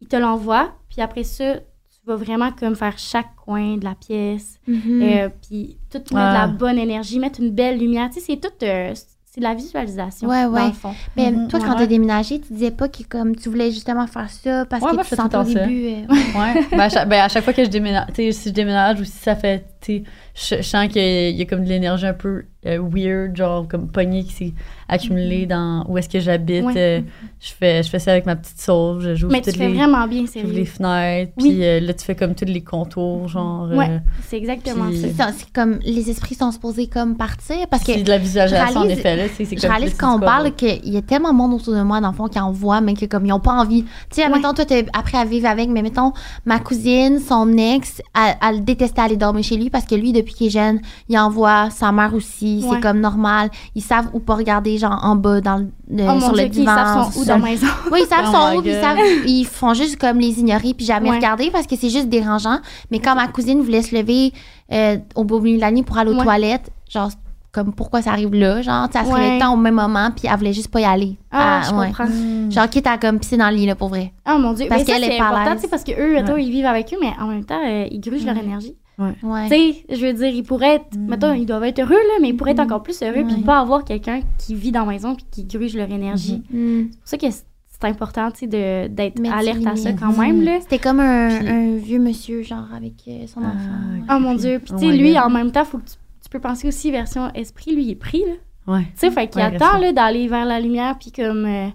Ils 0.00 0.06
te 0.08 0.16
l'envoient, 0.16 0.72
puis 0.88 1.00
après 1.00 1.24
ça, 1.24 1.54
tu 1.56 2.06
vas 2.06 2.14
vraiment 2.16 2.52
comme 2.52 2.76
faire 2.76 2.96
chaque 2.98 3.34
coin 3.36 3.76
de 3.78 3.84
la 3.84 3.94
pièce, 3.96 4.60
euh, 4.68 5.28
puis 5.48 5.76
tout 5.90 5.98
mettre 5.98 6.12
de 6.12 6.16
Ah. 6.18 6.46
la 6.46 6.46
bonne 6.46 6.78
énergie, 6.78 7.18
mettre 7.18 7.40
une 7.40 7.50
belle 7.50 7.78
lumière. 7.80 8.08
Tu 8.10 8.20
sais, 8.20 8.26
c'est 8.26 8.36
tout, 8.40 8.52
euh, 8.64 8.92
c'est 9.24 9.40
de 9.40 9.44
la 9.44 9.54
visualisation, 9.54 10.28
Ouais, 10.28 10.44
dans 10.44 10.52
ouais. 10.52 10.66
le 10.68 10.72
fond. 10.72 10.94
Mais 11.16 11.32
Mhm. 11.32 11.48
toi, 11.48 11.58
quand 11.60 11.70
Ouais. 11.72 11.78
t'as 11.78 11.86
déménagé, 11.86 12.40
tu 12.40 12.52
disais 12.52 12.70
pas 12.70 12.88
que 12.88 13.02
comme 13.02 13.34
tu 13.34 13.48
voulais 13.48 13.70
justement 13.72 14.06
faire 14.06 14.30
ça 14.30 14.64
parce 14.66 14.82
Ouais, 14.82 14.90
que 14.90 14.94
moi, 14.94 15.04
tu 15.04 15.16
sentais 15.16 15.36
au 15.36 15.42
début. 15.42 15.86
euh, 15.88 16.06
Ouais. 16.38 16.64
ben, 16.70 16.80
à 16.80 16.88
chaque, 16.88 17.08
ben, 17.08 17.22
à 17.24 17.28
chaque 17.28 17.42
fois 17.44 17.52
que 17.52 17.64
je 17.64 17.68
déménage, 17.70 18.06
tu 18.08 18.14
sais, 18.14 18.32
si 18.32 18.48
je 18.50 18.54
déménage 18.54 19.00
ou 19.00 19.04
si 19.04 19.10
ça 19.12 19.34
fait, 19.34 19.64
sais, 19.86 20.02
je, 20.34 20.56
je 20.62 20.62
sens 20.62 20.88
qu'il 20.88 21.36
y 21.36 21.42
a 21.42 21.44
comme 21.44 21.64
de 21.64 21.68
l'énergie 21.68 22.06
un 22.06 22.12
peu 22.14 22.44
euh, 22.66 22.80
weird, 22.82 23.36
genre 23.36 23.66
comme 23.68 23.88
pognée 23.88 24.24
qui 24.24 24.32
s'est 24.32 24.52
accumulée 24.88 25.46
dans 25.46 25.84
où 25.88 25.98
est-ce 25.98 26.08
que 26.08 26.20
j'habite. 26.20 26.64
Ouais. 26.64 26.72
Euh, 26.76 27.00
je, 27.40 27.52
fais, 27.52 27.82
je 27.82 27.88
fais 27.90 27.98
ça 27.98 28.12
avec 28.12 28.26
ma 28.26 28.34
petite 28.36 28.60
sauve, 28.60 29.02
je 29.02 29.14
joue 29.14 29.28
Mais 29.28 29.40
tu 29.40 29.50
toutes 29.50 29.58
fais 29.58 29.68
les, 29.68 29.74
vraiment 29.74 30.06
bien, 30.08 30.24
j'ouvre 30.24 30.52
les 30.52 30.64
fenêtres, 30.64 31.32
Oui. 31.38 31.50
puis 31.52 31.64
euh, 31.64 31.80
là, 31.80 31.94
tu 31.94 32.04
fais 32.04 32.14
comme 32.16 32.34
tous 32.34 32.44
les 32.46 32.62
contours, 32.62 33.28
genre. 33.28 33.68
Ouais. 33.70 33.88
euh, 33.90 33.98
C'est 34.22 34.36
exactement 34.36 34.86
Puis- 34.86 35.12
ça. 35.16 35.28
C'est 35.32 35.38
c'est 35.40 35.52
comme 35.52 35.78
les 35.84 36.10
esprits 36.10 36.34
sont 36.34 36.50
supposés 36.50 36.86
comme 36.88 37.16
partir 37.16 37.56
parce 37.70 37.84
que 37.84 37.92
c'est 37.92 38.02
de 38.02 38.08
la 38.08 38.18
visualisation, 38.18 38.80
en 38.80 38.88
effet, 38.88 39.16
là. 39.16 39.24
C'est, 39.34 39.44
c'est 39.44 39.56
je 39.56 39.60
comme 39.62 39.70
réalise 39.70 39.90
tu 39.92 39.96
quand 39.98 40.10
on 40.12 40.14
dis 40.14 40.18
quoi, 40.20 40.26
parle 40.28 40.54
qu'il 40.54 40.88
y 40.92 40.96
a 40.96 41.02
tellement 41.02 41.32
de 41.32 41.36
monde 41.36 41.52
autour 41.54 41.74
de 41.74 41.82
moi, 41.82 42.00
dans 42.00 42.10
le 42.10 42.16
fond, 42.16 42.26
qui 42.28 42.38
en 42.40 42.50
voient, 42.52 42.80
mais 42.80 42.94
que 42.94 43.06
comme 43.06 43.24
ils 43.26 43.30
n'ont 43.30 43.40
pas 43.40 43.52
envie. 43.52 43.82
Tu 43.84 43.90
sais, 44.10 44.22
Ouais. 44.26 44.30
mettons, 44.36 44.54
toi, 44.54 44.64
t'es 44.64 44.86
après 44.96 45.18
à 45.18 45.24
vivre 45.24 45.46
avec, 45.48 45.68
mais 45.68 45.82
mettons, 45.82 46.12
ma 46.44 46.58
cousine, 46.58 47.18
son 47.20 47.56
ex, 47.56 48.02
elle, 48.14 48.34
elle 48.48 48.64
détestait 48.64 49.00
aller 49.02 49.16
dormir 49.16 49.44
chez 49.44 49.56
lui 49.56 49.70
parce 49.76 49.84
que 49.86 49.94
lui, 49.94 50.12
depuis 50.14 50.32
qu'il 50.32 50.46
est 50.46 50.50
jeune, 50.50 50.80
il 51.10 51.18
envoie 51.18 51.68
sa 51.68 51.92
mère 51.92 52.14
aussi. 52.14 52.62
Ouais. 52.64 52.70
C'est 52.76 52.80
comme 52.80 53.00
normal. 53.00 53.50
Ils 53.74 53.82
savent 53.82 54.08
où 54.14 54.20
pas 54.20 54.34
regarder, 54.34 54.78
genre 54.78 54.98
en 55.02 55.16
bas, 55.16 55.42
dans 55.42 55.56
le, 55.58 55.68
le- 55.90 56.04
Oh 56.04 56.14
mon 56.14 56.20
sur 56.20 56.32
Dieu, 56.32 56.42
le 56.44 56.48
ok, 56.48 56.54
ils 56.54 56.60
divan. 56.60 56.74
savent 56.74 57.12
son 57.12 57.20
où 57.20 57.24
dans 57.26 57.36
la 57.36 57.44
maison. 57.44 57.66
Oui, 57.92 57.98
ils 58.02 58.06
savent 58.06 58.24
Oh 58.28 58.32
son 58.52 58.56
où, 58.58 58.62
ils, 58.64 58.72
savent, 58.80 58.98
ils 59.26 59.44
font 59.44 59.74
juste 59.74 59.96
comme 59.98 60.18
les 60.18 60.40
ignorer 60.40 60.72
puis 60.72 60.86
jamais 60.86 61.10
Ouais. 61.10 61.16
regarder 61.16 61.50
parce 61.50 61.66
que 61.66 61.76
c'est 61.76 61.90
juste 61.90 62.08
dérangeant. 62.08 62.58
Mais 62.90 63.00
quand 63.00 63.14
ma 63.14 63.28
cousine 63.28 63.60
voulait 63.60 63.82
se 63.82 63.94
lever 63.94 64.32
euh, 64.72 64.96
au 65.14 65.24
beau 65.24 65.40
milieu 65.40 65.56
de 65.56 65.60
la 65.60 65.70
nuit 65.70 65.82
pour 65.82 65.98
aller 65.98 66.10
aux 66.10 66.16
Ouais. 66.16 66.24
toilettes, 66.24 66.70
genre, 66.88 67.10
comme 67.52 67.72
pourquoi 67.72 68.02
ça 68.02 68.10
arrive 68.10 68.34
là, 68.34 68.60
genre, 68.62 68.86
tu 68.88 68.92
sais, 68.92 68.98
elle 68.98 69.06
se 69.06 69.12
Ouais. 69.12 69.20
réveillait 69.20 69.40
tant 69.40 69.52
au 69.54 69.56
même 69.56 69.74
moment 69.76 70.10
puis 70.10 70.28
elle 70.30 70.36
voulait 70.38 70.52
juste 70.52 70.68
pas 70.68 70.80
y 70.80 70.84
aller. 70.84 71.16
Ah, 71.30 71.60
Ah, 71.62 71.68
je 71.70 71.74
ouais. 71.74 71.86
comprends. 71.86 72.04
Mm. 72.06 72.50
Genre, 72.52 72.68
quitte 72.68 72.86
à 72.86 72.98
comme 72.98 73.18
pisser 73.18 73.36
dans 73.36 73.48
le 73.50 73.56
lit, 73.56 73.66
là, 73.66 73.74
pour 73.74 73.88
vrai. 73.88 74.12
Oh 74.28 74.36
mon 74.38 74.52
Dieu. 74.52 74.66
Parce 74.68 74.82
mais 74.82 74.86
ça, 74.86 74.92
qu'elle 74.92 75.04
est 75.04 75.12
c'est 75.12 75.18
pas 75.18 75.24
à 75.24 75.28
important, 75.28 75.50
l'aise. 75.52 75.56
tu 75.56 75.60
sais, 75.62 75.68
parce 75.68 75.84
que 75.84 75.92
eux, 75.92 76.14
mettons, 76.14 76.34
Ouais. 76.34 76.44
ils 76.44 76.50
vivent 76.50 76.66
avec 76.66 76.92
eux, 76.92 76.98
mais 77.00 77.12
en 77.20 77.26
même 77.28 77.44
temps, 77.44 77.60
euh, 77.66 77.86
ils 77.90 78.00
grugent 78.00 78.24
leur 78.26 78.36
Ouais. 78.36 78.42
énergie. 78.44 78.74
Ouais. 78.98 79.12
Tu 79.42 79.48
sais, 79.48 79.84
je 79.90 80.06
veux 80.06 80.12
dire, 80.14 80.28
ils 80.28 80.42
pourraient 80.42 80.76
être, 80.76 80.96
Mm. 80.96 81.06
mettons, 81.08 81.32
ils 81.34 81.44
doivent 81.46 81.64
être 81.64 81.80
heureux, 81.80 81.90
là, 81.90 82.14
mais 82.22 82.28
ils 82.30 82.36
pourraient 82.36 82.52
être 82.52 82.60
encore 82.60 82.82
plus 82.82 83.02
heureux, 83.02 83.24
puis 83.26 83.42
pas 83.42 83.58
avoir 83.60 83.84
quelqu'un 83.84 84.20
qui 84.38 84.54
vit 84.54 84.72
dans 84.72 84.86
la 84.86 84.92
maison 84.92 85.14
puis 85.14 85.26
qui 85.30 85.44
gruge 85.44 85.76
leur 85.76 85.90
énergie. 85.90 86.42
Mm. 86.50 86.84
C'est 86.90 86.98
pour 86.98 87.08
ça 87.08 87.18
que 87.18 87.26
c'est 87.30 87.84
important, 87.84 88.30
tu 88.30 88.38
sais, 88.38 88.46
de- 88.46 88.88
d'être 88.88 89.18
Mettre 89.18 89.34
alerte 89.36 89.66
à 89.66 89.76
ça 89.76 89.92
quand 89.92 90.16
même, 90.16 90.42
là. 90.42 90.58
C'était 90.62 90.78
comme 90.78 91.00
un, 91.00 91.28
Puis- 91.28 91.48
un 91.48 91.76
vieux 91.76 91.98
monsieur, 91.98 92.42
genre, 92.42 92.68
avec 92.74 92.94
euh, 93.06 93.26
son 93.26 93.40
Ah, 93.42 93.48
enfant. 93.48 94.16
Oh 94.16 94.18
mon 94.20 94.34
Dieu. 94.34 94.60
Puis, 94.64 94.72
Oh 94.74 94.78
tu 94.80 94.86
sais, 94.86 94.92
my 94.92 94.98
lui, 94.98 95.12
God. 95.12 95.22
en 95.24 95.30
même 95.30 95.52
temps, 95.52 95.64
faut 95.66 95.76
que 95.78 95.84
tu, 95.84 95.96
tu 96.22 96.28
peux 96.30 96.40
penser 96.40 96.66
aussi 96.66 96.90
version 96.90 97.30
esprit. 97.34 97.74
Lui, 97.74 97.84
il 97.84 97.90
est 97.90 97.94
pris, 97.96 98.20
là. 98.26 98.74
Ouais. 98.74 98.82
Tu 98.84 98.90
sais, 98.96 99.10
fait 99.10 99.28
qu'il 99.28 99.42
Ouais, 99.42 99.54
attend, 99.54 99.76
là, 99.78 99.92
d'aller 99.92 100.26
vers 100.26 100.46
la 100.46 100.58
lumière, 100.58 100.96
puis 100.98 101.12
comme 101.12 101.44
euh, 101.44 101.68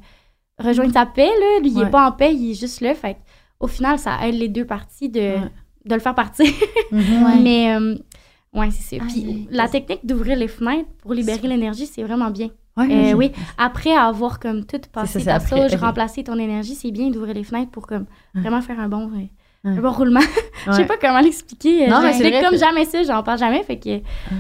rejoindre 0.58 0.92
sa 0.94 1.06
paix, 1.06 1.28
là. 1.30 1.60
Lui, 1.62 1.70
il 1.70 1.78
Ouais. 1.78 1.84
est 1.86 1.90
pas 1.92 2.08
en 2.08 2.12
paix, 2.12 2.34
il 2.34 2.52
est 2.52 2.60
juste 2.60 2.82
là. 2.82 2.96
Fait 2.96 3.18
au 3.60 3.68
final, 3.68 4.00
ça 4.00 4.28
aide 4.28 4.34
les 4.36 4.50
deux 4.50 4.66
parties 4.66 5.08
de, 5.10 5.20
Ouais. 5.20 5.40
De 5.86 5.94
le 5.96 6.00
faire 6.02 6.16
partir. 6.16 6.46
Mhm. 6.92 7.24
Ouais. 7.26 7.38
Mais, 7.42 7.76
euh, 7.76 7.96
ouais, 8.54 8.70
c'est 8.72 8.98
ça. 9.00 9.04
Puis, 9.06 9.24
Aïe. 9.26 9.48
la 9.52 9.68
technique 9.68 10.06
d'ouvrir 10.06 10.38
les 10.38 10.48
fenêtres 10.48 10.90
pour 11.02 11.14
libérer 11.14 11.48
l'énergie, 11.48 11.86
c'est 11.86 12.04
vraiment 12.04 12.30
bien. 12.32 12.50
Ouais, 12.78 13.12
Euh, 13.12 13.14
oui, 13.14 13.32
après 13.58 13.92
avoir 13.94 14.40
comme 14.40 14.66
tout 14.66 14.80
passé 14.94 15.20
ok. 15.28 15.80
remplacé 15.80 16.24
ton 16.24 16.38
énergie, 16.40 16.74
c'est 16.76 16.92
bien 16.92 17.10
d'ouvrir 17.10 17.34
les 17.36 17.44
fenêtres 17.44 17.70
pour 17.72 17.86
comme 17.86 18.06
vraiment 18.34 18.62
faire 18.62 18.80
un 18.80 18.88
bon, 18.88 19.12
euh, 19.14 19.70
un 19.70 19.82
bon 19.82 19.92
roulement. 19.92 20.22
Je 20.68 20.72
sais 20.74 20.86
pas 20.86 20.96
comment 20.96 21.20
l'expliquer. 21.20 21.88
Non, 21.90 21.98
je 22.02 22.06
mais 22.06 22.14
c'est 22.14 22.32
comme 22.42 22.52
que- 22.52 22.58
jamais 22.58 22.86
ça, 22.86 23.04
j'en 23.04 23.24
parle 23.24 23.40
jamais, 23.40 23.62
fait 23.64 23.78
que... 23.78 23.98
Ah, 23.98 24.34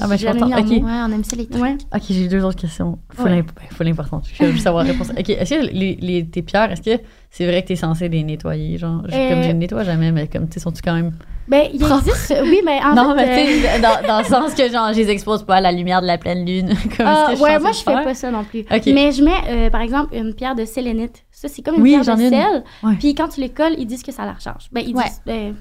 ah, 0.00 0.06
ben, 0.06 0.10
je 0.10 0.16
suis 0.16 0.26
jamais 0.26 0.40
contente. 0.40 0.48
mis 0.66 0.74
en 0.74 0.76
Ok, 0.76 0.82
mots. 0.82 0.86
Ouais, 0.88 1.00
on 1.08 1.12
aime 1.12 1.24
ça, 1.24 1.36
les 1.36 1.46
trucs. 1.46 1.62
Ouais. 1.62 1.76
ok, 1.94 2.02
j'ai 2.10 2.28
deux 2.28 2.44
autres 2.44 2.60
questions. 2.60 2.98
Faut 3.14 3.22
faut 3.70 3.84
l'importante. 3.84 4.26
Je 4.34 4.44
veux 4.44 4.52
juste 4.52 4.64
savoir 4.64 4.84
la 4.84 4.92
réponse. 4.92 5.10
Ok, 5.18 5.30
est-ce 5.30 5.54
que 5.54 5.66
les, 5.72 5.96
les- 6.00 6.26
tes 6.26 6.42
pierres, 6.42 6.70
est-ce 6.72 6.82
que 6.82 7.02
c'est 7.34 7.46
vrai 7.46 7.62
que 7.62 7.68
t'es 7.68 7.76
censé 7.76 8.08
les 8.10 8.22
nettoyer? 8.22 8.76
Genre, 8.76 9.02
je- 9.08 9.14
Euh, 9.16 9.28
comme 9.30 9.42
je 9.42 9.48
les 9.48 9.54
nettoie 9.54 9.84
jamais, 9.84 10.12
mais 10.12 10.28
comme, 10.28 10.46
tu 10.48 10.54
sais, 10.54 10.60
sont-tu 10.60 10.82
quand 10.82 10.92
même. 10.92 11.12
Ben, 11.48 11.66
il 11.72 11.82
existe... 11.82 12.34
Oui, 12.42 12.60
mais 12.64 12.78
en 12.84 12.94
non, 12.94 13.16
fait... 13.16 13.26
mais 13.26 13.42
euh, 13.42 13.46
tu 13.56 13.60
sais, 13.62 13.80
dans, 13.80 14.06
dans 14.06 14.18
le 14.18 14.24
sens 14.24 14.54
que, 14.54 14.70
genre, 14.70 14.92
je 14.92 14.98
les 14.98 15.08
expose 15.10 15.42
pas 15.42 15.56
à 15.56 15.60
la 15.62 15.72
lumière 15.72 16.02
de 16.02 16.06
la 16.06 16.18
pleine 16.18 16.44
lune. 16.46 16.68
comme 16.96 17.06
ah, 17.06 17.32
ouais, 17.40 17.58
moi, 17.58 17.72
je 17.72 17.78
fais 17.78 18.04
pas 18.04 18.14
ça 18.14 18.30
non 18.30 18.44
plus. 18.44 18.64
Mais 18.70 19.10
je 19.12 19.24
mets, 19.24 19.30
euh, 19.48 19.70
par 19.70 19.80
exemple, 19.80 20.14
une 20.14 20.34
pierre 20.34 20.54
de 20.54 20.64
sélénite. 20.66 21.24
Ça, 21.30 21.48
c'est 21.48 21.62
comme 21.62 21.76
une 21.76 21.82
Oui, 21.82 21.98
pierre 22.00 22.16
de 22.16 22.28
sel. 22.28 22.64
Puis 23.00 23.14
quand 23.14 23.28
tu 23.28 23.40
les 23.40 23.48
colles, 23.48 23.74
ils 23.78 23.86
disent 23.86 24.02
que 24.02 24.12
ça 24.12 24.24
la 24.26 24.34
recharge. 24.34 24.68
Ben, 24.70 24.84
ils 24.86 24.94
Ouais. 24.94 25.04
disent... 25.04 25.54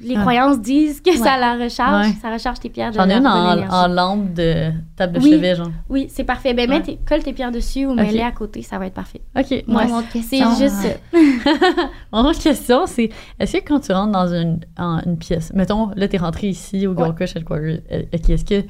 les 0.00 0.16
Ah. 0.16 0.20
croyances 0.22 0.60
disent 0.60 1.00
que 1.00 1.16
ça 1.16 1.38
la 1.38 1.54
recharge. 1.54 2.06
Ouais. 2.08 2.12
Ça 2.20 2.32
recharge 2.32 2.58
tes 2.60 2.68
pierres 2.68 2.90
de 2.90 2.96
J'en 2.96 3.08
ai 3.08 3.14
une 3.14 3.26
en, 3.26 3.86
lampe 3.88 4.34
de 4.34 4.70
table 4.96 5.14
de 5.14 5.20
Oui. 5.20 5.30
chevet, 5.32 5.54
genre. 5.54 5.70
Oui, 5.88 6.06
c'est 6.10 6.24
parfait. 6.24 6.52
Ben, 6.54 6.68
mets 6.68 6.76
Ouais. 6.76 6.82
tes- 6.82 6.98
colle 7.08 7.22
tes 7.22 7.32
pierres 7.32 7.52
dessus 7.52 7.86
ou 7.86 7.94
mets-les 7.94 8.20
à 8.22 8.32
côté, 8.32 8.62
ça 8.62 8.78
va 8.78 8.86
être 8.86 8.94
parfait. 8.94 9.20
Ok, 9.38 9.64
Moi, 9.68 9.82
ouais. 9.82 9.88
mon 9.88 9.98
autre 9.98 10.08
C'est 10.12 10.18
question. 10.20 10.54
juste 10.56 10.74
ça. 10.74 10.88
Mon 12.12 12.24
autre 12.24 12.40
question, 12.42 12.86
c'est 12.86 13.10
est-ce 13.38 13.56
que 13.58 13.64
quand 13.66 13.80
tu 13.80 13.92
rentres 13.92 14.12
dans 14.12 14.28
une, 14.32 14.60
en- 14.78 15.00
une 15.06 15.16
pièce, 15.16 15.52
mettons, 15.54 15.90
là, 15.96 16.08
t'es 16.08 16.18
rentré 16.18 16.48
ici 16.48 16.86
au 16.86 16.94
Ouais. 16.94 17.14
Crush 17.14 17.36
Headquarters, 17.36 17.80
euh, 17.92 18.02
est-ce 18.12 18.44
que 18.44 18.60
tu 18.60 18.68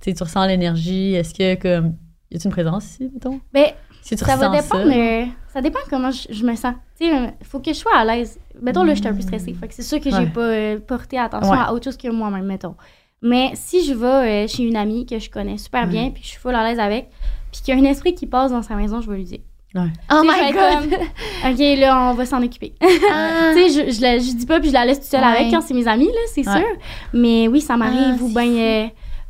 sais, 0.00 0.14
tu 0.14 0.22
ressens 0.22 0.46
l'énergie? 0.46 1.14
Est-ce 1.14 1.32
que, 1.34 1.54
comme, 1.60 1.94
y 2.30 2.36
a 2.36 2.40
une 2.44 2.50
présence 2.50 2.84
ici, 2.86 3.10
mettons? 3.12 3.40
Ben, 3.52 3.66
Si 4.08 4.16
tu 4.16 4.24
ça 4.24 4.36
va 4.36 4.48
dépendre. 4.48 4.90
euh, 4.94 5.24
ça 5.52 5.60
dépend 5.60 5.80
comment 5.90 6.10
je, 6.10 6.28
je 6.30 6.44
me 6.44 6.54
sens. 6.54 6.74
Tu 6.98 7.06
sais, 7.06 7.14
euh, 7.14 7.26
faut 7.42 7.58
que 7.60 7.72
je 7.72 7.78
sois 7.78 7.96
à 7.96 8.04
l'aise. 8.04 8.38
Mettons, 8.62 8.84
là, 8.84 8.94
je 8.94 9.00
suis 9.00 9.08
un 9.08 9.14
peu 9.14 9.20
stressée. 9.22 9.54
Fait 9.58 9.66
que 9.68 9.74
c'est 9.74 9.82
sûr 9.82 9.98
que 10.00 10.10
j'ai 10.10 10.16
Ouais. 10.16 10.26
pas 10.26 10.40
euh, 10.40 10.78
porté 10.78 11.18
attention 11.18 11.52
Ouais. 11.52 11.58
à 11.58 11.72
autre 11.72 11.84
chose 11.84 11.96
que 11.96 12.08
moi-même, 12.08 12.44
mettons. 12.46 12.76
Mais 13.22 13.50
si 13.54 13.84
je 13.84 13.94
vais 13.94 14.44
euh, 14.44 14.46
chez 14.48 14.62
une 14.62 14.76
amie 14.76 15.06
que 15.06 15.18
je 15.18 15.28
connais 15.30 15.58
super 15.58 15.82
Ouais. 15.84 15.88
bien, 15.88 16.10
puis 16.10 16.22
je 16.22 16.28
suis 16.28 16.38
full 16.38 16.54
à 16.54 16.68
l'aise 16.68 16.78
avec, 16.78 17.08
puis 17.50 17.62
qu'il 17.62 17.74
y 17.74 17.78
a 17.78 17.80
un 17.80 17.90
esprit 17.90 18.14
qui 18.14 18.26
passe 18.26 18.52
dans 18.52 18.62
sa 18.62 18.74
maison, 18.76 19.00
je 19.00 19.10
vais 19.10 19.16
lui 19.16 19.24
dire. 19.24 19.40
Oh 19.74 19.80
Tu 20.08 20.16
sais, 20.16 20.22
my 20.22 20.52
god! 20.52 20.90
comme, 20.90 21.52
OK, 21.52 21.58
là, 21.78 22.10
on 22.10 22.14
va 22.14 22.24
s'en 22.24 22.42
occuper. 22.42 22.74
Ah. 23.12 23.50
tu 23.54 23.68
sais, 23.70 23.90
je, 23.90 23.90
je, 23.90 24.36
dis 24.36 24.46
pas, 24.46 24.58
puis 24.60 24.68
je 24.68 24.74
la 24.74 24.86
laisse 24.86 25.00
toute 25.00 25.08
seule 25.08 25.20
Ouais. 25.20 25.26
avec 25.40 25.50
quand 25.50 25.60
c'est 25.60 25.74
mes 25.74 25.86
amis, 25.88 26.06
là, 26.06 26.20
c'est 26.32 26.46
Ouais. 26.48 26.56
sûr. 26.56 26.66
Mais 27.12 27.48
oui, 27.48 27.60
ça 27.60 27.76
m'arrive. 27.76 28.16
Ah, 28.18 28.22
ou 28.22 28.28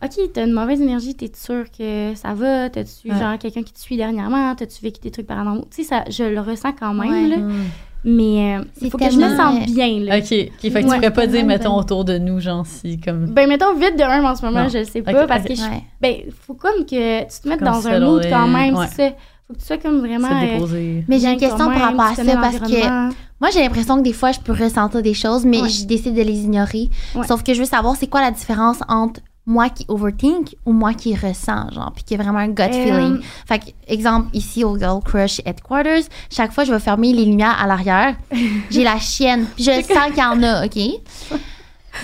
OK, 0.05 0.13
t'as 0.35 0.45
une 0.47 0.53
mauvaise 0.53 0.81
énergie, 0.81 1.15
t'es 1.15 1.31
sûre 1.35 1.65
que 1.77 2.13
ça 2.15 2.35
va? 2.35 2.69
T'as-tu, 2.69 3.11
Ouais. 3.11 3.19
genre, 3.19 3.39
quelqu'un 3.39 3.63
qui 3.63 3.73
te 3.73 3.79
suit 3.81 3.97
dernièrement? 3.97 4.55
T'as-tu 4.55 4.83
vécu 4.83 5.01
des 5.01 5.11
trucs 5.11 5.27
paranormaux? 5.27 5.65
Tu 5.75 5.83
sais, 5.83 5.89
ça, 5.89 6.05
je 6.11 6.23
le 6.25 6.41
ressens 6.41 6.73
quand 6.79 6.93
même, 6.93 7.11
Ouais. 7.11 7.29
là. 7.29 7.37
Hmm. 7.39 7.65
Mais 8.05 8.57
euh, 8.59 8.65
il 8.83 8.91
faut 8.91 8.99
que 8.99 9.11
je 9.11 9.17
me 9.17 9.37
sente 9.37 9.63
euh, 9.63 9.73
bien, 9.73 9.99
là. 10.01 10.19
Ok, 10.19 10.23
ok, 10.25 10.31
fait 10.31 10.71
que 10.71 10.79
tu 10.79 10.85
pourrais 10.85 11.13
pas 11.13 11.27
dire, 11.27 11.45
mettons, 11.45 11.75
autour 11.77 12.05
de 12.05 12.19
nous, 12.19 12.39
genre, 12.41 12.65
si, 12.67 13.01
comme. 13.01 13.27
Ben, 13.27 13.49
mettons, 13.49 13.75
vite 13.75 13.97
de 13.99 14.03
un 14.03 14.23
en 14.23 14.37
ce 14.37 14.45
moment, 14.45 14.65
Non. 14.65 14.69
je 14.69 14.79
le 14.79 14.85
sais 14.85 15.03
pas, 15.03 15.13
Ok, 15.23 15.27
parce 15.27 15.45
que 15.45 15.55
je, 15.55 15.63
Ouais. 15.63 15.83
ben, 16.01 16.17
faut 16.47 16.55
comme 16.55 16.85
que 16.85 17.23
tu 17.23 17.41
te 17.43 17.49
mettes 17.49 17.59
Comme 17.59 17.69
dans 17.69 17.89
un 17.89 17.99
mood 18.01 18.25
quand 18.31 18.47
même, 18.49 18.77
ouais. 18.77 18.87
c'est 18.95 19.09
ça. 19.11 19.15
Faut 19.49 19.55
que 19.55 19.59
tu 19.61 19.65
sois 19.65 19.79
comme 19.79 20.01
vraiment. 20.01 20.29
euh. 20.29 21.01
Mais 21.09 21.19
j'ai 21.21 21.29
une 21.33 21.39
question 21.39 21.67
par 21.69 21.79
rapport 21.81 22.01
à 22.07 22.15
tu 22.15 22.25
ça 22.25 22.37
parce 22.37 22.59
que 22.59 23.09
moi, 23.41 23.51
j'ai 23.53 23.61
l'impression 23.61 23.97
que 23.97 24.03
des 24.03 24.13
fois, 24.13 24.31
je 24.33 24.41
peux 24.41 24.53
ressentir 24.53 25.03
des 25.03 25.15
choses, 25.15 25.45
mais 25.45 25.63
Ouais. 25.63 25.69
je 25.69 25.85
décide 25.87 26.15
de 26.15 26.23
les 26.23 26.45
ignorer. 26.45 26.91
Ouais. 27.15 27.27
Sauf 27.27 27.43
que 27.43 27.55
je 27.55 27.61
veux 27.61 27.65
savoir, 27.67 27.97
c'est 27.97 28.09
quoi 28.09 28.21
la 28.21 28.31
différence 28.31 28.79
entre 28.89 29.21
moi 29.49 29.69
qui 29.69 29.85
overthink 29.89 30.57
ou 30.67 30.73
moi 30.73 30.93
qui 30.93 31.15
ressens, 31.15 31.71
genre, 31.73 31.93
puis 31.95 32.03
qui 32.03 32.15
a 32.15 32.17
vraiment 32.19 32.41
un 32.41 32.49
gut 32.49 32.63
Euh, 32.63 32.73
feeling. 32.85 33.21
Fait 33.47 33.61
que, 33.61 33.65
exemple, 33.87 34.29
ici 34.33 34.65
au 34.65 34.77
Girl 34.77 35.01
Crush 35.05 35.41
Headquarters, 35.45 36.03
chaque 36.31 36.53
fois, 36.53 36.65
je 36.65 36.73
vais 36.73 36.81
fermer 36.81 37.13
les 37.13 37.25
lumières 37.25 37.57
à 37.61 37.67
l'arrière. 37.69 38.17
J'ai 38.71 38.83
la 38.83 38.99
chienne, 38.99 39.47
puis 39.55 39.63
je 39.65 39.71
sens 39.71 40.07
qu'il 40.09 40.19
y 40.19 40.23
en 40.25 40.43
a, 40.43 40.67
OK? 40.67 40.77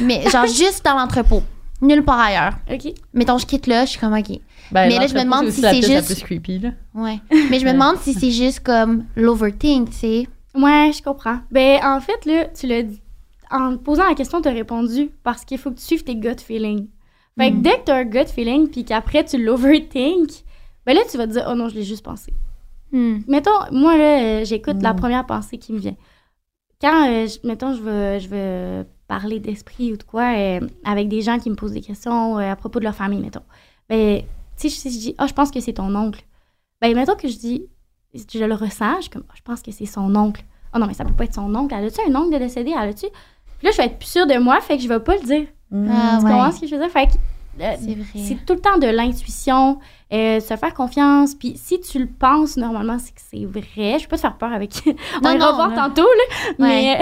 Mais 0.01 0.28
genre, 0.30 0.47
juste 0.62 0.84
dans 0.84 0.95
l'entrepôt. 0.97 1.43
Nulle 1.80 2.05
part 2.05 2.20
ailleurs. 2.20 2.53
OK. 2.72 2.93
Mettons, 3.12 3.38
je 3.38 3.47
quitte 3.47 3.66
là, 3.66 3.84
je 3.84 3.90
suis 3.90 3.99
comme, 3.99 4.14
OK. 4.14 4.28
Ben, 4.70 4.88
mais 4.88 4.99
là, 4.99 5.07
je 5.09 5.14
me 5.14 5.24
demande 5.24 5.51
si 5.51 5.61
c'est 5.61 5.82
juste- 5.82 6.07
plus 6.07 6.22
creepy, 6.22 6.59
là. 6.61 6.70
Ouais. 6.95 7.18
Mais 7.51 7.59
je 7.59 7.66
me 7.66 7.72
demande 7.72 7.97
si 7.99 8.14
c'est 8.14 8.30
juste 8.30 8.61
comme 8.61 9.05
l'overthink, 9.16 9.90
tu 9.90 9.97
sais. 9.97 10.28
Ouais, 10.55 10.93
je 10.97 11.03
comprends. 11.03 11.38
Ben, 11.51 11.80
en 11.84 12.01
fait, 12.01 12.24
là, 12.24 12.45
tu 12.59 12.66
l'as 12.68 12.82
dit. 12.82 13.01
En 13.51 13.76
posant 13.76 14.09
la 14.09 14.14
question, 14.14 14.40
tu 14.40 14.49
as 14.49 14.53
répondu 14.53 15.11
parce 15.24 15.45
qu'il 15.45 15.59
faut 15.59 15.70
que 15.72 15.78
tu 15.78 15.84
suives 15.84 16.05
tes 16.05 16.14
gut 16.14 16.40
feelings. 16.40 16.86
Fait 17.38 17.50
que 17.50 17.56
Mm. 17.56 17.62
dès 17.62 17.78
que 17.78 17.84
tu 17.86 17.90
as 17.92 17.96
un 17.96 18.04
gut 18.04 18.26
feeling 18.26 18.68
puis 18.68 18.84
qu'après 18.84 19.24
tu 19.24 19.42
l'overthink, 19.42 20.30
ben 20.86 20.94
là, 20.94 21.00
tu 21.10 21.16
vas 21.16 21.26
te 21.26 21.32
dire, 21.32 21.46
oh 21.48 21.54
non, 21.54 21.68
je 21.68 21.74
l'ai 21.76 21.82
juste 21.84 22.04
pensé. 22.04 22.32
Hmm. 22.92 23.20
Mettons, 23.26 23.50
moi, 23.70 23.96
là, 23.96 24.20
euh, 24.22 24.44
j'écoute 24.44 24.82
la 24.82 24.92
Mm. 24.92 24.96
première 24.96 25.26
pensée 25.26 25.56
qui 25.58 25.72
me 25.72 25.78
vient. 25.78 25.96
Quand, 26.80 27.08
euh, 27.08 27.26
je- 27.26 27.46
mettons, 27.46 27.74
je 27.74 27.80
veux, 27.80 28.18
je 28.18 28.28
veux 28.28 28.86
parler 29.08 29.38
d'esprit 29.40 29.92
ou 29.92 29.96
de 29.96 30.02
quoi 30.02 30.34
euh, 30.36 30.60
avec 30.84 31.08
des 31.08 31.22
gens 31.22 31.38
qui 31.38 31.48
me 31.48 31.54
posent 31.54 31.72
des 31.72 31.80
questions 31.80 32.38
euh, 32.38 32.50
à 32.50 32.56
propos 32.56 32.80
de 32.80 32.84
leur 32.84 32.94
famille, 32.94 33.20
mettons. 33.20 33.42
Ben, 33.88 34.22
tu 34.58 34.68
sais, 34.68 34.68
si 34.68 34.90
je 34.90 34.98
dis, 34.98 35.14
oh, 35.20 35.24
je 35.26 35.32
pense 35.32 35.50
que 35.50 35.60
c'est 35.60 35.74
ton 35.74 35.94
oncle. 35.94 36.22
Ben, 36.80 36.94
mettons 36.94 37.14
que 37.14 37.28
je 37.28 37.36
dis, 37.38 37.66
je 38.14 38.44
le 38.44 38.54
ressens, 38.54 39.02
je 39.02 39.10
comme, 39.10 39.22
Oh, 39.28 39.32
je 39.36 39.42
pense 39.42 39.62
que 39.62 39.70
c'est 39.70 39.86
son 39.86 40.14
oncle. 40.16 40.44
Oh 40.74 40.78
non, 40.78 40.86
mais 40.86 40.94
ça 40.94 41.04
peut 41.04 41.12
pas 41.14 41.24
être 41.24 41.34
son 41.34 41.54
oncle. 41.54 41.74
Elle 41.74 41.86
a-tu 41.86 42.00
un 42.10 42.14
oncle 42.16 42.32
de 42.34 42.38
décédé? 42.38 42.72
Elle 42.72 42.88
a-tu? 42.90 43.06
Puis 43.58 43.66
là, 43.66 43.70
je 43.70 43.76
vais 43.76 43.84
être 43.84 43.98
plus 43.98 44.08
sûre 44.10 44.26
de 44.26 44.36
moi, 44.38 44.60
fait 44.60 44.76
que 44.76 44.82
je 44.82 44.88
vais 44.88 45.00
pas 45.00 45.14
le 45.16 45.22
dire. 45.22 45.46
Hmm. 45.72 45.88
Ah, 45.90 46.16
Tu 46.18 46.24
ouais. 46.26 46.30
comprends 46.32 46.52
ce 46.52 46.60
que 46.60 46.66
je 46.66 46.74
veux 46.74 46.80
dire? 46.82 46.90
Fait 46.90 47.06
que, 47.06 47.12
euh, 47.62 47.74
C'est 47.80 47.94
vrai. 47.94 48.28
c'est 48.28 48.44
tout 48.46 48.52
le 48.54 48.60
temps 48.60 48.76
de 48.78 48.86
l'intuition, 48.86 49.78
euh, 50.12 50.38
se 50.40 50.54
faire 50.56 50.74
confiance. 50.74 51.34
Puis 51.34 51.54
si 51.56 51.80
tu 51.80 51.98
le 51.98 52.06
penses, 52.06 52.58
normalement, 52.58 52.98
c'est 52.98 53.12
que 53.14 53.20
c'est 53.30 53.46
vrai. 53.46 53.98
Je 53.98 54.04
peux 54.04 54.10
pas 54.10 54.16
te 54.16 54.20
faire 54.20 54.36
peur 54.36 54.52
avec. 54.52 54.70
On 54.86 55.20
Non, 55.22 55.34
ira 55.34 55.50
non, 55.50 55.56
voir 55.56 55.74
tantôt, 55.74 56.02
là. 56.02 56.54
Mais. 56.58 56.98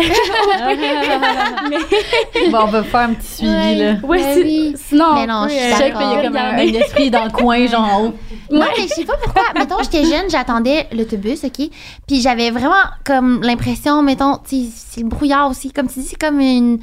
bon, 2.50 2.58
on 2.62 2.66
va 2.66 2.82
faire 2.82 3.00
un 3.00 3.14
petit 3.14 3.26
suivi, 3.26 3.50
Ouais. 3.52 3.74
là. 3.74 3.92
ouais, 4.06 4.18
Mais 4.18 4.34
c'est- 4.34 4.42
oui. 4.42 4.74
sinon. 4.76 5.14
Mais 5.14 5.22
on 5.24 5.26
non, 5.26 5.44
je 5.48 5.54
suis 5.54 5.58
euh, 5.72 5.76
sais 5.76 5.90
qu'il 5.92 6.00
y 6.00 6.04
a 6.04 6.08
d'accord. 6.08 6.22
comme 6.22 6.36
un, 6.36 6.58
esprit 6.58 7.10
dans 7.10 7.24
le 7.24 7.30
coin, 7.30 7.66
genre 7.66 7.82
en 7.92 8.04
haut. 8.06 8.14
Non, 8.50 8.66
mais 8.76 8.82
je 8.82 8.88
sais 8.88 9.04
pas 9.04 9.16
pourquoi. 9.22 9.42
mettons, 9.56 9.76
j'étais 9.82 10.04
jeune, 10.04 10.28
j'attendais 10.30 10.86
l'autobus, 10.92 11.44
OK? 11.44 11.68
Puis 12.06 12.20
j'avais 12.20 12.50
vraiment 12.50 12.74
comme 13.04 13.42
l'impression, 13.42 14.02
mettons, 14.02 14.38
c'est 14.44 15.00
le 15.00 15.08
brouillard 15.08 15.50
aussi. 15.50 15.70
Comme 15.72 15.88
tu 15.88 16.00
dis, 16.00 16.06
c'est 16.06 16.20
comme 16.20 16.40
une. 16.40 16.78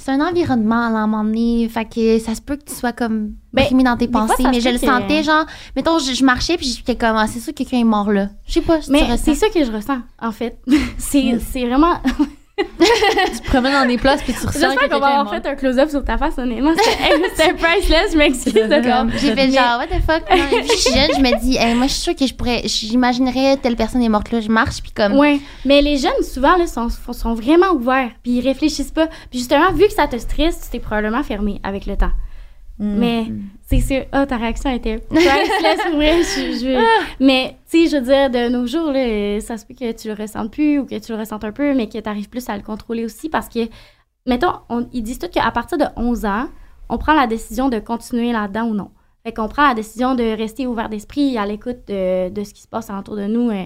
C'est 0.00 0.10
un 0.12 0.20
environnement 0.20 0.74
à 0.76 0.88
un 0.88 1.06
moment 1.06 1.24
donné. 1.24 1.68
Fait 1.68 1.84
que 1.84 2.18
ça 2.18 2.34
se 2.34 2.40
peut 2.40 2.56
que 2.56 2.64
tu 2.64 2.74
sois 2.74 2.92
comme 2.92 3.34
Ben, 3.52 3.64
dans 3.84 3.96
tes 3.96 4.08
fois, 4.10 4.26
pensées. 4.26 4.44
mais 4.50 4.60
je 4.60 4.68
le 4.68 4.78
que- 4.78 4.86
sentais, 4.86 5.22
genre, 5.22 5.44
mettons, 5.76 5.98
je, 5.98 6.12
je 6.14 6.24
marchais 6.24 6.56
puis 6.56 6.66
j'étais 6.66 6.96
comme, 6.96 7.16
ah, 7.16 7.26
c'est 7.26 7.40
sûr 7.40 7.52
que 7.52 7.58
quelqu'un 7.58 7.78
est 7.78 7.84
mort 7.84 8.10
là. 8.10 8.28
Je 8.46 8.54
sais 8.54 8.60
pas, 8.62 8.80
si 8.80 8.86
tu 8.86 8.92
Mais 8.92 9.16
c'est 9.18 9.34
ça 9.34 9.48
que 9.48 9.64
je 9.64 9.70
ressens, 9.70 9.98
en 10.20 10.32
fait. 10.32 10.58
c'est 10.98 11.38
c'est 11.52 11.66
vraiment. 11.66 11.94
Tu 13.32 13.40
te 13.40 13.46
promènes 13.46 13.72
dans 13.72 13.86
des 13.86 13.98
places 13.98 14.22
puis 14.22 14.32
tu 14.32 14.46
ressens 14.46 14.60
J'espère 14.60 14.88
qu'on 14.88 14.98
va 14.98 15.20
avoir 15.20 15.30
fait 15.30 15.46
un 15.46 15.54
close-up 15.54 15.90
sur 15.90 16.04
ta 16.04 16.16
face, 16.18 16.38
honnêtement. 16.38 16.72
C'était 17.34 17.52
priceless, 17.54 18.12
je 18.12 18.18
m'excuse. 18.18 18.52
J'ai 18.54 19.34
fait 19.34 19.50
genre, 19.52 19.78
what 19.78 19.86
the 19.86 20.00
fuck? 20.06 20.28
Non, 20.30 20.62
je 20.62 20.72
suis 20.74 20.94
jeune, 20.94 21.10
je 21.16 21.20
me 21.20 21.40
dis, 21.40 21.56
hey, 21.56 21.74
moi, 21.74 21.86
je 21.86 21.92
suis 21.92 22.02
sûre 22.02 22.16
que 22.16 22.26
je 22.26 22.34
pourrais, 22.34 22.62
j'imaginerais 22.64 23.56
telle 23.58 23.76
personne 23.76 24.02
est 24.02 24.08
morte 24.08 24.30
là. 24.30 24.40
Je 24.40 24.48
marche, 24.48 24.82
puis 24.82 24.92
comme. 24.92 25.16
Ouais, 25.18 25.40
mais 25.64 25.82
les 25.82 25.96
jeunes, 25.98 26.22
souvent, 26.22 26.56
là, 26.56 26.66
sont, 26.66 26.88
sont 26.88 27.34
vraiment 27.34 27.72
ouverts, 27.72 28.10
puis 28.22 28.32
ils 28.38 28.46
réfléchissent 28.46 28.92
pas. 28.92 29.06
Puis 29.30 29.38
justement, 29.38 29.72
vu 29.72 29.86
que 29.86 29.92
ça 29.92 30.06
te 30.06 30.16
stresse, 30.16 30.60
tu 30.64 30.70
t'es 30.70 30.80
probablement 30.80 31.22
fermé 31.22 31.60
avec 31.62 31.86
le 31.86 31.96
temps. 31.96 32.12
Mm. 32.80 32.96
Mais 32.98 33.26
c'est 33.66 33.80
sûr, 33.80 34.04
ah, 34.10 34.26
ta 34.26 34.36
réaction 34.38 34.70
était 34.70 34.98
priceless. 35.10 35.80
Je, 36.36 36.58
je- 36.64 37.24
Mais, 37.24 37.56
tu 37.70 37.84
sais, 37.84 37.88
je 37.90 37.96
veux 37.96 38.02
dire, 38.02 38.30
de 38.30 38.48
nos 38.48 38.66
jours, 38.66 38.90
là, 38.90 39.40
ça 39.40 39.56
se 39.58 39.66
peut 39.66 39.74
que 39.74 39.92
tu 39.92 40.08
le 40.08 40.14
ressentes 40.14 40.50
plus 40.50 40.78
ou 40.78 40.86
que 40.86 40.98
tu 40.98 41.12
le 41.12 41.18
ressentes 41.18 41.44
un 41.44 41.52
peu, 41.52 41.74
mais 41.74 41.88
que 41.88 41.98
tu 41.98 42.08
arrives 42.08 42.28
plus 42.30 42.48
à 42.48 42.56
le 42.56 42.62
contrôler 42.62 43.04
aussi 43.04 43.28
parce 43.28 43.48
que, 43.48 43.60
mettons, 44.26 44.52
on- 44.70 44.88
ils 44.92 45.02
disent 45.02 45.18
tous 45.18 45.28
qu'à 45.28 45.50
partir 45.50 45.76
de 45.78 45.84
11 45.96 46.24
ans, 46.24 46.46
on 46.88 46.98
prend 46.98 47.14
la 47.14 47.26
décision 47.26 47.68
de 47.68 47.78
continuer 47.78 48.32
là-dedans 48.32 48.64
ou 48.66 48.74
non. 48.74 48.90
Fait 49.24 49.32
qu'on 49.34 49.48
prend 49.48 49.68
la 49.68 49.74
décision 49.74 50.14
de 50.14 50.24
rester 50.36 50.66
ouvert 50.66 50.88
d'esprit 50.88 51.36
à 51.36 51.44
l'écoute 51.44 51.80
de, 51.88 52.30
de 52.30 52.44
ce 52.44 52.54
qui 52.54 52.62
se 52.62 52.68
passe 52.68 52.88
autour 52.90 53.16
de 53.16 53.26
nous, 53.26 53.50
euh, 53.50 53.64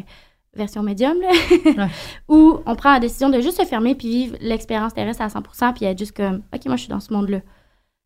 version 0.55 0.83
médium, 0.83 1.17
là. 1.21 1.29
Ouais. 1.65 1.89
ou 2.29 2.59
on 2.67 2.75
prend 2.75 2.93
la 2.93 3.01
décision 3.01 3.31
de 3.31 3.41
juste 3.41 3.61
se 3.61 3.67
fermer 3.67 3.95
puis 3.95 4.09
vivre 4.09 4.37
l'expérience 4.41 4.93
terrestre 4.95 5.23
à 5.23 5.29
100% 5.29 5.73
puis 5.75 5.85
être 5.85 5.99
juste 5.99 6.17
comme, 6.17 6.43
OK, 6.53 6.67
moi, 6.67 6.75
je 6.77 6.81
suis 6.83 6.91
dans 6.91 6.99
ce 7.01 7.13
monde-là. 7.13 7.39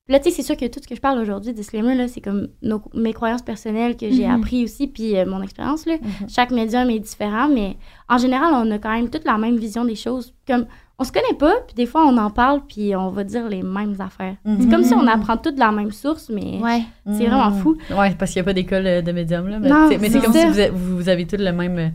Puis 0.09 0.15
Là, 0.15 0.21
tu 0.21 0.31
sais, 0.31 0.37
c'est 0.37 0.43
sûr 0.43 0.57
que 0.57 0.65
tout 0.65 0.81
ce 0.83 0.89
que 0.89 0.95
je 0.95 1.01
parle 1.03 1.19
aujourd'hui, 1.19 1.53
disclaimer, 1.53 1.95
là, 1.95 2.09
c'est 2.09 2.23
comme 2.23 2.49
nos- 2.63 2.81
mes 2.95 3.13
croyances 3.13 3.43
personnelles 3.43 3.95
que 3.95 4.11
j'ai 4.11 4.27
Mhm. 4.27 4.41
appris 4.41 4.65
aussi, 4.65 4.87
puis 4.87 5.15
euh, 5.19 5.27
mon 5.27 5.43
expérience, 5.43 5.85
là. 5.85 5.97
Mhm. 6.01 6.29
Chaque 6.31 6.51
médium 6.51 6.89
est 6.89 6.99
différent, 6.99 7.47
mais 7.53 7.77
en 8.09 8.17
général, 8.17 8.55
on 8.55 8.71
a 8.71 8.79
quand 8.79 8.91
même 8.95 9.11
toute 9.11 9.25
la 9.27 9.37
même 9.37 9.59
vision 9.59 9.85
des 9.85 9.97
choses. 9.97 10.33
Comme, 10.47 10.65
on 10.99 11.05
se 11.05 11.13
connaît 11.13 11.37
pas, 11.39 11.53
puis 11.67 11.75
des 11.77 11.85
fois, 11.85 12.07
on 12.07 12.17
en 12.17 12.31
parle, 12.31 12.63
puis 12.67 12.97
on 12.97 13.11
va 13.11 13.23
dire 13.23 13.51
les 13.51 13.63
mêmes 13.63 13.97
affaires. 13.99 14.37
C'est 14.47 14.65
Mhm. 14.65 14.71
comme 14.71 14.83
si 14.83 14.95
on 14.95 15.07
apprend 15.07 15.37
toutes 15.37 15.57
de 15.57 15.61
la 15.61 15.73
même 15.73 15.93
source, 15.93 16.31
mais 16.33 16.59
Ouais. 16.63 16.81
c'est 17.13 17.27
vraiment 17.27 17.51
fou. 17.53 17.77
Ouais, 17.91 18.15
parce 18.19 18.33
qu'il 18.33 18.41
n'y 18.41 18.45
a 18.45 18.47
pas 18.47 18.55
d'école 18.55 18.87
euh, 18.87 19.03
de 19.03 19.13
médium, 19.13 19.47
là. 19.47 19.59
Mais, 19.59 19.69
Non, 19.69 19.89
c'est 19.91 19.99
comme 20.23 20.33
ça. 20.33 20.41
si 20.41 20.47
vous 20.47 20.59
avez, 20.59 20.71
vous, 20.71 20.97
vous 20.97 21.09
avez 21.11 21.27
tous 21.27 21.37
le 21.37 21.53
même. 21.53 21.93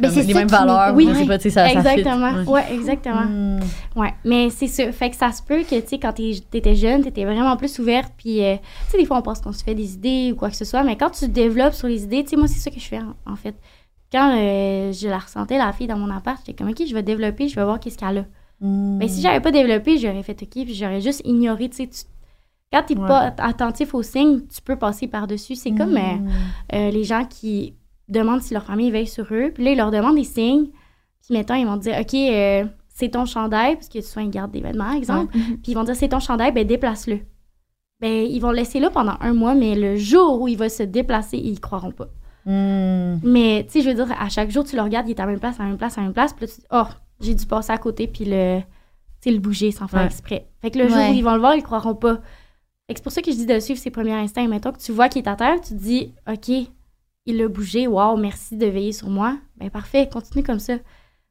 Euh, 0.00 0.08
Mais 0.08 0.22
les 0.22 0.32
ça 0.32 0.38
mêmes 0.38 0.48
valeurs. 0.48 0.94
oui, 0.94 1.06
ou 1.06 1.14
je 1.14 1.18
sais 1.20 1.26
pas, 1.26 1.38
tu 1.38 1.50
ça, 1.50 1.64
ça 1.68 1.70
fit. 1.70 1.76
exactement. 1.76 2.32
Ouais. 2.32 2.46
Ouais, 2.48 2.74
exactement. 2.74 3.24
Mm. 3.24 3.60
Ouais, 3.96 4.14
mais 4.24 4.50
c'est 4.50 4.66
ça. 4.66 4.90
Fait 4.92 5.10
que 5.10 5.16
ça 5.16 5.30
se 5.32 5.42
peut 5.42 5.62
que, 5.62 5.78
tu 5.80 5.86
sais, 5.88 5.98
quand 5.98 6.12
t'étais 6.14 6.74
jeune, 6.74 7.02
t'étais 7.02 7.24
vraiment 7.24 7.56
plus 7.56 7.78
ouverte. 7.78 8.12
Puis, 8.16 8.42
euh, 8.42 8.56
tu 8.86 8.90
sais, 8.92 8.98
des 8.98 9.04
fois, 9.04 9.18
on 9.18 9.22
pense 9.22 9.40
qu'on 9.40 9.52
se 9.52 9.62
fait 9.62 9.74
des 9.74 9.94
idées 9.94 10.30
ou 10.32 10.36
quoi 10.36 10.50
que 10.50 10.56
ce 10.56 10.64
soit. 10.64 10.82
Mais 10.82 10.96
quand 10.96 11.10
tu 11.10 11.28
développes 11.28 11.74
sur 11.74 11.88
les 11.88 12.04
idées, 12.04 12.24
tu 12.24 12.30
sais, 12.30 12.36
moi, 12.36 12.48
c'est 12.48 12.58
ça 12.58 12.70
que 12.70 12.80
je 12.80 12.86
fais, 12.86 12.98
en, 12.98 13.14
en 13.30 13.36
fait. 13.36 13.54
Quand 14.10 14.34
euh, 14.36 14.92
je 14.92 15.08
la 15.08 15.18
ressentais, 15.18 15.56
la 15.58 15.72
fille 15.72 15.86
dans 15.86 15.96
mon 15.98 16.10
appart, 16.10 16.38
j'étais 16.44 16.54
comme, 16.62 16.70
OK, 16.70 16.82
je 16.86 16.94
vais 16.94 17.02
développer, 17.02 17.48
je 17.48 17.54
vais 17.56 17.64
voir 17.64 17.78
qu'est-ce 17.80 17.96
qu'elle 17.98 18.18
a. 18.18 18.24
Mm. 18.60 18.96
Mais 18.98 19.08
si 19.08 19.20
j'avais 19.22 19.40
pas 19.40 19.50
développé, 19.50 19.98
j'aurais 19.98 20.22
fait 20.22 20.40
OK, 20.42 20.48
puis 20.64 20.74
j'aurais 20.74 21.00
juste 21.00 21.22
ignoré, 21.24 21.68
tu 21.68 21.76
sais. 21.76 21.86
tu- 21.88 22.02
Quand 22.72 22.82
t'es 22.86 22.96
Ouais. 22.96 23.06
pas 23.06 23.34
attentif 23.38 23.92
aux 23.94 24.02
signes, 24.02 24.40
tu 24.46 24.62
peux 24.62 24.76
passer 24.76 25.06
par-dessus. 25.06 25.56
C'est 25.56 25.72
comme 25.72 25.96
euh, 25.96 26.00
Mm. 26.16 26.28
euh, 26.74 26.90
les 26.90 27.04
gens 27.04 27.24
qui 27.26 27.74
demandent 28.12 28.42
si 28.42 28.54
leur 28.54 28.64
famille 28.64 28.90
veille 28.90 29.06
sur 29.06 29.26
eux. 29.32 29.50
Puis 29.54 29.64
là, 29.64 29.72
ils 29.72 29.76
leur 29.76 29.90
demandent 29.90 30.16
des 30.16 30.24
signes. 30.24 30.66
Puis 31.24 31.34
mettons, 31.34 31.54
ils 31.54 31.66
vont 31.66 31.78
te 31.78 31.82
dire, 31.84 31.96
OK, 32.00 32.14
euh, 32.14 32.64
c'est 32.88 33.10
ton 33.10 33.24
chandail, 33.24 33.74
parce 33.76 33.88
que 33.88 33.98
tu 33.98 34.04
sois 34.04 34.22
une 34.22 34.30
garde 34.30 34.50
d'événements, 34.52 34.92
exemple. 34.92 35.36
Mhm. 35.36 35.58
Puis 35.62 35.72
ils 35.72 35.74
vont 35.74 35.84
dire, 35.84 35.96
c'est 35.96 36.08
ton 36.08 36.20
chandail, 36.20 36.52
ben 36.52 36.66
déplace-le. 36.66 37.20
Ben, 38.00 38.26
ils 38.28 38.40
vont 38.40 38.50
le 38.50 38.56
laisser 38.56 38.80
là 38.80 38.90
pendant 38.90 39.14
un 39.20 39.32
mois, 39.32 39.54
mais 39.54 39.74
le 39.76 39.96
jour 39.96 40.40
où 40.42 40.48
il 40.48 40.58
va 40.58 40.68
se 40.68 40.82
déplacer, 40.82 41.38
ils 41.38 41.52
y 41.54 41.60
croiront 41.60 41.92
pas. 41.92 42.08
Mm. 42.46 43.20
Mais, 43.22 43.64
tu 43.66 43.74
sais, 43.74 43.80
je 43.82 43.88
veux 43.88 43.94
dire, 43.94 44.12
à 44.20 44.28
chaque 44.28 44.50
jour, 44.50 44.64
tu 44.64 44.74
le 44.74 44.82
regardes, 44.82 45.06
il 45.08 45.12
est 45.12 45.20
à 45.20 45.24
la 45.24 45.30
même 45.30 45.38
place, 45.40 45.60
à 45.60 45.62
la 45.62 45.68
même 45.68 45.78
place, 45.78 45.96
à 45.96 46.00
la 46.00 46.08
même 46.08 46.12
place. 46.14 46.32
Puis 46.32 46.46
là, 46.46 46.52
tu 46.52 46.60
dis, 46.60 46.66
oh, 46.72 46.86
j'ai 47.20 47.34
dû 47.36 47.46
passer 47.46 47.70
à 47.72 47.78
côté, 47.78 48.08
puis 48.08 48.24
le, 48.26 48.60
le 49.24 49.38
bouger 49.38 49.70
sans 49.70 49.86
faire 49.86 50.00
Ouais. 50.00 50.06
exprès. 50.06 50.48
Fait 50.60 50.72
que 50.72 50.78
le 50.80 50.88
jour 50.88 50.96
Ouais. 50.96 51.10
où 51.10 51.14
ils 51.14 51.22
vont 51.22 51.34
le 51.34 51.38
voir, 51.40 51.54
ils 51.54 51.62
croiront 51.62 51.94
pas. 51.94 52.14
Fait 52.88 52.94
que 52.94 52.96
c'est 52.98 53.02
pour 53.04 53.12
ça 53.12 53.22
que 53.22 53.30
je 53.30 53.36
dis 53.36 53.46
de 53.46 53.60
suivre 53.60 53.78
ses 53.78 53.90
premiers 53.92 54.14
instincts. 54.14 54.48
Mettons 54.48 54.72
que 54.72 54.80
tu 54.80 54.90
vois 54.90 55.08
qu'il 55.08 55.22
est 55.22 55.28
à 55.28 55.36
terre, 55.36 55.60
tu 55.60 55.68
te 55.74 55.80
dis, 55.80 56.12
OK, 56.28 56.50
il 57.26 57.40
a 57.42 57.48
bougé, 57.48 57.86
wow, 57.86 58.16
merci 58.16 58.56
de 58.56 58.66
veiller 58.66 58.92
sur 58.92 59.08
moi. 59.08 59.36
Ben 59.58 59.70
parfait, 59.70 60.08
continue 60.12 60.42
comme 60.42 60.58
ça. 60.58 60.74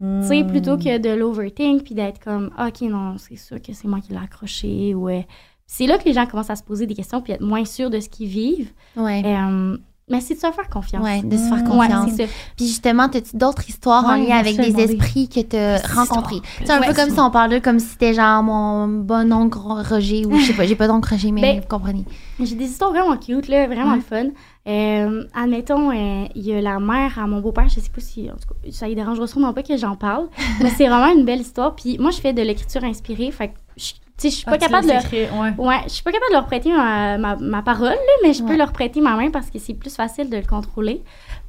Tu 0.02 0.28
sais, 0.28 0.44
plutôt 0.44 0.78
que 0.78 0.98
de 0.98 1.10
l'overthink, 1.10 1.84
puis 1.84 1.94
d'être 1.94 2.20
comme, 2.24 2.50
Ah, 2.58 2.70
OK, 2.70 2.82
non, 2.90 3.18
c'est 3.20 3.36
sûr 3.36 3.62
que 3.62 3.72
c'est 3.74 3.88
moi 3.88 4.00
qui 4.00 4.12
l'ai 4.14 4.18
accroché. 4.18 4.96
ou 4.96 5.10
euh, 5.10 5.22
c'est 5.68 5.86
là 5.86 6.00
que 6.00 6.06
les 6.06 6.14
gens 6.14 6.26
commencent 6.26 6.50
à 6.50 6.56
se 6.56 6.64
poser 6.64 6.88
des 6.88 6.96
questions, 6.96 7.22
puis 7.22 7.34
être 7.34 7.42
moins 7.42 7.66
sûrs 7.66 7.92
de 7.92 8.00
ce 8.00 8.10
qu'ils 8.10 8.28
vivent. 8.28 8.72
Ouais. 8.98 9.22
Euh, 9.24 9.78
mais 10.10 10.20
c'est 10.20 10.34
de 10.34 10.40
se 10.40 10.52
faire 10.52 10.70
confiance. 10.72 11.04
Ouais, 11.04 11.22
de 11.22 11.38
se 11.38 11.44
faire. 11.44 11.62
Ouais, 11.78 11.88
confiance. 11.88 12.12
ça. 12.18 12.24
Puis 12.58 12.66
justement, 12.66 13.04
as-tu 13.04 13.38
d'autres 13.38 13.70
histoires 13.70 14.04
en 14.06 14.20
Ouais, 14.20 14.28
lien 14.28 14.38
avec 14.40 14.58
des 14.58 14.76
esprits 14.82 15.30
que 15.30 15.40
tu 15.40 15.56
as 15.56 15.78
rencontrés? 15.94 16.42
C'est 16.66 16.72
un 16.72 16.80
Ouais, 16.82 16.88
peu 16.88 16.94
comme 16.96 17.12
si 17.12 17.20
on 17.20 17.30
parlait 17.30 17.62
comme 17.62 17.78
si 17.80 17.86
c'était 17.90 18.14
genre 18.16 18.42
mon 18.42 18.88
bon 18.88 19.32
oncle 19.32 19.60
Roger 19.60 20.26
ou 20.26 20.36
je 20.40 20.48
sais 20.48 20.54
pas, 20.54 20.66
j'ai 20.66 20.76
pas 20.76 20.88
d'oncle 20.88 21.08
Roger, 21.14 21.32
mais 21.32 21.42
Ben, 21.54 21.60
vous 21.62 21.68
comprenez. 21.68 22.06
J'ai 22.40 22.56
des 22.56 22.66
histoires 22.66 22.90
vraiment 22.92 23.16
cute, 23.18 23.48
là, 23.48 23.68
vraiment 23.68 23.94
Ouais. 23.94 24.02
fun. 24.02 24.30
Euh, 24.68 25.24
admettons, 25.34 25.90
euh, 25.90 26.26
il 26.36 26.44
y 26.46 26.54
a 26.54 26.62
la 26.62 26.80
mère 26.80 27.18
à 27.18 27.26
mon 27.26 27.40
beau-père, 27.40 27.68
je 27.68 27.80
sais 27.80 27.90
pas 27.90 28.00
si, 28.02 28.30
en 28.30 28.34
tout 28.36 28.48
cas, 28.54 28.72
ça 28.72 28.88
lui 28.88 28.94
dérangera 28.96 29.26
sûrement 29.26 29.54
pas 29.54 29.64
que 29.64 29.76
j'en 29.76 29.96
parle, 29.96 30.28
mais 30.62 30.70
c'est 30.70 30.88
vraiment 30.88 31.12
une 31.18 31.26
belle 31.26 31.42
histoire. 31.42 31.76
Puis 31.76 31.98
moi, 31.98 32.12
je 32.12 32.20
fais 32.22 32.32
de 32.34 32.42
l'écriture 32.44 32.84
inspirée, 32.84 33.32
fait 33.32 33.50
que, 33.50 33.54
je- 33.78 33.94
je 34.24 34.28
suis 34.30 34.46
pas 34.46 34.52
Ah, 34.54 34.58
capable 34.60 34.88
de... 34.88 34.94
écrire, 34.94 35.30
ouais. 35.36 35.54
Ouais, 35.58 35.80
je 35.86 35.90
suis 35.90 36.04
pas 36.04 36.12
capable 36.12 36.30
de 36.32 36.36
leur 36.36 36.46
prêter 36.46 36.72
ma, 36.72 37.18
ma, 37.18 37.36
ma 37.38 37.64
parole, 37.64 37.88
là, 37.90 38.14
mais 38.24 38.34
je 38.34 38.44
peux 38.44 38.56
leur 38.56 38.72
prêter 38.72 39.02
ma 39.02 39.16
main 39.16 39.32
parce 39.32 39.50
que 39.50 39.58
c'est 39.58 39.74
plus 39.74 39.96
facile 39.96 40.30
de 40.30 40.38
le 40.38 40.46
contrôler. 40.46 41.02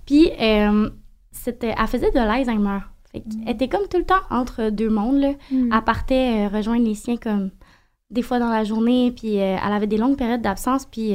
Puis, 0.07 0.31
euh, 0.41 0.89
c'était, 1.33 1.75
elle 1.79 1.87
faisait 1.87 2.11
de 2.13 2.17
l'Alzheimer. 2.19 2.79
Fait 3.13 3.21
qu'elle 3.21 3.51
était 3.55 3.69
comme 3.69 3.87
tout 3.91 3.99
le 3.99 4.05
temps 4.05 4.23
entre 4.31 4.71
deux 4.71 4.89
mondes, 4.89 5.19
là. 5.21 5.33
Mm. 5.51 5.71
Elle 5.71 5.83
partait 5.85 6.47
euh, 6.47 6.49
rejoindre 6.57 6.87
les 6.87 6.95
siens 6.95 7.19
comme 7.19 7.51
des 8.11 8.23
fois 8.23 8.39
dans 8.39 8.49
la 8.49 8.65
journée, 8.65 9.13
puis 9.15 9.39
euh, 9.39 9.57
elle 9.63 9.73
avait 9.73 9.87
des 9.87 9.99
longues 9.99 10.17
périodes 10.17 10.41
d'absence, 10.41 10.87
puis 10.87 11.13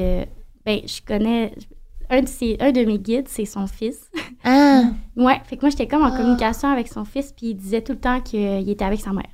ben, 0.66 0.80
je 0.86 1.00
connais 1.08 1.54
un 2.10 2.22
de, 2.22 2.28
ses, 2.28 2.58
un 2.60 2.72
de 2.72 2.84
mes 2.86 3.00
guides, 3.00 3.28
c'est 3.28 3.46
son 3.46 3.68
fils. 3.68 4.10
Ah, 4.44 4.84
ouais, 5.16 5.40
fait 5.46 5.58
que 5.58 5.62
moi, 5.62 5.70
j'étais 5.70 5.88
comme 5.88 6.04
en 6.04 6.14
Ah. 6.14 6.18
communication 6.18 6.70
avec 6.70 6.88
son 6.88 7.04
fils, 7.06 7.34
puis 7.36 7.48
il 7.48 7.56
disait 7.56 7.82
tout 7.82 7.94
le 7.94 8.00
temps 8.00 8.22
qu'il 8.22 8.70
était 8.70 8.86
avec 8.86 9.00
sa 9.02 9.12
mère. 9.12 9.26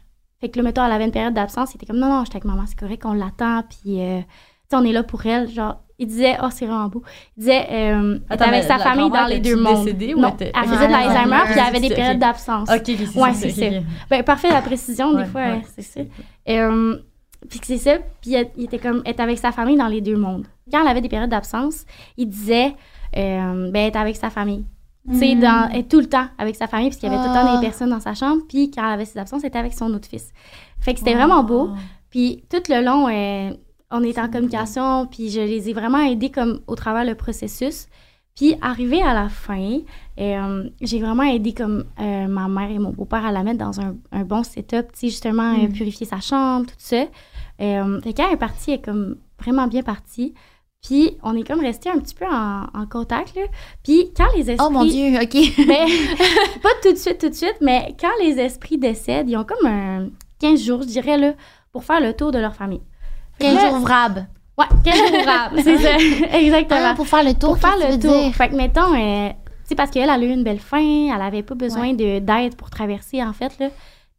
Fait 0.41 0.49
que 0.49 0.57
là, 0.57 0.63
mettons, 0.63 0.83
elle 0.85 0.91
avait 0.91 1.05
une 1.05 1.11
période 1.11 1.33
d'absence, 1.33 1.71
il 1.73 1.75
était 1.77 1.85
comme 1.85 1.99
non, 1.99 2.09
non, 2.09 2.23
j'étais 2.25 2.35
avec 2.37 2.45
maman, 2.45 2.63
c'est 2.67 2.77
correct, 2.77 3.03
on 3.05 3.13
l'attend, 3.13 3.63
puis 3.69 4.01
euh, 4.01 4.19
tu 4.19 4.25
sais, 4.69 4.75
on 4.75 4.83
est 4.83 4.91
là 4.91 5.03
pour 5.03 5.25
elle. 5.25 5.47
Genre, 5.49 5.79
il 5.99 6.07
disait, 6.07 6.35
oh, 6.43 6.47
c'est 6.51 6.65
vraiment 6.65 6.89
beau. 6.89 7.01
Il 7.37 7.41
disait, 7.41 7.65
euh, 7.71 8.19
Attends, 8.29 8.45
avec 8.45 8.63
sa 8.63 8.77
famille 8.79 9.09
dans 9.09 9.25
les 9.27 9.39
deux 9.39 9.55
mondes. 9.55 9.85
décédée 9.85 10.13
ou 10.15 10.19
non, 10.19 10.35
elle 10.39 10.49
ok. 10.49 10.67
faisait 10.67 10.87
de 10.87 10.93
Ah, 10.93 11.05
l'Alzheimer, 11.05 11.37
ok, 11.37 11.43
puis 11.45 11.53
elle 11.53 11.59
avait 11.59 11.79
des 11.79 11.95
périodes 11.95 12.19
d'absence. 12.19 12.69
Ok, 12.69 12.81
c'est 12.85 13.17
Ouais, 13.19 13.33
ça. 13.33 13.65
Ben, 14.09 14.23
parfait, 14.23 14.49
la 14.49 14.61
précision, 14.61 15.11
Ouais, 15.13 15.23
des 15.23 15.29
fois, 15.29 15.41
ouais. 15.41 15.51
euh, 15.51 15.67
c'est 15.75 15.81
ça. 15.83 16.01
Puis 17.49 17.59
c'est 17.63 17.77
ça. 17.77 17.97
Puis 18.21 18.33
elle- 18.33 18.51
il 18.57 18.65
était 18.65 18.79
comme, 18.79 19.01
être 19.05 19.19
avec 19.19 19.37
sa 19.37 19.51
famille 19.51 19.77
dans 19.77 19.87
les 19.87 20.01
deux 20.01 20.17
mondes. 20.17 20.47
Quand 20.71 20.81
elle 20.81 20.87
avait 20.87 21.01
des 21.01 21.09
périodes 21.09 21.29
d'absence, 21.29 21.85
il 22.17 22.27
disait, 22.29 22.73
euh, 23.17 23.71
ben, 23.71 23.87
être 23.87 23.97
avec 23.97 24.15
sa 24.15 24.29
famille. 24.29 24.65
Tu 25.11 25.17
sais, 25.17 25.35
Mm. 25.35 25.43
être 25.75 25.89
tout 25.89 25.99
le 25.99 26.05
temps 26.07 26.27
avec 26.37 26.55
sa 26.55 26.67
famille, 26.67 26.87
puisqu'il 26.87 27.07
y 27.11 27.13
avait 27.13 27.21
tout 27.21 27.27
le 27.29 27.33
temps 27.35 27.45
Ah. 27.49 27.57
des 27.59 27.65
personnes 27.67 27.89
dans 27.89 27.99
sa 27.99 28.13
chambre. 28.13 28.41
Puis 28.47 28.71
quand 28.71 28.85
elle 28.85 28.93
avait 28.93 29.05
ses 29.05 29.19
absences, 29.19 29.41
elle 29.43 29.49
était 29.49 29.59
avec 29.59 29.73
son 29.73 29.93
autre 29.93 30.07
fils. 30.07 30.31
Fait 30.79 30.93
que 30.93 30.99
c'était 30.99 31.13
Oh. 31.13 31.17
vraiment 31.17 31.43
beau. 31.43 31.69
Puis 32.09 32.43
tout 32.49 32.61
le 32.69 32.81
long, 32.85 33.09
euh, 33.09 33.51
on 33.91 34.01
était 34.03 34.21
en 34.21 34.29
communication, 34.29 35.05
puis 35.07 35.29
je 35.29 35.41
les 35.41 35.69
ai 35.69 35.73
vraiment 35.73 35.99
aidés 35.99 36.31
comme 36.31 36.61
au 36.67 36.75
travers 36.75 37.03
le 37.03 37.15
processus. 37.15 37.87
Puis 38.35 38.55
arrivé 38.61 39.01
à 39.03 39.13
la 39.13 39.29
fin, 39.29 39.79
euh, 40.19 40.69
j'ai 40.81 40.99
vraiment 41.01 41.23
aidé 41.23 41.53
comme 41.53 41.83
euh, 41.99 42.27
ma 42.27 42.47
mère 42.47 42.71
et 42.71 42.79
mon 42.79 42.89
beau-père 42.91 43.25
à 43.25 43.31
la 43.31 43.43
mettre 43.43 43.59
dans 43.59 43.79
un, 43.81 43.95
un 44.11 44.23
bon 44.23 44.41
setup, 44.43 44.91
tu 44.93 44.99
sais, 45.01 45.07
justement, 45.09 45.53
euh, 45.53 45.67
Mm. 45.67 45.73
purifier 45.73 46.07
sa 46.07 46.19
chambre, 46.19 46.65
tout 46.65 46.73
ça. 46.77 47.03
Euh, 47.61 48.01
fait 48.01 48.13
quand 48.13 48.27
elle 48.27 48.33
est 48.33 48.37
partie, 48.37 48.71
elle 48.71 48.79
est 48.79 48.81
comme 48.85 49.17
vraiment 49.39 49.67
bien 49.67 49.83
partie. 49.83 50.33
Puis 50.85 51.17
on 51.23 51.35
est 51.37 51.47
comme 51.47 51.61
resté 51.61 51.89
un 51.89 51.97
petit 51.99 52.13
peu 52.13 52.25
en, 52.25 52.63
en 52.73 52.85
contact, 52.89 53.35
là. 53.35 53.43
Puis 53.83 54.11
quand 54.17 54.25
les 54.35 54.51
esprits... 54.51 54.67
oh 54.67 54.69
mon 54.69 54.83
Dieu, 54.83 55.15
ok. 55.15 55.65
Ben, 55.67 55.87
pas 56.61 56.69
tout 56.81 56.91
de 56.91 56.97
suite, 56.97 57.19
tout 57.19 57.29
de 57.29 57.33
suite, 57.33 57.55
mais 57.61 57.95
quand 57.99 58.11
les 58.21 58.37
esprits 58.39 58.77
décèdent, 58.77 59.29
ils 59.29 59.37
ont 59.37 59.45
comme 59.45 59.65
un 59.65 60.07
15 60.41 60.61
jours, 60.61 60.81
je 60.81 60.87
dirais, 60.87 61.17
là, 61.17 61.33
pour 61.71 61.85
faire 61.85 62.01
le 62.01 62.13
tour 62.13 62.31
de 62.31 62.39
leur 62.39 62.53
famille. 62.55 62.81
Fait 63.39 63.45
que 63.47 63.53
15 63.53 63.55
là- 63.63 63.69
jours 63.69 63.79
ouvrables. 63.79 64.27
Ouais, 64.57 64.65
15 64.83 64.97
jours 64.97 65.19
ouvrables, 65.21 65.61
c'est 65.63 65.77
ça. 65.77 65.97
Exactement. 66.37 66.79
Ah, 66.83 66.93
pour 66.95 67.07
faire 67.07 67.23
le 67.23 67.33
tour, 67.33 67.57
pour 67.57 67.59
faire 67.59 67.77
le 67.77 67.97
tour. 67.97 68.11
dire? 68.11 68.33
Fait 68.35 68.49
que, 68.49 68.55
mettons, 68.55 68.93
euh, 68.93 69.29
tu 69.29 69.69
sais, 69.69 69.75
parce 69.75 69.89
qu'elle, 69.89 70.03
elle 70.03 70.09
a 70.09 70.17
eu 70.25 70.31
une 70.33 70.43
belle 70.43 70.59
fin, 70.59 70.81
elle 71.15 71.21
avait 71.21 71.43
pas 71.43 71.55
besoin 71.55 71.93
de 71.93 72.19
d'aide 72.19 72.55
pour 72.57 72.69
traverser, 72.69 73.23
en 73.23 73.31
fait, 73.31 73.57
là. 73.59 73.69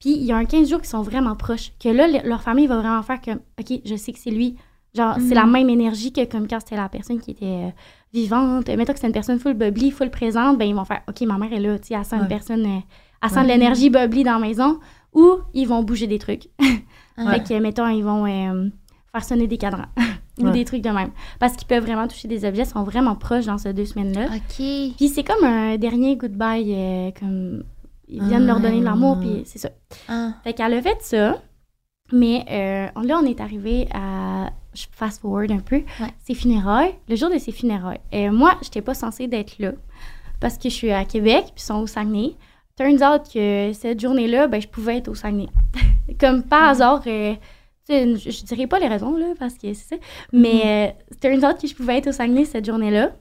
Puis 0.04 0.16
il 0.16 0.24
y 0.24 0.32
a 0.32 0.36
un 0.36 0.44
15 0.44 0.68
jours 0.68 0.82
qui 0.82 0.88
sont 0.88 1.00
vraiment 1.00 1.34
proches, 1.34 1.72
que 1.82 1.88
là, 1.88 2.06
le- 2.06 2.28
leur 2.28 2.42
famille 2.42 2.66
va 2.66 2.76
vraiment 2.78 3.02
faire 3.02 3.22
comme, 3.22 3.40
OK, 3.58 3.80
je 3.86 3.94
sais 3.96 4.12
que 4.12 4.18
c'est 4.18 4.30
lui. 4.30 4.56
Genre, 4.94 5.14
c'est 5.14 5.28
Mhm. 5.28 5.34
la 5.34 5.46
même 5.46 5.70
énergie 5.70 6.12
que 6.12 6.24
comme 6.26 6.46
quand 6.46 6.60
c'était 6.60 6.76
la 6.76 6.90
personne 6.90 7.20
qui 7.20 7.30
était 7.30 7.46
euh, 7.46 7.70
vivante. 8.12 8.68
Mettons 8.68 8.92
que 8.92 8.98
c'est 8.98 9.06
une 9.06 9.12
personne 9.14 9.38
full 9.38 9.54
bubbly, 9.54 9.90
full 9.90 10.10
présente, 10.10 10.58
ben 10.58 10.66
ils 10.68 10.74
vont 10.74 10.84
faire, 10.84 11.00
OK, 11.08 11.22
ma 11.22 11.38
mère 11.38 11.52
est 11.54 11.58
là, 11.60 11.78
tu 11.78 11.86
sais, 11.88 11.94
elle 11.94 12.04
sent 12.04 12.16
Ouais. 12.16 12.22
une 12.22 12.28
personne, 12.28 12.64
euh, 12.66 12.78
elle 13.22 13.30
sent 13.30 13.36
Ouais. 13.38 13.42
de 13.44 13.48
l'énergie 13.48 13.88
bubbly 13.88 14.24
dans 14.24 14.34
la 14.34 14.38
maison, 14.40 14.78
ou 15.14 15.38
ils 15.54 15.66
vont 15.66 15.82
bouger 15.82 16.06
des 16.06 16.18
trucs. 16.18 16.48
Ah. 17.16 17.30
Fait 17.32 17.44
que, 17.54 17.60
mettons, 17.60 17.86
ils 17.88 18.02
vont 18.02 18.26
euh, 18.26 18.68
faire 19.12 19.24
sonner 19.24 19.46
des 19.46 19.56
cadrans 19.56 19.86
ou 20.40 20.46
Ouais. 20.46 20.50
des 20.50 20.64
trucs 20.64 20.82
de 20.82 20.90
même. 20.90 21.10
Parce 21.38 21.54
qu'ils 21.54 21.68
peuvent 21.68 21.84
vraiment 21.84 22.08
toucher 22.08 22.26
des 22.26 22.44
objets, 22.44 22.62
ils 22.64 22.68
sont 22.68 22.82
vraiment 22.82 23.14
proches 23.14 23.46
dans 23.46 23.56
ces 23.56 23.72
deux 23.72 23.84
semaines-là. 23.84 24.26
OK. 24.34 24.94
Puis 24.96 25.08
c'est 25.08 25.22
comme 25.22 25.44
un 25.44 25.76
dernier 25.78 26.16
goodbye, 26.16 26.74
euh, 26.74 27.10
comme 28.06 28.16
ils 28.16 28.22
viennent 28.28 28.46
leur 28.46 28.60
donner 28.60 28.80
de 28.80 28.84
l'amour, 28.84 29.18
puis 29.20 29.42
c'est 29.44 29.58
ça. 29.58 29.70
Ah. 30.08 30.32
Fait 30.44 30.52
qu'elle 30.52 30.74
a 30.74 30.82
fait 30.82 30.98
ça, 31.00 31.40
mais 32.12 32.44
euh, 32.50 33.02
là, 33.02 33.18
on 33.22 33.26
est 33.26 33.40
arrivé 33.40 33.88
à. 33.92 34.50
Je 34.74 34.86
fast 34.90 35.20
forward 35.20 35.50
un 35.52 35.60
peu. 35.60 35.76
Ouais. 36.00 36.12
Ses 36.26 36.34
funérailles, 36.34 36.94
le 37.08 37.14
jour 37.16 37.30
de 37.30 37.38
ses 37.38 37.52
funérailles. 37.52 38.00
Euh, 38.12 38.32
moi, 38.32 38.56
j'étais 38.60 38.82
pas 38.82 38.94
censée 38.94 39.28
d'être 39.28 39.58
là 39.60 39.72
parce 40.40 40.58
que 40.58 40.68
je 40.68 40.74
suis 40.74 40.90
à 40.90 41.04
Québec, 41.04 41.44
puis 41.54 41.54
ils 41.58 41.62
sont 41.62 41.80
au 41.80 41.86
Saguenay. 41.86 42.34
Turns 42.76 43.02
out 43.04 43.22
que 43.32 43.70
cette 43.72 44.00
journée-là, 44.00 44.48
ben, 44.48 44.60
je 44.60 44.66
pouvais 44.66 44.96
être 44.96 45.08
au 45.08 45.14
Saguenay. 45.14 45.46
Comme 46.20 46.42
par 46.42 46.64
hasard, 46.64 47.02
euh, 47.06 47.34
je, 47.88 48.16
je 48.30 48.44
dirais 48.44 48.66
pas 48.66 48.80
les 48.80 48.88
raisons, 48.88 49.16
là, 49.16 49.26
parce 49.38 49.54
que 49.54 49.72
c'est 49.74 49.94
ça. 49.94 49.96
Mais 50.32 50.90
euh, 50.90 51.16
turns 51.20 51.44
out 51.48 51.60
que 51.60 51.68
je 51.68 51.74
pouvais 51.74 51.98
être 51.98 52.08
au 52.08 52.12
Saguenay 52.12 52.44
cette 52.44 52.64
journée-là. 52.66 53.12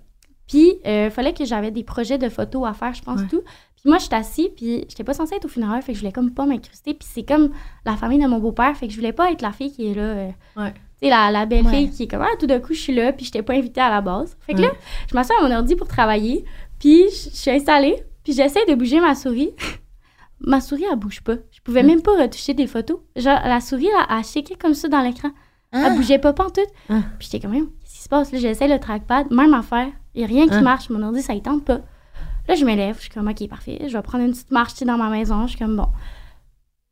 Puis, 0.48 0.74
il 0.84 1.10
fallait 1.12 1.34
que 1.34 1.46
j'avais 1.46 1.72
des 1.72 1.84
projets 1.84 2.18
de 2.18 2.28
photos 2.30 2.68
à 2.68 2.74
faire, 2.74 2.94
je 2.94 3.02
pense, 3.04 3.22
Ouais. 3.22 3.28
tout. 3.30 3.42
Puis 3.84 3.90
moi, 3.90 3.98
j'étais 4.00 4.16
assis, 4.16 4.50
puis 4.56 4.86
j'étais 4.88 5.04
pas 5.04 5.14
censée 5.14 5.36
être 5.36 5.46
au 5.46 5.50
funérail, 5.50 5.82
fait 5.82 5.92
que 5.92 5.98
je 5.98 6.02
voulais 6.04 6.14
comme 6.14 6.32
pas 6.32 6.46
m'incruster. 6.46 6.94
Puis 6.94 7.08
c'est 7.12 7.24
comme 7.24 7.50
la 7.86 7.96
famille 7.98 8.18
de 8.20 8.28
mon 8.28 8.40
beau-père, 8.40 8.76
fait 8.78 8.88
que 8.88 8.94
je 8.94 8.98
voulais 8.98 9.12
pas 9.14 9.30
être 9.32 9.42
la 9.42 9.52
fille 9.52 9.72
qui 9.74 9.92
est 9.92 9.94
là. 9.94 10.02
euh, 10.04 10.30
Ouais. 10.56 10.74
Tu 10.74 11.08
sais, 11.08 11.10
la, 11.10 11.32
la 11.32 11.46
belle 11.46 11.68
fille 11.68 11.86
Ouais. 11.86 11.90
qui 11.90 12.04
est 12.04 12.08
comme, 12.08 12.22
ah, 12.22 12.30
tout 12.40 12.48
d'un 12.48 12.60
coup, 12.62 12.74
je 12.74 12.80
suis 12.80 12.96
là, 12.96 13.12
puis 13.12 13.26
j'étais 13.26 13.42
pas 13.44 13.54
invitée 13.54 13.82
à 13.82 13.90
la 13.90 14.00
base. 14.00 14.38
Fait 14.46 14.54
que 14.54 14.60
Ouais. 14.60 14.68
là, 14.68 14.74
je 15.10 15.16
m'assois 15.16 15.36
à 15.42 15.48
mon 15.48 15.54
ordi 15.54 15.76
pour 15.76 15.88
travailler, 15.90 16.46
puis 16.80 17.04
je 17.10 17.30
suis 17.36 17.52
installée, 17.52 18.02
puis 18.24 18.32
j'essaie 18.32 18.66
de 18.68 18.74
bouger 18.76 19.02
ma 19.02 19.16
souris. 19.16 19.52
ma 20.40 20.62
souris, 20.62 20.86
elle 20.90 20.98
bouge 20.98 21.22
pas. 21.22 21.36
Je 21.52 21.60
pouvais 21.62 21.82
Ouais. 21.82 21.88
même 21.88 22.02
pas 22.02 22.12
retoucher 22.22 22.54
des 22.54 22.68
photos. 22.68 23.00
Genre, 23.18 23.40
la 23.44 23.60
souris, 23.60 23.88
là, 23.88 24.08
elle 24.18 24.24
shakeait 24.24 24.56
comme 24.56 24.74
ça 24.76 24.88
dans 24.88 25.02
l'écran. 25.02 25.30
Ah. 25.74 25.88
Elle 25.88 25.96
bougeait 25.98 26.20
pas 26.20 26.32
pantoute. 26.34 26.68
Ah. 26.90 27.02
Puis 27.20 27.28
j'étais 27.32 27.46
comme, 27.46 27.54
qu'est-ce 27.54 27.96
qui 27.96 28.02
se 28.04 28.08
passe? 28.10 28.32
Là, 28.32 28.40
j'essaie 28.40 28.68
le 28.70 28.80
trackpad, 28.80 29.30
même 29.32 29.54
affaire. 29.54 29.88
Il 30.16 30.22
y 30.22 30.24
a 30.24 30.28
rien 30.28 30.48
qui 30.48 30.54
Ah. 30.54 30.62
marche. 30.62 30.90
Mon 30.90 31.02
ordi, 31.02 31.22
ça 31.22 31.34
y 31.34 31.42
tente 31.42 31.66
pas. 31.66 31.82
Là, 32.48 32.56
je 32.56 32.66
me 32.66 32.76
lève. 32.76 32.96
Je 32.98 33.02
suis 33.04 33.10
comme, 33.10 33.28
OK, 33.28 33.48
parfait. 33.48 33.80
Je 33.88 33.94
vais 33.96 34.02
prendre 34.02 34.24
une 34.26 34.32
petite 34.32 34.52
marche 34.52 34.82
dans 34.84 34.98
ma 34.98 35.10
maison. 35.10 35.44
Je 35.48 35.52
suis 35.52 35.60
comme, 35.60 35.76
bon. 35.78 35.88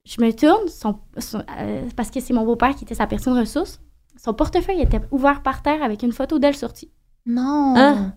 Je 0.06 0.22
me 0.22 0.32
tourne, 0.32 0.68
son, 0.68 1.00
son- 1.18 1.44
euh, 1.60 1.88
parce 1.96 2.10
que 2.10 2.20
c'est 2.20 2.34
mon 2.34 2.44
beau-père 2.46 2.76
qui 2.76 2.84
était 2.86 2.96
sa 2.96 3.06
personne 3.08 3.38
ressource. 3.38 3.80
Son 4.18 4.34
portefeuille 4.34 4.82
était 4.82 5.02
ouvert 5.12 5.42
par 5.44 5.62
terre 5.62 5.84
avec 5.84 6.04
une 6.04 6.12
photo 6.12 6.40
d'elle 6.40 6.56
sortie. 6.56 6.92
Non. 7.26 7.74
Ah. 7.78 8.14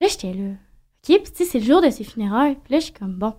Là, 0.00 0.08
j'étais 0.08 0.32
là. 0.32 0.50
OK, 0.50 1.22
puis 1.22 1.32
tu 1.32 1.36
sais, 1.36 1.44
c'est 1.44 1.58
le 1.60 1.64
jour 1.64 1.80
de 1.82 1.90
ses 1.90 2.02
funérailles. 2.04 2.56
Puis 2.64 2.72
là, 2.72 2.78
je 2.80 2.84
suis 2.86 2.92
comme, 2.92 3.14
bon. 3.14 3.34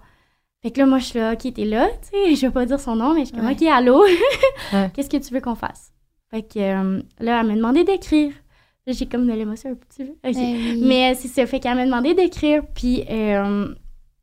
Fait 0.61 0.71
que 0.71 0.79
là, 0.79 0.85
moi, 0.85 0.99
je 0.99 1.05
suis 1.05 1.19
là, 1.19 1.33
OK, 1.33 1.53
t'es 1.53 1.65
là, 1.65 1.87
tu 2.01 2.09
sais, 2.09 2.35
je 2.41 2.41
vais 2.47 2.51
pas 2.53 2.65
dire 2.65 2.79
son 2.79 2.95
nom, 2.95 3.13
mais 3.13 3.21
je 3.21 3.25
suis 3.25 3.35
comme, 3.35 3.45
Ouais. 3.45 3.53
OK, 3.53 3.63
allô, 3.63 4.03
Ouais. 4.73 4.91
qu'est-ce 4.93 5.09
que 5.09 5.17
tu 5.17 5.33
veux 5.33 5.41
qu'on 5.41 5.55
fasse? 5.55 5.91
Fait 6.31 6.41
que 6.41 6.59
euh, 6.59 7.01
là, 7.19 7.41
elle 7.41 7.47
m'a 7.47 7.55
demandé 7.55 7.83
d'écrire. 7.83 8.33
J'ai 8.87 9.05
comme 9.07 9.25
de 9.27 9.33
l'émotion 9.33 9.71
un 9.71 9.75
petit 9.75 10.03
peu. 10.05 10.11
Oui. 10.23 10.81
Mais 10.85 11.11
euh, 11.11 11.17
c'est 11.19 11.27
ça, 11.27 11.45
fait 11.47 11.59
qu'elle 11.59 11.75
m'a 11.75 11.85
demandé 11.85 12.13
d'écrire, 12.13 12.61
puis 12.75 13.03
euh, 13.09 13.67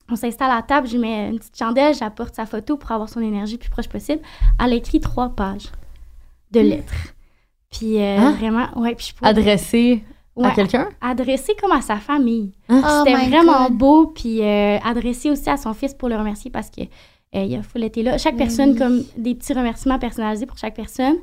on 0.08 0.14
s'installe 0.16 0.50
à 0.52 0.56
la 0.56 0.62
table, 0.62 0.86
je 0.86 0.96
mets 0.98 1.30
une 1.30 1.38
petite 1.38 1.58
chandelle, 1.58 1.94
j'apporte 1.94 2.34
sa 2.36 2.46
photo 2.46 2.76
pour 2.76 2.92
avoir 2.92 3.08
son 3.08 3.20
énergie 3.20 3.54
le 3.54 3.58
plus 3.58 3.70
proche 3.70 3.88
possible. 3.88 4.22
Elle 4.64 4.72
a 4.72 4.76
écrit 4.76 5.00
trois 5.00 5.30
pages 5.30 5.66
de 6.52 6.60
lettres. 6.60 6.94
Puis 7.70 7.98
euh, 7.98 8.18
Hein? 8.18 8.32
vraiment, 8.38 8.66
ouais, 8.76 8.94
puis 8.94 9.06
je 9.10 9.14
pourrais- 9.14 9.30
Adressé 9.30 10.04
à 10.40 10.50
quelqu'un? 10.52 10.88
adressé 11.00 11.54
comme 11.60 11.72
à 11.72 11.80
sa 11.82 11.96
famille. 11.96 12.52
Oh 12.70 12.74
C'était 13.04 13.16
my 13.18 13.30
vraiment 13.30 13.64
God. 13.68 13.76
beau, 13.78 14.06
puis 14.06 14.42
euh, 14.42 14.78
adressé 14.84 15.30
aussi 15.30 15.50
à 15.50 15.56
son 15.56 15.74
fils 15.74 15.92
pour 15.94 16.08
le 16.08 16.16
remercier 16.16 16.50
parce 16.50 16.70
que 16.70 16.82
il 17.34 17.56
a 17.56 17.62
full 17.62 17.82
été 17.82 18.02
là. 18.02 18.18
Chaque 18.18 18.36
Ben 18.36 18.46
personne, 18.46 18.72
oui. 18.72 18.76
comme 18.78 19.02
des 19.16 19.34
petits 19.34 19.54
remerciements 19.54 19.98
personnalisés 19.98 20.44
pour 20.44 20.58
chaque 20.58 20.74
personne. 20.74 21.16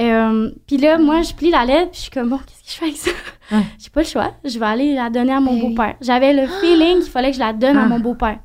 Euh, 0.00 0.50
puis 0.66 0.76
là, 0.76 0.98
moi, 0.98 1.22
je 1.22 1.32
plie 1.34 1.50
la 1.50 1.64
lettre, 1.64 1.90
puis 1.92 1.98
je 1.98 2.02
suis 2.02 2.10
comme, 2.10 2.28
bon, 2.30 2.38
qu'est-ce 2.38 2.62
que 2.64 2.68
je 2.70 2.74
fais 2.74 2.84
avec 2.86 2.96
ça? 2.96 3.10
Ouais. 3.52 3.62
J'ai 3.78 3.90
pas 3.90 4.00
le 4.02 4.06
choix. 4.06 4.32
Je 4.44 4.58
vais 4.58 4.66
aller 4.66 4.94
la 4.94 5.08
donner 5.10 5.32
à 5.32 5.40
mon 5.40 5.52
Ben 5.54 5.62
oui. 5.62 5.68
beau-père. 5.70 5.94
J'avais 6.00 6.32
le 6.32 6.46
feeling 6.48 7.00
qu'il 7.00 7.10
fallait 7.10 7.30
que 7.30 7.34
je 7.36 7.40
la 7.40 7.52
donne 7.52 7.76
à 7.76 7.84
Ah. 7.84 7.88
mon 7.88 8.00
beau-père. 8.00 8.40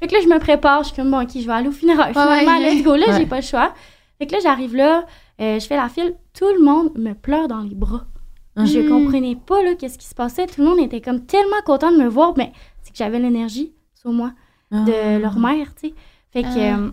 Fait 0.00 0.06
que 0.06 0.14
là, 0.14 0.20
je 0.22 0.28
me 0.28 0.38
prépare. 0.38 0.82
Je 0.82 0.88
suis 0.88 0.96
comme, 0.96 1.10
bon, 1.10 1.22
OK, 1.22 1.30
je 1.34 1.46
vais 1.46 1.52
aller 1.52 1.68
au 1.68 1.72
funérail. 1.72 2.12
Ouais, 2.14 2.22
Finalement, 2.22 2.58
ouais. 2.58 2.74
let's 2.74 2.82
go. 2.82 2.96
Là, 2.96 3.06
Ouais. 3.08 3.18
j'ai 3.18 3.26
pas 3.26 3.36
le 3.36 3.42
choix. 3.42 3.74
Fait 4.18 4.26
que 4.26 4.32
là, 4.32 4.38
j'arrive 4.42 4.74
là, 4.76 5.04
euh, 5.40 5.58
je 5.60 5.66
fais 5.66 5.76
la 5.76 5.88
file. 5.88 6.14
Tout 6.38 6.46
le 6.58 6.64
monde 6.64 6.90
me 6.96 7.12
pleure 7.12 7.48
dans 7.48 7.60
les 7.60 7.74
bras. 7.74 8.04
Je 8.56 8.78
Mm. 8.80 8.88
comprenais 8.88 9.34
pas 9.36 9.62
là 9.62 9.74
qu'est-ce 9.74 9.98
qui 9.98 10.06
se 10.06 10.14
passait. 10.14 10.46
Tout 10.46 10.62
le 10.62 10.68
monde 10.68 10.78
était 10.78 11.00
comme 11.00 11.26
tellement 11.26 11.60
content 11.66 11.90
de 11.90 11.96
me 11.98 12.06
voir, 12.08 12.34
mais 12.36 12.52
c'est 12.82 12.92
que 12.92 12.96
j'avais 12.98 13.18
l'énergie 13.18 13.72
sur 13.94 14.12
moi 14.12 14.30
de 14.70 15.18
leur 15.20 15.38
mère, 15.38 15.74
tu 15.74 15.88
sais. 15.88 15.94
Fait 16.32 16.42
que 16.44 16.48
Ah. 16.56 16.78
euh, 16.78 16.90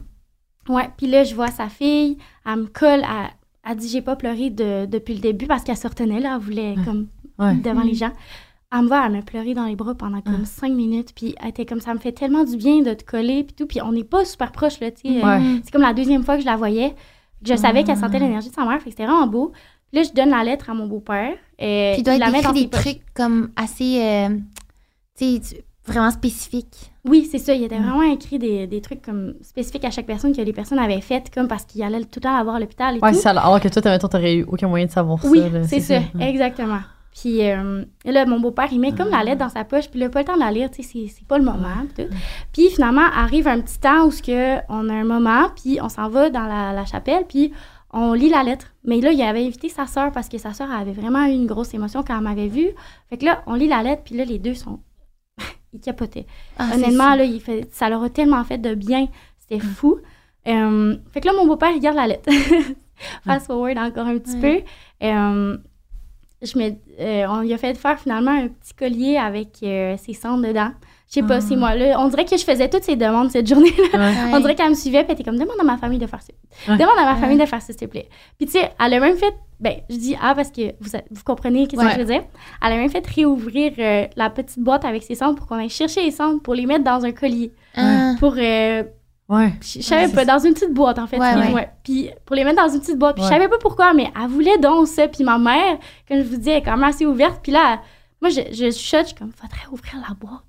ouais, 0.70 0.90
puis 0.98 1.06
là 1.08 1.24
je 1.24 1.34
vois 1.36 1.48
sa 1.50 1.70
fille, 1.70 2.18
elle 2.48 2.56
me 2.58 2.66
colle, 2.66 3.02
elle, 3.02 3.30
elle 3.70 3.76
dit 3.78 3.88
j'ai 3.90 4.02
pas 4.02 4.16
pleuré 4.16 4.50
de- 4.50 4.86
depuis 4.86 5.14
le 5.14 5.20
début 5.22 5.46
parce 5.48 5.64
qu'elle 5.64 5.78
se 5.78 5.88
retenait 5.88 6.20
là, 6.20 6.34
elle 6.36 6.42
voulait 6.42 6.76
comme 6.86 7.08
Ouais. 7.40 7.56
devant 7.56 7.84
Mm. 7.84 7.88
les 7.88 7.94
gens. 7.96 8.12
Elle 8.74 8.84
me 8.84 8.88
voit, 8.88 9.06
elle 9.06 9.12
me 9.12 9.22
pleurer 9.22 9.54
dans 9.54 9.66
les 9.66 9.76
bras 9.76 9.96
pendant 9.96 10.22
comme 10.22 10.46
cinq 10.46 10.72
minutes, 10.72 11.14
puis 11.14 11.36
elle 11.42 11.50
était 11.50 11.66
comme 11.66 11.82
ça 11.82 11.94
me 11.94 12.00
fait 12.00 12.14
tellement 12.14 12.44
du 12.46 12.56
bien 12.56 12.82
de 12.82 12.94
te 12.94 13.04
coller 13.04 13.44
puis 13.44 13.54
tout, 13.54 13.66
puis 13.68 13.82
on 13.82 13.92
n'est 13.92 14.04
pas 14.06 14.24
super 14.26 14.52
proches 14.54 14.80
là, 14.80 14.92
tu 14.92 15.02
sais. 15.12 15.22
euh, 15.24 15.28
Ouais. 15.28 15.60
c'est 15.64 15.72
comme 15.72 15.82
la 15.82 15.94
deuxième 15.94 16.24
fois 16.24 16.36
que 16.36 16.42
je 16.42 16.46
la 16.46 16.56
voyais. 16.56 16.92
que 17.44 17.50
Je 17.50 17.56
savais 17.56 17.84
qu'elle 17.84 17.98
Ah. 17.98 18.02
sentait 18.02 18.20
l'énergie 18.20 18.50
de 18.50 18.54
sa 18.54 18.64
mère, 18.66 18.78
fait 18.80 18.86
que 18.86 18.90
c'était 18.92 19.06
vraiment 19.08 19.26
beau. 19.28 19.52
Puis 19.92 19.98
là, 20.00 20.04
je 20.04 20.14
donne 20.14 20.30
la 20.30 20.44
lettre 20.44 20.70
à 20.70 20.74
mon 20.76 20.86
beau-père. 20.88 21.34
euh, 21.62 21.92
Puis 21.94 22.02
il 22.02 22.04
doit 22.04 22.18
la 22.18 22.28
être 22.28 22.32
met 22.32 22.40
écrit 22.40 22.48
dans 22.54 22.60
des 22.62 22.68
poches. 22.68 22.82
trucs 22.82 23.14
comme 23.16 23.50
assez, 23.56 24.00
euh, 24.02 24.30
tu 25.18 25.26
sais, 25.26 25.40
tu- 25.56 25.62
vraiment 25.86 26.12
spécifiques. 26.12 26.92
Oui, 27.06 27.28
c'est 27.32 27.40
ça. 27.40 27.54
Il 27.54 27.64
était 27.64 27.80
Mm. 27.80 27.84
vraiment 27.84 28.02
écrit 28.14 28.38
des, 28.40 28.68
des 28.68 28.82
trucs 28.82 29.02
comme 29.02 29.34
spécifiques 29.42 29.86
à 29.86 29.92
chaque 29.92 30.06
personne 30.06 30.36
que 30.36 30.42
les 30.42 30.54
personnes 30.54 30.80
avaient 30.80 31.02
faites, 31.02 31.34
comme 31.34 31.48
parce 31.48 31.66
qu'il 31.66 31.82
allait 31.84 32.02
tout 32.02 32.20
le 32.20 32.22
temps 32.22 32.38
la 32.38 32.44
voir 32.44 32.56
à 32.58 32.60
l'hôpital 32.60 32.96
et 32.96 33.00
Ouais, 33.00 33.10
tout. 33.10 33.16
c'est 33.18 33.22
ça. 33.24 33.32
Alors 33.32 33.60
que 33.60 33.68
toi, 33.68 33.82
mettons, 33.86 34.08
t'aurais 34.08 34.36
eu 34.36 34.44
aucun 34.44 34.68
moyen 34.68 34.86
de 34.86 34.92
savoir 34.92 35.18
Oui, 35.26 35.40
ça. 35.40 35.50
là, 35.50 35.64
c'est 35.64 35.80
ça, 35.80 36.00
Ouais. 36.16 36.30
exactement. 36.30 36.80
Puis 37.14 37.42
euh, 37.50 37.84
là, 38.06 38.26
mon 38.26 38.40
beau-père, 38.40 38.70
il 38.72 38.80
met 38.80 38.94
comme 38.94 39.10
la 39.10 39.24
lettre 39.24 39.40
dans 39.40 39.50
sa 39.50 39.66
poche, 39.66 39.90
puis 39.90 40.00
il 40.00 40.04
n'a 40.04 40.10
pas 40.10 40.20
le 40.20 40.26
temps 40.26 40.36
de 40.36 40.40
la 40.40 40.52
lire, 40.52 40.72
tu 40.72 40.82
sais, 40.84 41.08
c'est- 41.10 41.28
pas 41.28 41.38
le 41.38 41.44
moment. 41.44 41.68
puis 41.94 42.06
tout. 42.06 42.14
Puis 42.54 42.70
finalement, 42.70 43.02
arrive 43.16 43.48
un 43.50 43.60
petit 43.60 43.80
temps 43.80 44.06
où 44.06 44.12
ce 44.12 44.22
que 44.24 44.60
on 44.70 44.88
a 44.88 44.94
un 44.94 45.04
moment, 45.04 45.50
puis 45.62 45.80
on 45.82 45.90
s'en 45.90 46.08
va 46.08 46.30
dans 46.30 46.44
la, 46.48 46.72
la 46.72 46.86
chapelle, 46.86 47.26
puis 47.28 47.52
on 47.92 48.14
lit 48.14 48.30
la 48.30 48.44
lettre. 48.44 48.68
Mais 48.86 49.02
là, 49.02 49.12
il 49.12 49.22
avait 49.22 49.46
invité 49.46 49.68
sa 49.68 49.88
sœur 49.88 50.14
parce 50.14 50.30
que 50.30 50.38
sa 50.38 50.54
sœur 50.54 50.72
avait 50.72 50.94
vraiment 50.94 51.26
eu 51.26 51.32
une 51.32 51.48
grosse 51.48 51.74
émotion 51.74 52.02
quand 52.08 52.16
elle 52.18 52.24
m'avait 52.24 52.48
vue. 52.48 52.70
Fait 53.10 53.18
que 53.18 53.26
là, 53.26 53.44
on 53.46 53.56
lit 53.56 53.68
la 53.68 53.84
lettre, 53.84 54.04
puis 54.06 54.16
là, 54.16 54.24
les 54.24 54.40
deux 54.40 54.54
sont. 54.54 54.80
Ils 55.74 55.80
capotaient. 55.80 56.26
Ah, 56.58 56.70
Honnêtement, 56.74 57.12
ça. 57.12 57.16
là, 57.18 57.24
il 57.24 57.40
fait, 57.42 57.68
ça 57.72 57.90
leur 57.90 58.04
a 58.04 58.10
tellement 58.10 58.44
fait 58.44 58.58
de 58.58 58.74
bien. 58.76 59.08
C'était 59.40 59.60
fou. 59.64 60.00
Euh, 60.48 60.96
fait 61.12 61.22
que 61.22 61.28
là, 61.28 61.34
mon 61.34 61.46
beau-père, 61.46 61.72
il 61.76 61.80
garde 61.80 61.96
la 61.98 62.08
lettre. 62.08 62.30
Fast 63.26 63.48
forward 63.48 63.78
encore 63.78 64.08
un 64.08 64.18
petit 64.18 64.36
Ouais. 64.40 64.64
peu. 65.00 65.06
Euh, 65.08 65.58
je 66.42 66.58
me, 66.58 66.72
euh, 67.00 67.26
on 67.30 67.42
lui 67.42 67.54
a 67.54 67.58
fait 67.58 67.76
faire 67.76 68.00
finalement 68.00 68.32
un 68.32 68.48
petit 68.48 68.74
collier 68.74 69.18
avec 69.18 69.50
ses 69.60 70.14
cendres 70.14 70.48
dedans. 70.48 70.72
Je 71.14 71.20
sais 71.20 71.24
pas, 71.28 71.36
Ah. 71.36 71.42
c'est 71.42 71.58
moi. 71.58 71.76
Là, 71.76 72.00
on 72.00 72.08
dirait 72.08 72.24
que 72.24 72.38
je 72.38 72.44
faisais 72.46 72.70
toutes 72.70 72.84
ces 72.84 72.96
demandes 72.96 73.30
cette 73.32 73.46
journée-là. 73.46 74.00
Ouais. 74.00 74.14
On 74.34 74.40
dirait 74.40 74.56
qu'elle 74.56 74.70
me 74.70 74.76
suivait, 74.76 75.00
puis 75.04 75.08
elle 75.10 75.16
était 75.20 75.24
comme, 75.26 75.38
demande 75.38 75.58
à 75.60 75.64
ma 75.64 75.78
famille 75.78 76.00
de 76.00 76.08
faire 76.08 76.22
ça. 76.22 76.32
Ouais. 76.72 76.78
Demande 76.78 76.98
à 76.98 77.04
ma 77.04 77.14
Ouais. 77.16 77.20
famille 77.20 77.38
de 77.38 77.46
faire 77.46 77.62
ça, 77.62 77.68
s'il 77.74 77.76
te 77.76 77.86
plaît. 77.86 78.08
Puis 78.38 78.46
tu 78.48 78.54
sais, 78.54 78.72
elle 78.80 78.94
a 78.94 79.00
même 79.02 79.18
fait, 79.18 79.34
ben, 79.60 79.74
je 79.90 79.98
dis 79.98 80.16
ah 80.22 80.34
parce 80.36 80.52
que 80.52 80.72
vous, 80.80 80.90
vous 81.12 81.24
comprenez 81.26 81.68
qu'est-ce 81.68 81.82
Ouais. 81.82 81.90
que 81.90 81.96
je 81.96 82.00
veux 82.00 82.06
dire. 82.06 82.24
Elle 82.66 82.72
a 82.72 82.78
même 82.78 82.90
fait 82.90 83.06
réouvrir 83.06 83.74
euh, 83.78 84.08
la 84.16 84.30
petite 84.30 84.60
boîte 84.60 84.86
avec 84.86 85.04
ses 85.04 85.16
cendres 85.16 85.36
pour 85.36 85.48
qu'on 85.48 85.58
aille 85.58 85.68
chercher 85.70 86.02
les 86.06 86.12
cendres 86.12 86.42
pour 86.42 86.54
les 86.56 86.66
mettre 86.66 86.86
dans 86.86 87.04
un 87.04 87.12
collier. 87.12 87.52
Ah. 87.76 88.14
Pour, 88.18 88.36
euh, 88.38 88.84
Ouais. 89.28 89.52
je 89.62 89.82
savais 89.82 90.08
pas, 90.14 90.24
dans 90.24 90.40
une 90.40 90.54
petite 90.54 90.74
boîte 90.74 90.98
en 90.98 91.08
fait. 91.08 91.18
Ouais, 91.20 91.34
Puis, 91.44 91.54
ouais. 91.54 91.70
Puis 91.84 92.10
pour 92.26 92.38
les 92.38 92.46
mettre 92.46 92.64
dans 92.66 92.74
une 92.74 92.80
petite 92.80 92.98
boîte. 92.98 93.16
Puis 93.16 93.26
Ouais. 93.26 93.30
je 93.30 93.34
savais 93.36 93.50
pas 93.50 93.58
pourquoi, 93.60 93.94
mais 93.94 94.10
elle 94.18 94.30
voulait 94.30 94.58
donc 94.60 94.88
ça. 94.88 95.10
Puis 95.10 95.26
ma 95.26 95.38
mère, 95.38 95.78
comme 96.08 96.20
je 96.20 96.24
vous 96.24 96.38
dis, 96.38 96.50
elle 96.52 96.60
est 96.60 96.62
quand 96.62 96.72
même 96.78 96.86
assez 96.86 97.06
ouverte. 97.06 97.40
Puis 97.44 97.52
là, 97.52 97.82
moi, 98.22 98.30
je, 98.30 98.40
je 98.54 98.72
chuchote, 98.72 99.02
je 99.02 99.08
suis 99.08 99.16
comme, 99.16 99.32
faudrait 99.34 99.68
ouvrir 99.74 99.96
la 100.08 100.14
boîte. 100.16 100.40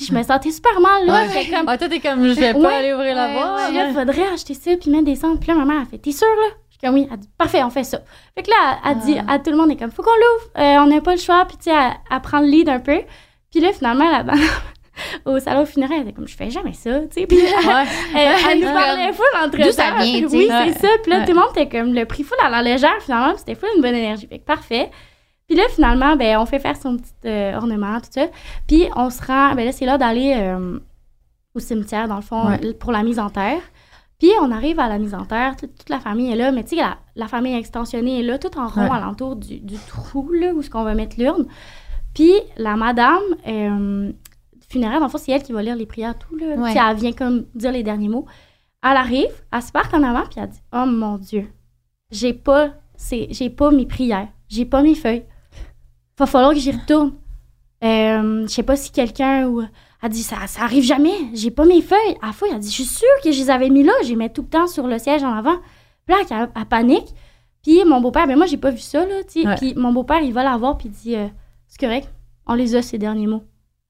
Je 0.00 0.12
me 0.14 0.22
sentais 0.22 0.50
super 0.50 0.80
mal 0.80 1.04
là. 1.06 1.12
Ouais. 1.12 1.28
J'étais 1.32 1.54
comme, 1.56 1.68
Ah, 1.68 1.76
toi, 1.76 1.88
t'es 1.88 2.00
comme, 2.00 2.26
je 2.26 2.32
vais 2.34 2.54
pas 2.54 2.76
aller 2.78 2.92
ouvrir 2.94 3.14
la 3.14 3.26
Ouais, 3.28 3.34
boîte. 3.34 3.70
je 3.70 3.74
là, 3.74 3.88
faudrait 3.92 4.26
acheter 4.32 4.54
ça, 4.54 4.70
puis 4.80 4.90
mettre 4.90 5.04
des 5.04 5.16
cendres. 5.16 5.38
Puis 5.38 5.48
là, 5.48 5.54
ma 5.54 5.64
mère, 5.66 5.82
elle 5.82 5.86
fait, 5.88 5.98
t'es 5.98 6.12
sûre, 6.12 6.26
là? 6.28 6.54
Je 6.70 6.72
suis 6.74 6.80
comme, 6.80 6.94
oui. 6.94 7.06
Elle 7.12 7.18
dit, 7.18 7.28
parfait, 7.36 7.62
on 7.62 7.68
fait 7.70 7.84
ça. 7.84 7.98
Fait 8.34 8.42
que 8.42 8.50
là, 8.50 8.78
elle, 8.86 8.98
dit 9.00 9.16
Ah. 9.28 9.34
à 9.34 9.38
tout 9.38 9.50
le 9.50 9.56
monde, 9.56 9.66
elle 9.68 9.76
est 9.76 9.78
comme, 9.78 9.90
faut 9.92 10.02
qu'on 10.02 10.10
l'ouvre. 10.10 10.50
Euh, 10.58 10.82
on 10.82 10.86
n'a 10.86 11.00
pas 11.02 11.12
le 11.12 11.20
choix. 11.20 11.44
Puis 11.44 11.58
tu 11.58 11.64
sais, 11.64 11.76
elle, 11.76 11.92
elle 12.10 12.20
prend 12.22 12.40
le 12.40 12.46
lead 12.46 12.68
un 12.70 12.80
peu. 12.80 13.02
Puis 13.50 13.60
là, 13.60 13.70
finalement, 13.74 14.10
là 14.10 14.24
au 15.26 15.38
salon 15.40 15.66
funéraire, 15.66 15.98
elle 16.00 16.08
était 16.08 16.12
comme, 16.14 16.28
je 16.28 16.36
fais 16.36 16.48
jamais 16.50 16.72
ça, 16.72 17.00
tu 17.00 17.20
sais. 17.20 17.26
Puis 17.26 17.38
elle, 17.38 17.66
Ouais. 17.68 17.84
elle, 18.16 18.34
elle 18.50 18.60
nous 18.60 18.72
parlait 18.72 19.12
full 19.12 19.26
entre 19.44 19.56
d'où 19.58 19.72
ça 19.72 19.90
vient. 19.98 20.26
Oui, 20.26 20.48
c'est 20.48 20.78
ça. 20.78 20.88
Puis 21.02 21.12
là, 21.12 21.20
tout 21.26 21.32
le 21.32 21.38
monde 21.38 21.50
était 21.54 21.68
comme, 21.68 21.92
le 21.92 22.06
prix 22.06 22.22
full 22.24 22.38
à 22.42 22.48
la 22.48 22.62
légère, 22.62 22.96
finalement. 23.02 23.34
C'était 23.36 23.54
full 23.56 23.68
une 23.76 23.82
bonne 23.82 23.94
énergie. 23.94 24.26
Fait 24.26 24.38
que 24.38 24.44
parfait. 24.44 24.90
Puis 25.52 25.60
là, 25.60 25.66
finalement, 25.68 26.16
ben, 26.16 26.38
on 26.38 26.46
fait 26.46 26.58
faire 26.58 26.78
son 26.78 26.96
petit 26.96 27.12
euh, 27.26 27.54
ornement, 27.58 28.00
tout 28.00 28.08
ça. 28.10 28.22
Puis 28.66 28.86
on 28.96 29.10
se 29.10 29.20
rend, 29.22 29.54
ben 29.54 29.66
là, 29.66 29.72
c'est 29.72 29.84
là 29.84 29.98
d'aller 29.98 30.32
euh, 30.34 30.78
au 31.54 31.58
cimetière, 31.58 32.08
dans 32.08 32.16
le 32.16 32.22
fond, 32.22 32.46
Ouais. 32.48 32.72
pour 32.72 32.90
la 32.90 33.02
mise 33.02 33.18
en 33.18 33.28
terre. 33.28 33.60
Puis 34.18 34.30
on 34.40 34.50
arrive 34.50 34.80
à 34.80 34.88
la 34.88 34.96
mise 34.98 35.12
en 35.14 35.26
terre, 35.26 35.56
toute, 35.56 35.76
toute 35.76 35.90
la 35.90 36.00
famille 36.00 36.32
est 36.32 36.36
là, 36.36 36.52
mais 36.52 36.62
tu 36.64 36.70
sais, 36.70 36.76
la, 36.76 36.96
la 37.16 37.28
famille 37.28 37.54
extensionnée 37.54 38.20
est 38.20 38.22
là, 38.22 38.38
tout 38.38 38.56
en 38.58 38.66
rond 38.66 38.84
Ouais. 38.84 38.90
alentour 38.96 39.36
du, 39.36 39.60
du 39.60 39.76
trou, 39.88 40.30
là, 40.32 40.54
où 40.54 40.60
est-ce 40.60 40.70
qu'on 40.70 40.84
va 40.84 40.94
mettre 40.94 41.20
l'urne. 41.20 41.44
Puis 42.14 42.32
la 42.56 42.76
madame 42.76 43.20
euh, 43.46 44.10
funéraire, 44.70 45.00
dans 45.00 45.06
le 45.06 45.10
fond, 45.12 45.18
c'est 45.18 45.32
elle 45.32 45.42
qui 45.42 45.52
va 45.52 45.62
lire 45.62 45.76
les 45.76 45.84
prières, 45.84 46.16
tout, 46.18 46.34
là. 46.34 46.46
Ouais. 46.56 46.72
Sais, 46.72 46.78
elle 46.82 46.96
vient 46.96 47.12
comme 47.12 47.44
dire 47.54 47.72
les 47.72 47.82
derniers 47.82 48.08
mots. 48.08 48.24
Elle 48.82 48.96
arrive, 48.96 49.28
elle 49.52 49.60
se 49.62 49.70
parque 49.70 49.92
en 49.92 50.02
avant, 50.02 50.22
puis 50.22 50.40
elle 50.40 50.48
dit 50.48 50.62
Oh 50.72 50.86
mon 50.86 51.18
Dieu, 51.18 51.46
j'ai 52.10 52.32
pas, 52.32 52.70
j'ai 53.10 53.50
pas 53.50 53.70
mes 53.70 53.84
prières, 53.84 54.28
j'ai 54.48 54.64
pas 54.64 54.80
mes 54.82 54.94
feuilles. 54.94 55.24
Va 56.22 56.26
falloir 56.26 56.52
que 56.52 56.60
j'y 56.60 56.70
retourne. 56.70 57.14
Euh, 57.82 58.42
je 58.42 58.46
sais 58.46 58.62
pas 58.62 58.76
si 58.76 58.92
quelqu'un 58.92 59.48
ou. 59.48 59.64
Elle 60.04 60.08
dit 60.08 60.22
ça, 60.22 60.36
ça 60.46 60.62
arrive 60.62 60.84
jamais, 60.84 61.14
j'ai 61.34 61.50
pas 61.50 61.64
mes 61.64 61.82
feuilles. 61.82 62.16
À 62.22 62.28
la 62.28 62.32
fois, 62.32 62.46
elle 62.52 62.60
dit 62.60 62.68
Je 62.68 62.74
suis 62.74 62.84
sûre 62.84 63.08
que 63.24 63.32
je 63.32 63.40
les 63.40 63.50
avais 63.50 63.70
mis 63.70 63.82
là, 63.82 63.92
je 64.04 64.10
les 64.10 64.14
mets 64.14 64.28
tout 64.28 64.42
le 64.42 64.48
temps 64.48 64.68
sur 64.68 64.86
le 64.86 65.00
siège 65.00 65.24
en 65.24 65.32
avant. 65.32 65.56
Puis 66.06 66.14
là, 66.30 66.48
elle, 66.54 66.66
panique. 66.66 67.12
Puis 67.60 67.84
mon 67.84 68.00
beau-père, 68.00 68.28
ben 68.28 68.36
moi, 68.36 68.46
j'ai 68.46 68.56
pas 68.56 68.70
vu 68.70 68.78
ça, 68.78 69.04
là, 69.04 69.24
tu 69.24 69.42
sais. 69.42 69.48
Ouais. 69.48 69.56
Puis 69.56 69.74
mon 69.74 69.92
beau-père, 69.92 70.20
il 70.20 70.32
va 70.32 70.44
la 70.44 70.56
voir, 70.56 70.78
puis 70.78 70.90
il 70.90 70.92
dit 70.92 71.16
euh, 71.16 71.26
C'est 71.66 71.80
correct, 71.80 72.08
on 72.46 72.54
les 72.54 72.76
a, 72.76 72.82
ces 72.82 72.98
derniers 72.98 73.26
mots. 73.26 73.42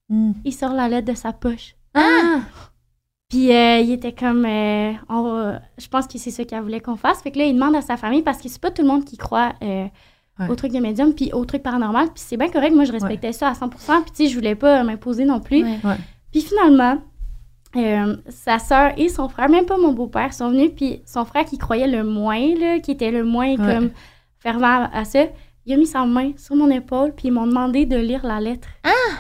Hmm. 0.09 0.33
Il 0.43 0.55
sort 0.55 0.73
la 0.73 0.89
lettre 0.89 1.13
de 1.13 1.15
sa 1.15 1.35
poche. 1.35 1.77
Ah! 1.93 2.41
Puis 3.29 3.51
euh, 3.51 3.79
il 3.79 3.91
était 3.91 4.13
comme, 4.13 4.47
euh, 4.47 4.93
on 5.11 5.59
je 5.77 5.89
pense 5.89 6.07
que 6.07 6.17
c'est 6.17 6.31
ça 6.31 6.45
qu'elle 6.45 6.63
voulait 6.63 6.81
qu'on 6.81 6.97
fasse. 6.97 7.23
Fait 7.23 7.31
que 7.31 7.39
là, 7.39 7.45
il 7.45 7.55
demande 7.55 7.75
à 7.75 7.83
sa 7.83 7.99
famille 7.99 8.23
parce 8.23 8.41
que 8.41 8.49
c'est 8.49 8.61
pas 8.61 8.71
tout 8.71 8.83
le 8.83 8.89
monde 8.89 9.05
qui 9.05 9.19
croit 9.19 9.53
euh, 9.63 9.87
Ouais. 10.43 10.51
au 10.51 10.55
truc 10.55 10.73
de 10.73 10.79
médium 10.79 11.15
puis 11.15 11.31
au 11.33 11.45
truc 11.45 11.63
paranormal. 11.63 12.07
Puis 12.07 12.23
c'est 12.27 12.37
bien 12.37 12.49
correct, 12.49 12.75
moi 12.75 12.85
je 12.85 12.93
respectais 12.93 13.33
ça 13.33 13.49
à 13.49 13.53
100%. 13.53 13.69
Puis 13.69 14.11
tu 14.15 14.25
sais, 14.25 14.27
je 14.29 14.35
voulais 14.35 14.55
pas 14.55 14.83
m'imposer 14.85 15.25
non 15.25 15.41
plus. 15.41 15.63
Ouais. 15.65 15.79
Puis 16.31 16.41
finalement, 16.41 16.99
euh, 17.77 18.17
sa 18.29 18.59
sœur 18.59 18.93
et 18.97 19.09
son 19.09 19.29
frère, 19.29 19.49
même 19.49 19.67
pas 19.67 19.79
mon 19.79 19.93
beau-père, 19.93 20.33
sont 20.33 20.51
venus. 20.51 20.73
Puis 20.77 21.03
son 21.07 21.25
frère 21.25 21.45
qui 21.45 21.59
croyait 21.59 21.89
le 21.89 22.05
moins, 22.05 22.55
là, 22.59 22.79
qui 22.81 22.91
était 22.91 23.11
le 23.11 23.25
moins 23.25 23.57
comme 23.57 23.91
fervent 24.39 24.89
à 24.93 25.05
ça, 25.05 25.25
il 25.65 25.73
a 25.73 25.77
mis 25.77 25.87
sa 25.87 26.05
main 26.05 26.33
sur 26.37 26.57
mon 26.57 26.71
épaule 26.71 27.13
puis 27.17 27.29
ils 27.29 27.31
m'ont 27.31 27.47
demandé 27.47 27.87
de 27.87 27.97
lire 27.97 28.27
la 28.27 28.41
lettre. 28.41 28.69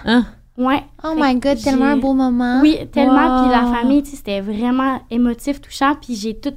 Hein? 0.04 0.24
Ouais. 0.58 0.82
Oh 1.02 1.14
Fait 1.14 1.34
my 1.34 1.40
god, 1.40 1.62
tellement 1.62 1.86
un 1.86 1.96
beau 1.96 2.12
moment. 2.12 2.60
Oui, 2.60 2.76
tellement. 2.92 3.42
Puis 3.42 3.50
la 3.50 3.72
famille, 3.72 4.02
tu 4.02 4.10
sais, 4.10 4.16
c'était 4.16 4.40
vraiment 4.40 5.00
émotif, 5.10 5.60
touchant. 5.60 5.94
Puis 5.94 6.14
j'ai 6.14 6.38
tout, 6.38 6.54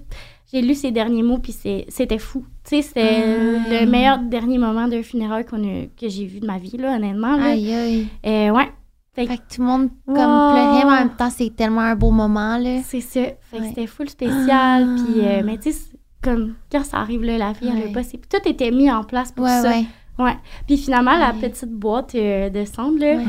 j'ai 0.51 0.61
lu 0.61 0.73
ces 0.75 0.91
derniers 0.91 1.23
mots, 1.23 1.37
puis 1.39 1.51
c'était 1.53 2.17
fou. 2.19 2.45
Tu 2.63 2.77
sais, 2.77 2.81
c'était 2.81 3.23
Ah. 3.23 3.69
le 3.81 3.85
meilleur 3.89 4.19
dernier 4.19 4.57
moment 4.57 4.87
d'un 4.87 5.03
funérail 5.03 5.45
qu'on 5.45 5.61
que 5.99 6.07
j'ai 6.09 6.25
vu 6.25 6.39
de 6.39 6.45
ma 6.47 6.57
vie, 6.57 6.77
là, 6.77 6.95
honnêtement. 6.95 7.35
Là. 7.37 7.45
Aïe, 7.51 7.73
aïe. 7.73 8.07
Euh, 8.25 8.49
ouais, 8.51 8.69
Fait 9.13 9.27
que 9.27 9.33
tout 9.33 9.61
le 9.61 9.63
monde 9.65 9.89
comme 10.05 10.15
Wow. 10.17 10.51
pleurait, 10.51 10.83
mais 10.85 10.91
en 10.91 10.95
même 11.05 11.15
temps, 11.15 11.29
c'est 11.29 11.55
tellement 11.55 11.79
un 11.81 11.95
beau 11.95 12.11
moment, 12.11 12.57
là. 12.57 12.81
c'est 12.83 12.99
ça. 12.99 13.21
Fait 13.21 13.57
que 13.57 13.61
Ouais. 13.61 13.67
c'était 13.69 13.87
full 13.87 14.09
spécial. 14.09 14.49
Ah. 14.49 14.95
Puis, 15.05 15.25
euh, 15.25 15.41
mais 15.45 15.57
tu 15.57 15.71
sais, 15.71 15.79
comme 16.21 16.55
quand 16.71 16.83
ça 16.83 16.97
arrive 16.97 17.23
là, 17.23 17.37
la 17.37 17.53
fille, 17.53 17.69
elle 17.71 17.83
Ouais. 17.83 17.89
a 17.91 17.93
pas. 17.93 18.03
c'est- 18.03 18.17
Tout 18.27 18.45
était 18.49 18.71
mis 18.71 18.91
en 18.91 19.03
place 19.05 19.31
pour 19.31 19.45
Ouais, 19.45 19.61
ça. 19.61 19.69
ouais. 19.69 19.85
Ouais. 20.19 20.35
Puis 20.67 20.77
finalement, 20.77 21.15
la 21.17 21.31
petite 21.33 21.71
boîte 21.71 22.13
euh, 22.15 22.49
de 22.49 22.65
cendre, 22.65 22.99
là, 22.99 23.15
Ouais. 23.15 23.23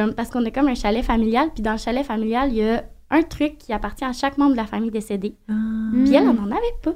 euh, 0.00 0.12
parce 0.12 0.28
qu'on 0.30 0.44
a 0.44 0.50
comme 0.52 0.68
un 0.68 0.74
chalet 0.76 1.02
familial. 1.04 1.48
Puis 1.54 1.62
dans 1.62 1.72
le 1.72 1.78
chalet 1.78 2.04
familial, 2.04 2.50
il 2.50 2.58
y 2.58 2.62
a 2.68 2.84
un 3.12 3.22
truc 3.22 3.58
qui 3.58 3.72
appartient 3.72 4.04
à 4.04 4.12
chaque 4.12 4.38
membre 4.38 4.52
de 4.52 4.56
la 4.56 4.66
famille 4.66 4.90
décédée. 4.90 5.36
Ah. 5.48 5.52
Puis 5.92 6.14
elle, 6.14 6.24
elle 6.28 6.34
n'en 6.34 6.46
avait 6.50 6.76
pas. 6.82 6.94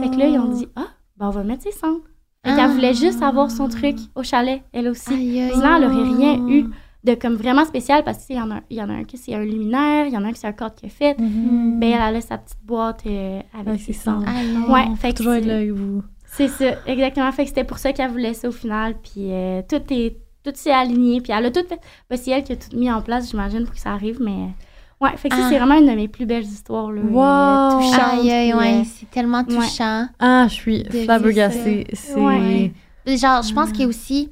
Fait 0.00 0.10
que 0.10 0.16
là, 0.16 0.26
ils 0.28 0.38
ont 0.38 0.48
dit 0.54 0.68
Ah, 0.76 0.86
ben 1.16 1.26
on 1.26 1.30
va 1.30 1.42
mettre 1.42 1.64
ses 1.64 1.72
cendres. 1.72 2.00
Fait 2.44 2.50
qu'elle 2.54 2.60
Ah. 2.60 2.68
voulait 2.68 2.94
juste 2.94 3.22
avoir 3.22 3.50
son 3.50 3.68
truc 3.68 3.96
au 4.14 4.22
chalet, 4.22 4.62
elle 4.72 4.88
aussi. 4.88 5.12
Aïe, 5.12 5.40
aïe. 5.40 5.50
Sinon, 5.52 5.76
elle 5.76 5.84
aurait 5.84 6.16
rien 6.16 6.48
eu 6.48 6.64
de 7.04 7.14
comme 7.14 7.34
vraiment 7.34 7.64
spécial 7.64 8.04
parce 8.04 8.24
qu'il 8.26 8.36
y, 8.36 8.40
en 8.40 8.50
a- 8.52 8.60
y 8.70 8.80
en 8.80 8.88
a 8.88 8.92
un 8.92 9.04
qui 9.04 9.16
c'est 9.16 9.34
un 9.34 9.44
luminaire, 9.44 10.06
il 10.06 10.12
y 10.14 10.16
en 10.16 10.24
a 10.24 10.28
un 10.28 10.32
qui 10.32 10.38
c'est 10.38 10.46
un 10.46 10.52
cadre 10.52 10.74
qui 10.76 10.86
a 10.86 10.88
fait. 10.88 11.18
Mhm. 11.20 11.80
Ben, 11.80 11.94
elle 12.00 12.16
a 12.16 12.20
sa 12.20 12.38
petite 12.38 12.58
boîte 12.64 13.02
euh, 13.06 13.40
avec 13.54 13.68
Avec 13.68 13.80
ses 13.80 13.92
cendres. 13.92 14.26
Aïe, 14.28 14.56
Ouais, 14.68 14.94
fait 14.96 15.12
toujours 15.12 15.32
être 15.34 15.42
c'est- 15.42 15.48
là 15.48 15.56
avec 15.56 15.70
vous. 15.70 16.02
C'est 16.26 16.48
ça, 16.48 16.66
exactement. 16.86 17.30
Fait 17.32 17.42
que 17.42 17.48
c'était 17.48 17.64
pour 17.64 17.78
ça 17.78 17.92
qu'elle 17.92 18.10
voulait 18.10 18.34
ça 18.34 18.48
au 18.48 18.52
final. 18.52 18.94
Puis 19.02 19.32
euh, 19.32 19.62
tout 19.68 19.82
est 19.90 20.16
tout 20.44 20.50
s'est 20.54 20.72
aligné. 20.72 21.20
Puis 21.20 21.32
elle 21.32 21.46
a 21.46 21.50
tout 21.52 21.64
fait. 21.68 21.78
Ben, 22.10 22.16
c'est 22.16 22.30
elle 22.32 22.42
qui 22.42 22.52
a 22.52 22.56
tout 22.56 22.76
mis 22.76 22.90
en 22.90 23.00
place, 23.02 23.30
j'imagine, 23.30 23.64
pour 23.64 23.74
que 23.74 23.80
ça 23.80 23.92
arrive. 23.92 24.18
Mais 24.20 24.48
ouais, 25.02 25.16
fait 25.16 25.28
que 25.28 25.34
ça, 25.36 25.42
Ah. 25.44 25.48
c'est 25.50 25.58
vraiment 25.58 25.74
une 25.78 25.86
de 25.86 25.92
mes 25.94 26.08
plus 26.08 26.26
belles 26.26 26.44
histoires. 26.44 26.90
Là, 26.90 27.02
Wow. 27.02 27.82
euh, 27.82 28.20
Aïe, 28.20 28.30
aïe, 28.30 28.50
puis, 28.52 28.58
ouais. 28.58 28.74
euh, 28.80 28.84
C'est 28.84 29.10
tellement 29.10 29.44
touchant. 29.44 30.06
Ah, 30.18 30.46
je 30.48 30.54
suis 30.54 30.82
De 30.84 30.90
flabbergassée. 31.02 31.86
C'est. 31.92 32.14
Ouais. 32.14 32.72
Genre, 33.06 33.42
je 33.42 33.52
pense 33.52 33.68
Ah. 33.68 33.72
qu'il 33.72 33.80
y 33.82 33.84
a 33.84 33.88
aussi, 33.88 34.30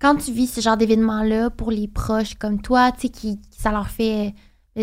quand 0.00 0.16
tu 0.16 0.32
vis 0.32 0.46
ce 0.48 0.60
genre 0.60 0.76
d'événement-là 0.76 1.50
pour 1.50 1.70
les 1.70 1.88
proches 1.88 2.34
comme 2.34 2.60
toi, 2.60 2.92
tu 2.92 3.02
sais, 3.02 3.08
qui, 3.08 3.36
qui- 3.40 3.58
ça 3.60 3.70
leur 3.70 3.88
fait 3.88 4.34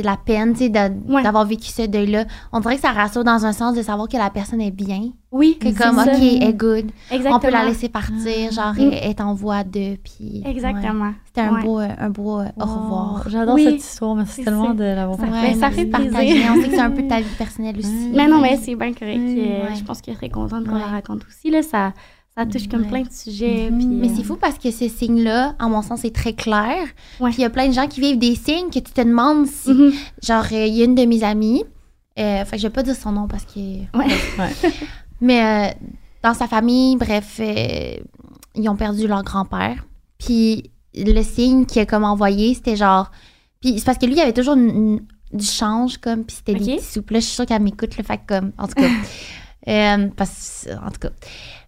la 0.02 0.18
peine, 0.18 0.54
tu 0.54 0.60
sais, 0.60 0.70
de- 0.70 1.14
Ouais. 1.14 1.24
d'avoir 1.24 1.46
vécu 1.46 1.68
ce 1.68 1.84
deuil-là, 1.88 2.26
on 2.52 2.60
dirait 2.60 2.76
que 2.76 2.82
ça 2.82 2.92
rassure 2.92 3.24
dans 3.24 3.46
un 3.46 3.54
sens 3.54 3.76
de 3.76 3.82
savoir 3.82 4.08
que 4.08 4.18
la 4.18 4.30
personne 4.30 4.62
est 4.62 4.72
bien, 4.72 5.10
Oui, 5.32 5.58
que 5.60 5.68
c'est 5.68 5.74
comme, 5.84 5.96
ça. 5.98 6.04
OK, 6.04 6.10
elle 6.22 6.44
est 6.44 6.54
good, 6.54 6.86
Exactement. 7.12 7.36
on 7.36 7.40
peut 7.40 7.50
la 7.52 7.66
laisser 7.66 7.90
partir, 7.90 8.52
genre, 8.52 8.74
Mm. 8.74 8.80
elle 8.94 9.10
est 9.12 9.22
en 9.22 9.34
voie 9.34 9.64
de, 9.64 9.96
puis... 9.98 10.42
ouais. 10.46 10.52
Exactement. 10.52 11.14
C'était 11.26 11.42
un 11.42 11.56
Ouais. 11.56 11.64
beau, 11.64 11.80
euh, 11.80 11.88
un 12.00 12.10
beau 12.10 12.40
euh, 12.40 12.46
au 12.60 12.64
revoir. 12.64 13.24
J'adore 13.28 13.56
Oui. 13.56 13.64
cette 13.66 13.76
histoire. 13.84 14.16
Merci 14.16 14.34
C'est 14.38 14.44
tellement 14.46 14.74
de 14.74 14.84
l'avoir 14.84 15.20
fait- 15.20 15.54
ça 15.56 15.70
fait 15.72 15.86
de 15.86 15.92
partager. 15.92 16.42
On 16.50 16.56
sait 16.62 16.70
que 16.70 16.76
c'est 16.76 16.80
un 16.80 16.92
peu 16.92 17.06
ta 17.08 17.20
vie 17.20 17.26
personnelle 17.38 17.78
aussi. 17.78 18.12
Mais 18.14 18.28
non, 18.28 18.40
mais 18.40 18.56
c'est 18.58 18.76
bien 18.76 18.94
correct. 18.94 19.18
Mm, 19.20 19.38
euh, 19.38 19.64
ouais. 19.70 19.76
Je 19.76 19.84
pense 19.84 20.02
qu'elle 20.02 20.16
serait 20.16 20.30
contente 20.30 20.66
qu'on 20.66 20.74
Ouais. 20.76 20.80
la 20.80 20.86
raconte 20.88 21.24
aussi. 21.28 21.50
Là, 21.52 21.62
ça, 21.62 21.92
ça 22.38 22.46
touche 22.46 22.68
comme 22.68 22.82
Ouais. 22.84 22.88
plein 22.90 23.02
de 23.04 23.12
sujets. 23.12 23.70
Mhm. 23.72 23.78
puis, 23.78 23.88
Mais 23.88 24.10
euh, 24.10 24.14
c'est 24.18 24.24
fou 24.24 24.36
parce 24.36 24.58
que 24.58 24.70
ce 24.72 24.88
signe-là, 24.90 25.56
en 25.60 25.70
mon 25.70 25.82
sens, 25.82 26.04
est 26.06 26.14
très 26.16 26.34
clair. 26.34 26.84
Ouais. 27.20 27.30
Puis 27.30 27.40
il 27.40 27.42
y 27.42 27.46
a 27.46 27.50
plein 27.50 27.68
de 27.68 27.74
gens 27.74 27.88
qui 27.88 28.02
vivent 28.02 28.20
des 28.20 28.36
signes 28.36 28.70
que 28.70 28.80
tu 28.80 28.92
te 28.92 29.02
demandes 29.02 29.48
si. 29.48 29.72
mhm. 29.72 29.94
Genre, 30.22 30.46
euh, 30.52 30.66
il 30.66 30.74
y 30.76 30.82
a 30.82 30.86
une 30.86 30.96
de 30.96 31.06
mes 31.06 31.24
amies, 31.24 31.64
euh, 32.20 32.44
fait 32.46 32.58
que 32.58 32.62
je 32.62 32.68
vais 32.68 32.74
pas 32.74 32.84
dire 32.84 32.96
son 32.96 33.12
nom 33.14 33.28
parce 33.28 33.46
que. 33.46 33.60
Ouais. 33.60 34.08
Ouais. 34.40 34.52
Mais 35.22 35.72
euh, 35.72 35.74
dans 36.24 36.34
sa 36.34 36.48
famille, 36.48 36.98
bref, 36.98 37.38
euh, 37.40 37.96
ils 38.56 38.70
ont 38.70 38.76
perdu 38.76 39.08
leur 39.08 39.24
grand-père. 39.24 39.86
Puis 40.18 40.72
le 40.94 41.22
signe 41.24 41.66
qu'il 41.66 41.82
a 41.82 41.86
comme 41.86 42.04
envoyé, 42.04 42.54
c'était 42.54 42.76
genre. 42.76 43.12
Puis 43.62 43.80
c'est 43.80 43.86
parce 43.86 43.98
que 43.98 44.06
lui, 44.06 44.16
il 44.16 44.20
avait 44.22 44.34
toujours 44.34 44.56
une- 44.56 44.70
une- 44.70 45.02
du 45.34 45.46
change, 45.46 45.98
comme, 45.98 46.24
puis 46.24 46.38
c'était 46.38 46.54
Ok. 46.54 46.60
des 46.66 46.76
petits 46.78 46.86
soupes. 46.86 47.10
Là, 47.12 47.20
je 47.20 47.26
suis 47.26 47.34
sûre 47.36 47.46
qu'elle 47.46 47.62
m'écoute, 47.62 47.98
le 47.98 48.04
fait 48.04 48.18
que, 48.18 48.26
comme, 48.40 48.52
en 48.58 48.68
tout 48.68 48.76
cas. 48.76 48.88
Euh, 49.68 50.10
parce 50.16 50.68
en 50.86 50.92
tout 50.92 51.00
cas. 51.00 51.10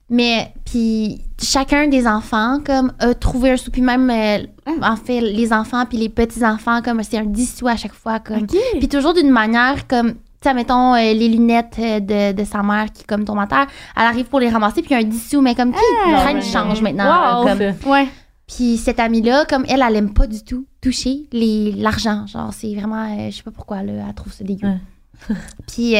Mais, 0.09 0.53
puis 0.65 1.21
chacun 1.41 1.87
des 1.89 2.07
enfants, 2.07 2.59
comme, 2.65 2.93
a 2.99 3.13
trouvé 3.13 3.51
un 3.51 3.57
sou. 3.57 3.71
Puis 3.71 3.81
même, 3.81 4.09
euh, 4.09 4.45
Ah. 4.81 4.93
en 4.93 4.95
fait, 4.95 5.19
les 5.19 5.51
enfants, 5.51 5.85
puis 5.85 5.97
les 5.97 6.09
petits-enfants, 6.09 6.81
comme, 6.81 7.03
c'est 7.03 7.17
un 7.17 7.25
10 7.25 7.57
sous 7.57 7.67
à 7.67 7.75
chaque 7.75 7.93
fois, 7.93 8.19
comme. 8.19 8.47
Puis 8.79 8.87
toujours 8.87 9.13
d'une 9.13 9.29
manière 9.29 9.85
comme, 9.87 10.13
tu 10.13 10.19
sais, 10.43 10.53
mettons, 10.53 10.93
euh, 10.95 11.13
les 11.13 11.27
lunettes 11.27 11.75
euh, 11.79 11.99
de, 11.99 12.31
de 12.37 12.43
sa 12.45 12.63
mère 12.63 12.85
qui, 12.93 13.03
comme, 13.03 13.25
tombent 13.25 13.39
à 13.39 13.47
terre, 13.47 13.67
elle 13.97 14.03
arrive 14.03 14.25
pour 14.27 14.39
les 14.39 14.49
ramasser, 14.49 14.81
puis 14.81 14.91
il 14.91 14.93
y 14.93 15.03
a 15.03 15.05
un 15.05 15.09
10 15.09 15.29
sous, 15.29 15.41
mais 15.41 15.55
comme, 15.55 15.73
qui 15.73 15.79
Ah, 16.05 16.23
prend 16.25 16.41
change 16.41 16.81
maintenant. 16.81 17.41
Wow. 17.43 17.47
comme. 17.47 17.91
Ouais. 17.91 18.07
Puis 18.47 18.77
cette 18.77 19.01
amie-là, 19.01 19.43
comme, 19.43 19.65
elle, 19.67 19.83
elle 19.85 19.95
aime 19.97 20.13
pas 20.13 20.25
du 20.25 20.41
tout 20.41 20.65
toucher 20.81 21.27
les- 21.33 21.73
l'argent. 21.73 22.25
Genre, 22.27 22.53
c'est 22.53 22.73
vraiment, 22.75 23.03
euh, 23.13 23.29
je 23.29 23.35
sais 23.35 23.43
pas 23.43 23.51
pourquoi, 23.51 23.83
là, 23.83 23.91
elle 24.07 24.13
trouve 24.15 24.31
ça 24.31 24.45
dégueu. 24.45 24.67
Ouais. 24.69 25.35
puis 25.67 25.95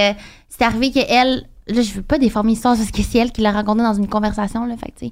c'est 0.47 0.64
arrivé 0.64 0.91
qu'elle, 0.91 1.43
là, 1.70 1.82
je 1.82 1.93
veux 1.93 2.01
pas 2.01 2.18
déformer 2.18 2.51
l'histoire 2.51 2.76
parce 2.76 2.91
que 2.91 3.01
c'est 3.01 3.18
elle 3.20 3.32
qui 3.32 3.41
l'a 3.41 3.51
raconté 3.51 3.82
dans 3.82 3.93
une 3.93 4.07
conversation, 4.07 4.65
là, 4.65 4.76
fait 4.78 4.91
que, 4.91 4.99
tu 4.99 5.05
sais. 5.07 5.11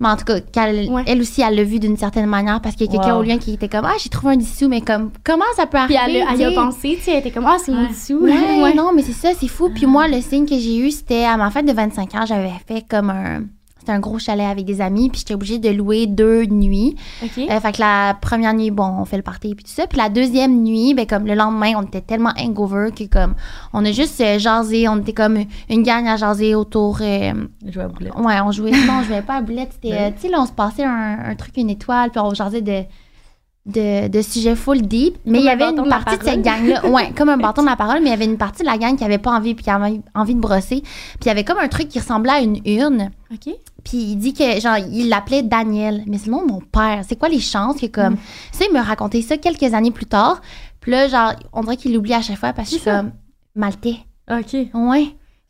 Mais 0.00 0.08
en 0.08 0.16
tout 0.16 0.24
cas, 0.24 0.40
qu'elle- 0.40 0.88
Ouais. 0.90 1.02
elle 1.06 1.20
aussi, 1.20 1.42
elle 1.42 1.56
l'a 1.56 1.64
vu 1.64 1.80
d'une 1.80 1.96
certaine 1.96 2.26
manière 2.26 2.60
parce 2.60 2.76
qu'il 2.76 2.86
y 2.86 2.88
a 2.88 2.92
quelqu'un 2.92 3.14
Wow. 3.14 3.20
au 3.20 3.22
lien 3.24 3.38
qui 3.38 3.54
était 3.54 3.68
comme, 3.68 3.84
ah, 3.84 3.94
j'ai 4.00 4.08
trouvé 4.08 4.34
un 4.34 4.36
10 4.36 4.58
sous, 4.58 4.68
mais 4.68 4.80
comme, 4.80 5.10
comment 5.24 5.44
ça 5.56 5.66
peut 5.66 5.78
Puis 5.86 5.96
arriver? 5.96 6.18
elle, 6.20 6.28
a- 6.28 6.30
elle 6.32 6.40
y 6.40 6.52
tu 6.54 6.58
a 6.58 6.62
pensé, 6.64 6.94
tu 6.96 7.02
sais, 7.02 7.10
elle 7.12 7.18
était 7.18 7.30
comme, 7.32 7.46
ah, 7.46 7.56
c'est 7.64 7.72
mon 7.72 7.82
Ouais. 7.82 7.88
dessous. 7.88 8.20
Ouais, 8.62 8.74
non, 8.74 8.92
mais 8.94 9.02
c'est 9.02 9.12
ça, 9.12 9.30
c'est 9.38 9.48
fou. 9.48 9.70
Puis 9.74 9.86
moi, 9.86 10.06
le 10.08 10.20
signe 10.20 10.46
que 10.46 10.56
j'ai 10.58 10.76
eu, 10.78 10.90
c'était 10.90 11.24
à 11.24 11.36
ma 11.36 11.50
fête 11.50 11.66
de 11.66 11.72
25 11.72 12.14
ans, 12.14 12.24
j'avais 12.26 12.52
fait 12.66 12.84
comme 12.88 13.10
un. 13.10 13.42
C'était 13.88 13.96
un 13.96 14.00
gros 14.00 14.18
chalet 14.18 14.44
avec 14.46 14.66
des 14.66 14.82
amis, 14.82 15.08
puis 15.08 15.20
j'étais 15.20 15.32
obligée 15.32 15.58
de 15.58 15.70
louer 15.70 16.06
deux 16.06 16.44
nuits. 16.44 16.94
OK. 17.24 17.38
Euh, 17.38 17.58
fait 17.58 17.72
que 17.72 17.80
la 17.80 18.14
première 18.20 18.52
nuit, 18.52 18.70
bon, 18.70 18.84
on 19.00 19.06
fait 19.06 19.16
le 19.16 19.22
party 19.22 19.54
puis 19.54 19.64
tout 19.64 19.70
ça. 19.70 19.86
Puis 19.86 19.96
la 19.96 20.10
deuxième 20.10 20.62
nuit, 20.62 20.92
ben 20.92 21.06
comme 21.06 21.24
le 21.26 21.32
lendemain, 21.34 21.72
on 21.78 21.82
était 21.84 22.02
tellement 22.02 22.32
hangover 22.38 22.90
que 22.94 23.04
comme 23.04 23.34
on 23.72 23.82
a 23.86 23.90
juste 23.92 24.20
euh, 24.20 24.38
jasé, 24.38 24.86
on 24.90 24.98
était 24.98 25.14
comme 25.14 25.38
une 25.70 25.82
gang 25.84 26.06
à 26.06 26.16
jaser 26.18 26.54
autour. 26.54 26.98
euh, 27.00 27.32
Je 27.66 27.72
joue 27.72 27.80
à 27.80 27.88
boulette. 27.88 28.14
ouais, 28.14 28.40
on 28.44 28.50
jouait. 28.52 28.72
Non, 28.72 28.98
on 29.00 29.02
jouait 29.04 29.22
pas 29.22 29.36
à 29.36 29.40
boulette. 29.40 29.70
C'était, 29.72 29.88
Ouais. 29.96 30.08
euh, 30.08 30.10
tu 30.14 30.20
sais, 30.20 30.28
là, 30.28 30.42
on 30.42 30.46
se 30.46 30.52
passait 30.52 30.84
un, 30.84 31.18
un 31.24 31.34
truc, 31.34 31.56
une 31.56 31.70
étoile, 31.70 32.10
puis 32.10 32.20
on 32.20 32.34
jasait 32.34 32.60
de 32.60 32.82
de, 33.66 34.08
de 34.08 34.22
sujets 34.22 34.56
full 34.56 34.80
deep, 34.80 35.16
mais 35.26 35.32
Comme 35.32 35.40
il 35.40 35.44
y 35.44 35.48
avait 35.50 35.68
une 35.68 35.82
de 35.82 35.88
partie 35.90 36.16
de 36.16 36.24
cette 36.24 36.40
gang-là, 36.40 36.86
ouais, 36.88 37.10
comme 37.14 37.28
un 37.28 37.36
bâton 37.46 37.60
de 37.60 37.66
la 37.66 37.76
parole, 37.76 37.98
mais 38.00 38.06
il 38.06 38.10
y 38.10 38.14
avait 38.14 38.24
une 38.24 38.38
partie 38.38 38.62
de 38.62 38.66
la 38.66 38.78
gang 38.78 38.96
qui 38.96 39.04
avait 39.04 39.18
pas 39.18 39.32
envie, 39.32 39.54
puis 39.54 39.64
qui 39.64 39.68
avait 39.70 40.00
envie 40.14 40.34
de 40.34 40.40
brosser. 40.40 40.80
Puis 40.80 41.18
il 41.24 41.26
y 41.26 41.30
avait 41.30 41.44
comme 41.44 41.58
un 41.58 41.68
truc 41.68 41.88
qui 41.88 41.98
ressemblait 41.98 42.32
à 42.32 42.40
une 42.40 42.60
urne, 42.64 43.10
OK. 43.30 43.54
Puis 43.88 43.96
il 43.98 44.16
dit 44.16 44.34
que, 44.34 44.60
genre, 44.60 44.76
il 44.76 45.08
l'appelait 45.08 45.42
Daniel. 45.42 46.02
Mais 46.06 46.18
c'est 46.18 46.26
le 46.26 46.32
nom 46.32 46.44
de 46.44 46.52
mon 46.52 46.60
père. 46.60 47.02
C'est 47.08 47.16
quoi 47.18 47.30
les 47.30 47.40
chances 47.40 47.80
que, 47.80 47.86
comme. 47.86 48.14
Mm. 48.14 48.18
Ça, 48.52 48.64
il 48.70 48.74
me 48.76 48.84
racontait 48.84 49.22
ça 49.22 49.38
quelques 49.38 49.72
années 49.72 49.90
plus 49.90 50.04
tard. 50.04 50.42
Puis 50.80 50.92
là, 50.92 51.08
genre, 51.08 51.32
on 51.54 51.62
dirait 51.62 51.78
qu'il 51.78 51.94
l'oublie 51.94 52.12
à 52.12 52.20
chaque 52.20 52.36
fois 52.38 52.52
parce 52.52 52.68
que 52.68 52.76
je 52.76 52.80
suis 52.82 52.90
comme. 52.90 53.12
Maltais. 53.54 53.96
OK. 54.30 54.54
Ouais. 54.74 55.06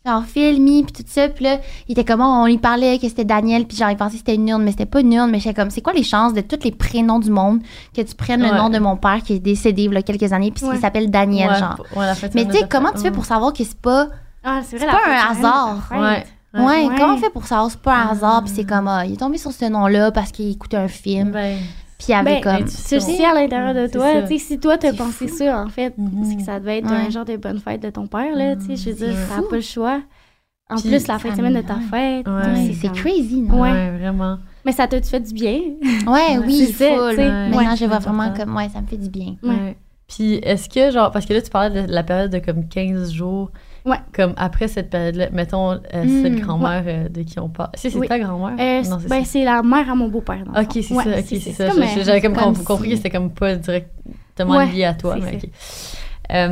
Genre, 0.06 0.24
Phil, 0.24 0.62
Mi, 0.62 0.84
puis 0.84 0.92
tout 0.92 1.02
ça. 1.10 1.28
Puis 1.28 1.44
là, 1.46 1.58
il 1.88 1.92
était 1.92 2.04
comme, 2.04 2.20
oh, 2.20 2.24
on 2.24 2.46
lui 2.46 2.58
parlait 2.58 2.98
que 3.00 3.08
c'était 3.08 3.24
Daniel. 3.24 3.66
Puis 3.66 3.76
genre, 3.76 3.90
il 3.90 3.96
pensait 3.96 4.12
que 4.12 4.18
c'était 4.18 4.36
une 4.36 4.48
urne, 4.48 4.62
mais 4.62 4.70
c'était 4.70 4.86
pas 4.86 5.00
une 5.00 5.12
urne. 5.12 5.30
Mais 5.32 5.40
j'étais 5.40 5.60
comme, 5.60 5.70
c'est 5.70 5.82
quoi 5.82 5.92
les 5.92 6.04
chances 6.04 6.32
de 6.32 6.40
tous 6.40 6.62
les 6.62 6.70
prénoms 6.70 7.18
du 7.18 7.30
monde 7.30 7.60
que 7.94 8.02
tu 8.02 8.14
prennes 8.14 8.42
le 8.42 8.56
nom 8.56 8.70
de 8.70 8.78
mon 8.78 8.96
père 8.96 9.20
qui 9.24 9.34
est 9.34 9.38
décédé 9.40 9.82
il 9.82 9.92
y 9.92 9.96
a 9.96 10.02
quelques 10.02 10.32
années, 10.32 10.52
puis 10.52 10.64
Ouais. 10.64 10.70
qu'il 10.74 10.80
s'appelle 10.80 11.10
Daniel, 11.10 11.50
Ouais, 11.50 11.58
genre. 11.58 11.76
ouais, 11.96 12.06
la 12.06 12.14
fête 12.14 12.34
Mais 12.36 12.46
tu 12.46 12.52
sais, 12.52 12.68
comment 12.70 12.92
tu 12.92 13.00
fais 13.00 13.10
pour 13.10 13.24
savoir 13.24 13.52
que 13.52 13.64
c'est 13.64 13.80
pas. 13.80 14.08
Ah, 14.44 14.60
c'est 14.64 14.76
vrai, 14.78 14.86
C'est 14.86 14.92
la 14.92 14.92
pas 14.92 15.04
fête, 15.04 15.38
un 15.38 15.40
hasard. 15.40 15.88
Ouais. 16.54 16.88
Comment 16.96 17.14
on 17.14 17.18
fait 17.18 17.30
pour 17.30 17.46
savoir 17.46 17.70
c'est 17.70 17.80
pas 17.80 17.94
un 17.96 18.06
Ah. 18.08 18.12
hasard, 18.12 18.44
puis 18.44 18.52
c'est 18.54 18.64
comme, 18.64 18.88
ah, 18.88 19.04
il 19.04 19.12
est 19.12 19.16
tombé 19.16 19.36
sur 19.38 19.52
ce 19.52 19.66
nom-là 19.66 20.10
parce 20.12 20.32
qu'il 20.32 20.50
écoutait 20.50 20.76
un 20.78 20.88
film. 20.88 21.30
Ben, 21.32 21.58
Puis 21.98 22.06
il 22.08 22.12
y 22.12 22.14
avait 22.14 22.40
Ben, 22.40 22.58
comme. 22.58 22.64
Tu 22.68 22.94
le 22.94 23.00
sais 23.00 23.24
à 23.24 23.34
l'intérieur 23.34 23.74
de 23.74 23.86
toi. 23.92 24.12
ça. 24.12 24.22
Tu 24.22 24.38
sais, 24.38 24.44
si 24.44 24.58
toi, 24.60 24.78
t'as 24.78 24.92
pensé 24.92 25.26
fou. 25.28 25.36
ça, 25.38 25.62
en 25.64 25.68
fait, 25.68 25.92
Mhm. 25.98 26.24
c'est 26.24 26.36
que 26.36 26.42
ça 26.42 26.58
devait 26.60 26.78
être 26.78 26.88
Ouais. 26.90 27.06
un 27.06 27.10
genre 27.10 27.24
de 27.24 27.36
bonne 27.36 27.58
fête 27.58 27.82
de 27.82 27.90
ton 27.90 28.06
père, 28.06 28.34
là. 28.36 28.54
Tu 28.56 28.66
sais, 28.66 28.76
je 28.76 28.90
veux 28.90 28.96
dire, 29.06 29.16
C'est 29.16 29.34
ça 29.34 29.40
n'a 29.40 29.48
pas 29.48 29.56
le 29.56 29.62
choix. 29.62 30.00
En 30.70 30.76
Puis, 30.76 30.90
plus, 30.90 31.06
la 31.08 31.18
fin 31.18 31.30
de 31.30 31.36
semaine 31.36 31.54
de 31.54 31.60
ta 31.62 31.76
fête. 31.76 32.28
Ouais. 32.28 32.72
c'est 32.80 32.92
crazy, 32.92 33.40
non? 33.40 33.60
Ouais. 33.62 33.90
Vraiment. 33.98 34.38
Mais 34.64 34.72
ça 34.72 34.86
t'a 34.86 35.00
fait 35.02 35.20
du 35.20 35.32
bien? 35.34 35.60
Ouais, 36.06 36.38
oui, 36.46 36.66
c'est 36.66 36.72
ça, 36.90 36.96
full. 36.96 37.16
Maintenant, 37.16 37.74
je 37.74 37.84
vois 37.86 37.98
vraiment 37.98 38.32
comme, 38.34 38.54
ouais, 38.56 38.68
ça 38.68 38.80
me 38.80 38.86
fait 38.86 38.96
du 38.98 39.08
bien. 39.08 39.34
Puis 40.06 40.34
est-ce 40.36 40.68
que, 40.68 40.90
genre, 40.90 41.10
parce 41.10 41.26
que 41.26 41.32
là, 41.34 41.42
tu 41.42 41.50
parlais 41.50 41.82
de 41.86 41.92
la 41.92 42.02
période 42.02 42.30
de 42.30 42.38
comme 42.38 42.66
15 42.68 43.12
jours. 43.12 43.50
Ouais. 43.88 43.96
Comme 44.12 44.34
après 44.36 44.68
cette 44.68 44.90
période-là, 44.90 45.28
mettons, 45.32 45.72
euh, 45.72 45.78
cette 45.92 46.32
Mm. 46.34 46.40
grand-mère 46.40 46.82
euh, 46.86 47.08
de 47.08 47.22
qui 47.22 47.38
on 47.40 47.48
parle. 47.48 47.70
Si, 47.74 47.90
c'est 47.90 47.98
Oui. 47.98 48.06
ta 48.08 48.18
grand-mère? 48.18 48.56
Euh, 48.58 48.88
non, 48.88 48.98
c'est 49.00 49.08
ben, 49.08 49.24
c'est 49.24 49.44
la 49.44 49.62
mère 49.62 49.90
à 49.90 49.94
mon 49.94 50.08
beau-père. 50.08 50.44
dans 50.44 50.60
Ok, 50.60 50.70
c'est 50.82 50.92
Ouais, 50.94 51.04
ça, 51.04 51.10
ok, 51.18 51.24
c'est 51.28 51.52
ça. 51.52 51.64
euh, 51.64 52.02
J'avais 52.04 52.20
comme, 52.20 52.34
comme 52.34 52.54
com- 52.54 52.64
compris 52.64 52.90
que 52.90 52.96
c'était 52.96 53.10
comme 53.10 53.30
pas 53.30 53.56
directement 53.56 54.56
Ouais, 54.56 54.66
lié 54.66 54.84
à 54.84 54.94
toi, 54.94 55.16
mais 55.20 55.38
ça. 55.40 56.48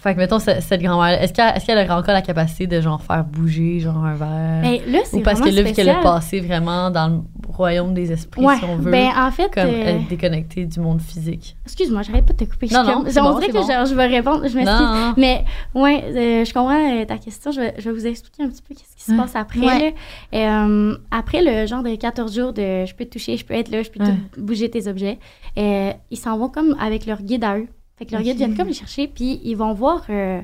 Fait 0.00 0.14
que, 0.14 0.18
mettons, 0.18 0.38
ce- 0.38 0.60
cette 0.60 0.80
grand-mère, 0.80 1.20
est-ce 1.20 1.32
qu'elle 1.32 1.56
est 1.56 1.66
qu'elle 1.66 1.76
aurait 1.78 1.90
encore 1.90 2.14
la 2.14 2.22
capacité 2.22 2.66
de, 2.66 2.80
genre, 2.80 3.02
faire 3.02 3.24
bouger, 3.24 3.80
genre, 3.80 3.96
un 4.04 4.14
verre? 4.14 4.62
Ben, 4.62 4.92
là, 4.92 5.00
c'est 5.04 5.16
Ou 5.16 5.20
parce 5.22 5.40
que 5.40 5.48
là, 5.48 5.62
vu 5.62 5.72
qu'elle 5.72 5.88
a 5.88 5.94
spécial. 5.94 6.02
passé 6.02 6.40
vraiment 6.40 6.90
dans 6.90 7.08
le 7.08 7.18
royaume 7.52 7.94
des 7.94 8.12
esprits, 8.12 8.44
Ouais, 8.44 8.56
si 8.58 8.64
on 8.64 8.76
veut, 8.76 8.90
ben, 8.92 9.08
en 9.16 9.30
fait, 9.32 9.52
comme 9.52 9.64
euh, 9.66 9.86
être 9.98 10.08
déconnectée 10.08 10.66
du 10.66 10.78
monde 10.80 11.00
physique. 11.00 11.56
excuse-moi, 11.64 12.02
j'arrête 12.02 12.24
pas 12.26 12.32
de 12.32 12.38
te 12.38 12.44
couper. 12.50 12.68
Je 12.68 12.74
Non, 12.74 12.84
suis 12.84 12.92
non, 12.92 13.02
comme- 13.02 13.10
c'est 13.10 13.20
on 13.20 13.24
bon, 13.32 13.38
dirait 13.40 13.48
que 13.52 13.58
bon. 13.58 13.66
genre, 13.66 13.86
je 13.86 13.94
vais 13.94 14.06
répondre, 14.06 14.48
je 14.48 14.54
m'excuse. 14.56 14.78
non, 14.80 15.14
Mais 15.16 15.44
ouais, 15.74 16.04
euh, 16.04 16.44
je 16.44 16.52
comprends 16.54 17.00
euh, 17.00 17.04
ta 17.04 17.18
question. 17.18 17.50
Je 17.50 17.60
vais, 17.60 17.74
je 17.78 17.90
vais 17.90 17.92
vous 17.96 18.06
expliquer 18.06 18.44
un 18.44 18.48
petit 18.48 18.62
peu 18.62 18.74
qu'est-ce 18.74 18.94
qui 18.94 19.02
se 19.02 19.16
passe 19.16 19.34
après. 19.34 19.60
Ouais. 19.60 19.94
là. 20.32 20.68
Euh, 20.68 20.96
après 21.10 21.42
le 21.42 21.66
genre 21.66 21.82
de 21.82 21.94
14 21.96 22.34
jours 22.36 22.52
de 22.52 22.84
je 22.86 22.94
peux 22.94 23.04
te 23.04 23.10
toucher, 23.10 23.36
je 23.36 23.44
peux 23.44 23.54
être 23.54 23.70
là, 23.70 23.82
je 23.82 23.90
peux 23.90 24.02
Ouais. 24.04 24.14
bouger 24.36 24.70
tes 24.70 24.86
objets, 24.86 25.18
ils 25.56 26.16
s'en 26.16 26.38
vont 26.38 26.48
comme 26.48 26.76
avec 26.80 27.04
leur 27.06 27.20
guide 27.22 27.42
à 27.44 27.58
eux. 27.58 27.66
Fait 27.98 28.06
que 28.06 28.12
leur 28.12 28.22
guide 28.22 28.32
Ok. 28.32 28.46
vient 28.46 28.54
comme 28.54 28.68
les 28.68 28.74
chercher, 28.74 29.08
puis 29.08 29.40
ils 29.44 29.54
vont 29.56 29.72
voir, 29.72 30.04
euh, 30.08 30.40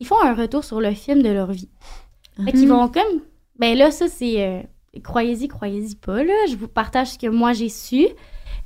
ils 0.00 0.06
font 0.06 0.20
un 0.22 0.34
retour 0.34 0.64
sur 0.64 0.80
le 0.80 0.92
film 0.92 1.22
de 1.22 1.28
leur 1.30 1.52
vie. 1.52 1.68
Fait 2.36 2.42
Mhm. 2.42 2.52
qu'ils 2.52 2.68
vont 2.68 2.88
comme, 2.88 3.20
ben 3.58 3.76
là, 3.78 3.90
ça 3.90 4.08
c'est, 4.08 4.44
euh, 4.44 4.62
croyez-y, 5.02 5.48
croyez-y 5.48 5.94
pas, 5.94 6.22
là. 6.24 6.34
Je 6.50 6.56
vous 6.56 6.68
partage 6.68 7.08
ce 7.12 7.18
que 7.18 7.28
moi 7.28 7.52
j'ai 7.52 7.68
su, 7.68 8.06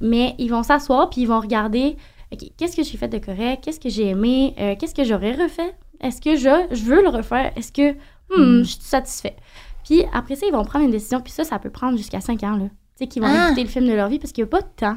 mais 0.01 0.35
ils 0.39 0.49
vont 0.49 0.63
s'asseoir, 0.63 1.11
puis 1.11 1.21
ils 1.23 1.27
vont 1.29 1.41
regarder, 1.41 1.97
OK, 2.33 2.41
qu'est-ce 2.57 2.77
que 2.77 2.83
j'ai 2.83 2.97
fait 2.97 3.09
de 3.09 3.19
correct, 3.19 3.63
qu'est-ce 3.63 3.79
que 3.81 3.89
j'ai 3.91 4.09
aimé, 4.09 4.55
euh, 4.59 4.75
qu'est-ce 4.79 4.95
que 4.95 5.05
j'aurais 5.05 5.33
refait, 5.33 5.75
est-ce 6.01 6.21
que 6.21 6.37
je, 6.37 6.75
je 6.75 6.83
veux 6.85 7.03
le 7.03 7.09
refaire, 7.11 7.53
est-ce 7.57 7.71
que, 7.73 7.93
hmm, 7.93 8.61
Mm. 8.61 8.63
je 8.65 8.69
suis 8.71 8.81
satisfait? 8.83 9.37
Puis 9.85 10.03
après 10.13 10.37
ça, 10.37 10.47
ils 10.47 10.53
vont 10.53 10.65
prendre 10.65 10.85
une 10.85 10.91
décision, 10.93 11.21
puis 11.21 11.33
ça, 11.33 11.45
ça 11.45 11.59
peut 11.59 11.71
prendre 11.71 11.99
jusqu'à 11.99 12.21
5 12.21 12.43
ans, 12.45 12.57
là. 12.57 12.65
Tu 12.97 13.05
sais, 13.05 13.07
qu'ils 13.07 13.23
vont 13.23 13.29
Ah. 13.31 13.47
écouter 13.47 13.63
le 13.65 13.69
film 13.69 13.87
de 13.87 13.93
leur 13.93 14.09
vie, 14.09 14.19
parce 14.19 14.33
qu'il 14.33 14.43
n'y 14.45 14.49
a 14.49 14.51
pas 14.51 14.63
de 14.63 14.69
temps. 14.77 14.97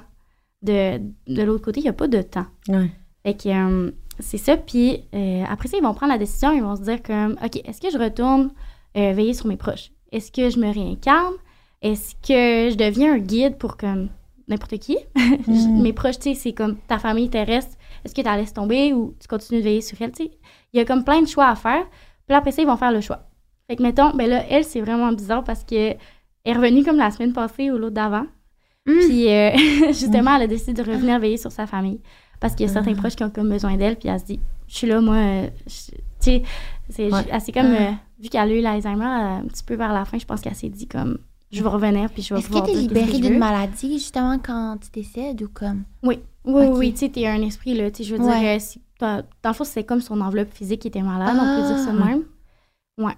De, 0.61 0.97
de 1.27 1.41
l'autre 1.43 1.63
côté, 1.65 1.81
il 1.81 1.83
n'y 1.83 1.89
a 1.89 1.93
pas 1.93 2.07
de 2.07 2.21
temps. 2.21 2.45
Ouais. 2.69 2.89
Fait 3.23 3.33
que 3.33 3.49
euh, 3.49 3.91
c'est 4.19 4.37
ça. 4.37 4.57
Puis 4.57 5.03
euh, 5.13 5.43
après 5.49 5.67
ça, 5.69 5.77
ils 5.77 5.83
vont 5.83 5.93
prendre 5.93 6.11
la 6.11 6.19
décision. 6.19 6.51
Ils 6.51 6.61
vont 6.61 6.75
se 6.75 6.81
dire 6.81 7.01
comme, 7.01 7.37
OK, 7.43 7.61
est-ce 7.63 7.81
que 7.81 7.89
je 7.89 7.97
retourne 7.97 8.51
euh, 8.97 9.13
veiller 9.13 9.33
sur 9.33 9.47
mes 9.47 9.57
proches? 9.57 9.91
Est-ce 10.11 10.31
que 10.31 10.49
je 10.49 10.59
me 10.59 10.71
réincarne? 10.71 11.33
Est-ce 11.81 12.15
que 12.15 12.71
je 12.71 12.75
deviens 12.75 13.13
un 13.13 13.17
guide 13.17 13.57
pour 13.57 13.77
comme 13.77 14.09
n'importe 14.47 14.77
qui? 14.79 14.97
Mm. 15.47 15.81
mes 15.81 15.93
proches, 15.93 16.19
tu 16.19 16.29
sais, 16.29 16.35
c'est 16.35 16.53
comme 16.53 16.77
ta 16.87 16.99
famille 16.99 17.29
terrestre. 17.29 17.75
Est-ce 18.05 18.13
que 18.13 18.21
tu 18.21 18.27
la 18.27 18.37
laisses 18.37 18.53
tomber 18.53 18.93
ou 18.93 19.15
tu 19.19 19.27
continues 19.27 19.59
de 19.59 19.65
veiller 19.65 19.81
sur 19.81 19.99
elle? 20.01 20.11
Il 20.19 20.77
y 20.77 20.79
a 20.79 20.85
comme 20.85 21.03
plein 21.03 21.21
de 21.21 21.27
choix 21.27 21.47
à 21.47 21.55
faire. 21.55 21.85
Puis 22.27 22.35
après 22.35 22.51
ça, 22.51 22.61
ils 22.61 22.67
vont 22.67 22.77
faire 22.77 22.91
le 22.91 23.01
choix. 23.01 23.27
Fait 23.67 23.75
que 23.75 23.83
mettons, 23.83 24.11
ben 24.11 24.29
là, 24.29 24.43
elle, 24.49 24.63
c'est 24.63 24.81
vraiment 24.81 25.11
bizarre 25.11 25.43
parce 25.43 25.63
que 25.63 25.75
elle 25.75 25.97
est 26.45 26.53
revenue 26.53 26.83
comme 26.83 26.97
la 26.97 27.11
semaine 27.11 27.33
passée 27.33 27.71
ou 27.71 27.77
l'autre 27.77 27.95
d'avant. 27.95 28.25
Mm. 28.85 28.99
Puis 28.99 29.29
euh, 29.29 29.51
justement, 29.87 30.35
elle 30.35 30.43
a 30.43 30.47
décidé 30.47 30.81
de 30.81 30.89
revenir 30.89 31.19
veiller 31.19 31.37
sur 31.37 31.51
sa 31.51 31.65
famille. 31.65 32.01
Parce 32.43 32.55
qu'il 32.55 32.65
y 32.67 32.69
a 32.69 32.73
certains 32.73 32.91
Ah. 32.91 32.99
proches 32.99 33.15
qui 33.15 33.23
ont 33.23 33.29
comme 33.29 33.47
besoin 33.47 33.77
d'elle, 33.77 33.95
puis 33.95 34.09
elle 34.09 34.19
se 34.19 34.25
dit, 34.25 34.39
je 34.67 34.75
suis 34.75 34.85
là, 34.87 34.99
moi, 34.99 35.15
euh, 35.15 35.47
tu 35.65 35.71
sais, 36.19 36.43
c'est 36.89 37.51
comme, 37.53 37.67
Ah. 37.67 37.81
euh, 37.83 37.91
vu 38.19 38.27
qu'elle 38.27 38.51
a 38.51 38.53
eu 38.53 38.59
l'Alzheimer, 38.59 39.05
euh, 39.05 39.37
un 39.37 39.47
petit 39.47 39.63
peu 39.63 39.75
vers 39.75 39.93
la 39.93 40.03
fin, 40.03 40.17
je 40.19 40.25
pense 40.25 40.41
qu'elle 40.41 40.53
s'est 40.53 40.67
dit 40.67 40.85
comme, 40.85 41.19
je 41.53 41.63
vais 41.63 41.69
revenir, 41.69 42.09
puis 42.09 42.21
je 42.21 42.33
vais 42.33 42.41
Est-ce 42.41 42.49
que 42.49 42.55
ce 42.57 42.61
que 42.73 42.77
libérée 42.77 43.19
d'une 43.19 43.37
maladie, 43.37 43.93
justement, 43.93 44.37
quand 44.39 44.77
tu 44.81 44.89
décèdes 44.91 45.41
ou 45.41 45.47
comme? 45.53 45.83
Oui, 46.03 46.19
oui, 46.43 46.65
oui, 46.73 46.91
tu 46.91 46.99
sais, 46.99 47.09
t'es 47.09 47.25
un 47.27 47.41
esprit, 47.43 47.75
là, 47.75 47.89
tu 47.91 48.03
sais, 48.03 48.09
je 48.09 48.15
veux 48.17 48.21
Ouais. 48.21 48.57
dire, 48.57 48.67
dans 48.99 49.49
le 49.49 49.53
fond, 49.53 49.63
c'est 49.63 49.85
comme 49.85 50.01
son 50.01 50.19
enveloppe 50.19 50.51
physique 50.53 50.81
qui 50.81 50.89
était 50.89 51.01
malade, 51.01 51.37
on 51.39 51.61
peut 51.61 51.65
dire 51.67 51.77
ça 51.79 51.93
de 51.93 51.97
Ah. 52.01 52.05
même. 52.07 52.23
Ouais. 52.97 53.13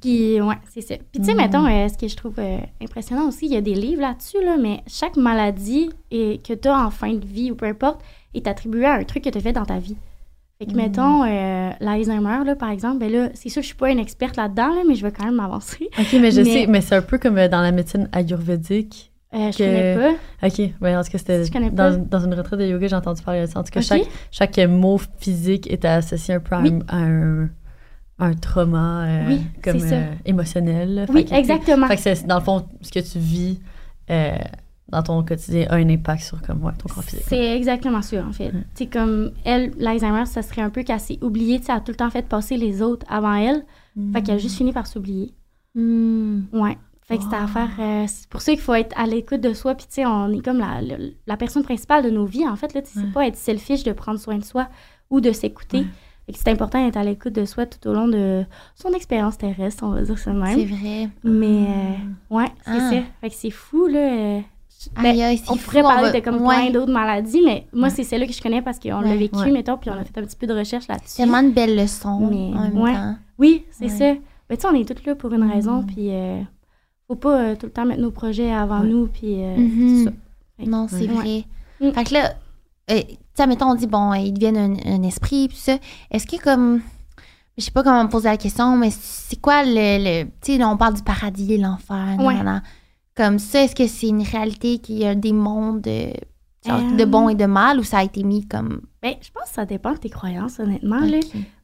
Puis, 0.00 0.40
ouais, 0.40 0.56
c'est 0.72 0.80
ça. 0.80 0.96
Puis, 1.12 1.20
tu 1.20 1.24
sais, 1.26 1.34
Mm. 1.34 1.36
mettons, 1.36 1.66
euh, 1.66 1.86
ce 1.88 1.96
que 1.96 2.08
je 2.08 2.16
trouve 2.16 2.34
euh, 2.38 2.58
impressionnant 2.82 3.28
aussi, 3.28 3.46
il 3.46 3.52
y 3.52 3.56
a 3.56 3.60
des 3.60 3.74
livres 3.74 4.00
là-dessus, 4.00 4.42
là, 4.42 4.56
mais 4.58 4.82
chaque 4.88 5.16
maladie 5.16 5.90
et, 6.10 6.40
que 6.42 6.54
tu 6.54 6.66
as 6.68 6.86
en 6.86 6.90
fin 6.90 7.12
de 7.12 7.24
vie 7.24 7.52
ou 7.52 7.54
peu 7.54 7.66
importe 7.66 8.00
est 8.34 8.46
attribuée 8.46 8.86
à 8.86 8.94
un 8.94 9.04
truc 9.04 9.24
que 9.24 9.30
tu 9.30 9.38
as 9.38 9.40
fait 9.40 9.52
dans 9.52 9.64
ta 9.64 9.78
vie. 9.78 9.96
Fait 10.58 10.66
que, 10.66 10.72
Mm. 10.72 10.76
mettons, 10.76 11.24
euh, 11.24 11.70
l'Alzheimer, 11.80 12.44
là, 12.44 12.54
par 12.54 12.70
exemple, 12.70 12.98
ben 12.98 13.10
là, 13.10 13.28
c'est 13.34 13.48
sûr, 13.48 13.60
je 13.62 13.66
suis 13.66 13.76
pas 13.76 13.90
une 13.90 13.98
experte 13.98 14.36
là-dedans, 14.36 14.68
là, 14.68 14.82
mais 14.86 14.94
je 14.94 15.02
vais 15.04 15.10
quand 15.12 15.24
même 15.24 15.34
m'avancer. 15.34 15.88
Ok, 15.98 16.12
mais 16.20 16.30
je 16.30 16.42
Mais- 16.42 16.44
sais, 16.44 16.66
mais 16.68 16.80
c'est 16.80 16.94
un 16.94 17.02
peu 17.02 17.18
comme 17.18 17.38
euh, 17.38 17.48
dans 17.48 17.60
la 17.60 17.72
médecine 17.72 18.08
ayurvédique. 18.12 19.10
Euh, 19.34 19.50
je 19.50 19.58
Que- 19.58 19.64
connais 19.64 19.96
pas. 20.40 20.46
Ok, 20.46 20.58
ouais, 20.80 20.96
en 20.96 21.02
tout 21.02 21.10
cas, 21.10 21.18
c'était 21.18 21.42
dans, 21.70 22.06
dans 22.08 22.20
une 22.24 22.34
retraite 22.34 22.60
de 22.60 22.66
yoga, 22.66 22.86
j'ai 22.86 22.94
entendu 22.94 23.20
parler 23.22 23.40
de 23.40 23.46
ça. 23.46 23.58
En 23.58 23.64
tout 23.64 23.72
cas, 23.72 23.80
chaque, 23.80 24.02
chaque 24.30 24.58
mot 24.58 25.00
physique 25.18 25.68
était 25.72 25.88
associé 25.88 26.34
un 26.34 26.40
peu 26.40 26.54
à, 26.54 26.60
Oui. 26.60 26.72
un, 26.88 26.96
à 26.96 26.96
un, 27.02 27.50
un 28.20 28.32
trauma 28.34 29.04
euh, 29.06 29.24
Oui, 29.26 29.40
comme 29.60 29.80
émotionnel. 30.24 30.94
là. 30.94 31.06
Fait 31.08 31.12
Oui, 31.12 31.24
que, 31.24 31.34
exactement. 31.34 31.88
Fait 31.88 31.96
que 31.96 32.02
c'est, 32.02 32.24
dans 32.28 32.38
le 32.38 32.44
fond, 32.44 32.64
ce 32.80 32.92
que 32.92 33.00
tu 33.00 33.18
vis 33.18 33.58
dans 34.94 35.02
ton 35.02 35.22
quotidien 35.24 35.66
a 35.68 35.74
un 35.76 35.88
impact 35.88 36.22
sur 36.22 36.40
comme, 36.42 36.62
ouais, 36.64 36.72
ton 36.78 36.92
corps 36.92 37.04
physique. 37.04 37.24
C'est 37.28 37.56
exactement 37.56 38.02
ça, 38.02 38.24
en 38.26 38.32
fait. 38.32 38.46
Ouais. 38.52 38.64
C'est 38.74 38.86
comme 38.86 39.32
elle, 39.44 39.72
l'Alzheimer, 39.78 40.26
ça 40.26 40.42
serait 40.42 40.62
un 40.62 40.70
peu 40.70 40.82
qu'elle 40.82 41.00
s'est 41.00 41.18
oubliée. 41.22 41.58
Tu 41.60 41.66
sais, 41.66 41.72
Elle 41.72 41.78
a 41.78 41.80
tout 41.80 41.92
le 41.92 41.96
temps 41.96 42.10
fait 42.10 42.26
passer 42.28 42.56
les 42.56 42.82
autres 42.82 43.06
avant 43.08 43.34
elle. 43.34 43.64
Fait 44.12 44.22
qu'elle 44.22 44.34
a 44.36 44.38
juste 44.38 44.56
fini 44.56 44.72
par 44.72 44.86
s'oublier. 44.86 45.32
Hmm. 45.74 46.42
Ouais. 46.52 46.76
Fait 47.02 47.18
que 47.18 47.22
c'était 47.24 47.36
à 47.36 47.46
faire. 47.46 47.68
euh, 47.78 48.04
c'est 48.08 48.28
pour 48.28 48.40
ça 48.40 48.52
qu'il 48.52 48.60
faut 48.60 48.72
être 48.74 48.98
à 48.98 49.06
l'écoute 49.06 49.40
de 49.42 49.52
soi. 49.52 49.74
Puis, 49.74 49.86
tu 49.86 49.94
sais, 49.96 50.06
on 50.06 50.30
est 50.32 50.42
comme 50.42 50.58
la, 50.58 50.80
la, 50.80 50.96
la 51.26 51.36
personne 51.36 51.62
principale 51.62 52.02
de 52.02 52.10
nos 52.10 52.24
vies, 52.24 52.48
en 52.48 52.56
fait. 52.56 52.72
Là, 52.74 52.80
Tu 52.82 52.90
sais, 52.90 52.98
Ouais. 52.98 53.04
c'est 53.06 53.12
pas 53.12 53.26
être 53.26 53.36
selfish 53.36 53.84
de 53.84 53.92
prendre 53.92 54.18
soin 54.18 54.38
de 54.38 54.44
soi 54.44 54.68
ou 55.10 55.20
de 55.20 55.30
s'écouter. 55.32 55.78
Ouais. 55.80 55.86
Fait 56.26 56.32
que 56.32 56.38
c'est 56.38 56.48
important 56.50 56.82
d'être 56.82 56.96
à 56.96 57.04
l'écoute 57.04 57.34
de 57.34 57.44
soi 57.44 57.66
tout 57.66 57.86
au 57.86 57.92
long 57.92 58.08
de 58.08 58.44
son 58.74 58.90
expérience 58.94 59.36
terrestre, 59.36 59.84
on 59.84 59.90
va 59.90 60.00
dire 60.02 60.18
ça 60.18 60.32
de 60.32 60.42
C'est 60.46 60.56
même. 60.56 60.66
vrai. 60.68 61.08
Mais, 61.22 61.66
euh, 61.68 62.34
ouais, 62.34 62.46
c'est 62.64 62.70
Ah. 62.70 62.90
ça. 62.90 62.96
Fait 63.20 63.28
que 63.28 63.34
c'est 63.36 63.50
fou, 63.50 63.86
là. 63.86 63.98
euh, 63.98 64.40
ben, 64.96 65.06
Aïe, 65.06 65.22
aïe, 65.22 65.38
c'est 65.38 65.50
on 65.50 65.56
fou, 65.56 65.64
pourrait 65.70 65.82
parler 65.82 66.10
va- 66.10 66.12
de 66.12 66.24
comme 66.24 66.42
Ouais. 66.42 66.56
plein 66.56 66.70
d'autres 66.70 66.92
maladies, 66.92 67.40
mais 67.44 67.66
moi, 67.72 67.88
Ouais. 67.88 67.94
c'est 67.94 68.04
celle-là 68.04 68.26
que 68.26 68.32
je 68.32 68.42
connais 68.42 68.62
parce 68.62 68.78
qu'on 68.78 69.00
Ouais. 69.02 69.08
l'a 69.08 69.16
vécu, 69.16 69.50
mettons, 69.50 69.76
puis 69.78 69.90
on 69.90 69.94
a 69.94 70.04
fait 70.04 70.18
un 70.18 70.22
petit 70.24 70.36
peu 70.36 70.46
de 70.46 70.54
recherche 70.54 70.86
là-dessus. 70.88 71.16
Tellement 71.16 71.42
de 71.42 71.50
belles 71.50 71.76
leçons 71.76 72.28
Mais- 72.30 72.56
en 72.58 72.62
même 72.62 72.78
ouais. 72.78 72.92
temps. 72.94 73.16
Oui, 73.38 73.64
c'est 73.70 73.88
ça. 73.88 74.14
Ben, 74.48 74.56
tu 74.56 74.60
sais, 74.60 74.68
on 74.70 74.74
est 74.74 74.84
toutes 74.86 75.04
là 75.06 75.14
pour 75.14 75.32
une 75.32 75.50
raison, 75.50 75.82
Mm. 75.82 75.86
puis 75.86 76.10
euh, 76.10 76.40
faut 77.08 77.16
pas 77.16 77.36
euh, 77.40 77.56
tout 77.56 77.66
le 77.66 77.72
temps 77.72 77.86
mettre 77.86 78.02
nos 78.02 78.10
projets 78.10 78.52
avant 78.52 78.80
nous, 78.80 79.06
puis 79.06 79.42
euh, 79.42 79.56
Mhm. 79.56 79.98
c'est 79.98 80.04
ça. 80.04 80.70
Non, 80.70 80.86
c'est 80.88 81.06
vrai. 81.06 81.44
Mm. 81.80 81.90
Fait 81.92 82.04
que 82.04 82.14
là, 82.14 82.32
tu 82.86 82.94
sais, 83.34 83.46
mettons, 83.46 83.70
on 83.70 83.74
dit, 83.74 83.86
bon, 83.86 84.12
ils 84.14 84.32
deviennent 84.32 84.56
un, 84.86 84.92
un 84.94 85.02
esprit, 85.02 85.48
puis 85.48 85.56
ça. 85.56 85.76
Est-ce 86.10 86.26
que, 86.26 86.40
comme. 86.42 86.80
Je 87.56 87.62
sais 87.64 87.70
pas 87.70 87.84
comment 87.84 88.02
me 88.02 88.08
poser 88.08 88.28
la 88.28 88.36
question, 88.36 88.76
mais 88.76 88.90
c'est 88.90 89.40
quoi 89.40 89.62
le. 89.64 89.72
le- 89.74 90.24
tu 90.42 90.52
sais, 90.52 90.58
là, 90.58 90.68
on 90.68 90.76
parle 90.76 90.94
du 90.94 91.02
paradis, 91.02 91.56
l'enfer, 91.56 92.16
Ouais. 92.18 92.34
Comme 93.16 93.38
ça, 93.38 93.62
est-ce 93.62 93.74
que 93.74 93.86
c'est 93.86 94.08
une 94.08 94.22
réalité 94.22 94.78
qu'il 94.78 94.98
y 94.98 95.04
a 95.04 95.14
des 95.14 95.32
mondes 95.32 95.86
euh, 95.86 96.12
genre, 96.66 96.80
Euh. 96.80 96.96
de 96.96 97.04
bon 97.04 97.28
et 97.28 97.34
de 97.34 97.46
mal, 97.46 97.78
ou 97.78 97.84
ça 97.84 97.98
a 97.98 98.04
été 98.04 98.22
mis 98.24 98.46
comme. 98.46 98.80
Ben, 99.02 99.14
je 99.20 99.30
pense 99.30 99.48
que 99.50 99.54
ça 99.54 99.64
dépend 99.66 99.92
de 99.92 99.98
tes 99.98 100.10
croyances, 100.10 100.58
honnêtement. 100.58 100.98
là. 101.00 101.18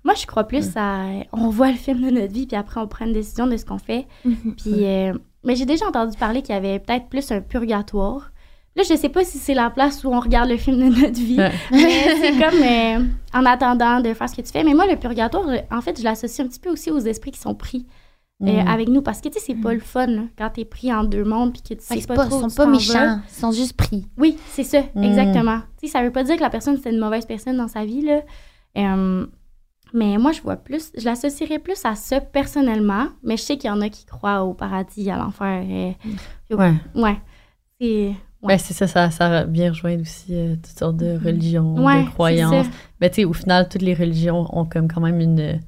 Moi, 0.05 0.15
je 0.15 0.27
crois 0.27 0.45
plus 0.45 0.69
à. 0.77 1.07
On 1.33 1.49
voit 1.49 1.71
le 1.71 1.77
film 1.77 2.01
de 2.03 2.11
notre 2.11 2.33
vie, 2.33 2.47
puis 2.47 2.57
après, 2.57 2.81
on 2.81 2.87
prend 2.87 3.05
une 3.07 3.13
décision 3.13 3.47
de 3.47 3.57
ce 3.57 3.65
qu'on 3.65 3.79
fait. 3.79 4.07
Mhm. 4.25 4.55
Puis, 4.57 4.85
euh, 4.87 5.13
mais 5.45 5.57
j'ai 5.57 5.67
déjà 5.67 5.87
entendu 5.89 6.17
parler 6.17 6.43
qu'il 6.43 6.55
y 6.55 6.59
avait 6.59 6.79
peut-être 6.79 7.07
plus 7.09 7.31
un 7.33 7.41
purgatoire. 7.41 8.31
Là, 8.77 8.85
je 8.89 8.95
sais 8.95 9.09
pas 9.09 9.25
si 9.25 9.39
c'est 9.39 9.53
la 9.55 9.69
place 9.69 10.05
où 10.05 10.09
on 10.15 10.21
regarde 10.21 10.49
le 10.49 10.57
film 10.57 10.79
de 10.79 11.01
notre 11.01 11.19
vie. 11.21 11.37
Ouais. 11.39 11.51
Mais 11.73 12.17
c'est 12.21 12.33
comme 12.39 12.63
euh, 12.63 13.05
en 13.35 13.45
attendant 13.45 14.01
de 14.01 14.15
faire 14.15 14.29
ce 14.29 14.37
que 14.37 14.43
tu 14.43 14.53
fais. 14.53 14.63
Mais 14.63 14.75
moi, 14.75 14.87
le 14.87 14.97
purgatoire, 14.97 15.45
en 15.73 15.81
fait, 15.81 15.99
je 15.99 16.05
l'associe 16.05 16.47
un 16.47 16.49
petit 16.49 16.61
peu 16.61 16.71
aussi 16.71 16.91
aux 16.93 17.01
esprits 17.01 17.33
qui 17.33 17.41
sont 17.41 17.55
pris 17.57 17.85
euh, 18.43 18.47
Mm. 18.63 18.69
avec 18.69 18.89
nous. 18.89 19.03
Parce 19.03 19.21
que, 19.21 19.29
tu 19.29 19.39
sais, 19.39 19.45
c'est 19.49 19.55
pas 19.61 19.75
le 19.75 19.81
fun 19.81 20.07
là, 20.07 20.23
quand 20.39 20.51
t'es 20.51 20.65
pris 20.65 20.93
en 20.93 21.05
deux 21.05 21.25
mondes 21.25 21.53
puis 21.53 21.63
que 21.63 21.75
tu 21.75 21.85
sais 21.85 22.07
pas, 22.07 22.15
pas, 22.15 22.27
trop 22.27 22.41
sont 22.41 22.55
pas 22.57 22.67
méchants, 22.67 23.21
ils 23.29 23.35
sont 23.41 23.53
juste 23.53 23.75
pris. 23.75 24.07
Oui, 24.19 24.37
c'est 24.49 24.65
ça, 24.65 24.83
Mm. 24.95 25.05
exactement. 25.05 25.59
Tu 25.81 25.87
sais, 25.87 25.93
ça 25.93 26.03
veut 26.03 26.11
pas 26.13 26.25
dire 26.25 26.37
que 26.37 26.43
la 26.43 26.51
personne, 26.51 26.79
c'est 26.83 26.91
une 26.91 26.99
mauvaise 27.01 27.27
personne 27.27 27.57
dans 27.57 27.69
sa 27.69 27.85
vie, 27.85 28.03
là. 28.03 28.21
Euh, 28.79 29.27
mais 29.93 30.17
moi, 30.19 30.33
je 30.33 30.41
vois 30.41 30.57
plus, 30.57 30.93
je 30.97 31.05
l'associerais 31.05 31.59
plus 31.59 31.85
à 31.85 31.95
ça 31.97 32.21
personnellement. 32.21 33.07
Mais 33.23 33.37
je 33.37 33.43
sais 33.43 33.57
qu'il 33.57 33.69
y 33.69 33.73
en 33.73 33.81
a 33.81 33.89
qui 33.89 34.05
croient 34.07 34.43
au 34.45 34.55
paradis, 34.55 35.11
à 35.11 35.17
l'enfer. 35.17 35.65
euh, 35.69 36.57
Ouais. 36.57 36.75
ouais. 36.95 37.17
C'est. 37.81 38.15
Ben, 38.43 38.57
c'est 38.57 38.73
ça, 38.73 38.87
ça, 38.87 39.11
ça 39.11 39.45
vient 39.45 39.69
rejoindre 39.71 40.01
aussi 40.01 40.27
euh, 40.35 40.55
toutes 40.55 40.79
sortes 40.79 40.97
de 40.97 41.19
religions, 41.23 41.75
Ouais, 41.85 42.05
de 42.05 42.09
croyances. 42.09 42.67
Mais 43.01 43.11
tu 43.11 43.17
sais, 43.17 43.25
au 43.27 43.35
final, 43.35 43.69
toutes 43.69 43.83
les 43.83 43.93
religions 43.93 44.47
ont 44.57 44.65
comme 44.65 44.89
quand 44.89 45.01
même 45.03 45.21
une, 45.21 45.61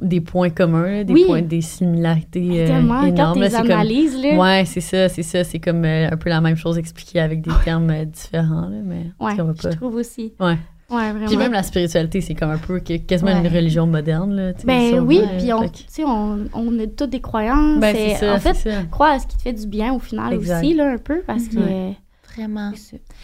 des 0.00 0.20
points 0.20 0.50
communs, 0.50 0.90
là, 0.90 1.04
des 1.04 1.12
Oui. 1.12 1.24
points, 1.26 1.42
des 1.42 1.60
similarités 1.60 2.62
euh, 2.62 2.66
Tellement, 2.66 3.00
quand 3.00 3.06
énormes. 3.06 3.34
tu 3.34 3.40
là, 3.40 3.50
c'est 3.50 3.56
comme- 3.62 3.70
analyses, 3.70 4.22
là. 4.22 4.36
Ouais, 4.38 4.64
c'est 4.66 4.80
ça, 4.80 5.08
c'est 5.08 5.22
ça. 5.22 5.44
C'est 5.44 5.58
comme 5.58 5.84
euh, 5.84 6.08
un 6.10 6.16
peu 6.16 6.28
la 6.30 6.40
même 6.40 6.56
chose 6.56 6.78
expliquée 6.78 7.20
avec 7.20 7.40
des 7.42 7.50
termes 7.64 7.90
euh, 7.90 8.04
différents, 8.04 8.68
là, 8.68 8.76
mais 8.84 9.06
Ouais, 9.20 9.34
va 9.34 9.52
je 9.56 9.62
pas. 9.68 9.74
trouve 9.74 9.94
aussi. 9.96 10.32
Ouais. 10.40 10.56
Ouais, 10.90 11.10
vraiment. 11.10 11.26
Puis 11.26 11.36
même 11.38 11.52
la 11.52 11.62
spiritualité, 11.62 12.20
c'est 12.20 12.34
comme 12.34 12.50
un 12.50 12.58
peu 12.58 12.78
quasiment 12.80 13.30
une 13.30 13.42
Ouais. 13.46 13.48
religion 13.48 13.86
moderne, 13.86 14.34
là. 14.36 14.52
ben 14.66 15.00
oui, 15.00 15.20
veut, 15.20 15.26
puis 15.38 15.52
on, 16.04 16.04
on, 16.04 16.46
on 16.52 16.78
a 16.80 16.86
toutes 16.86 17.08
des 17.10 17.20
croyances. 17.20 17.80
Ben, 17.80 17.96
et 17.96 18.10
c'est 18.10 18.26
ça, 18.26 18.34
en 18.34 18.38
fait, 18.38 18.68
crois 18.90 19.12
à 19.12 19.18
ce 19.18 19.26
qui 19.26 19.36
te 19.38 19.42
fait 19.42 19.52
du 19.54 19.66
bien 19.66 19.94
au 19.94 19.98
final 19.98 20.34
Exact. 20.34 20.62
aussi, 20.62 20.74
là, 20.74 20.90
un 20.92 20.98
peu, 20.98 21.22
parce 21.26 21.48
que... 21.48 21.56
Vraiment. 22.34 22.72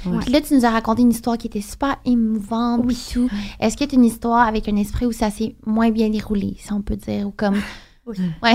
Ouais. 0.06 0.18
Puis 0.20 0.32
là, 0.32 0.40
tu 0.40 0.54
nous 0.54 0.64
as 0.64 0.70
raconté 0.70 1.02
une 1.02 1.10
histoire 1.10 1.38
qui 1.38 1.46
était 1.46 1.60
super 1.60 1.96
émouvante. 2.04 2.82
Oui. 2.84 2.98
tout. 3.12 3.28
Est-ce 3.60 3.76
que 3.76 3.84
tu 3.84 3.94
une 3.94 4.04
histoire 4.04 4.46
avec 4.46 4.68
un 4.68 4.76
esprit 4.76 5.06
où 5.06 5.12
ça 5.12 5.30
s'est 5.30 5.56
moins 5.66 5.90
bien 5.90 6.10
déroulé, 6.10 6.56
si 6.58 6.72
on 6.72 6.82
peut 6.82 6.96
dire, 6.96 7.26
ou 7.26 7.30
comme. 7.30 7.54
Oui. 7.54 7.62
Ouais. 8.42 8.54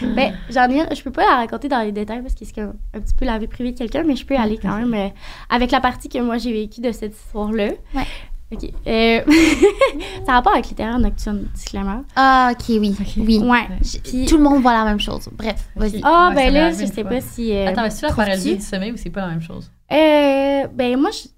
Ben, 0.14 0.32
j'en 0.48 0.70
ai, 0.70 0.94
je 0.94 1.02
peux 1.02 1.10
pas 1.10 1.26
la 1.26 1.34
raconter 1.38 1.68
dans 1.68 1.82
les 1.82 1.90
détails 1.90 2.22
parce 2.22 2.34
que 2.34 2.44
c'est 2.44 2.54
comme 2.54 2.74
un 2.94 3.00
petit 3.00 3.14
peu 3.16 3.24
la 3.24 3.36
vie 3.36 3.48
privée 3.48 3.72
de 3.72 3.78
quelqu'un, 3.78 4.04
mais 4.04 4.14
je 4.14 4.24
peux 4.24 4.36
aller 4.36 4.58
quand 4.58 4.76
même 4.76 4.94
euh, 4.94 5.08
avec 5.48 5.72
la 5.72 5.80
partie 5.80 6.08
que 6.08 6.20
moi 6.20 6.38
j'ai 6.38 6.52
vécue 6.52 6.80
de 6.80 6.92
cette 6.92 7.16
histoire-là. 7.16 7.70
Ouais. 7.96 8.06
OK. 8.52 8.70
Euh, 8.86 9.20
ça 10.26 10.32
a 10.32 10.34
rapport 10.34 10.52
avec 10.52 10.68
les 10.70 10.74
terreurs 10.74 10.98
nocturnes, 10.98 11.46
disclaimer. 11.54 12.00
Ah, 12.16 12.50
ok, 12.52 12.64
oui. 12.70 12.96
Oui. 13.16 13.38
Ouais. 13.38 13.68
Puis- 14.02 14.26
Tout 14.26 14.36
le 14.38 14.42
monde 14.42 14.60
voit 14.62 14.72
la 14.72 14.84
même 14.84 14.98
chose. 15.00 15.28
Bref, 15.32 15.68
vas-y. 15.76 16.00
Ah, 16.02 16.28
Ouais, 16.30 16.34
ben 16.34 16.54
là, 16.54 16.70
je 16.72 16.84
sais 16.86 17.04
pas 17.04 17.20
si. 17.20 17.52
euh, 17.54 17.68
Attends, 17.68 17.82
mais 17.82 17.90
c'est 17.90 18.06
la 18.08 18.12
paralysie 18.12 18.56
du 18.56 18.62
sommeil 18.62 18.90
ou 18.92 18.96
c'est 18.96 19.10
pas 19.10 19.20
la 19.22 19.28
même 19.28 19.40
chose? 19.42 19.70
Euh, 19.92 20.66
ben 20.74 20.96
moi, 20.98 21.10
je- 21.12 21.28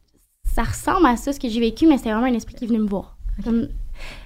ça 0.55 0.63
ressemble 0.63 1.07
à 1.07 1.17
ça, 1.17 1.33
ce 1.33 1.41
que 1.41 1.49
j'ai 1.49 1.61
vécu, 1.61 1.87
mais 1.87 1.99
c'était 1.99 2.13
vraiment 2.13 2.27
un 2.27 2.35
esprit 2.35 2.55
qui 2.55 2.65
est 2.65 2.69
venu 2.69 2.79
me 2.81 2.89
voir. 2.89 3.17
Comme, 3.45 3.69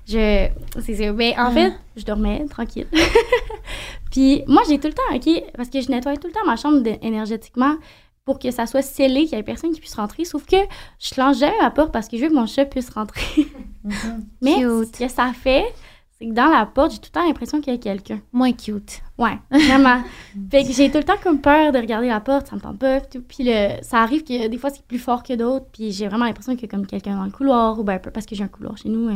je, 0.08 0.48
c'est 0.80 0.94
ça. 0.94 1.12
Ben, 1.12 1.32
en 1.38 1.46
Ah. 1.46 1.50
fait, 1.50 1.72
je 1.96 2.04
dormais 2.04 2.44
tranquille. 2.48 2.86
Puis 4.10 4.42
moi, 4.46 4.62
j'ai 4.68 4.78
tout 4.78 4.88
le 4.88 4.94
temps, 4.94 5.02
OK, 5.14 5.42
parce 5.56 5.68
que 5.68 5.80
je 5.80 5.90
nettoie 5.90 6.16
tout 6.16 6.28
le 6.28 6.32
temps 6.32 6.44
ma 6.46 6.56
chambre 6.56 6.80
de- 6.82 6.96
énergétiquement 7.02 7.74
pour 8.26 8.40
que 8.40 8.50
ça 8.50 8.66
soit 8.66 8.82
scellé, 8.82 9.24
qu'il 9.24 9.38
y 9.38 9.40
ait 9.40 9.44
personne 9.44 9.70
qui 9.72 9.80
puisse 9.80 9.94
rentrer. 9.94 10.24
Sauf 10.26 10.44
que 10.44 10.56
je 10.98 11.18
lance 11.18 11.38
jamais 11.38 11.56
ma 11.62 11.70
porte 11.70 11.92
parce 11.92 12.08
que 12.08 12.18
je 12.18 12.24
veux 12.24 12.28
que 12.28 12.34
mon 12.34 12.46
chat 12.46 12.66
puisse 12.66 12.90
rentrer. 12.90 13.46
mais 14.42 14.56
Cute. 14.56 14.96
ce 14.96 15.04
que 15.04 15.08
ça 15.08 15.32
fait, 15.32 15.64
c'est 16.18 16.26
que 16.26 16.32
dans 16.32 16.48
la 16.48 16.66
porte, 16.66 16.90
j'ai 16.90 16.98
tout 16.98 17.10
le 17.14 17.20
temps 17.20 17.26
l'impression 17.26 17.60
qu'il 17.60 17.72
y 17.72 17.76
a 17.76 17.78
quelqu'un. 17.78 18.20
Moins 18.32 18.52
cute. 18.52 19.00
Ouais, 19.16 19.38
vraiment. 19.50 20.02
fait 20.50 20.64
que 20.64 20.72
j'ai 20.72 20.90
tout 20.90 20.98
le 20.98 21.04
temps 21.04 21.18
comme 21.22 21.40
peur 21.40 21.70
de 21.70 21.78
regarder 21.78 22.08
la 22.08 22.20
porte, 22.20 22.48
ça 22.48 22.56
me 22.56 22.60
tente 22.60 22.80
pas. 22.80 23.00
Tout. 23.00 23.22
Puis 23.22 23.44
le, 23.44 23.80
ça 23.82 23.98
arrive 23.98 24.24
que 24.24 24.48
des 24.48 24.58
fois 24.58 24.70
c'est 24.70 24.84
plus 24.84 24.98
fort 24.98 25.22
que 25.22 25.34
d'autres, 25.34 25.66
puis 25.72 25.92
j'ai 25.92 26.08
vraiment 26.08 26.24
l'impression 26.24 26.54
qu'il 26.54 26.62
y 26.62 26.66
a 26.66 26.68
comme 26.68 26.86
quelqu'un 26.86 27.14
dans 27.14 27.24
le 27.24 27.30
couloir, 27.30 27.78
ou 27.78 27.84
ben 27.84 27.94
un 27.94 27.98
peu 28.00 28.10
parce 28.10 28.26
que 28.26 28.34
j'ai 28.34 28.42
un 28.42 28.48
couloir 28.48 28.76
chez 28.76 28.88
nous. 28.88 29.08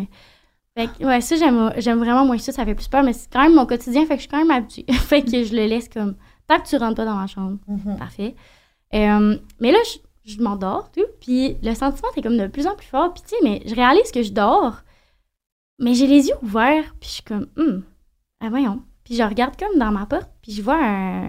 Fait 0.77 0.87
que, 0.87 1.05
ouais, 1.05 1.21
ça 1.21 1.35
j'aime, 1.35 1.73
j'aime 1.79 1.99
vraiment 1.99 2.25
moins 2.25 2.39
ça, 2.39 2.53
ça 2.53 2.65
fait 2.65 2.77
plus 2.77 2.87
peur, 2.87 3.03
mais 3.03 3.13
c'est 3.13 3.29
quand 3.33 3.43
même 3.43 3.55
mon 3.55 3.67
quotidien, 3.67 4.03
fait 4.07 4.15
que 4.15 4.17
je 4.17 4.21
suis 4.21 4.29
quand 4.29 4.39
même 4.39 4.53
habituée. 4.53 4.87
fait 4.93 5.23
que 5.23 5.43
je 5.43 5.57
le 5.57 5.67
laisse 5.67 5.89
comme, 5.89 6.15
tant 6.47 6.61
que 6.61 6.69
tu 6.69 6.77
rentres 6.77 6.95
pas 6.95 7.05
dans 7.05 7.17
ma 7.17 7.27
chambre, 7.27 7.59
parfait. 7.99 8.37
Euh, 8.95 9.37
mais 9.61 9.73
là, 9.73 9.79
je, 9.85 10.33
je 10.33 10.43
m'endors, 10.43 10.91
tout, 10.91 11.07
puis 11.21 11.57
le 11.63 11.75
sentiment 11.75 12.09
est 12.17 12.23
comme 12.23 12.37
de 12.37 12.47
plus 12.47 12.67
en 12.67 12.75
plus 12.75 12.87
fort, 12.87 13.13
puis 13.13 13.23
tu 13.23 13.31
sais, 13.31 13.37
mais 13.43 13.63
je 13.67 13.75
réalise 13.75 14.11
que 14.11 14.23
je 14.23 14.33
dors, 14.33 14.83
mais 15.79 15.95
j'ai 15.95 16.07
les 16.07 16.29
yeux 16.29 16.37
ouverts, 16.43 16.95
puis 17.01 17.09
je 17.09 17.15
suis 17.15 17.23
comme, 17.23 17.49
hum, 17.57 17.85
ah 18.41 18.51
voyons. 18.51 18.83
Puis 19.05 19.17
je 19.17 19.23
regarde 19.23 19.57
comme 19.57 19.79
dans 19.79 19.91
ma 19.91 20.07
porte, 20.07 20.31
puis 20.43 20.53
je 20.53 20.63
vois 20.63 20.79
un, 20.83 21.29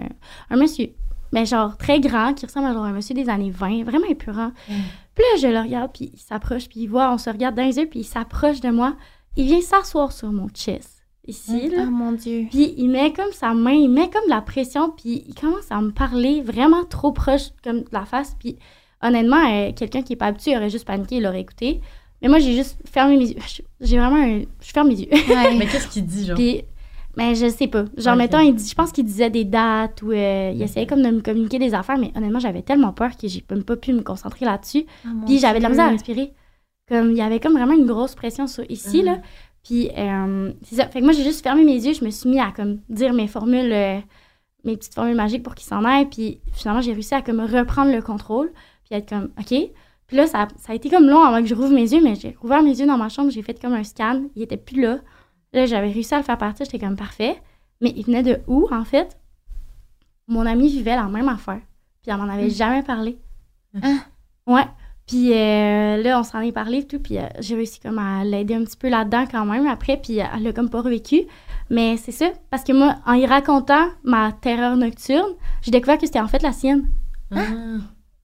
un 0.50 0.56
monsieur, 0.56 0.90
mais 1.32 1.46
genre 1.46 1.76
très 1.76 2.00
grand, 2.00 2.34
qui 2.34 2.46
ressemble 2.46 2.66
à 2.66 2.72
genre 2.74 2.84
un 2.84 2.92
monsieur 2.92 3.14
des 3.14 3.28
années 3.28 3.50
20, 3.50 3.84
vraiment 3.84 4.06
épurant. 4.06 4.52
Mm. 4.68 4.74
Puis 5.14 5.24
là, 5.32 5.40
je 5.40 5.48
le 5.48 5.60
regarde, 5.60 5.90
puis 5.92 6.10
il 6.12 6.18
s'approche, 6.18 6.68
puis 6.68 6.80
il 6.80 6.86
voit, 6.86 7.12
on 7.12 7.18
se 7.18 7.30
regarde 7.30 7.54
dans 7.54 7.64
les 7.64 7.78
yeux, 7.78 7.86
puis 7.86 8.00
il 8.00 8.04
s'approche 8.04 8.60
de 8.60 8.70
moi. 8.70 8.96
Il 9.36 9.46
vient 9.46 9.60
s'asseoir 9.60 10.12
sur 10.12 10.30
mon 10.30 10.48
chest, 10.48 11.01
ici, 11.26 11.68
là. 11.68 11.84
Oh 11.86 11.90
mon 11.90 12.12
Dieu. 12.12 12.46
Puis 12.50 12.74
il 12.76 12.88
met 12.88 13.12
comme 13.12 13.32
sa 13.32 13.54
main, 13.54 13.72
il 13.72 13.88
met 13.88 14.10
comme 14.10 14.24
de 14.24 14.30
la 14.30 14.40
pression, 14.42 14.90
puis 14.90 15.24
il 15.28 15.34
commence 15.34 15.70
à 15.70 15.80
me 15.80 15.90
parler 15.90 16.42
vraiment 16.42 16.84
trop 16.84 17.12
proche 17.12 17.50
comme 17.62 17.80
de 17.80 17.88
la 17.92 18.04
face. 18.04 18.36
Puis 18.38 18.56
honnêtement, 19.02 19.44
euh, 19.50 19.72
quelqu'un 19.72 20.02
qui 20.02 20.14
est 20.14 20.16
pas 20.16 20.26
habitué 20.26 20.56
aurait 20.56 20.70
juste 20.70 20.86
paniqué, 20.86 21.16
il 21.16 21.26
aurait 21.26 21.40
écouté. 21.40 21.80
Mais 22.20 22.28
moi, 22.28 22.38
j'ai 22.38 22.54
juste 22.54 22.78
fermé 22.88 23.16
mes 23.16 23.28
yeux. 23.30 23.36
J'ai 23.80 23.98
vraiment 23.98 24.16
un... 24.22 24.42
Je 24.60 24.70
ferme 24.72 24.88
mes 24.88 24.94
yeux. 25.00 25.08
Ouais. 25.10 25.54
Mais 25.58 25.66
qu'est-ce 25.66 25.88
qu'il 25.88 26.06
dit, 26.06 26.24
genre? 26.26 26.36
Puis, 26.36 26.62
mais 27.16 27.34
je 27.34 27.48
sais 27.48 27.66
pas. 27.66 27.84
Genre, 27.98 28.16
mettons, 28.16 28.38
il 28.38 28.54
dit, 28.54 28.66
je 28.66 28.74
pense 28.74 28.90
qu'il 28.90 29.04
disait 29.04 29.28
des 29.28 29.44
dates 29.44 30.00
ou 30.00 30.12
euh, 30.12 30.50
il 30.54 30.62
essayait 30.62 30.86
comme 30.86 31.02
de 31.02 31.10
me 31.10 31.20
communiquer 31.20 31.58
des 31.58 31.74
affaires, 31.74 31.98
mais 31.98 32.10
honnêtement, 32.16 32.38
j'avais 32.38 32.62
tellement 32.62 32.92
peur 32.92 33.10
que 33.20 33.28
j'ai 33.28 33.44
même 33.50 33.64
pas 33.64 33.76
pu 33.76 33.92
me 33.92 34.00
concentrer 34.00 34.46
là-dessus. 34.46 34.86
Oh 35.04 35.08
mon 35.12 35.26
Puis 35.26 35.38
j'avais 35.38 35.58
de 35.58 35.62
la 35.64 35.68
misère 35.68 35.86
à 35.86 35.90
respirer. 35.90 36.32
Comme 36.88 37.10
il 37.10 37.18
y 37.18 37.20
avait 37.20 37.38
comme 37.38 37.52
vraiment 37.52 37.74
une 37.74 37.84
grosse 37.86 38.14
pression 38.14 38.46
sur 38.46 38.64
ici 38.70 39.00
Mhm. 39.00 39.04
là. 39.06 39.18
Puis 39.62 39.90
euh, 39.96 40.52
c'est 40.62 40.76
ça. 40.76 40.88
Fait 40.88 41.00
que 41.00 41.04
moi 41.04 41.12
j'ai 41.12 41.22
juste 41.22 41.42
fermé 41.42 41.64
mes 41.64 41.74
yeux, 41.74 41.94
je 41.94 42.04
me 42.04 42.10
suis 42.10 42.28
mis 42.28 42.40
à 42.40 42.50
comme 42.50 42.80
dire 42.88 43.12
mes 43.12 43.28
formules, 43.28 43.72
euh, 43.72 44.00
mes 44.64 44.76
petites 44.76 44.94
formules 44.94 45.14
magiques 45.14 45.42
pour 45.42 45.54
qu'ils 45.54 45.66
s'en 45.66 45.84
aillent. 45.84 46.08
Puis 46.08 46.40
finalement 46.52 46.80
j'ai 46.82 46.92
réussi 46.92 47.14
à 47.14 47.22
comme 47.22 47.40
reprendre 47.40 47.92
le 47.92 48.02
contrôle, 48.02 48.52
puis 48.84 48.96
être 48.96 49.08
comme 49.08 49.30
ok. 49.38 49.70
Puis 50.06 50.16
là 50.16 50.26
ça, 50.26 50.48
ça 50.56 50.72
a 50.72 50.74
été 50.74 50.90
comme 50.90 51.06
long 51.06 51.22
avant 51.22 51.40
que 51.40 51.46
je 51.46 51.54
rouvre 51.54 51.72
mes 51.72 51.92
yeux, 51.92 52.02
mais 52.02 52.16
j'ai 52.16 52.36
rouvert 52.40 52.62
mes 52.62 52.78
yeux 52.78 52.86
dans 52.86 52.98
ma 52.98 53.08
chambre, 53.08 53.30
j'ai 53.30 53.42
fait 53.42 53.60
comme 53.60 53.72
un 53.72 53.84
scan, 53.84 54.24
il 54.34 54.42
était 54.42 54.56
plus 54.56 54.80
là. 54.80 54.98
Là 55.52 55.66
j'avais 55.66 55.90
réussi 55.90 56.14
à 56.14 56.18
le 56.18 56.24
faire 56.24 56.38
partir, 56.38 56.66
j'étais 56.66 56.84
comme 56.84 56.96
parfait. 56.96 57.40
Mais 57.80 57.92
il 57.96 58.04
venait 58.04 58.22
de 58.22 58.40
où 58.46 58.68
en 58.70 58.84
fait? 58.84 59.18
Mon 60.28 60.46
ami 60.46 60.68
vivait 60.68 60.96
la 60.96 61.04
même 61.08 61.28
affaire, 61.28 61.60
puis 62.00 62.10
elle 62.10 62.16
m'en 62.16 62.28
avait 62.28 62.50
jamais 62.50 62.82
parlé. 62.82 63.18
Hein? 63.82 63.98
Ouais. 64.46 64.64
Puis 65.06 65.32
euh, 65.32 66.02
là, 66.02 66.20
on 66.20 66.22
s'en 66.22 66.40
est 66.40 66.52
parlé 66.52 66.78
et 66.78 66.86
tout, 66.86 66.98
puis 66.98 67.18
euh, 67.18 67.26
j'ai 67.40 67.54
réussi 67.54 67.80
comme 67.80 67.98
à 67.98 68.24
l'aider 68.24 68.54
un 68.54 68.64
petit 68.64 68.76
peu 68.76 68.88
là-dedans 68.88 69.24
quand 69.30 69.44
même 69.44 69.66
après, 69.66 69.96
puis 69.96 70.20
euh, 70.20 70.24
elle 70.34 70.44
l'a 70.44 70.52
comme 70.52 70.70
pas 70.70 70.80
revécu. 70.80 71.22
Mais 71.70 71.96
c'est 71.96 72.12
ça, 72.12 72.26
parce 72.50 72.64
que 72.64 72.72
moi, 72.72 72.96
en 73.06 73.14
y 73.14 73.26
racontant 73.26 73.88
ma 74.04 74.32
terreur 74.32 74.76
nocturne, 74.76 75.32
j'ai 75.62 75.70
découvert 75.70 75.98
que 75.98 76.06
c'était 76.06 76.20
en 76.20 76.28
fait 76.28 76.42
la 76.42 76.52
sienne. 76.52 76.88
Ah. 77.30 77.40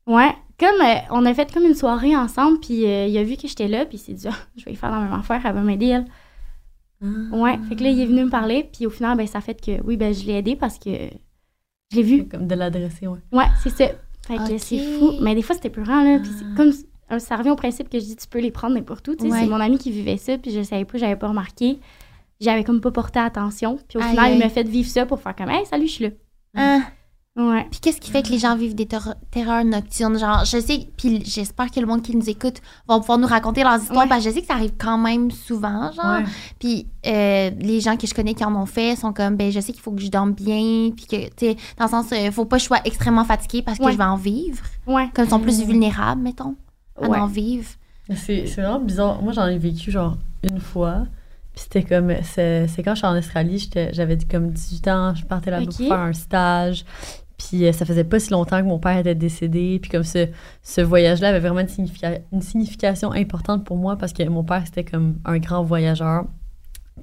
Ouais. 0.06 0.34
Comme 0.58 0.80
euh, 0.80 0.94
on 1.10 1.26
a 1.26 1.34
fait 1.34 1.52
comme 1.52 1.64
une 1.64 1.74
soirée 1.74 2.16
ensemble, 2.16 2.60
puis 2.60 2.84
il 2.84 3.18
a 3.18 3.22
vu 3.22 3.36
que 3.36 3.46
j'étais 3.46 3.68
là, 3.68 3.84
puis 3.84 3.98
il 3.98 4.00
s'est 4.00 4.14
dit, 4.14 4.26
Ah, 4.26 4.36
je 4.56 4.64
vais 4.64 4.72
y 4.72 4.74
faire 4.74 4.90
la 4.90 5.00
même 5.00 5.12
affaire, 5.12 5.42
elle 5.44 5.52
va 5.52 5.60
m'aider, 5.60 5.88
elle. 5.88 6.06
Ouais. 7.30 7.58
Fait 7.68 7.76
que 7.76 7.84
là, 7.84 7.90
il 7.90 8.00
est 8.00 8.06
venu 8.06 8.24
me 8.24 8.30
parler, 8.30 8.66
puis 8.72 8.86
au 8.86 8.90
final, 8.90 9.18
ben, 9.18 9.26
ça 9.26 9.42
fait 9.42 9.60
que 9.62 9.82
oui, 9.84 9.98
ben, 9.98 10.14
je 10.14 10.24
l'ai 10.24 10.38
aidé 10.38 10.56
parce 10.56 10.78
que 10.78 10.90
je 11.92 11.96
l'ai 11.96 12.02
vu. 12.02 12.26
Comme 12.26 12.46
de 12.46 12.54
l'adresser, 12.54 13.06
ouais. 13.06 13.18
Ouais, 13.32 13.44
c'est 13.62 13.68
ça. 13.68 13.84
Fait 14.28 14.36
que 14.36 14.58
c'est 14.58 14.78
fou. 14.98 15.12
Mais 15.20 15.34
des 15.34 15.42
fois, 15.42 15.54
c'était 15.56 15.70
peurant, 15.70 16.02
là. 16.04 16.18
Puis 16.20 16.30
Ah. 16.32 16.38
c'est 16.38 16.56
comme. 16.56 17.18
Ça 17.20 17.36
revient 17.36 17.50
au 17.50 17.56
principe 17.56 17.88
que 17.88 17.98
je 17.98 18.04
dis, 18.04 18.16
tu 18.16 18.28
peux 18.28 18.38
les 18.38 18.50
prendre 18.50 18.74
n'importe 18.74 19.08
où. 19.08 19.14
Tu 19.16 19.24
sais, 19.24 19.32
Ouais. 19.32 19.40
c'est 19.40 19.46
mon 19.46 19.58
ami 19.60 19.78
qui 19.78 19.90
vivait 19.90 20.18
ça, 20.18 20.36
puis 20.36 20.50
je 20.50 20.62
savais 20.62 20.84
pas, 20.84 20.98
j'avais 20.98 21.16
pas 21.16 21.28
remarqué. 21.28 21.78
J'avais 22.38 22.62
comme 22.64 22.80
pas 22.82 22.90
porté 22.90 23.18
attention. 23.18 23.78
Puis 23.88 23.98
au 23.98 24.02
Aïe, 24.02 24.10
final, 24.10 24.24
aïe. 24.26 24.34
il 24.34 24.38
m'a 24.38 24.48
fait 24.50 24.68
vivre 24.68 24.88
ça 24.88 25.06
pour 25.06 25.18
faire 25.20 25.34
comme, 25.34 25.48
hey, 25.48 25.64
salut, 25.66 25.86
je 25.86 25.92
suis 25.92 26.04
là. 26.04 26.10
Hein? 26.54 26.82
Ouais. 27.38 27.66
Puis 27.70 27.78
qu'est-ce 27.80 28.00
qui 28.00 28.10
fait 28.10 28.22
que 28.22 28.30
les 28.30 28.38
gens 28.38 28.56
vivent 28.56 28.74
des 28.74 28.86
ter- 28.86 29.14
terreurs 29.30 29.64
nocturnes? 29.64 30.18
Genre, 30.18 30.44
je 30.44 30.58
sais, 30.60 30.88
puis 30.96 31.22
j'espère 31.24 31.70
que 31.70 31.78
le 31.78 31.86
monde 31.86 32.02
qui 32.02 32.16
nous 32.16 32.28
écoute 32.28 32.60
va 32.88 32.98
pouvoir 32.98 33.16
nous 33.18 33.28
raconter 33.28 33.62
leurs 33.62 33.78
histoires, 33.80 34.02
Ouais. 34.02 34.08
parce 34.08 34.24
que 34.24 34.30
je 34.30 34.34
sais 34.34 34.40
que 34.40 34.46
ça 34.48 34.54
arrive 34.54 34.72
quand 34.76 34.98
même 34.98 35.30
souvent, 35.30 35.92
genre. 35.92 36.18
Ouais. 36.18 36.24
Puis 36.58 36.86
euh, 37.06 37.50
les 37.60 37.80
gens 37.80 37.96
que 37.96 38.08
je 38.08 38.12
connais 38.14 38.34
qui 38.34 38.44
en 38.44 38.54
ont 38.56 38.66
fait 38.66 38.96
sont 38.96 39.12
comme, 39.12 39.36
ben, 39.36 39.52
je 39.52 39.60
sais 39.60 39.72
qu'il 39.72 39.80
faut 39.80 39.92
que 39.92 40.00
je 40.02 40.08
dorme 40.10 40.32
bien, 40.32 40.90
puis 40.96 41.06
que, 41.06 41.26
tu 41.28 41.32
sais, 41.38 41.56
dans 41.78 41.84
le 41.84 41.90
sens, 41.90 42.06
euh, 42.12 42.30
faut 42.32 42.44
pas 42.44 42.56
que 42.56 42.62
je 42.62 42.66
sois 42.66 42.80
extrêmement 42.84 43.24
fatiguée 43.24 43.62
parce 43.62 43.78
que 43.78 43.84
Ouais. 43.84 43.92
je 43.92 43.98
vais 43.98 44.04
en 44.04 44.16
vivre. 44.16 44.64
Ouais. 44.88 45.08
Comme 45.14 45.26
ils 45.26 45.30
sont 45.30 45.38
plus 45.40 45.60
Mm. 45.62 45.64
vulnérables, 45.66 46.20
mettons, 46.22 46.56
à 47.00 47.08
Ouais. 47.08 47.18
en 47.18 47.26
vivre. 47.28 47.68
C'est 48.16 48.46
c'est 48.46 48.62
vraiment 48.62 48.80
bizarre. 48.80 49.22
Moi, 49.22 49.32
j'en 49.32 49.46
ai 49.46 49.58
vécu 49.58 49.90
genre 49.92 50.16
une 50.42 50.58
fois. 50.60 51.06
Puis 51.52 51.62
c'était 51.64 51.82
comme. 51.84 52.12
C'est 52.22 52.66
c'est 52.68 52.82
quand 52.82 52.94
je 52.94 52.98
suis 52.98 53.06
en 53.06 53.16
Australie, 53.16 53.58
j'étais- 53.58 53.92
j'avais 53.92 54.16
comme 54.28 54.50
18 54.50 54.88
ans, 54.88 55.14
je 55.14 55.24
partais 55.24 55.50
là-bas 55.50 55.66
pour 55.66 55.74
faire 55.76 55.92
un 56.00 56.12
stage. 56.12 56.84
Puis 57.38 57.64
euh, 57.64 57.72
ça 57.72 57.84
faisait 57.86 58.04
pas 58.04 58.18
si 58.18 58.30
longtemps 58.30 58.60
que 58.60 58.66
mon 58.66 58.78
père 58.80 58.98
était 58.98 59.14
décédé. 59.14 59.78
Puis 59.80 59.90
comme 59.90 60.02
ce, 60.04 60.26
ce 60.62 60.80
voyage-là 60.80 61.28
avait 61.28 61.38
vraiment 61.40 61.60
une, 61.60 61.68
significa- 61.68 62.20
une 62.32 62.42
signification 62.42 63.12
importante 63.12 63.64
pour 63.64 63.76
moi 63.76 63.96
parce 63.96 64.12
que 64.12 64.22
mon 64.28 64.42
père, 64.44 64.62
c'était 64.66 64.84
comme 64.84 65.18
un 65.24 65.38
grand 65.38 65.62
voyageur. 65.62 66.24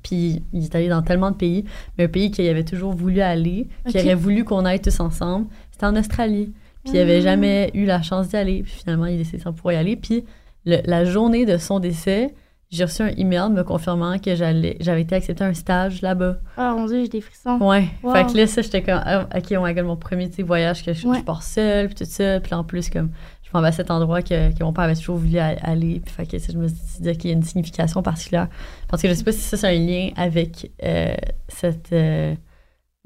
Puis 0.03 0.43
il 0.53 0.63
est 0.65 0.75
allé 0.75 0.89
dans 0.89 1.01
tellement 1.01 1.31
de 1.31 1.37
pays. 1.37 1.63
Mais 1.97 2.03
un 2.03 2.07
pays 2.09 2.31
qu'il 2.31 2.47
avait 2.49 2.65
toujours 2.65 2.93
voulu 2.93 3.21
aller, 3.21 3.67
qu'il 3.87 4.01
aurait 4.01 4.13
voulu 4.15 4.43
qu'on 4.43 4.65
aille 4.65 4.81
tous 4.81 4.99
ensemble, 4.99 5.47
c'était 5.71 5.85
en 5.85 5.95
Australie. 5.95 6.53
Puis 6.83 6.93
il 6.95 6.99
avait 6.99 7.17
Ah. 7.17 7.21
jamais 7.21 7.71
eu 7.73 7.85
la 7.85 8.01
chance 8.01 8.27
d'y 8.29 8.35
aller. 8.35 8.61
Puis 8.63 8.73
finalement, 8.73 9.05
il 9.05 9.15
est 9.15 9.19
décédé 9.19 9.41
sans 9.41 9.53
pouvoir 9.53 9.73
y 9.75 9.77
aller. 9.77 9.95
Puis 9.95 10.25
le- 10.65 10.81
la 10.85 11.05
journée 11.05 11.45
de 11.45 11.57
son 11.57 11.79
décès, 11.79 12.35
j'ai 12.75 12.83
reçu 12.85 13.01
un 13.01 13.07
email 13.17 13.49
me 13.49 13.63
confirmant 13.63 14.17
que 14.19 14.35
j'allais, 14.35 14.77
j'avais 14.79 15.01
été 15.01 15.15
accepté 15.15 15.43
un 15.43 15.53
stage 15.53 16.01
là-bas. 16.01 16.37
Oh 16.57 16.61
mon 16.77 16.85
dieu, 16.85 17.01
j'ai 17.01 17.07
des 17.09 17.21
frissons. 17.21 17.57
Ouais. 17.59 17.87
Wow. 18.03 18.13
Fait 18.13 18.25
que 18.25 18.37
là, 18.37 18.47
ça, 18.47 18.61
j'étais 18.61 18.81
comme, 18.83 19.01
ah, 19.03 19.27
ok, 19.35 19.51
my 19.51 19.73
god, 19.73 19.85
mon 19.85 19.95
premier 19.97 20.29
voyage 20.39 20.83
que 20.83 20.93
je, 20.93 21.07
Ouais. 21.07 21.19
je 21.19 21.23
pars 21.23 21.43
seule, 21.43 21.87
puis 21.87 21.95
tout 21.95 22.05
ça. 22.05 22.39
Puis 22.39 22.51
là, 22.51 22.59
en 22.59 22.63
plus, 22.63 22.89
comme, 22.89 23.09
je 23.43 23.49
m'en 23.53 23.61
vais 23.61 23.67
à 23.69 23.71
cet 23.71 23.89
endroit 23.91 24.21
que, 24.21 24.55
que 24.57 24.63
mon 24.63 24.73
père 24.73 24.83
avait 24.85 24.95
toujours 24.95 25.17
voulu 25.17 25.37
a- 25.37 25.55
aller. 25.61 26.01
Puis 26.03 26.13
fait 26.13 26.25
que 26.25 26.37
je 26.37 26.57
me 26.57 26.67
suis 26.67 26.77
dit 27.01 27.17
qu'il 27.17 27.29
y 27.29 27.33
a 27.33 27.35
une 27.37 27.43
signification 27.43 28.01
particulière. 28.03 28.47
Parce 28.87 29.01
que 29.01 29.07
je 29.07 29.13
sais 29.13 29.23
pas 29.23 29.31
si 29.31 29.39
ça, 29.39 29.57
c'est 29.57 29.67
un 29.67 29.71
lien 29.79 30.09
avec 30.17 30.71
euh, 30.83 31.15
cette. 31.47 31.91
euh, 31.93 32.35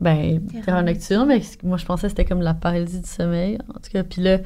ben, 0.01 0.39
terreur 0.63 0.81
nocturne, 0.83 1.27
mais 1.27 1.41
moi, 1.63 1.75
je 1.77 1.85
pensais 1.85 2.03
que 2.03 2.09
c'était 2.11 2.23
comme 2.25 2.41
la 2.41 2.53
paralysie 2.53 3.01
du 3.01 3.09
sommeil. 3.09 3.57
En 3.69 3.73
tout 3.79 3.91
cas, 3.91 4.03
puis 4.03 4.21
là, 4.21 4.37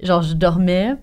genre, 0.00 0.22
je 0.22 0.34
dormais. 0.34 0.94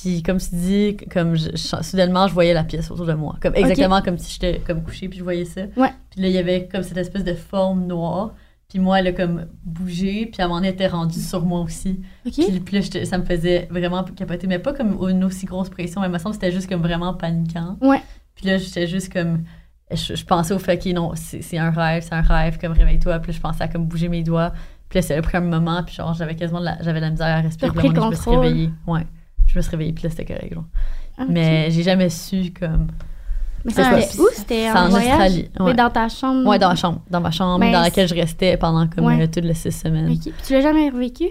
Puis 0.00 0.22
comme 0.22 0.38
tu 0.38 0.54
dis, 0.54 0.96
comme 1.10 1.36
je- 1.36 1.50
je- 1.54 1.82
soudainement, 1.82 2.28
je 2.28 2.34
voyais 2.34 2.52
la 2.52 2.64
pièce 2.64 2.90
autour 2.90 3.06
de 3.06 3.14
moi. 3.14 3.36
Comme 3.40 3.54
exactement 3.54 4.02
comme 4.02 4.18
si 4.18 4.32
j'étais 4.34 4.60
comme 4.60 4.82
couchée, 4.82 5.08
puis 5.08 5.18
je 5.18 5.24
voyais 5.24 5.46
ça. 5.46 5.62
Ouais. 5.76 5.90
Puis 6.10 6.20
là, 6.20 6.28
il 6.28 6.34
y 6.34 6.38
avait 6.38 6.68
comme 6.70 6.82
cette 6.82 6.98
espèce 6.98 7.24
de 7.24 7.34
forme 7.34 7.86
noire. 7.86 8.34
Puis 8.68 8.78
moi, 8.80 8.98
elle 8.98 9.06
a 9.06 9.12
comme 9.12 9.46
bougé, 9.64 10.26
puis 10.26 10.42
à 10.42 10.48
elle 10.58 10.66
était 10.66 10.88
rendue 10.88 11.20
sur 11.20 11.46
moi 11.46 11.60
aussi. 11.60 12.00
OK? 12.26 12.32
Puis, 12.34 12.60
puis 12.60 12.76
là, 12.78 13.04
ça 13.04 13.16
me 13.16 13.24
faisait 13.24 13.68
vraiment 13.70 14.02
capoter, 14.02 14.46
mais 14.48 14.58
pas 14.58 14.74
comme 14.74 14.98
une 15.08 15.24
aussi 15.24 15.46
grosse 15.46 15.70
pression. 15.70 16.02
Il 16.04 16.10
me 16.10 16.18
semble 16.18 16.34
c'était 16.34 16.52
juste 16.52 16.68
comme 16.68 16.82
vraiment 16.82 17.14
paniquant. 17.14 17.78
Ouais. 17.80 18.02
Puis 18.34 18.46
là, 18.46 18.58
j'étais 18.58 18.86
juste 18.86 19.12
comme. 19.12 19.44
Je, 19.90 20.24
pensais 20.24 20.52
au 20.52 20.58
fait 20.58 20.78
que 20.78 20.92
non, 20.92 21.12
c'est 21.14 21.42
c'est 21.42 21.58
un 21.58 21.70
rêve, 21.70 22.02
c'est 22.02 22.14
un 22.14 22.22
rêve, 22.22 22.58
comme 22.60 22.72
réveille-toi. 22.72 23.20
Puis 23.20 23.30
là, 23.30 23.36
je 23.36 23.40
pensais 23.40 23.62
à 23.62 23.68
comme 23.68 23.86
bouger 23.86 24.08
mes 24.08 24.24
doigts. 24.24 24.52
Puis 24.88 24.98
là, 24.98 25.02
ça 25.02 25.14
a 25.16 25.22
pris 25.22 25.36
un 25.36 25.42
moment, 25.42 25.82
puis 25.84 25.94
genre, 25.94 26.12
j'avais 26.14 26.34
quasiment 26.34 26.58
de 26.60 26.64
la, 26.66 26.76
j'avais 26.82 27.00
la 27.00 27.10
misère 27.10 27.28
à 27.28 27.40
respirer. 27.40 27.70
Puis 27.70 27.88
là, 27.88 27.94
le 27.94 28.00
je 28.02 28.06
me 28.08 28.14
suis 28.14 28.30
réveillée. 28.30 28.70
Ouais. 28.86 29.06
Je 29.56 29.60
me 29.60 29.62
suis 29.62 29.70
réveillée, 29.70 29.92
puis 29.94 30.04
là, 30.04 30.10
c'était 30.10 30.26
correct. 30.26 30.52
genre. 30.52 30.64
Ah. 31.16 31.24
Mais 31.28 31.70
j'ai 31.70 31.82
jamais 31.82 32.10
su 32.10 32.52
comme. 32.52 32.88
Mais 33.64 33.72
c'était 33.72 34.20
où? 34.20 34.26
C'était 34.34 34.70
en 34.70 34.74
en 34.86 34.88
voyage? 34.90 35.08
Australie, 35.12 35.48
ouais. 35.58 35.66
Mais 35.66 35.74
dans 35.74 35.88
ta 35.90 36.08
chambre? 36.10 36.46
Ouais, 36.46 36.58
dans 36.58 36.68
ma 36.68 36.74
chambre. 36.74 37.00
Dans 37.10 37.20
ma 37.22 37.30
chambre, 37.30 37.58
Ben, 37.58 37.72
dans 37.72 37.80
laquelle 37.80 38.06
je 38.06 38.14
restais 38.14 38.56
pendant 38.58 38.86
comme 38.86 39.06
Ouais. 39.06 39.26
toutes 39.26 39.44
les 39.44 39.54
six 39.54 39.72
semaines. 39.72 40.10
OK. 40.12 40.20
Puis 40.20 40.32
tu 40.46 40.52
l'as 40.52 40.60
jamais 40.60 40.90
revécu? 40.90 41.24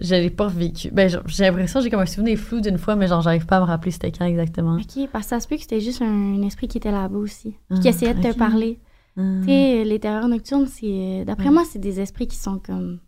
Je 0.00 0.14
l'ai 0.16 0.30
pas 0.30 0.48
vécu. 0.48 0.90
Ben, 0.92 1.08
j'ai 1.26 1.44
l'impression 1.44 1.80
j'ai 1.80 1.88
comme 1.88 2.00
un 2.00 2.06
souvenir 2.06 2.36
flou 2.38 2.60
d'une 2.60 2.78
fois, 2.78 2.94
mais 2.96 3.06
genre, 3.06 3.20
j'arrive 3.22 3.46
pas 3.46 3.56
à 3.58 3.60
me 3.60 3.64
rappeler 3.64 3.90
c'était 3.92 4.10
quand 4.12 4.24
exactement. 4.24 4.74
OK, 4.76 5.08
parce 5.12 5.24
que 5.26 5.28
ça 5.30 5.40
se 5.40 5.46
peut 5.46 5.54
que 5.54 5.62
c'était 5.62 5.80
juste 5.80 6.02
un 6.02 6.42
esprit 6.42 6.66
qui 6.68 6.78
était 6.78 6.90
là-bas 6.92 7.16
aussi. 7.18 7.50
Puis 7.68 7.78
Ah, 7.78 7.80
qui 7.80 7.88
essayait 7.88 8.14
de 8.14 8.22
te 8.22 8.36
parler. 8.36 8.80
Ah. 9.16 9.22
Tu 9.42 9.46
sais, 9.48 9.84
les 9.84 9.98
terreurs 10.00 10.28
nocturnes, 10.28 10.66
c'est. 10.66 10.86
euh, 10.86 11.24
D'après 11.24 11.50
moi, 11.50 11.62
c'est 11.64 11.78
des 11.80 12.00
esprits 12.00 12.26
qui 12.28 12.36
sont 12.36 12.58
comme 12.64 12.98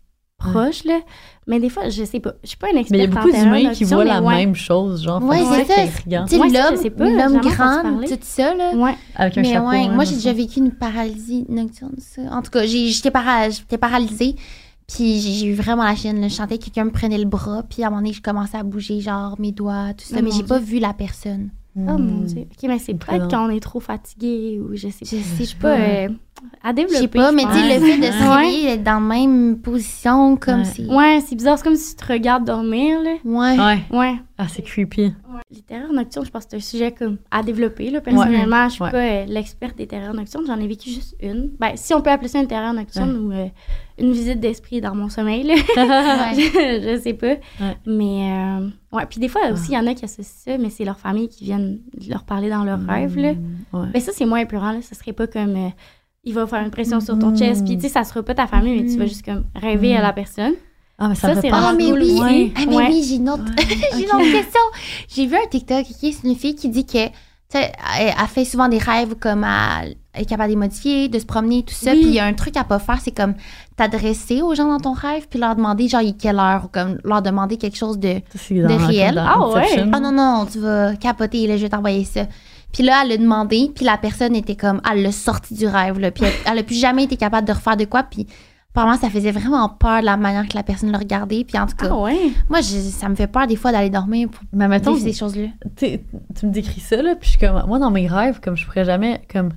proches, 0.49 0.83
là. 0.85 0.99
Mais 1.47 1.59
des 1.59 1.69
fois, 1.69 1.89
je 1.89 2.03
sais 2.03 2.19
pas. 2.19 2.33
Je 2.43 2.49
suis 2.49 2.57
pas 2.57 2.69
une 2.69 2.75
Mais 2.75 2.83
il 2.89 2.95
y 2.97 3.01
a 3.01 3.03
experte 3.05 3.25
beaucoup 3.25 3.37
d'humains 3.37 3.71
qui 3.73 3.83
voient 3.83 4.03
la 4.05 4.21
ouais. 4.21 4.35
même 4.37 4.55
chose, 4.55 5.03
genre. 5.03 5.21
Ouais, 5.23 5.39
c'est 5.39 5.65
ça. 5.65 5.81
Tu 6.27 6.35
sais, 6.35 6.89
l'homme, 6.99 7.41
grand, 7.41 7.81
tout 8.05 8.17
ça, 8.21 8.53
là. 8.53 8.71
Ouais. 8.75 8.95
Avec 9.15 9.37
un 9.37 9.41
Mais 9.41 9.53
chapeau. 9.53 9.69
ouais, 9.69 9.85
hein, 9.85 9.91
moi, 9.93 10.03
j'ai 10.03 10.15
déjà 10.15 10.33
vécu 10.33 10.59
une 10.59 10.71
paralysie 10.71 11.45
nocturne, 11.49 11.95
ça. 11.97 12.21
En 12.31 12.41
tout 12.41 12.51
cas, 12.51 12.65
j'ai- 12.65 12.89
j'étais 12.89 13.11
para- 13.11 13.49
j'étais 13.49 13.77
paralysée. 13.77 14.35
Puis 14.93 15.19
j'ai 15.21 15.45
eu 15.47 15.53
vraiment 15.53 15.83
la 15.83 15.95
chienne. 15.95 16.19
là. 16.21 16.27
Je 16.27 16.33
sentais 16.33 16.57
que 16.57 16.65
quelqu'un 16.65 16.83
me 16.85 16.91
prenait 16.91 17.17
le 17.17 17.25
bras. 17.25 17.63
Puis 17.69 17.81
à 17.83 17.87
un 17.87 17.89
moment 17.89 18.01
donné, 18.01 18.13
je 18.13 18.21
commençais 18.21 18.57
à 18.57 18.63
bouger, 18.63 18.99
genre 18.99 19.35
mes 19.39 19.51
doigts, 19.53 19.93
tout 19.97 20.03
ça. 20.05 20.17
Oh 20.19 20.21
mais 20.23 20.31
j'ai 20.31 20.43
pas 20.43 20.59
vu 20.59 20.79
la 20.79 20.93
personne. 20.93 21.49
Oh 21.77 21.79
mon 21.79 21.97
Hmm. 21.97 22.25
Dieu. 22.25 22.41
OK, 22.41 22.67
mais 22.67 22.79
c'est 22.79 22.93
peut-être 22.95 23.29
quand 23.29 23.47
on 23.47 23.49
est 23.49 23.61
trop 23.61 23.79
fatigué 23.79 24.59
ou 24.61 24.75
je 24.75 24.89
sais 24.89 25.05
pas. 25.05 25.05
Je 25.05 25.15
sais 25.15 25.17
Je 25.39 25.43
sais 25.45 25.55
pas. 25.55 25.77
euh, 25.77 26.09
à 26.63 26.69
Je 26.71 26.75
développer. 26.75 26.97
sais 26.97 27.07
pas, 27.07 27.31
mais 27.31 27.43
tu 27.43 27.51
sais, 27.53 27.79
le 27.79 27.85
fait 27.85 27.97
de 27.97 28.03
se 28.11 28.23
Ouais. 28.29 28.35
réveiller, 28.35 28.63
d'être 28.65 28.83
dans 28.83 28.99
la 28.99 28.99
même 28.99 29.57
position, 29.59 30.35
comme 30.35 30.59
Ouais. 30.59 30.65
c'est. 30.65 30.85
Ouais, 30.85 31.19
c'est 31.25 31.35
bizarre. 31.35 31.57
C'est 31.57 31.63
comme 31.63 31.75
si 31.77 31.95
tu 31.95 32.03
te 32.05 32.11
regardes 32.11 32.43
dormir, 32.45 32.99
là. 33.01 33.15
Ouais. 33.23 33.57
Ouais. 33.57 33.79
Ouais. 33.97 34.15
Ah, 34.37 34.47
c'est 34.49 34.63
creepy. 34.63 35.13
Les 35.49 35.61
terreurs 35.61 35.93
nocturnes, 35.93 36.25
je 36.25 36.31
pense 36.31 36.43
que 36.45 36.51
c'est 36.51 36.57
un 36.57 36.59
sujet 36.59 36.91
comme 36.91 37.17
à 37.29 37.41
développer. 37.43 37.89
Là. 37.89 38.01
Personnellement, 38.01 38.67
je 38.67 38.73
suis 38.73 38.83
Ouais. 38.83 38.91
pas 38.91 38.97
euh, 38.97 39.25
l'experte 39.27 39.77
des 39.77 39.87
terreurs 39.87 40.13
nocturnes. 40.13 40.43
J'en 40.47 40.59
ai 40.59 40.67
vécu 40.67 40.89
juste 40.89 41.15
une. 41.21 41.51
Ben, 41.59 41.71
si 41.75 41.93
on 41.93 42.01
peut 42.01 42.09
appeler 42.09 42.27
ça 42.29 42.39
une 42.41 42.47
terreur 42.47 42.73
nocturne 42.73 43.15
ou 43.17 43.31
euh, 43.31 43.47
une 44.01 44.11
visite 44.11 44.39
d'esprit 44.39 44.81
dans 44.81 44.95
mon 44.95 45.09
sommeil, 45.09 45.43
là. 45.43 45.53
Ouais. 45.77 46.35
je, 46.35 46.95
je 46.97 47.01
sais 47.01 47.13
pas. 47.13 47.35
Ouais. 47.59 47.77
Mais, 47.85 48.31
euh, 48.31 48.67
ouais. 48.97 49.05
Puis 49.09 49.19
des 49.19 49.27
fois 49.27 49.41
aussi, 49.51 49.69
il 49.71 49.75
y 49.75 49.77
en 49.77 49.87
a 49.87 49.93
qui 49.93 50.05
associent 50.05 50.23
ça, 50.53 50.57
mais 50.57 50.69
c'est 50.69 50.83
leur 50.85 50.99
famille 50.99 51.29
qui 51.29 51.43
viennent 51.45 51.79
leur 52.09 52.23
parler 52.23 52.49
dans 52.49 52.63
leurs 52.63 52.81
rêves, 52.85 53.17
là. 53.17 53.33
Ouais. 53.73 53.87
Ben, 53.93 54.01
ça, 54.01 54.11
c'est 54.13 54.25
moins 54.25 54.39
épurant, 54.39 54.71
là. 54.71 54.81
Ça 54.81 54.95
serait 54.95 55.13
pas 55.13 55.27
comme. 55.27 55.55
euh, 55.55 55.69
il 56.23 56.33
va 56.35 56.45
faire 56.45 56.61
une 56.63 56.69
pression 56.71 56.99
sur 56.99 57.17
ton 57.17 57.35
chest, 57.35 57.65
puis 57.65 57.75
tu 57.77 57.83
sais, 57.83 57.89
ça 57.89 58.03
sera 58.03 58.21
pas 58.21 58.35
ta 58.35 58.45
famille, 58.45 58.79
mais 58.81 58.87
tu 58.87 58.95
vas 58.97 59.05
juste 59.07 59.25
comme 59.25 59.43
rêver 59.55 59.95
à 59.95 60.01
la 60.03 60.13
personne. 60.13 60.53
Ah, 60.99 61.07
mais 61.09 61.15
ça, 61.15 61.33
Ça, 61.33 61.41
c'est 61.41 61.49
Ah, 61.51 61.73
mais 61.75 61.89
cool 61.89 61.99
oui. 62.03 62.53
Ah, 62.55 62.59
mais 62.67 62.75
Ouais. 62.75 62.87
oui, 62.89 63.03
j'ai 63.07 63.15
une 63.15 63.27
autre, 63.31 63.43
j'ai 63.57 64.03
une 64.03 64.05
autre 64.11 64.31
question. 64.31 64.61
J'ai 65.09 65.25
vu 65.25 65.35
un 65.35 65.47
TikTok, 65.49 65.79
ok, 65.89 65.95
c'est 66.13 66.27
une 66.27 66.35
fille 66.35 66.53
qui 66.53 66.69
dit 66.69 66.85
que, 66.85 67.07
sais, 67.57 67.71
elle, 67.99 68.13
elle 68.19 68.27
fait 68.27 68.45
souvent 68.45 68.67
des 68.67 68.77
rêves 68.77 69.15
comme 69.15 69.43
elle, 69.43 69.95
elle 70.13 70.23
est 70.23 70.25
capable 70.25 70.49
de 70.49 70.55
les 70.55 70.59
modifier, 70.59 71.09
de 71.09 71.19
se 71.19 71.25
promener, 71.25 71.63
tout 71.63 71.73
ça. 71.73 71.91
Oui. 71.91 72.01
Puis 72.01 72.09
il 72.09 72.15
y 72.15 72.19
a 72.19 72.25
un 72.25 72.33
truc 72.33 72.57
à 72.57 72.63
pas 72.63 72.79
faire, 72.79 72.99
c'est 73.01 73.15
comme 73.15 73.35
t'adresser 73.77 74.41
aux 74.41 74.55
gens 74.55 74.67
dans 74.67 74.79
ton 74.79 74.93
rêve, 74.93 75.27
puis 75.29 75.39
leur 75.39 75.55
demander, 75.55 75.87
genre, 75.87 76.01
il 76.01 76.09
est 76.09 76.21
quelle 76.21 76.39
heure, 76.39 76.65
ou 76.65 76.67
comme 76.67 76.97
leur 77.03 77.21
demander 77.21 77.57
quelque 77.57 77.77
chose 77.77 77.97
de. 77.99 78.21
Comme 78.47 78.85
réel. 78.85 79.21
Ah, 79.23 79.47
ouais. 79.49 79.61
Inception. 79.63 79.91
Ah 79.93 79.99
non, 79.99 80.11
non, 80.11 80.47
tu 80.51 80.59
vas 80.59 80.95
capoter, 80.95 81.47
là, 81.47 81.57
je 81.57 81.63
vais 81.63 81.69
t'envoyer 81.69 82.03
ça. 82.03 82.21
Puis 82.73 82.83
là, 82.83 83.01
elle 83.03 83.11
a 83.11 83.17
demandé, 83.17 83.71
puis 83.75 83.83
la 83.83 83.97
personne 83.97 84.35
était 84.35 84.55
comme, 84.55 84.81
elle 84.89 85.03
l'a 85.03 85.11
sorti 85.11 85.53
du 85.53 85.67
rêve, 85.67 85.99
là, 85.99 86.11
puis 86.11 86.23
elle, 86.25 86.33
elle 86.45 86.59
a 86.59 86.63
plus 86.63 86.79
jamais 86.79 87.03
été 87.03 87.17
capable 87.17 87.47
de 87.47 87.53
refaire 87.53 87.75
de 87.75 87.85
quoi, 87.85 88.03
puis 88.03 88.27
apparemment, 88.73 88.97
ça 88.97 89.09
faisait 89.09 89.31
vraiment 89.31 89.67
peur 89.69 90.01
de 90.01 90.05
la 90.05 90.17
manière 90.17 90.47
que 90.47 90.55
la 90.55 90.63
personne 90.63 90.91
le 90.91 90.97
regardait, 90.97 91.43
puis 91.43 91.57
en 91.59 91.65
tout 91.67 91.75
cas, 91.75 91.87
Ah 91.91 91.97
ouais? 91.97 92.31
moi, 92.49 92.61
je- 92.61 92.77
ça 92.77 93.09
me 93.09 93.15
fait 93.15 93.27
peur 93.27 93.47
des 93.47 93.55
fois 93.55 93.71
d'aller 93.71 93.89
dormir 93.89 94.29
pour 94.29 94.43
Mais 94.53 94.67
mettons, 94.67 94.93
vivre 94.93 95.05
ces 95.07 95.13
choses-là. 95.17 95.47
tu 95.77 96.45
me 96.45 96.51
décris 96.51 96.79
ça, 96.81 97.01
là, 97.01 97.15
puis 97.15 97.29
je 97.31 97.37
suis 97.37 97.39
comme, 97.47 97.63
moi, 97.67 97.79
dans 97.79 97.91
mes 97.91 98.07
rêves, 98.07 98.39
comme 98.41 98.55
je 98.57 98.65
pourrais 98.65 98.85
jamais, 98.85 99.21
comme, 99.31 99.49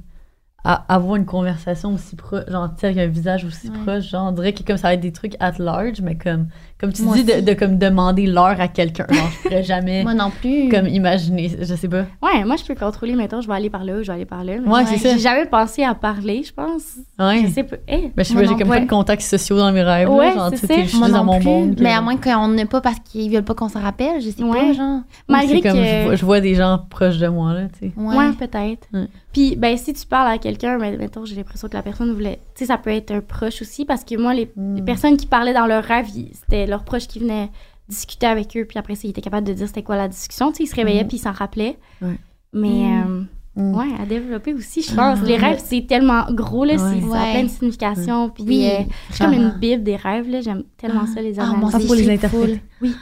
avoir 0.64 1.16
une 1.16 1.26
conversation 1.26 1.92
aussi 1.92 2.16
proche, 2.16 2.44
genre, 2.48 2.70
tu 2.74 2.86
un 2.86 3.06
visage 3.06 3.44
aussi 3.44 3.68
Ouais. 3.68 3.78
proche, 3.84 4.04
genre, 4.08 4.28
on 4.28 4.32
dirait 4.32 4.54
que 4.54 4.62
comme 4.62 4.78
ça 4.78 4.88
va 4.88 4.94
être 4.94 5.00
des 5.00 5.12
trucs 5.12 5.36
at 5.38 5.52
large, 5.58 6.00
mais 6.00 6.16
comme, 6.16 6.48
comme 6.84 6.92
tu 6.92 7.02
Moi 7.02 7.16
dis, 7.16 7.24
de, 7.24 7.54
comme 7.54 7.78
demander 7.78 8.26
l'heure 8.26 8.60
à 8.60 8.68
quelqu'un, 8.68 9.06
genre, 9.10 9.26
je 9.42 9.48
pourrais 9.48 9.62
jamais, 9.62 10.02
Moi 10.02 10.14
non 10.14 10.30
plus. 10.30 10.68
comme, 10.68 10.86
imaginer, 10.86 11.50
je 11.60 11.74
sais 11.74 11.88
pas. 11.88 12.04
Ouais, 12.22 12.44
moi, 12.44 12.56
je 12.56 12.64
peux 12.64 12.74
contrôler, 12.74 13.14
mettons, 13.14 13.40
je 13.40 13.48
vais 13.48 13.54
aller 13.54 13.70
par 13.70 13.84
là, 13.84 14.02
je 14.02 14.08
vais 14.08 14.12
aller 14.12 14.24
par 14.26 14.44
là. 14.44 14.54
mais 14.62 14.68
Ouais, 14.70 14.84
c'est 14.86 14.98
ça. 14.98 15.12
J'ai 15.14 15.18
jamais 15.20 15.46
pensé 15.46 15.82
à 15.82 15.94
parler, 15.94 16.42
je 16.42 16.52
pense. 16.52 16.96
Ouais. 17.18 17.42
Je 17.46 17.48
sais 17.52 17.62
pas. 17.64 17.76
Eh, 17.88 18.10
Mais 18.16 18.24
je 18.24 18.28
sais 18.28 18.34
pas, 18.34 18.42
j'ai 18.44 18.50
non 18.50 18.58
comme 18.58 18.68
pas 18.68 18.80
de 18.80 18.86
contacts 18.88 19.22
sociaux 19.22 19.56
dans 19.56 19.72
mes 19.72 19.82
rêves, 19.82 20.08
là, 20.08 20.14
Ouais, 20.14 20.32
genre, 20.34 20.50
c'est 20.54 20.66
tu 20.66 20.74
sais, 20.74 20.82
je 20.84 20.88
suis 20.88 21.00
non 21.00 21.08
dans 21.08 21.24
mon 21.24 21.38
plus. 21.38 21.46
monde. 21.46 21.76
Mais 21.80 21.90
que- 21.90 21.96
à 21.96 22.00
moins 22.00 22.16
qu'on 22.16 22.48
n'ait 22.48 22.64
pas 22.66 22.80
parce 22.80 22.98
qu'ils 23.00 23.30
veulent 23.32 23.44
pas 23.44 23.54
qu'on 23.54 23.68
s'en 23.68 23.80
rappelle, 23.80 24.20
je 24.20 24.30
sais 24.30 24.42
Ouais. 24.42 24.58
pas, 24.58 24.72
genre. 24.72 24.98
ou 24.98 25.32
Malgré 25.32 25.56
c'est 25.56 25.62
comme, 25.68 25.78
que... 25.78 25.84
je 25.84 26.04
vois, 26.04 26.14
je 26.16 26.24
vois 26.24 26.40
des 26.40 26.54
gens 26.54 26.78
proches 26.90 27.18
de 27.18 27.28
moi, 27.28 27.54
là, 27.54 27.62
tu 27.78 27.88
sais. 27.88 27.92
Ouais. 27.96 28.16
Ouais, 28.16 28.32
peut-être. 28.38 28.86
Ouais. 28.92 29.08
Puis, 29.32 29.56
ben, 29.56 29.76
si 29.76 29.92
tu 29.92 30.06
parles 30.06 30.30
à 30.32 30.38
quelqu'un, 30.38 30.78
ben, 30.78 30.96
mettons, 30.96 31.24
j'ai 31.24 31.34
l'impression 31.34 31.66
que 31.68 31.74
la 31.74 31.82
personne 31.82 32.12
voulait. 32.12 32.38
Tu 32.54 32.60
sais, 32.60 32.66
ça 32.66 32.78
peut 32.78 32.90
être 32.90 33.10
un 33.10 33.20
proche 33.20 33.62
aussi, 33.62 33.84
parce 33.84 34.04
que 34.04 34.16
moi, 34.20 34.32
les, 34.34 34.48
Mm. 34.56 34.76
les 34.76 34.82
personnes 34.82 35.16
qui 35.16 35.26
parlaient 35.26 35.54
dans 35.54 35.66
leur 35.66 35.82
rêve, 35.82 36.06
c'était 36.08 36.66
leurs 36.74 36.84
proches 36.84 37.06
qui 37.06 37.18
venaient 37.20 37.50
discuter 37.88 38.26
avec 38.26 38.56
eux, 38.56 38.64
puis 38.64 38.78
après 38.78 38.94
ça, 38.94 39.02
ils 39.04 39.10
étaient 39.10 39.20
capables 39.20 39.46
de 39.46 39.52
dire 39.52 39.66
c'était 39.66 39.82
quoi 39.82 39.96
la 39.96 40.08
discussion. 40.08 40.50
Tu 40.50 40.58
sais, 40.58 40.62
ils 40.64 40.66
se 40.66 40.74
réveillaient, 40.76 41.04
Mm. 41.04 41.08
puis 41.08 41.16
ils 41.18 41.20
s'en 41.20 41.32
rappelaient. 41.32 41.78
Ouais. 42.02 42.18
Mais, 42.52 42.68
Mm. 42.68 43.26
euh, 43.56 43.62
Mm. 43.62 43.74
ouais, 43.76 43.86
à 44.02 44.06
développer 44.06 44.52
aussi, 44.54 44.82
je 44.82 44.88
pense. 44.94 45.18
Ah. 45.22 45.24
Les 45.26 45.36
rêves, 45.36 45.60
c'est 45.64 45.86
tellement 45.86 46.24
gros, 46.30 46.64
là, 46.64 46.72
Ouais. 46.74 46.78
ça 47.00 47.20
a 47.20 47.32
plein 47.32 47.42
de 47.44 47.48
significations. 47.48 48.30
Puis, 48.30 48.44
Oui, 48.44 48.68
euh, 48.68 48.82
c'est 49.10 49.24
comme 49.24 49.32
une 49.34 49.50
bible 49.60 49.82
des 49.84 49.94
rêves, 49.96 50.28
là. 50.28 50.40
J'aime 50.40 50.64
tellement 50.76 51.06
ça, 51.06 51.20
les 51.22 51.38
Ah, 51.38 51.46
moi 51.54 51.68
analyser. 51.68 51.76
aussi, 51.76 51.86
pour 51.86 51.94
les 51.94 52.10
interpréter. 52.10 52.60
Oui. 52.82 52.94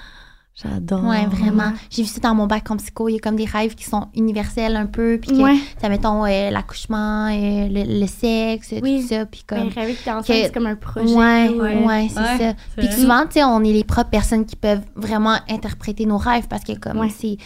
J'adore. 0.62 1.04
Ouais, 1.04 1.26
vraiment. 1.26 1.72
J'ai 1.90 2.02
vu 2.02 2.08
ça 2.08 2.20
dans 2.20 2.34
mon 2.34 2.46
bac 2.46 2.70
en 2.70 2.76
psycho. 2.76 3.08
Il 3.08 3.12
y 3.14 3.16
a 3.16 3.18
comme 3.18 3.36
des 3.36 3.44
rêves 3.44 3.74
qui 3.74 3.84
sont 3.84 4.08
universels 4.14 4.76
un 4.76 4.86
peu. 4.86 5.18
Puis 5.20 5.32
que, 5.36 5.42
Ouais. 5.42 5.56
t'as, 5.80 5.88
mettons, 5.88 6.24
euh, 6.24 6.50
l'accouchement, 6.50 7.26
euh, 7.28 7.68
le, 7.68 8.00
le 8.00 8.06
sexe, 8.06 8.74
Oui. 8.82 9.00
tout 9.02 9.08
ça. 9.08 9.26
Puis 9.26 9.42
comme. 9.46 9.68
rêver 9.68 9.94
que 9.94 10.04
t'es 10.04 10.10
enceinte, 10.10 10.26
que- 10.26 10.42
c'est 10.44 10.52
comme 10.54 10.66
un 10.66 10.76
projet. 10.76 11.14
Ouais, 11.14 11.48
ou, 11.48 11.60
ouais, 11.62 11.74
euh, 11.76 12.08
c'est 12.08 12.20
Ouais, 12.20 12.38
ça. 12.38 12.54
Puis 12.76 12.92
souvent, 12.92 13.22
tu 13.26 13.32
sais, 13.32 13.44
on 13.44 13.60
est 13.64 13.72
les 13.72 13.84
propres 13.84 14.10
personnes 14.10 14.44
qui 14.46 14.56
peuvent 14.56 14.82
vraiment 14.94 15.36
interpréter 15.48 16.06
nos 16.06 16.18
rêves 16.18 16.46
parce 16.48 16.64
que 16.64 16.72
comme 16.78 16.98
Ouais. 17.00 17.08
c'est 17.10 17.36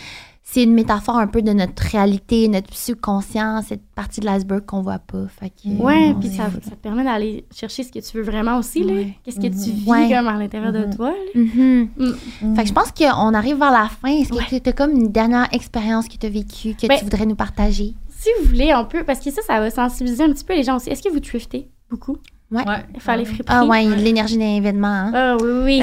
c'est 0.48 0.62
une 0.62 0.74
métaphore 0.74 1.16
un 1.16 1.26
peu 1.26 1.42
de 1.42 1.52
notre 1.52 1.82
réalité, 1.82 2.46
notre 2.46 2.72
subconscient, 2.74 3.62
cette 3.62 3.82
partie 3.96 4.20
de 4.20 4.26
l'iceberg 4.26 4.64
qu'on 4.64 4.80
voit 4.80 5.00
pas. 5.00 5.26
Fait 5.28 5.50
que, 5.50 5.68
Ouais, 5.82 6.12
on 6.16 6.20
puis 6.20 6.28
ça, 6.28 6.44
ça 6.62 6.70
te 6.70 6.76
permet 6.76 7.02
d'aller 7.02 7.44
chercher 7.54 7.82
ce 7.82 7.90
que 7.90 7.98
tu 7.98 8.16
veux 8.16 8.22
vraiment 8.22 8.56
aussi, 8.58 8.84
là. 8.84 8.92
Ouais. 8.92 9.14
Qu'est-ce 9.24 9.36
que 9.40 9.48
tu 9.48 9.70
vis 9.72 9.88
Ouais. 9.90 10.08
comme 10.08 10.28
à 10.28 10.38
l'intérieur 10.38 10.72
de 10.72 10.84
toi, 10.94 11.10
là. 11.10 11.40
Mhm. 11.40 11.88
Mm. 11.98 12.54
Fait 12.54 12.62
que 12.62 12.68
je 12.68 12.72
pense 12.72 12.92
qu'on 12.92 13.34
arrive 13.34 13.58
vers 13.58 13.72
la 13.72 13.88
fin. 13.88 14.08
Est-ce 14.08 14.28
que 14.30 14.36
Ouais. 14.36 14.60
tu 14.60 14.68
as 14.68 14.72
comme 14.72 14.92
une 14.92 15.10
dernière 15.10 15.48
expérience 15.52 16.06
que 16.06 16.16
tu 16.16 16.26
as 16.26 16.30
vécue 16.30 16.74
que 16.74 16.86
Ben- 16.86 16.96
tu 16.98 17.04
voudrais 17.04 17.26
nous 17.26 17.34
partager? 17.36 17.94
Si 18.10 18.28
vous 18.40 18.48
voulez, 18.48 18.72
on 18.74 18.84
peut, 18.84 19.02
parce 19.04 19.18
que 19.20 19.30
ça, 19.32 19.42
ça 19.42 19.58
va 19.58 19.68
sensibiliser 19.70 20.22
un 20.24 20.30
petit 20.32 20.44
peu 20.44 20.54
les 20.54 20.62
gens 20.62 20.76
aussi. 20.76 20.90
Est-ce 20.90 21.02
que 21.02 21.10
vous 21.12 21.20
thriftez 21.20 21.68
beaucoup? 21.90 22.16
Ouais. 22.50 22.62
Faire 23.00 23.16
les 23.16 23.24
friperies? 23.24 23.44
Ah 23.48 23.64
ouais, 23.64 23.84
l'énergie 23.84 24.38
d'un 24.38 24.54
événement. 24.56 24.86
Hein? 24.86 25.12
Ah 25.14 25.36
oui, 25.42 25.80
oui. 25.80 25.82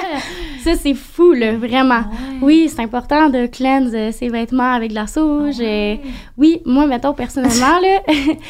ça, 0.62 0.74
c'est 0.74 0.92
fou, 0.94 1.32
là, 1.32 1.56
vraiment. 1.56 2.02
Oui, 2.42 2.68
c'est 2.68 2.82
important 2.82 3.30
de 3.30 3.46
cleanse 3.46 3.90
euh, 3.94 4.12
ses 4.12 4.28
vêtements 4.28 4.72
avec 4.74 4.90
de 4.90 4.94
la 4.94 5.06
sauge. 5.06 5.56
euh, 5.60 5.96
Oui, 6.36 6.60
moi, 6.66 6.86
mettons, 6.86 7.14
personnellement, 7.14 7.78
là, 7.80 8.00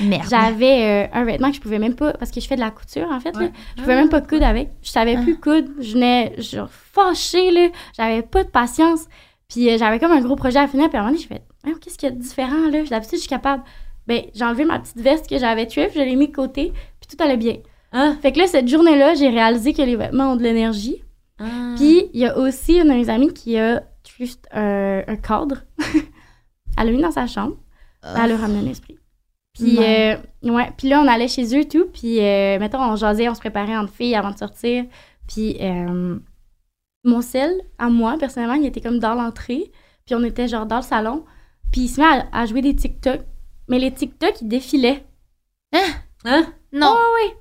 j'avais 0.29 1.07
euh, 1.07 1.07
un 1.13 1.25
vêtement 1.25 1.51
que 1.51 1.57
je 1.57 1.61
pouvais 1.61 1.79
même 1.79 1.95
pas, 1.95 2.13
parce 2.15 2.33
que 2.33 2.41
je 2.41 2.49
fais 2.49 2.57
de 2.57 2.61
la 2.61 2.71
couture, 2.71 3.09
en 3.11 3.21
fait, 3.21 3.33
là. 3.37 3.43
Ouais. 3.45 3.53
Je 3.77 3.83
pouvais 3.83 3.97
même 3.97 4.09
pas 4.09 4.21
coudre 4.21 4.47
avec. 4.47 4.71
Je 4.83 4.91
savais 4.91 5.17
plus 5.17 5.39
coudre. 5.39 5.69
Je 5.81 5.93
venais, 5.93 6.33
genre, 6.39 6.69
fâchée, 6.71 7.53
là. 7.53 7.69
J'avais 7.97 8.23
pas 8.23 8.43
de 8.43 8.49
patience. 8.49 9.05
Puis 9.49 9.71
euh, 9.71 9.77
j'avais 9.79 10.01
comme 10.01 10.13
un 10.13 10.21
gros 10.21 10.37
projet 10.37 10.59
à 10.59 10.67
finir. 10.67 10.89
Puis 10.89 10.97
à 10.97 11.01
un 11.01 11.05
moment 11.05 11.13
donné, 11.15 11.23
j'ai 11.23 11.35
fait, 11.35 11.43
Voyons, 11.63 11.79
qu'est-ce 11.81 11.97
qu'il 11.99 12.09
y 12.09 12.13
a 12.13 12.15
de 12.15 12.21
différent, 12.21 12.69
là? 12.73 12.83
D'habitude, 12.91 13.15
je 13.15 13.21
suis 13.21 13.29
capable. 13.29 13.63
Ben, 14.07 14.21
j'ai 14.35 14.45
enlevé 14.45 14.67
ma 14.67 14.79
petite 14.81 15.01
veste 15.01 15.31
que 15.31 15.39
j'avais 15.39 15.67
tuée, 15.67 15.87
puis 15.87 15.99
je 15.99 16.05
l'ai 16.05 16.15
mis 16.15 16.29
de 16.29 16.35
côté, 16.35 16.75
puis 17.07 17.17
tout 17.17 17.23
allait 17.23 17.37
bien. 17.37 17.57
Ah. 17.93 18.15
Fait 18.23 18.33
que 18.33 18.39
là, 18.39 18.47
cette 18.47 18.69
journée-là, 18.69 19.15
j'ai 19.15 19.29
réalisé 19.29 19.73
que 19.73 19.83
les 19.83 19.97
vêtements 19.97 20.33
ont 20.33 20.37
de 20.37 20.43
l'énergie. 20.43 21.03
Ah. 21.39 21.75
Puis 21.77 22.09
il 22.13 22.21
y 22.21 22.27
a 22.27 22.37
aussi 22.39 22.75
une 22.79 22.89
de 22.89 22.95
mes 22.95 23.09
amies 23.09 23.33
qui 23.33 23.59
a 23.59 23.83
juste 24.19 24.47
un, 24.53 25.03
un 25.07 25.17
cadre. 25.17 25.63
elle 26.79 26.87
l'a 26.87 26.93
mis 26.93 27.01
dans 27.03 27.11
sa 27.11 27.27
chambre. 27.27 27.57
Elle 28.03 28.33
a 28.33 28.37
ramené 28.37 28.67
un 28.67 28.71
esprit. 28.71 28.99
Puis, 29.55 29.79
Ouais. 29.79 30.19
euh, 30.45 30.51
ouais. 30.51 30.69
Puis 30.77 30.89
là, 30.89 31.01
on 31.01 31.07
allait 31.07 31.29
chez 31.29 31.57
eux, 31.59 31.65
tout. 31.65 31.87
Puis, 31.93 32.21
euh, 32.21 32.59
mettons, 32.59 32.81
on 32.83 32.97
jasait, 32.97 33.29
on 33.29 33.35
se 33.35 33.41
préparait 33.41 33.77
entre 33.77 33.93
filles 33.93 34.15
avant 34.17 34.31
de 34.33 34.37
sortir. 34.37 34.85
Puis, 35.29 35.57
euh, 35.61 36.19
mon 37.05 37.21
sel, 37.23 37.61
à 37.79 37.89
moi, 37.89 38.17
personnellement, 38.19 38.55
il 38.55 38.67
était 38.67 38.81
comme 38.81 38.99
dans 38.99 39.15
l'entrée. 39.15 39.71
Puis 40.05 40.15
on 40.15 40.25
était 40.25 40.49
genre 40.49 40.67
dans 40.67 40.77
le 40.79 40.83
salon. 40.83 41.25
Puis 41.73 41.83
il 41.83 41.89
se 41.89 42.01
met 42.01 42.07
à, 42.07 42.27
à 42.33 42.47
jouer 42.47 42.63
des 42.63 42.75
TikTok. 42.75 43.21
Mais 43.69 43.79
les 43.79 43.93
TikTok, 43.93 44.41
ils 44.43 44.49
défilaient. 44.49 45.05
Hein? 45.73 46.47
Non. 46.75 46.95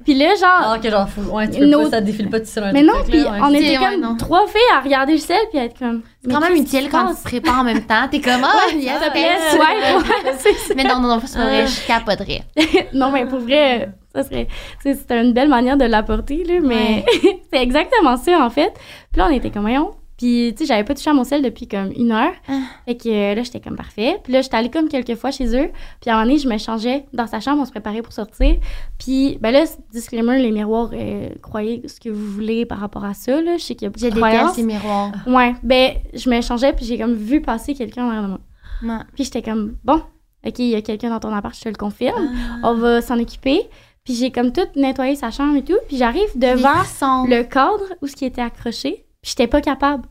Puis 0.03 0.13
là, 0.13 0.35
genre. 0.35 0.49
Ah, 0.59 0.75
ok, 0.77 0.89
genre, 0.89 1.09
fou. 1.09 1.21
Ouais, 1.31 1.49
tu 1.49 1.59
peux 1.59 1.65
Nos- 1.65 1.83
pas, 1.85 1.89
ça 1.89 2.01
défile 2.01 2.29
pas 2.29 2.39
tout 2.39 2.45
seul 2.45 2.65
un 2.65 2.71
mais 2.71 2.83
non, 2.83 2.93
puis 3.07 3.23
ouais. 3.23 3.29
on 3.41 3.49
C'est- 3.49 3.63
était 3.63 3.77
ouais, 3.79 3.85
comme 3.91 3.99
non. 4.01 4.15
trois 4.15 4.45
filles 4.47 4.61
à 4.75 4.79
regarder 4.81 5.13
le 5.13 5.17
ciel 5.17 5.39
puis 5.49 5.59
à 5.59 5.63
être 5.65 5.77
comme. 5.79 6.01
C'est 6.23 6.31
quand 6.31 6.39
même 6.39 6.55
utile 6.55 6.83
se 6.85 6.89
quand 6.89 7.07
tu 7.09 7.15
te 7.15 7.23
prépares 7.23 7.59
en 7.59 7.63
même 7.63 7.81
temps. 7.85 8.07
T'es 8.11 8.21
comme, 8.21 8.43
ah, 8.43 8.53
Ouais, 8.67 8.75
yes, 8.75 8.93
yes. 9.15 9.59
ouais, 9.59 10.33
c'est 10.37 10.53
ça. 10.53 10.73
Mais 10.77 10.83
non, 10.83 10.99
non, 10.99 11.07
non, 11.09 11.21
c'est 11.25 11.37
pas 11.37 11.45
vrai, 11.45 11.65
je 11.67 11.87
capoterais. 11.87 12.43
non, 12.93 13.11
mais 13.11 13.25
pour 13.25 13.39
vrai, 13.39 13.89
ça 14.13 14.23
serait. 14.23 14.47
c'est- 14.81 14.93
C'était 14.93 15.21
une 15.21 15.33
belle 15.33 15.49
manière 15.49 15.77
de 15.77 15.85
l'apporter, 15.85 16.43
là, 16.43 16.55
mais 16.61 17.03
c'est 17.51 17.61
exactement 17.61 18.15
ça, 18.17 18.39
en 18.39 18.49
fait. 18.49 18.71
Puis 19.11 19.19
là, 19.19 19.27
on 19.29 19.33
était 19.33 19.49
comme, 19.49 19.63
voyons. 19.63 19.91
Puis, 20.17 20.53
tu 20.55 20.63
sais, 20.63 20.65
j'avais 20.67 20.83
pas 20.83 20.93
touché 20.93 21.09
à 21.09 21.13
mon 21.13 21.23
sel 21.23 21.41
depuis 21.41 21.67
comme 21.67 21.91
une 21.95 22.11
heure. 22.11 22.33
Ah. 22.47 22.59
Fait 22.85 22.95
que 22.95 23.09
euh, 23.09 23.35
là, 23.35 23.43
j'étais 23.43 23.59
comme 23.59 23.75
parfait. 23.75 24.19
Puis 24.23 24.31
là, 24.31 24.41
j'étais 24.41 24.55
allée 24.55 24.69
comme 24.69 24.87
quelques 24.87 25.15
fois 25.15 25.31
chez 25.31 25.47
eux. 25.55 25.71
Puis 26.01 26.09
à 26.09 26.13
un 26.13 26.15
moment 26.17 26.27
donné, 26.27 26.37
je 26.37 26.47
me 26.47 26.57
changeais 26.57 27.05
dans 27.13 27.27
sa 27.27 27.39
chambre, 27.39 27.61
on 27.61 27.65
se 27.65 27.71
préparait 27.71 28.01
pour 28.01 28.13
sortir. 28.13 28.57
Puis, 28.99 29.37
ben 29.41 29.51
là, 29.51 29.65
disclaimer, 29.91 30.41
les 30.41 30.51
miroirs, 30.51 30.91
euh, 30.93 31.29
croyez 31.41 31.81
ce 31.87 31.99
que 31.99 32.09
vous 32.09 32.31
voulez 32.31 32.65
par 32.65 32.79
rapport 32.79 33.05
à 33.05 33.13
ça, 33.13 33.41
là. 33.41 33.57
Je 33.57 33.63
sais 33.63 33.75
qu'il 33.75 33.85
y 33.85 33.87
a 33.87 33.89
beaucoup 33.89 34.05
de 34.05 34.19
croyances. 34.19 34.57
les 34.57 34.63
miroirs. 34.63 35.11
Ouais, 35.27 35.55
ben, 35.63 35.93
je 36.13 36.29
me 36.29 36.41
changeais, 36.41 36.73
puis 36.73 36.85
j'ai 36.85 36.97
comme 36.97 37.15
vu 37.15 37.41
passer 37.41 37.73
quelqu'un 37.73 38.05
derrière 38.05 38.23
de 38.23 38.27
moi. 38.27 38.39
Ouais. 38.83 39.03
Puis 39.15 39.23
j'étais 39.25 39.41
comme, 39.41 39.75
bon, 39.83 40.01
OK, 40.45 40.59
il 40.59 40.67
y 40.67 40.75
a 40.75 40.81
quelqu'un 40.81 41.09
dans 41.09 41.19
ton 41.19 41.33
appart, 41.33 41.55
je 41.55 41.61
te 41.61 41.69
le 41.69 41.75
confirme. 41.75 42.29
Ah. 42.35 42.69
On 42.69 42.75
va 42.75 43.01
s'en 43.01 43.19
occuper. 43.19 43.61
Puis 44.03 44.15
j'ai 44.15 44.31
comme 44.31 44.51
tout 44.51 44.67
nettoyé 44.75 45.15
sa 45.15 45.31
chambre 45.31 45.55
et 45.55 45.63
tout. 45.63 45.77
Puis 45.87 45.97
j'arrive 45.97 46.29
devant 46.35 46.81
le 47.25 47.43
cadre 47.43 47.85
où 48.01 48.07
ce 48.07 48.15
qui 48.15 48.25
était 48.25 48.41
accroché. 48.41 49.05
Puis 49.23 49.31
j'étais 49.31 49.47
pas 49.47 49.61
capable 49.61 50.05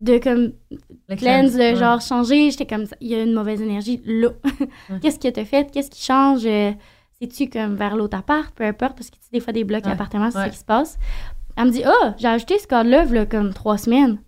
de 0.00 0.18
comme 0.18 0.52
Le 1.08 1.16
cleanse, 1.16 1.54
de 1.54 1.58
ouais. 1.58 1.74
genre 1.76 2.00
changer. 2.00 2.52
J'étais 2.52 2.66
comme, 2.66 2.84
il 3.00 3.08
y 3.08 3.14
a 3.16 3.22
une 3.24 3.32
mauvaise 3.32 3.60
énergie 3.60 4.00
là. 4.04 4.28
Qu'est-ce 5.02 5.18
que 5.18 5.26
t'as 5.28 5.44
fait? 5.44 5.68
Qu'est-ce 5.72 5.90
qui 5.90 6.02
change? 6.04 6.46
Euh, 6.46 6.70
C'est-tu 7.20 7.48
comme 7.48 7.74
vers 7.74 7.96
l'autre 7.96 8.16
appart? 8.16 8.54
Peu 8.54 8.62
importe, 8.64 8.96
parce 8.96 9.10
que 9.10 9.16
tu 9.16 9.22
sais, 9.22 9.30
des 9.32 9.40
fois, 9.40 9.52
des 9.52 9.64
blocs 9.64 9.84
Ouais, 9.86 9.90
appartements, 9.92 10.30
c'est 10.30 10.38
ouais. 10.38 10.44
ça 10.44 10.50
qui 10.50 10.58
se 10.58 10.64
passe. 10.64 10.98
Elle 11.56 11.64
me 11.64 11.70
dit, 11.72 11.82
ah, 11.84 12.14
j'ai 12.18 12.28
ajouté 12.28 12.58
ce 12.60 12.68
cadre-là, 12.68 13.04
v'là 13.04 13.26
comme 13.26 13.52
trois 13.52 13.76
semaines. 13.78 14.18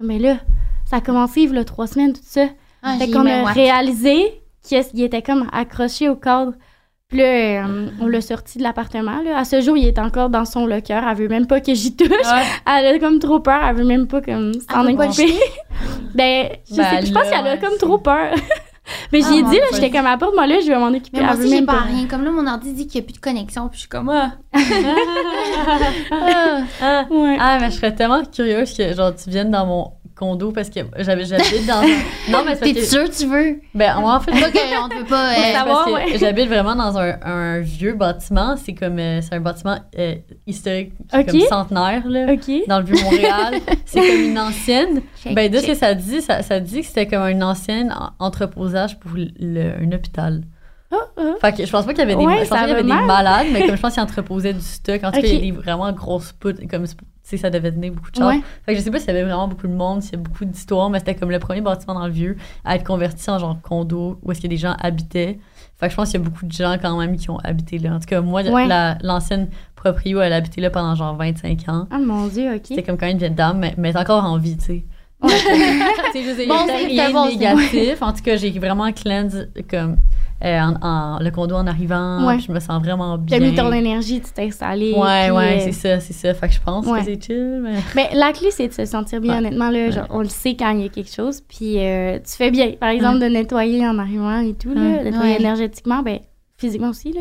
Mais 0.00 0.18
là, 0.18 0.36
ça 0.84 0.96
a 0.96 1.00
commencé, 1.00 1.46
là, 1.46 1.64
trois 1.64 1.86
semaines, 1.86 2.12
tout 2.12 2.20
ça. 2.22 2.48
Ah, 2.82 2.96
fait 2.98 3.10
qu'on 3.10 3.24
a 3.24 3.40
moi. 3.40 3.52
réalisé 3.52 4.42
qu'il 4.62 5.00
était 5.02 5.22
comme 5.22 5.48
accroché 5.52 6.08
au 6.10 6.16
cadre. 6.16 6.52
Puis 7.08 7.20
là, 7.20 7.24
euh, 7.64 7.86
on 8.02 8.06
l'a 8.06 8.20
sorti 8.20 8.58
de 8.58 8.62
l'appartement. 8.62 9.22
là. 9.22 9.38
À 9.38 9.44
ce 9.46 9.62
jour, 9.62 9.78
il 9.78 9.86
est 9.86 9.98
encore 9.98 10.28
dans 10.28 10.44
son 10.44 10.66
locker. 10.66 11.00
Elle 11.10 11.16
veut 11.16 11.28
même 11.28 11.46
pas 11.46 11.58
que 11.62 11.72
j'y 11.72 11.96
touche. 11.96 12.10
Ouais. 12.10 12.42
Elle 12.66 12.96
a 12.96 12.98
comme 12.98 13.18
trop 13.18 13.40
peur. 13.40 13.60
Elle 13.66 13.76
veut 13.76 13.84
même 13.84 14.06
pas 14.06 14.20
comme 14.20 14.52
s'en 14.70 14.84
occuper. 14.86 15.32
ben, 16.14 16.48
je 16.70 16.76
Ben, 16.76 16.84
sais, 17.00 17.06
je 17.06 17.12
pense 17.12 17.30
qu'elle 17.30 17.46
a 17.46 17.56
comme 17.56 17.78
trop 17.78 17.96
peur. 17.96 18.34
Mais 19.12 19.20
Ah, 19.22 19.28
j'y 19.28 19.38
ai 19.38 19.42
dit, 19.42 19.56
là, 19.56 19.64
j'étais 19.72 19.90
comme, 19.90 20.06
apporte-moi 20.06 20.46
là, 20.46 20.60
je 20.60 20.66
vais 20.68 20.78
m'en 20.78 20.88
occuper. 20.88 21.18
Mais 21.18 21.22
moi 21.22 21.34
aussi, 21.34 21.48
j'ai 21.48 21.54
même 21.56 21.66
pas 21.66 21.80
rien. 21.80 22.06
Comme 22.06 22.24
là, 22.24 22.30
mon 22.30 22.46
ordi 22.46 22.72
dit 22.72 22.86
qu'il 22.86 23.00
n'y 23.00 23.04
a 23.04 23.06
plus 23.06 23.14
de 23.14 23.20
connexion, 23.20 23.68
puis 23.68 23.76
je 23.76 23.80
suis 23.80 23.88
comme, 23.88 24.08
ah. 24.10 24.32
Ah. 26.10 27.04
Ouais. 27.10 27.36
Ah, 27.40 27.58
mais 27.60 27.70
je 27.70 27.76
serais 27.76 27.94
tellement 27.94 28.22
curieuse 28.24 28.74
que 28.76 28.94
genre 28.94 29.14
tu 29.14 29.30
viennes 29.30 29.50
dans 29.50 29.66
mon 29.66 29.92
condo 30.18 30.50
parce 30.52 30.68
que 30.70 30.80
j'avais 30.98 31.24
j'habite 31.24 31.66
dans 31.66 31.74
un... 31.80 31.86
Non, 32.32 32.42
mais 32.44 32.56
T'es 32.56 32.74
que... 32.74 32.80
sûr 32.84 33.08
tu 33.10 33.26
veux? 33.26 33.60
Ben, 33.74 33.98
moi, 34.00 34.16
en 34.16 34.20
fait, 34.20 34.32
Pas 34.32 34.50
qu'on 34.50 34.88
ne 34.88 34.98
peut 35.00 35.04
pas. 35.08 35.30
euh, 35.32 35.52
savoir, 35.52 35.84
parce 35.84 36.04
que 36.04 36.10
ouais. 36.12 36.18
j'habite 36.20 36.48
vraiment 36.48 36.74
dans 36.74 36.98
un, 36.98 37.14
un 37.22 37.60
vieux 37.60 37.94
bâtiment. 37.94 38.56
C'est 38.56 38.74
comme... 38.74 38.98
euh, 38.98 39.20
c'est 39.22 39.34
un 39.34 39.40
bâtiment 39.40 39.78
euh, 39.98 40.14
historique, 40.46 40.92
comme 41.10 41.40
centenaire, 41.48 42.02
là. 42.08 42.26
Dans 42.66 42.78
le 42.80 42.84
Vieux-Montréal. 42.84 43.54
c'est 43.86 44.00
comme 44.00 44.20
une 44.30 44.38
ancienne... 44.38 45.00
check, 45.22 45.34
Ben, 45.34 45.50
de 45.50 45.58
ce 45.58 45.66
que 45.68 45.74
ça 45.74 45.94
dit, 45.94 46.20
ça, 46.20 46.42
ça 46.42 46.60
dit 46.60 46.80
que 46.80 46.86
c'était 46.86 47.06
comme 47.06 47.22
un 47.22 47.40
ancien 47.42 47.88
en- 47.90 48.10
entreposage 48.26 48.98
pour 48.98 49.12
le- 49.14 49.72
un 49.82 49.92
hôpital. 49.92 50.42
Fait 51.40 51.52
que 51.54 51.66
je 51.66 51.70
pense 51.70 51.84
pas 51.84 51.92
qu'il 51.92 51.98
y 52.00 52.02
avait 52.02 52.16
des, 52.16 52.24
Ouais, 52.24 52.34
je 52.36 52.38
pense 52.40 52.48
ça 52.48 52.54
pas 52.56 52.60
qu'il 52.62 52.70
y 52.70 52.72
avait 52.72 52.82
va 52.82 52.88
des 52.88 52.94
mal. 52.94 53.06
malades, 53.06 53.46
mais 53.52 53.66
comme 53.66 53.76
je 53.76 53.80
pense 53.82 53.92
qu'ils 53.92 54.02
entreposaient 54.02 54.54
du 54.54 54.60
stock. 54.62 55.04
En 55.04 55.12
tout 55.12 55.20
cas, 55.20 55.26
il 55.26 55.34
y 55.34 55.36
a 55.36 55.40
des 55.40 55.50
vraiment 55.52 55.92
grosses 55.92 56.32
poutres, 56.32 56.60
comme 56.70 56.86
sais, 57.30 57.36
ça 57.36 57.50
devait 57.50 57.70
tenir 57.72 57.92
beaucoup 57.92 58.10
de 58.10 58.16
choses. 58.16 58.26
Ouais. 58.26 58.40
Fait 58.64 58.72
que 58.72 58.78
je 58.78 58.84
sais 58.84 58.90
pas 58.90 58.98
s'il 58.98 59.08
y 59.08 59.10
avait 59.10 59.22
vraiment 59.24 59.48
beaucoup 59.48 59.66
de 59.68 59.72
monde, 59.74 60.02
s'il 60.02 60.12
y 60.12 60.16
a 60.16 60.18
beaucoup 60.22 60.44
d'histoires, 60.44 60.90
mais 60.90 60.98
c'était 60.98 61.14
comme 61.14 61.30
le 61.30 61.38
premier 61.38 61.60
bâtiment 61.60 61.94
dans 61.94 62.06
le 62.06 62.12
vieux 62.12 62.36
à 62.64 62.76
être 62.76 62.84
converti 62.84 63.28
en 63.30 63.38
genre 63.38 63.56
condo 63.62 64.18
où 64.22 64.32
est-ce 64.32 64.40
que 64.40 64.46
des 64.46 64.56
gens 64.56 64.74
habitaient. 64.80 65.38
Fait 65.78 65.86
que 65.86 65.90
je 65.92 65.96
pense 65.96 66.10
qu'il 66.10 66.20
y 66.20 66.22
a 66.22 66.28
beaucoup 66.28 66.44
de 66.46 66.52
gens 66.52 66.76
quand 66.80 66.96
même 66.98 67.16
qui 67.16 67.30
ont 67.30 67.38
habité 67.44 67.78
là. 67.78 67.94
En 67.94 68.00
tout 68.00 68.06
cas, 68.06 68.20
moi, 68.20 68.42
Ouais. 68.42 68.66
la- 68.66 68.98
l'ancienne 69.02 69.48
proprio, 69.76 70.20
elle 70.20 70.32
a 70.32 70.36
habité 70.36 70.60
là 70.60 70.70
pendant 70.70 70.94
genre 70.96 71.14
25 71.16 71.68
ans. 71.68 71.86
Ah, 71.90 71.98
mon 71.98 72.26
Dieu, 72.26 72.52
OK. 72.54 72.62
C'était 72.64 72.82
comme 72.82 72.96
quand 72.98 73.06
même 73.06 73.12
une 73.14 73.18
vieille 73.18 73.30
dame, 73.30 73.58
mais, 73.58 73.74
mais 73.76 73.90
elle 73.90 73.96
est 73.96 74.00
encore 74.00 74.24
en 74.24 74.38
vie, 74.38 74.56
tu 74.56 74.64
sais. 74.64 74.84
Tu 75.22 75.28
sais, 75.28 76.22
je 76.22 76.28
veux 76.30 76.34
dire, 76.36 76.44
il 76.44 76.48
y 76.48 76.50
a 76.50 76.54
Bon, 76.54 76.64
peut-être 76.66 76.78
c'est- 76.78 76.86
rien 76.86 77.06
c'est 77.06 77.12
bon, 77.12 77.24
de 77.26 77.30
c'est 77.30 77.36
négatif. 77.76 78.02
En 78.02 78.12
tout 78.12 78.22
cas, 78.22 78.36
j'ai 78.36 78.50
vraiment 78.58 78.90
cleanse 78.92 79.34
comme 79.70 79.96
euh, 80.44 80.60
en, 80.60 80.74
en- 80.86 81.18
le 81.20 81.30
condo 81.30 81.54
en 81.56 81.66
arrivant. 81.66 82.26
Ouais. 82.26 82.38
Je 82.38 82.52
me 82.52 82.60
sens 82.60 82.82
vraiment 82.82 83.18
T'as 83.18 83.38
bien. 83.38 83.50
mis 83.50 83.54
ton 83.56 83.72
énergie, 83.72 84.20
tu 84.20 84.30
t'es 84.32 84.44
installé. 84.46 84.92
Ouais, 84.92 85.30
ouais, 85.30 85.58
euh, 85.58 85.60
c'est 85.64 85.72
ça, 85.72 86.00
c'est 86.00 86.12
ça. 86.12 86.32
Fait 86.34 86.48
que 86.48 86.54
je 86.54 86.60
pense 86.60 86.86
Ouais. 86.86 87.00
que 87.00 87.04
c'est 87.06 87.22
chill. 87.22 87.60
Mais... 87.62 87.74
Mais 87.96 88.10
la 88.14 88.32
clé, 88.32 88.50
c'est 88.50 88.68
de 88.68 88.72
se 88.72 88.84
sentir 88.84 89.20
bien, 89.20 89.32
Ouais. 89.32 89.38
honnêtement. 89.38 89.70
Là, 89.70 89.90
genre, 89.90 90.06
on 90.10 90.20
le 90.20 90.28
sait 90.28 90.54
quand 90.56 90.70
il 90.70 90.82
y 90.82 90.84
a 90.84 90.88
quelque 90.88 91.12
chose. 91.12 91.40
Puis 91.48 91.78
euh, 91.78 92.18
tu 92.18 92.36
fais 92.36 92.50
bien. 92.50 92.72
Par 92.78 92.90
exemple, 92.90 93.18
de 93.18 93.26
nettoyer 93.26 93.86
en 93.86 93.98
arrivant 93.98 94.40
et 94.40 94.54
tout. 94.54 94.72
Là, 94.74 95.02
nettoyer 95.02 95.40
énergétiquement, 95.40 96.02
ben, 96.02 96.18
physiquement 96.56 96.90
aussi. 96.90 97.12
Là. 97.12 97.20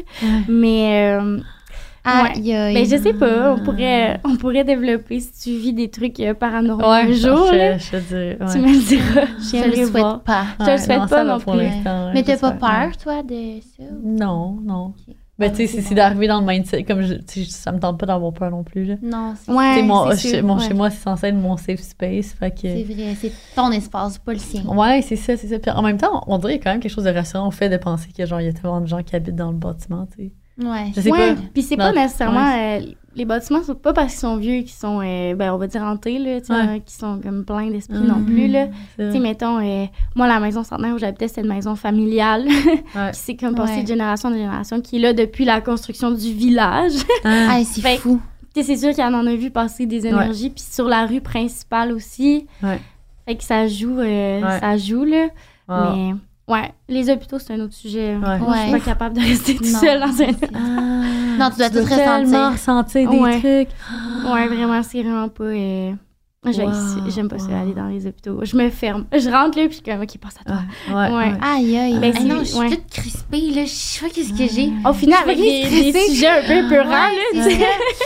Ouais. 2.08 2.54
Aïe. 2.56 2.74
ben, 2.74 2.86
je 2.86 2.96
sais 3.02 3.14
pas, 3.14 3.54
on 3.54 3.64
pourrait, 3.64 4.20
on 4.24 4.36
pourrait 4.38 4.64
développer 4.64 5.20
si 5.20 5.32
tu 5.34 5.58
vis 5.58 5.74
des 5.74 5.90
trucs 5.90 6.20
euh, 6.20 6.34
paranormaux 6.34 6.84
Ouais, 6.84 7.02
un 7.02 7.12
jour. 7.12 7.48
je, 7.52 7.56
là, 7.58 7.78
je, 7.78 7.92
te 7.92 7.98
dirais, 7.98 8.38
Tu 8.52 8.58
me 8.60 8.68
le 8.68 8.88
diras. 8.88 9.26
Je 9.40 9.50
J'aimerais 9.52 9.70
le 9.70 9.76
souhaite 9.88 9.90
voir. 10.02 10.22
pas. 10.22 10.44
Je 10.60 10.66
te 10.66 10.72
le 10.72 10.78
souhaite 10.78 11.00
non, 11.00 11.08
pas 11.08 11.24
non 11.24 11.40
pour 11.40 11.54
plus. 11.58 11.68
Mais 12.14 12.24
t'as 12.24 12.38
pas 12.38 12.52
peur, 12.52 12.98
toi, 12.98 13.24
de 13.24 13.60
ça? 13.62 13.84
Non, 14.04 14.58
non. 14.64 14.94
Ben, 15.40 15.52
tu 15.52 15.68
sais, 15.68 15.78
Ah, 15.78 15.82
c'est 15.88 15.94
d'arriver 15.94 16.28
dans 16.28 16.40
le 16.40 16.48
mindset. 16.48 16.84
Comme 16.84 17.04
je, 17.04 17.14
ça 17.48 17.72
me 17.72 17.78
tente 17.80 18.00
pas 18.00 18.08
d'avoir 18.08 18.34
peur 18.34 18.50
non 18.50 18.64
plus. 18.64 18.86
Là. 18.86 18.96
Non, 19.04 19.34
c'est 19.40 19.52
Ouais, 19.52 19.84
mon, 19.84 20.10
chez, 20.16 20.30
sûr, 20.30 20.44
mon- 20.44 20.58
ouais. 20.58 20.68
chez 20.68 20.74
moi, 20.74 20.90
c'est 20.90 21.04
censé 21.04 21.28
être 21.28 21.36
mon 21.36 21.58
safe 21.58 21.80
space. 21.82 22.34
Fait 22.34 22.50
que. 22.50 22.62
c'est 22.64 22.84
vrai. 22.84 23.16
C'est 23.20 23.32
ton 23.56 23.70
espace, 23.72 24.18
pas 24.18 24.34
le 24.34 24.40
sien. 24.40 24.64
Ouais, 24.66 25.04
c'est 25.04 25.16
ça, 25.16 25.38
c'est 25.38 25.48
ça. 25.48 25.60
Puis 25.60 25.70
en 25.70 25.84
même 25.84 25.98
temps, 26.00 26.24
on 26.26 26.40
dirait 26.40 26.54
qu'il 26.54 26.62
y 26.62 26.62
a 26.62 26.64
quand 26.64 26.72
même 26.72 26.80
quelque 26.80 26.92
chose 26.92 27.04
de 27.04 27.12
rassurant 27.12 27.48
au 27.48 27.52
fait 27.52 27.70
de 27.70 27.78
penser 27.78 28.10
que 28.18 28.26
genre 28.26 28.42
il 28.42 28.46
y 28.46 28.50
a 28.50 28.54
tellement 28.54 28.82
de 28.82 28.88
gens 28.88 29.04
qui 29.04 29.16
habitent 29.16 29.36
dans 29.36 29.52
le 29.52 29.58
bâtiment, 29.58 30.08
tu 30.18 30.24
sais. 30.24 30.32
Ouais. 30.60 30.92
Je 30.96 31.02
sais 31.02 31.12
Ouais, 31.12 31.36
pas. 31.36 31.42
puis 31.54 31.62
c'est 31.64 31.78
pas 31.78 31.92
nécessairement 31.92 32.52
euh, 32.58 32.80
les 33.16 33.26
bâtiments 33.26 33.62
c'est 33.64 33.80
pas 33.80 33.94
parce 33.94 34.12
qu'ils 34.14 34.20
sont 34.22 34.38
vieux 34.38 34.60
qu'ils 34.62 34.70
sont 34.72 35.02
euh, 35.04 35.36
ben 35.36 35.52
on 35.54 35.58
va 35.58 35.68
dire 35.68 35.82
hantés 35.84 36.18
là, 36.20 36.40
Ouais. 36.50 36.82
qui 36.86 36.96
sont 36.96 37.20
comme 37.22 37.46
pleins 37.46 37.70
d'esprit 37.70 37.98
Mhm. 38.00 38.08
non 38.08 38.24
plus 38.24 38.48
là. 38.48 38.68
C'est 38.98 39.08
Tu 39.08 39.14
sais 39.14 39.20
mettons 39.20 39.60
euh, 39.60 39.86
moi 40.16 40.28
la 40.28 40.40
maison 40.40 40.64
centenaire 40.64 40.96
où 40.96 40.98
j'habitais 40.98 41.28
c'était 41.28 41.42
une 41.42 41.48
maison 41.54 41.76
familiale 41.76 42.46
Ouais. 42.96 43.12
qui 43.14 43.20
s'est 43.20 43.36
comme 43.36 43.54
passée 43.56 43.76
Ouais. 43.78 43.84
de 43.84 43.88
génération 43.88 44.30
en 44.30 44.34
génération 44.34 44.82
qui 44.82 44.96
est 44.98 45.00
là 45.00 45.14
depuis 45.14 45.46
la 45.46 45.62
construction 45.62 46.10
du 46.12 46.34
village. 46.34 46.94
Ah, 47.24 47.48
Ah, 47.52 47.64
c'est 47.64 47.82
Fait- 47.82 47.98
fou. 47.98 48.20
tu 48.56 48.62
sais 48.64 48.76
c'est 48.76 48.78
sûr 48.88 48.96
qu'elle 48.96 49.14
en 49.14 49.28
a 49.28 49.36
vu 49.36 49.52
passer 49.52 49.86
des 49.86 50.08
énergies 50.08 50.50
puis 50.50 50.64
sur 50.68 50.88
la 50.88 51.06
rue 51.06 51.22
principale 51.22 51.92
aussi. 51.92 52.48
Ouais. 52.64 52.80
Fait 53.28 53.36
que 53.36 53.44
ça 53.44 53.68
joue 53.68 54.00
euh, 54.00 54.42
Ouais. 54.42 54.60
ça 54.60 54.76
joue 54.78 55.04
là. 55.04 55.28
wow. 55.70 55.96
Mais 55.96 56.14
ouais, 56.48 56.72
les 56.90 57.10
hôpitaux 57.10 57.40
c'est 57.40 57.54
un 57.54 57.60
autre 57.62 57.74
sujet. 57.74 58.16
Ouais. 58.16 58.38
Moi, 58.40 58.56
je 58.56 58.62
suis 58.64 58.72
pas 58.72 58.80
capable 58.80 59.16
de 59.16 59.22
rester 59.22 59.56
toute 59.56 59.72
Non. 59.72 59.80
seule 59.80 60.00
dans 60.00 60.22
un 60.22 60.28
Ah, 60.54 61.38
Non, 61.40 61.50
tu 61.52 61.58
dois 61.58 61.70
tout 61.70 61.88
tellement 61.88 62.20
ressentir. 62.22 62.52
ressentir 62.52 63.10
des 63.12 63.18
Ouais. 63.20 63.40
trucs. 63.40 64.32
Ouais, 64.32 64.48
vraiment, 64.48 64.82
c'est 64.84 65.02
vraiment 65.04 65.30
pas. 65.30 65.44
euh, 65.44 65.92
Wow, 66.46 66.54
J'aime 67.10 67.28
pas 67.28 67.40
ça, 67.40 67.48
wow. 67.48 67.56
aller 67.62 67.74
dans 67.74 67.88
les 67.88 68.08
hôpitaux. 68.08 68.40
Je 68.44 68.56
me 68.56 68.70
ferme. 68.70 69.06
Je 69.12 69.30
rentre 69.30 69.58
là, 69.58 69.66
puis 69.68 69.70
je 69.70 69.74
suis 69.74 69.82
comme, 69.84 70.02
OK, 70.02 70.18
passe 70.18 70.36
à 70.40 70.44
toi. 70.46 70.60
Ouais, 70.88 70.94
ouais, 70.96 71.10
Ouais. 71.18 71.32
ouais. 71.34 71.38
Aïe, 71.42 71.78
aïe. 71.78 72.00
Ben, 72.00 72.14
Ah 72.16 72.20
c'est- 72.22 72.26
non, 72.26 72.40
je 72.40 72.44
suis 72.46 72.58
ouais. 72.60 72.70
toute 72.70 72.88
crispée, 72.90 73.42
là. 73.54 73.66
Je 73.66 73.70
sais 73.70 74.06
pas 74.06 74.14
qu'est-ce 74.14 74.30
que 74.32 74.54
j'ai. 74.56 74.72
Au 74.88 74.94
final, 74.94 75.18
Je 75.26 75.32
avec 75.32 75.38
des, 75.40 75.92
des 75.92 76.00
sujets 76.08 76.28
un 76.30 76.42
peu 76.44 76.70
peurants, 76.70 76.90
là, 76.90 77.10
tu. 77.34 77.40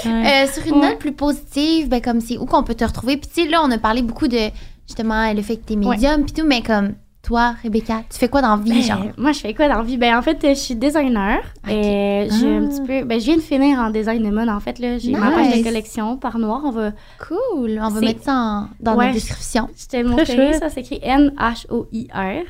Euh, 0.10 0.48
sur 0.52 0.66
une 0.74 0.82
Ouais. 0.82 0.90
note 0.90 0.98
plus 0.98 1.12
positive, 1.12 1.88
ben 1.90 2.02
comme 2.02 2.20
c'est 2.20 2.38
où 2.40 2.46
qu'on 2.46 2.64
peut 2.64 2.74
te 2.74 2.86
retrouver? 2.86 3.18
Puis 3.18 3.30
tu 3.32 3.44
sais, 3.44 3.48
là, 3.50 3.62
on 3.64 3.70
a 3.70 3.78
parlé 3.78 4.02
beaucoup 4.02 4.28
de 4.28 4.50
justement 4.88 5.32
le 5.34 5.42
fait 5.44 5.58
que 5.58 5.66
t'es 5.66 5.76
médium 5.76 6.24
puis 6.24 6.34
tout, 6.34 6.48
mais 6.48 6.64
comme 6.64 6.94
toi, 7.24 7.54
Rebecca, 7.64 8.02
tu 8.10 8.18
fais 8.18 8.28
quoi 8.30 8.42
dans 8.42 8.56
la 8.56 8.62
vie, 8.64 8.72
Ben, 8.72 8.82
genre? 8.82 9.06
moi, 9.18 9.32
je 9.32 9.40
fais 9.40 9.54
quoi 9.54 9.68
dans 9.68 9.78
la 9.78 9.84
vie? 9.84 9.98
Ben, 9.98 10.18
en 10.18 10.22
fait, 10.22 10.38
je 10.42 10.54
suis 10.56 10.76
designer. 10.76 11.38
Ok. 11.64 11.72
Euh, 11.72 12.28
j'ai 12.32 12.48
un 12.56 12.66
Ah. 12.66 12.68
petit 12.70 12.82
peu. 12.82 13.04
Ben, 13.06 13.20
je 13.20 13.26
viens 13.26 13.36
de 13.36 13.42
finir 13.42 13.80
en 13.80 13.90
design 13.92 14.24
de 14.24 14.30
mode, 14.30 14.50
en 14.50 14.60
fait. 14.60 14.76
J'ai 15.00 15.12
ma 15.12 15.32
page 15.32 15.58
de 15.58 15.64
collection 15.64 16.18
par 16.18 16.38
noir. 16.40 16.62
On 16.66 16.72
va. 16.72 16.92
Cool. 17.20 17.80
On 17.82 17.90
va 17.90 18.00
mettre 18.02 18.24
ça 18.24 18.34
en- 18.34 18.70
dans 18.80 18.96
Ouais. 18.96 19.08
la 19.08 19.14
description. 19.14 19.70
Je 19.94 20.04
montrerai. 20.04 20.26
chouette. 20.36 20.56
Ça 20.60 20.70
s'écrit 20.70 21.00
N-H-O-I-R. 21.04 22.44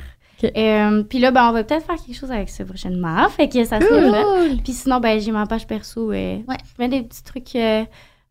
Euh, 0.56 1.02
puis 1.04 1.18
là, 1.20 1.30
ben, 1.30 1.48
on 1.48 1.52
va 1.52 1.62
peut-être 1.62 1.86
faire 1.86 1.94
quelque 2.04 2.16
chose 2.16 2.32
avec 2.32 2.48
ça 2.48 2.64
prochainement. 2.64 3.28
Fait 3.28 3.48
que 3.48 3.62
ça. 3.64 3.78
Cool. 3.78 4.56
Puis 4.64 4.72
sinon, 4.72 4.98
ben, 4.98 5.20
j'ai 5.20 5.30
ma 5.30 5.46
page 5.46 5.66
perso. 5.68 6.10
euh, 6.10 6.38
Ouais. 6.48 6.56
Je 6.66 6.82
mets 6.82 6.88
des 6.88 7.02
petits 7.02 7.22
trucs 7.22 7.54
euh, 7.54 7.84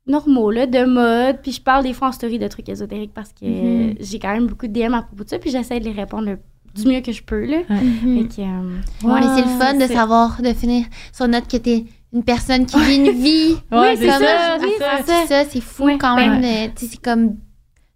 normaux, 0.08 0.52
là, 0.52 0.66
de 0.66 0.84
mode. 0.86 1.38
Puis 1.42 1.54
je 1.54 1.62
parle 1.62 1.84
des 1.84 1.94
fois 1.94 2.10
en 2.10 2.12
story 2.12 2.40
de 2.40 2.48
trucs 2.48 2.68
ésotériques 2.70 3.14
parce 3.14 3.32
que 3.34 3.46
Mhm. 3.46 3.96
j'ai 4.00 4.20
quand 4.20 4.34
même 4.34 4.48
beaucoup 4.48 4.68
de 4.68 4.74
DM 4.74 4.94
à 4.94 5.04
propos 5.04 5.24
de 5.24 5.30
ça. 5.30 5.40
Puis 5.40 5.52
j'essaie 5.52 5.80
de 5.80 5.86
les 5.86 5.92
répondre 5.92 6.26
le- 6.26 6.40
du 6.74 6.88
mieux 6.88 7.02
que 7.02 7.12
je 7.12 7.22
peux, 7.22 7.46
là. 7.46 7.58
Mhm. 7.70 8.28
Euh, 8.40 9.08
Ouais, 9.08 9.22
c'est 9.36 9.42
le 9.42 9.60
fun 9.60 9.74
de 9.74 9.88
savoir, 9.88 10.42
de 10.42 10.54
finir 10.54 10.86
sur 11.12 11.28
note 11.28 11.48
que 11.50 11.58
t'es 11.58 11.86
une 12.14 12.24
personne 12.24 12.66
qui 12.66 12.80
vit 12.80 12.96
une 12.98 13.12
vie. 13.12 13.56
Ouais, 13.72 13.96
comme 13.96 13.98
c'est 13.98 14.10
ça, 14.10 14.58
oui, 14.62 14.68
c'est 14.78 14.84
ça. 14.84 15.02
c'est 15.06 15.28
ça, 15.28 15.50
c'est 15.50 15.62
fou 15.62 15.84
Ouais, 15.86 15.98
quand 15.98 16.16
même. 16.16 16.42
euh, 16.44 16.68
tu 16.76 16.86
sais, 16.86 16.92
c'est 16.94 17.02
comme 17.02 17.36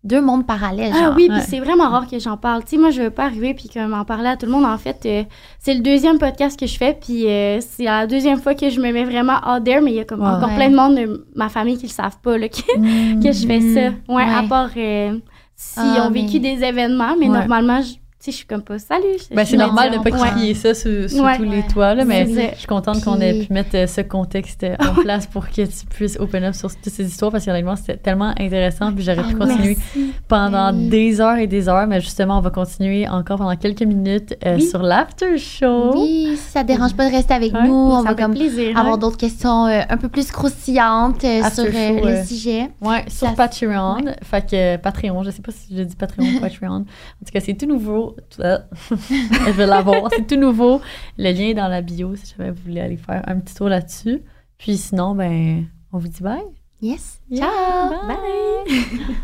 deux 0.06 0.22
mondes 0.22 0.45
parallèles. 0.45 0.91
Ah 0.95 1.06
genre. 1.07 1.14
oui, 1.18 1.27
puis 1.27 1.38
Ouais. 1.38 1.44
c'est 1.45 1.60
vraiment 1.60 1.90
rare 1.90 2.07
que 2.07 2.18
j'en 2.19 2.38
parle. 2.38 2.64
Tu 2.64 2.69
sais, 2.72 2.77
moi, 2.77 2.91
je 2.91 3.02
veux 3.02 3.10
pas 3.10 3.26
arriver 3.26 3.53
puis 3.53 3.68
que 3.68 3.86
m'en 3.86 4.06
parler 4.06 4.30
à 4.30 4.38
tout 4.38 4.45
le 4.45 4.52
monde. 4.53 4.64
En 4.64 4.77
fait, 4.77 5.02
euh, 5.06 5.23
c'est 5.60 5.73
le 5.73 5.82
deuxième 5.82 6.18
podcast 6.19 6.57
que 6.60 6.68
je 6.68 6.77
fais, 6.77 6.94
puis 6.99 7.27
euh, 7.27 7.60
c'est 7.60 7.84
la 7.84 8.07
deuxième 8.07 8.40
fois 8.40 8.53
que 8.56 8.69
je 8.69 8.80
me 8.80 8.91
mets 8.91 9.03
vraiment 9.03 9.38
out 9.52 9.64
there, 9.64 9.82
mais 9.82 9.91
il 9.91 9.98
y 9.98 9.99
a 9.99 10.06
comme 10.06 10.22
Ouais. 10.22 10.27
encore 10.30 10.49
Ouais. 10.49 10.56
plein 10.56 10.69
de 10.69 10.76
monde 10.76 10.95
de 10.95 11.26
ma 11.36 11.49
famille 11.49 11.77
qui 11.77 11.88
le 11.88 11.91
savent 11.91 12.19
pas, 12.22 12.38
là, 12.38 12.48
que, 12.49 13.22
que 13.23 13.32
je 13.32 13.45
fais 13.48 13.61
ça. 13.61 14.14
Ouais, 14.14 14.23
à 14.23 14.44
part 14.48 14.69
euh, 14.77 15.18
s'ils 15.56 15.84
Ah, 15.98 16.07
ont 16.07 16.11
vécu 16.11 16.40
mais- 16.40 16.56
des 16.56 16.64
événements, 16.64 17.15
mais 17.19 17.27
Ouais. 17.27 17.38
normalement, 17.40 17.82
je, 17.82 17.94
sais, 18.26 18.31
je 18.31 18.38
suis 18.38 18.45
comme 18.45 18.61
pas 18.61 18.77
«Salut!» 18.80 19.03
Ben, 19.31 19.45
c'est 19.45 19.57
normal 19.57 19.91
de 19.91 19.97
pas 19.97 20.10
on- 20.15 20.22
ouais. 20.22 20.30
crier 20.30 20.53
ça 20.53 20.73
sur 20.73 20.91
Ouais. 21.23 21.38
tous 21.38 21.43
les 21.43 21.64
toits, 21.64 21.93
là, 21.95 22.06
mais 22.06 22.26
je 22.53 22.57
suis 22.57 22.68
contente 22.68 23.03
qu'on 23.03 23.19
ait 23.22 23.45
pu 23.45 23.53
mettre 23.53 23.76
euh, 23.76 23.88
ce 23.88 24.02
contexte 24.02 24.64
euh, 24.64 24.76
en 24.80 24.93
place 25.02 25.26
pour 25.27 25.47
que 25.49 25.61
tu 25.61 25.85
puisses 25.89 26.18
open 26.19 26.43
up 26.45 26.53
sur 26.53 26.69
toutes 26.73 26.91
ces 26.93 27.06
histoires 27.07 27.31
parce 27.31 27.45
que 27.45 27.52
c'était 27.77 27.97
tellement 27.97 28.34
intéressant 28.39 28.91
puis 28.93 29.03
j'aurais 29.03 29.23
pu 29.23 29.35
Ah, 29.39 29.45
continuer 29.45 29.77
Merci. 29.95 30.14
pendant 30.27 30.72
Ben 30.72 30.77
oui. 30.80 30.89
des 30.89 31.22
heures 31.22 31.38
et 31.38 31.47
des 31.47 31.69
heures, 31.69 31.88
mais 31.88 32.02
justement, 32.02 32.38
on 32.38 32.41
va 32.41 32.49
continuer 32.49 33.07
encore 33.07 33.38
pendant 33.38 33.56
quelques 33.56 33.81
minutes 33.84 34.35
euh, 34.45 34.56
Oui. 34.56 34.61
sur 34.64 34.81
l'after 34.81 35.38
show. 35.38 35.91
Oui, 35.95 36.34
si 36.38 36.52
ça 36.52 36.64
dérange 36.64 36.95
pas 36.95 37.07
de 37.10 37.14
rester 37.15 37.34
avec 37.34 37.53
nous, 37.53 37.73
on 37.73 38.02
va 38.02 38.14
comme 38.15 38.34
plaisir. 38.34 38.77
avoir 38.77 38.97
d'autres 38.97 39.18
questions 39.18 39.65
euh, 39.68 39.81
un 39.89 39.97
peu 39.97 40.10
plus 40.10 40.31
croustillantes 40.31 41.23
euh, 41.23 41.41
sur 41.53 41.65
show, 41.65 42.06
le 42.06 42.23
sujet. 42.26 42.69
Ouais, 42.81 43.03
sur 43.07 43.27
Ça- 43.30 43.34
Patreon. 43.35 43.97
Fait 44.23 44.45
que 44.49 44.77
Patreon, 44.77 45.23
je 45.23 45.31
sais 45.31 45.41
pas 45.41 45.52
si 45.52 45.76
je 45.76 45.84
dis 45.84 45.95
Patreon 45.95 46.26
ou 46.38 46.39
Patreon. 46.41 46.68
En 46.76 46.80
tout 47.26 47.31
cas, 47.34 47.39
c'est 47.39 47.53
tout 47.53 47.65
nouveau. 47.65 48.14
Je 48.39 49.51
vais 49.51 49.65
l'avoir. 49.65 50.09
C'est 50.15 50.27
tout 50.27 50.35
nouveau. 50.35 50.81
Le 51.17 51.31
lien 51.31 51.49
est 51.49 51.53
dans 51.53 51.67
la 51.67 51.81
bio 51.81 52.15
si 52.15 52.33
jamais 52.35 52.51
vous 52.51 52.61
voulez 52.63 52.81
aller 52.81 52.97
faire 52.97 53.23
un 53.27 53.39
petit 53.39 53.55
tour 53.55 53.69
là-dessus. 53.69 54.21
Puis 54.57 54.77
sinon, 54.77 55.15
ben, 55.15 55.65
on 55.91 55.97
vous 55.97 56.07
dit 56.07 56.21
bye. 56.21 56.41
Yes. 56.81 57.21
Yeah, 57.29 57.45
Ciao. 57.45 58.07
bye. 58.07 59.15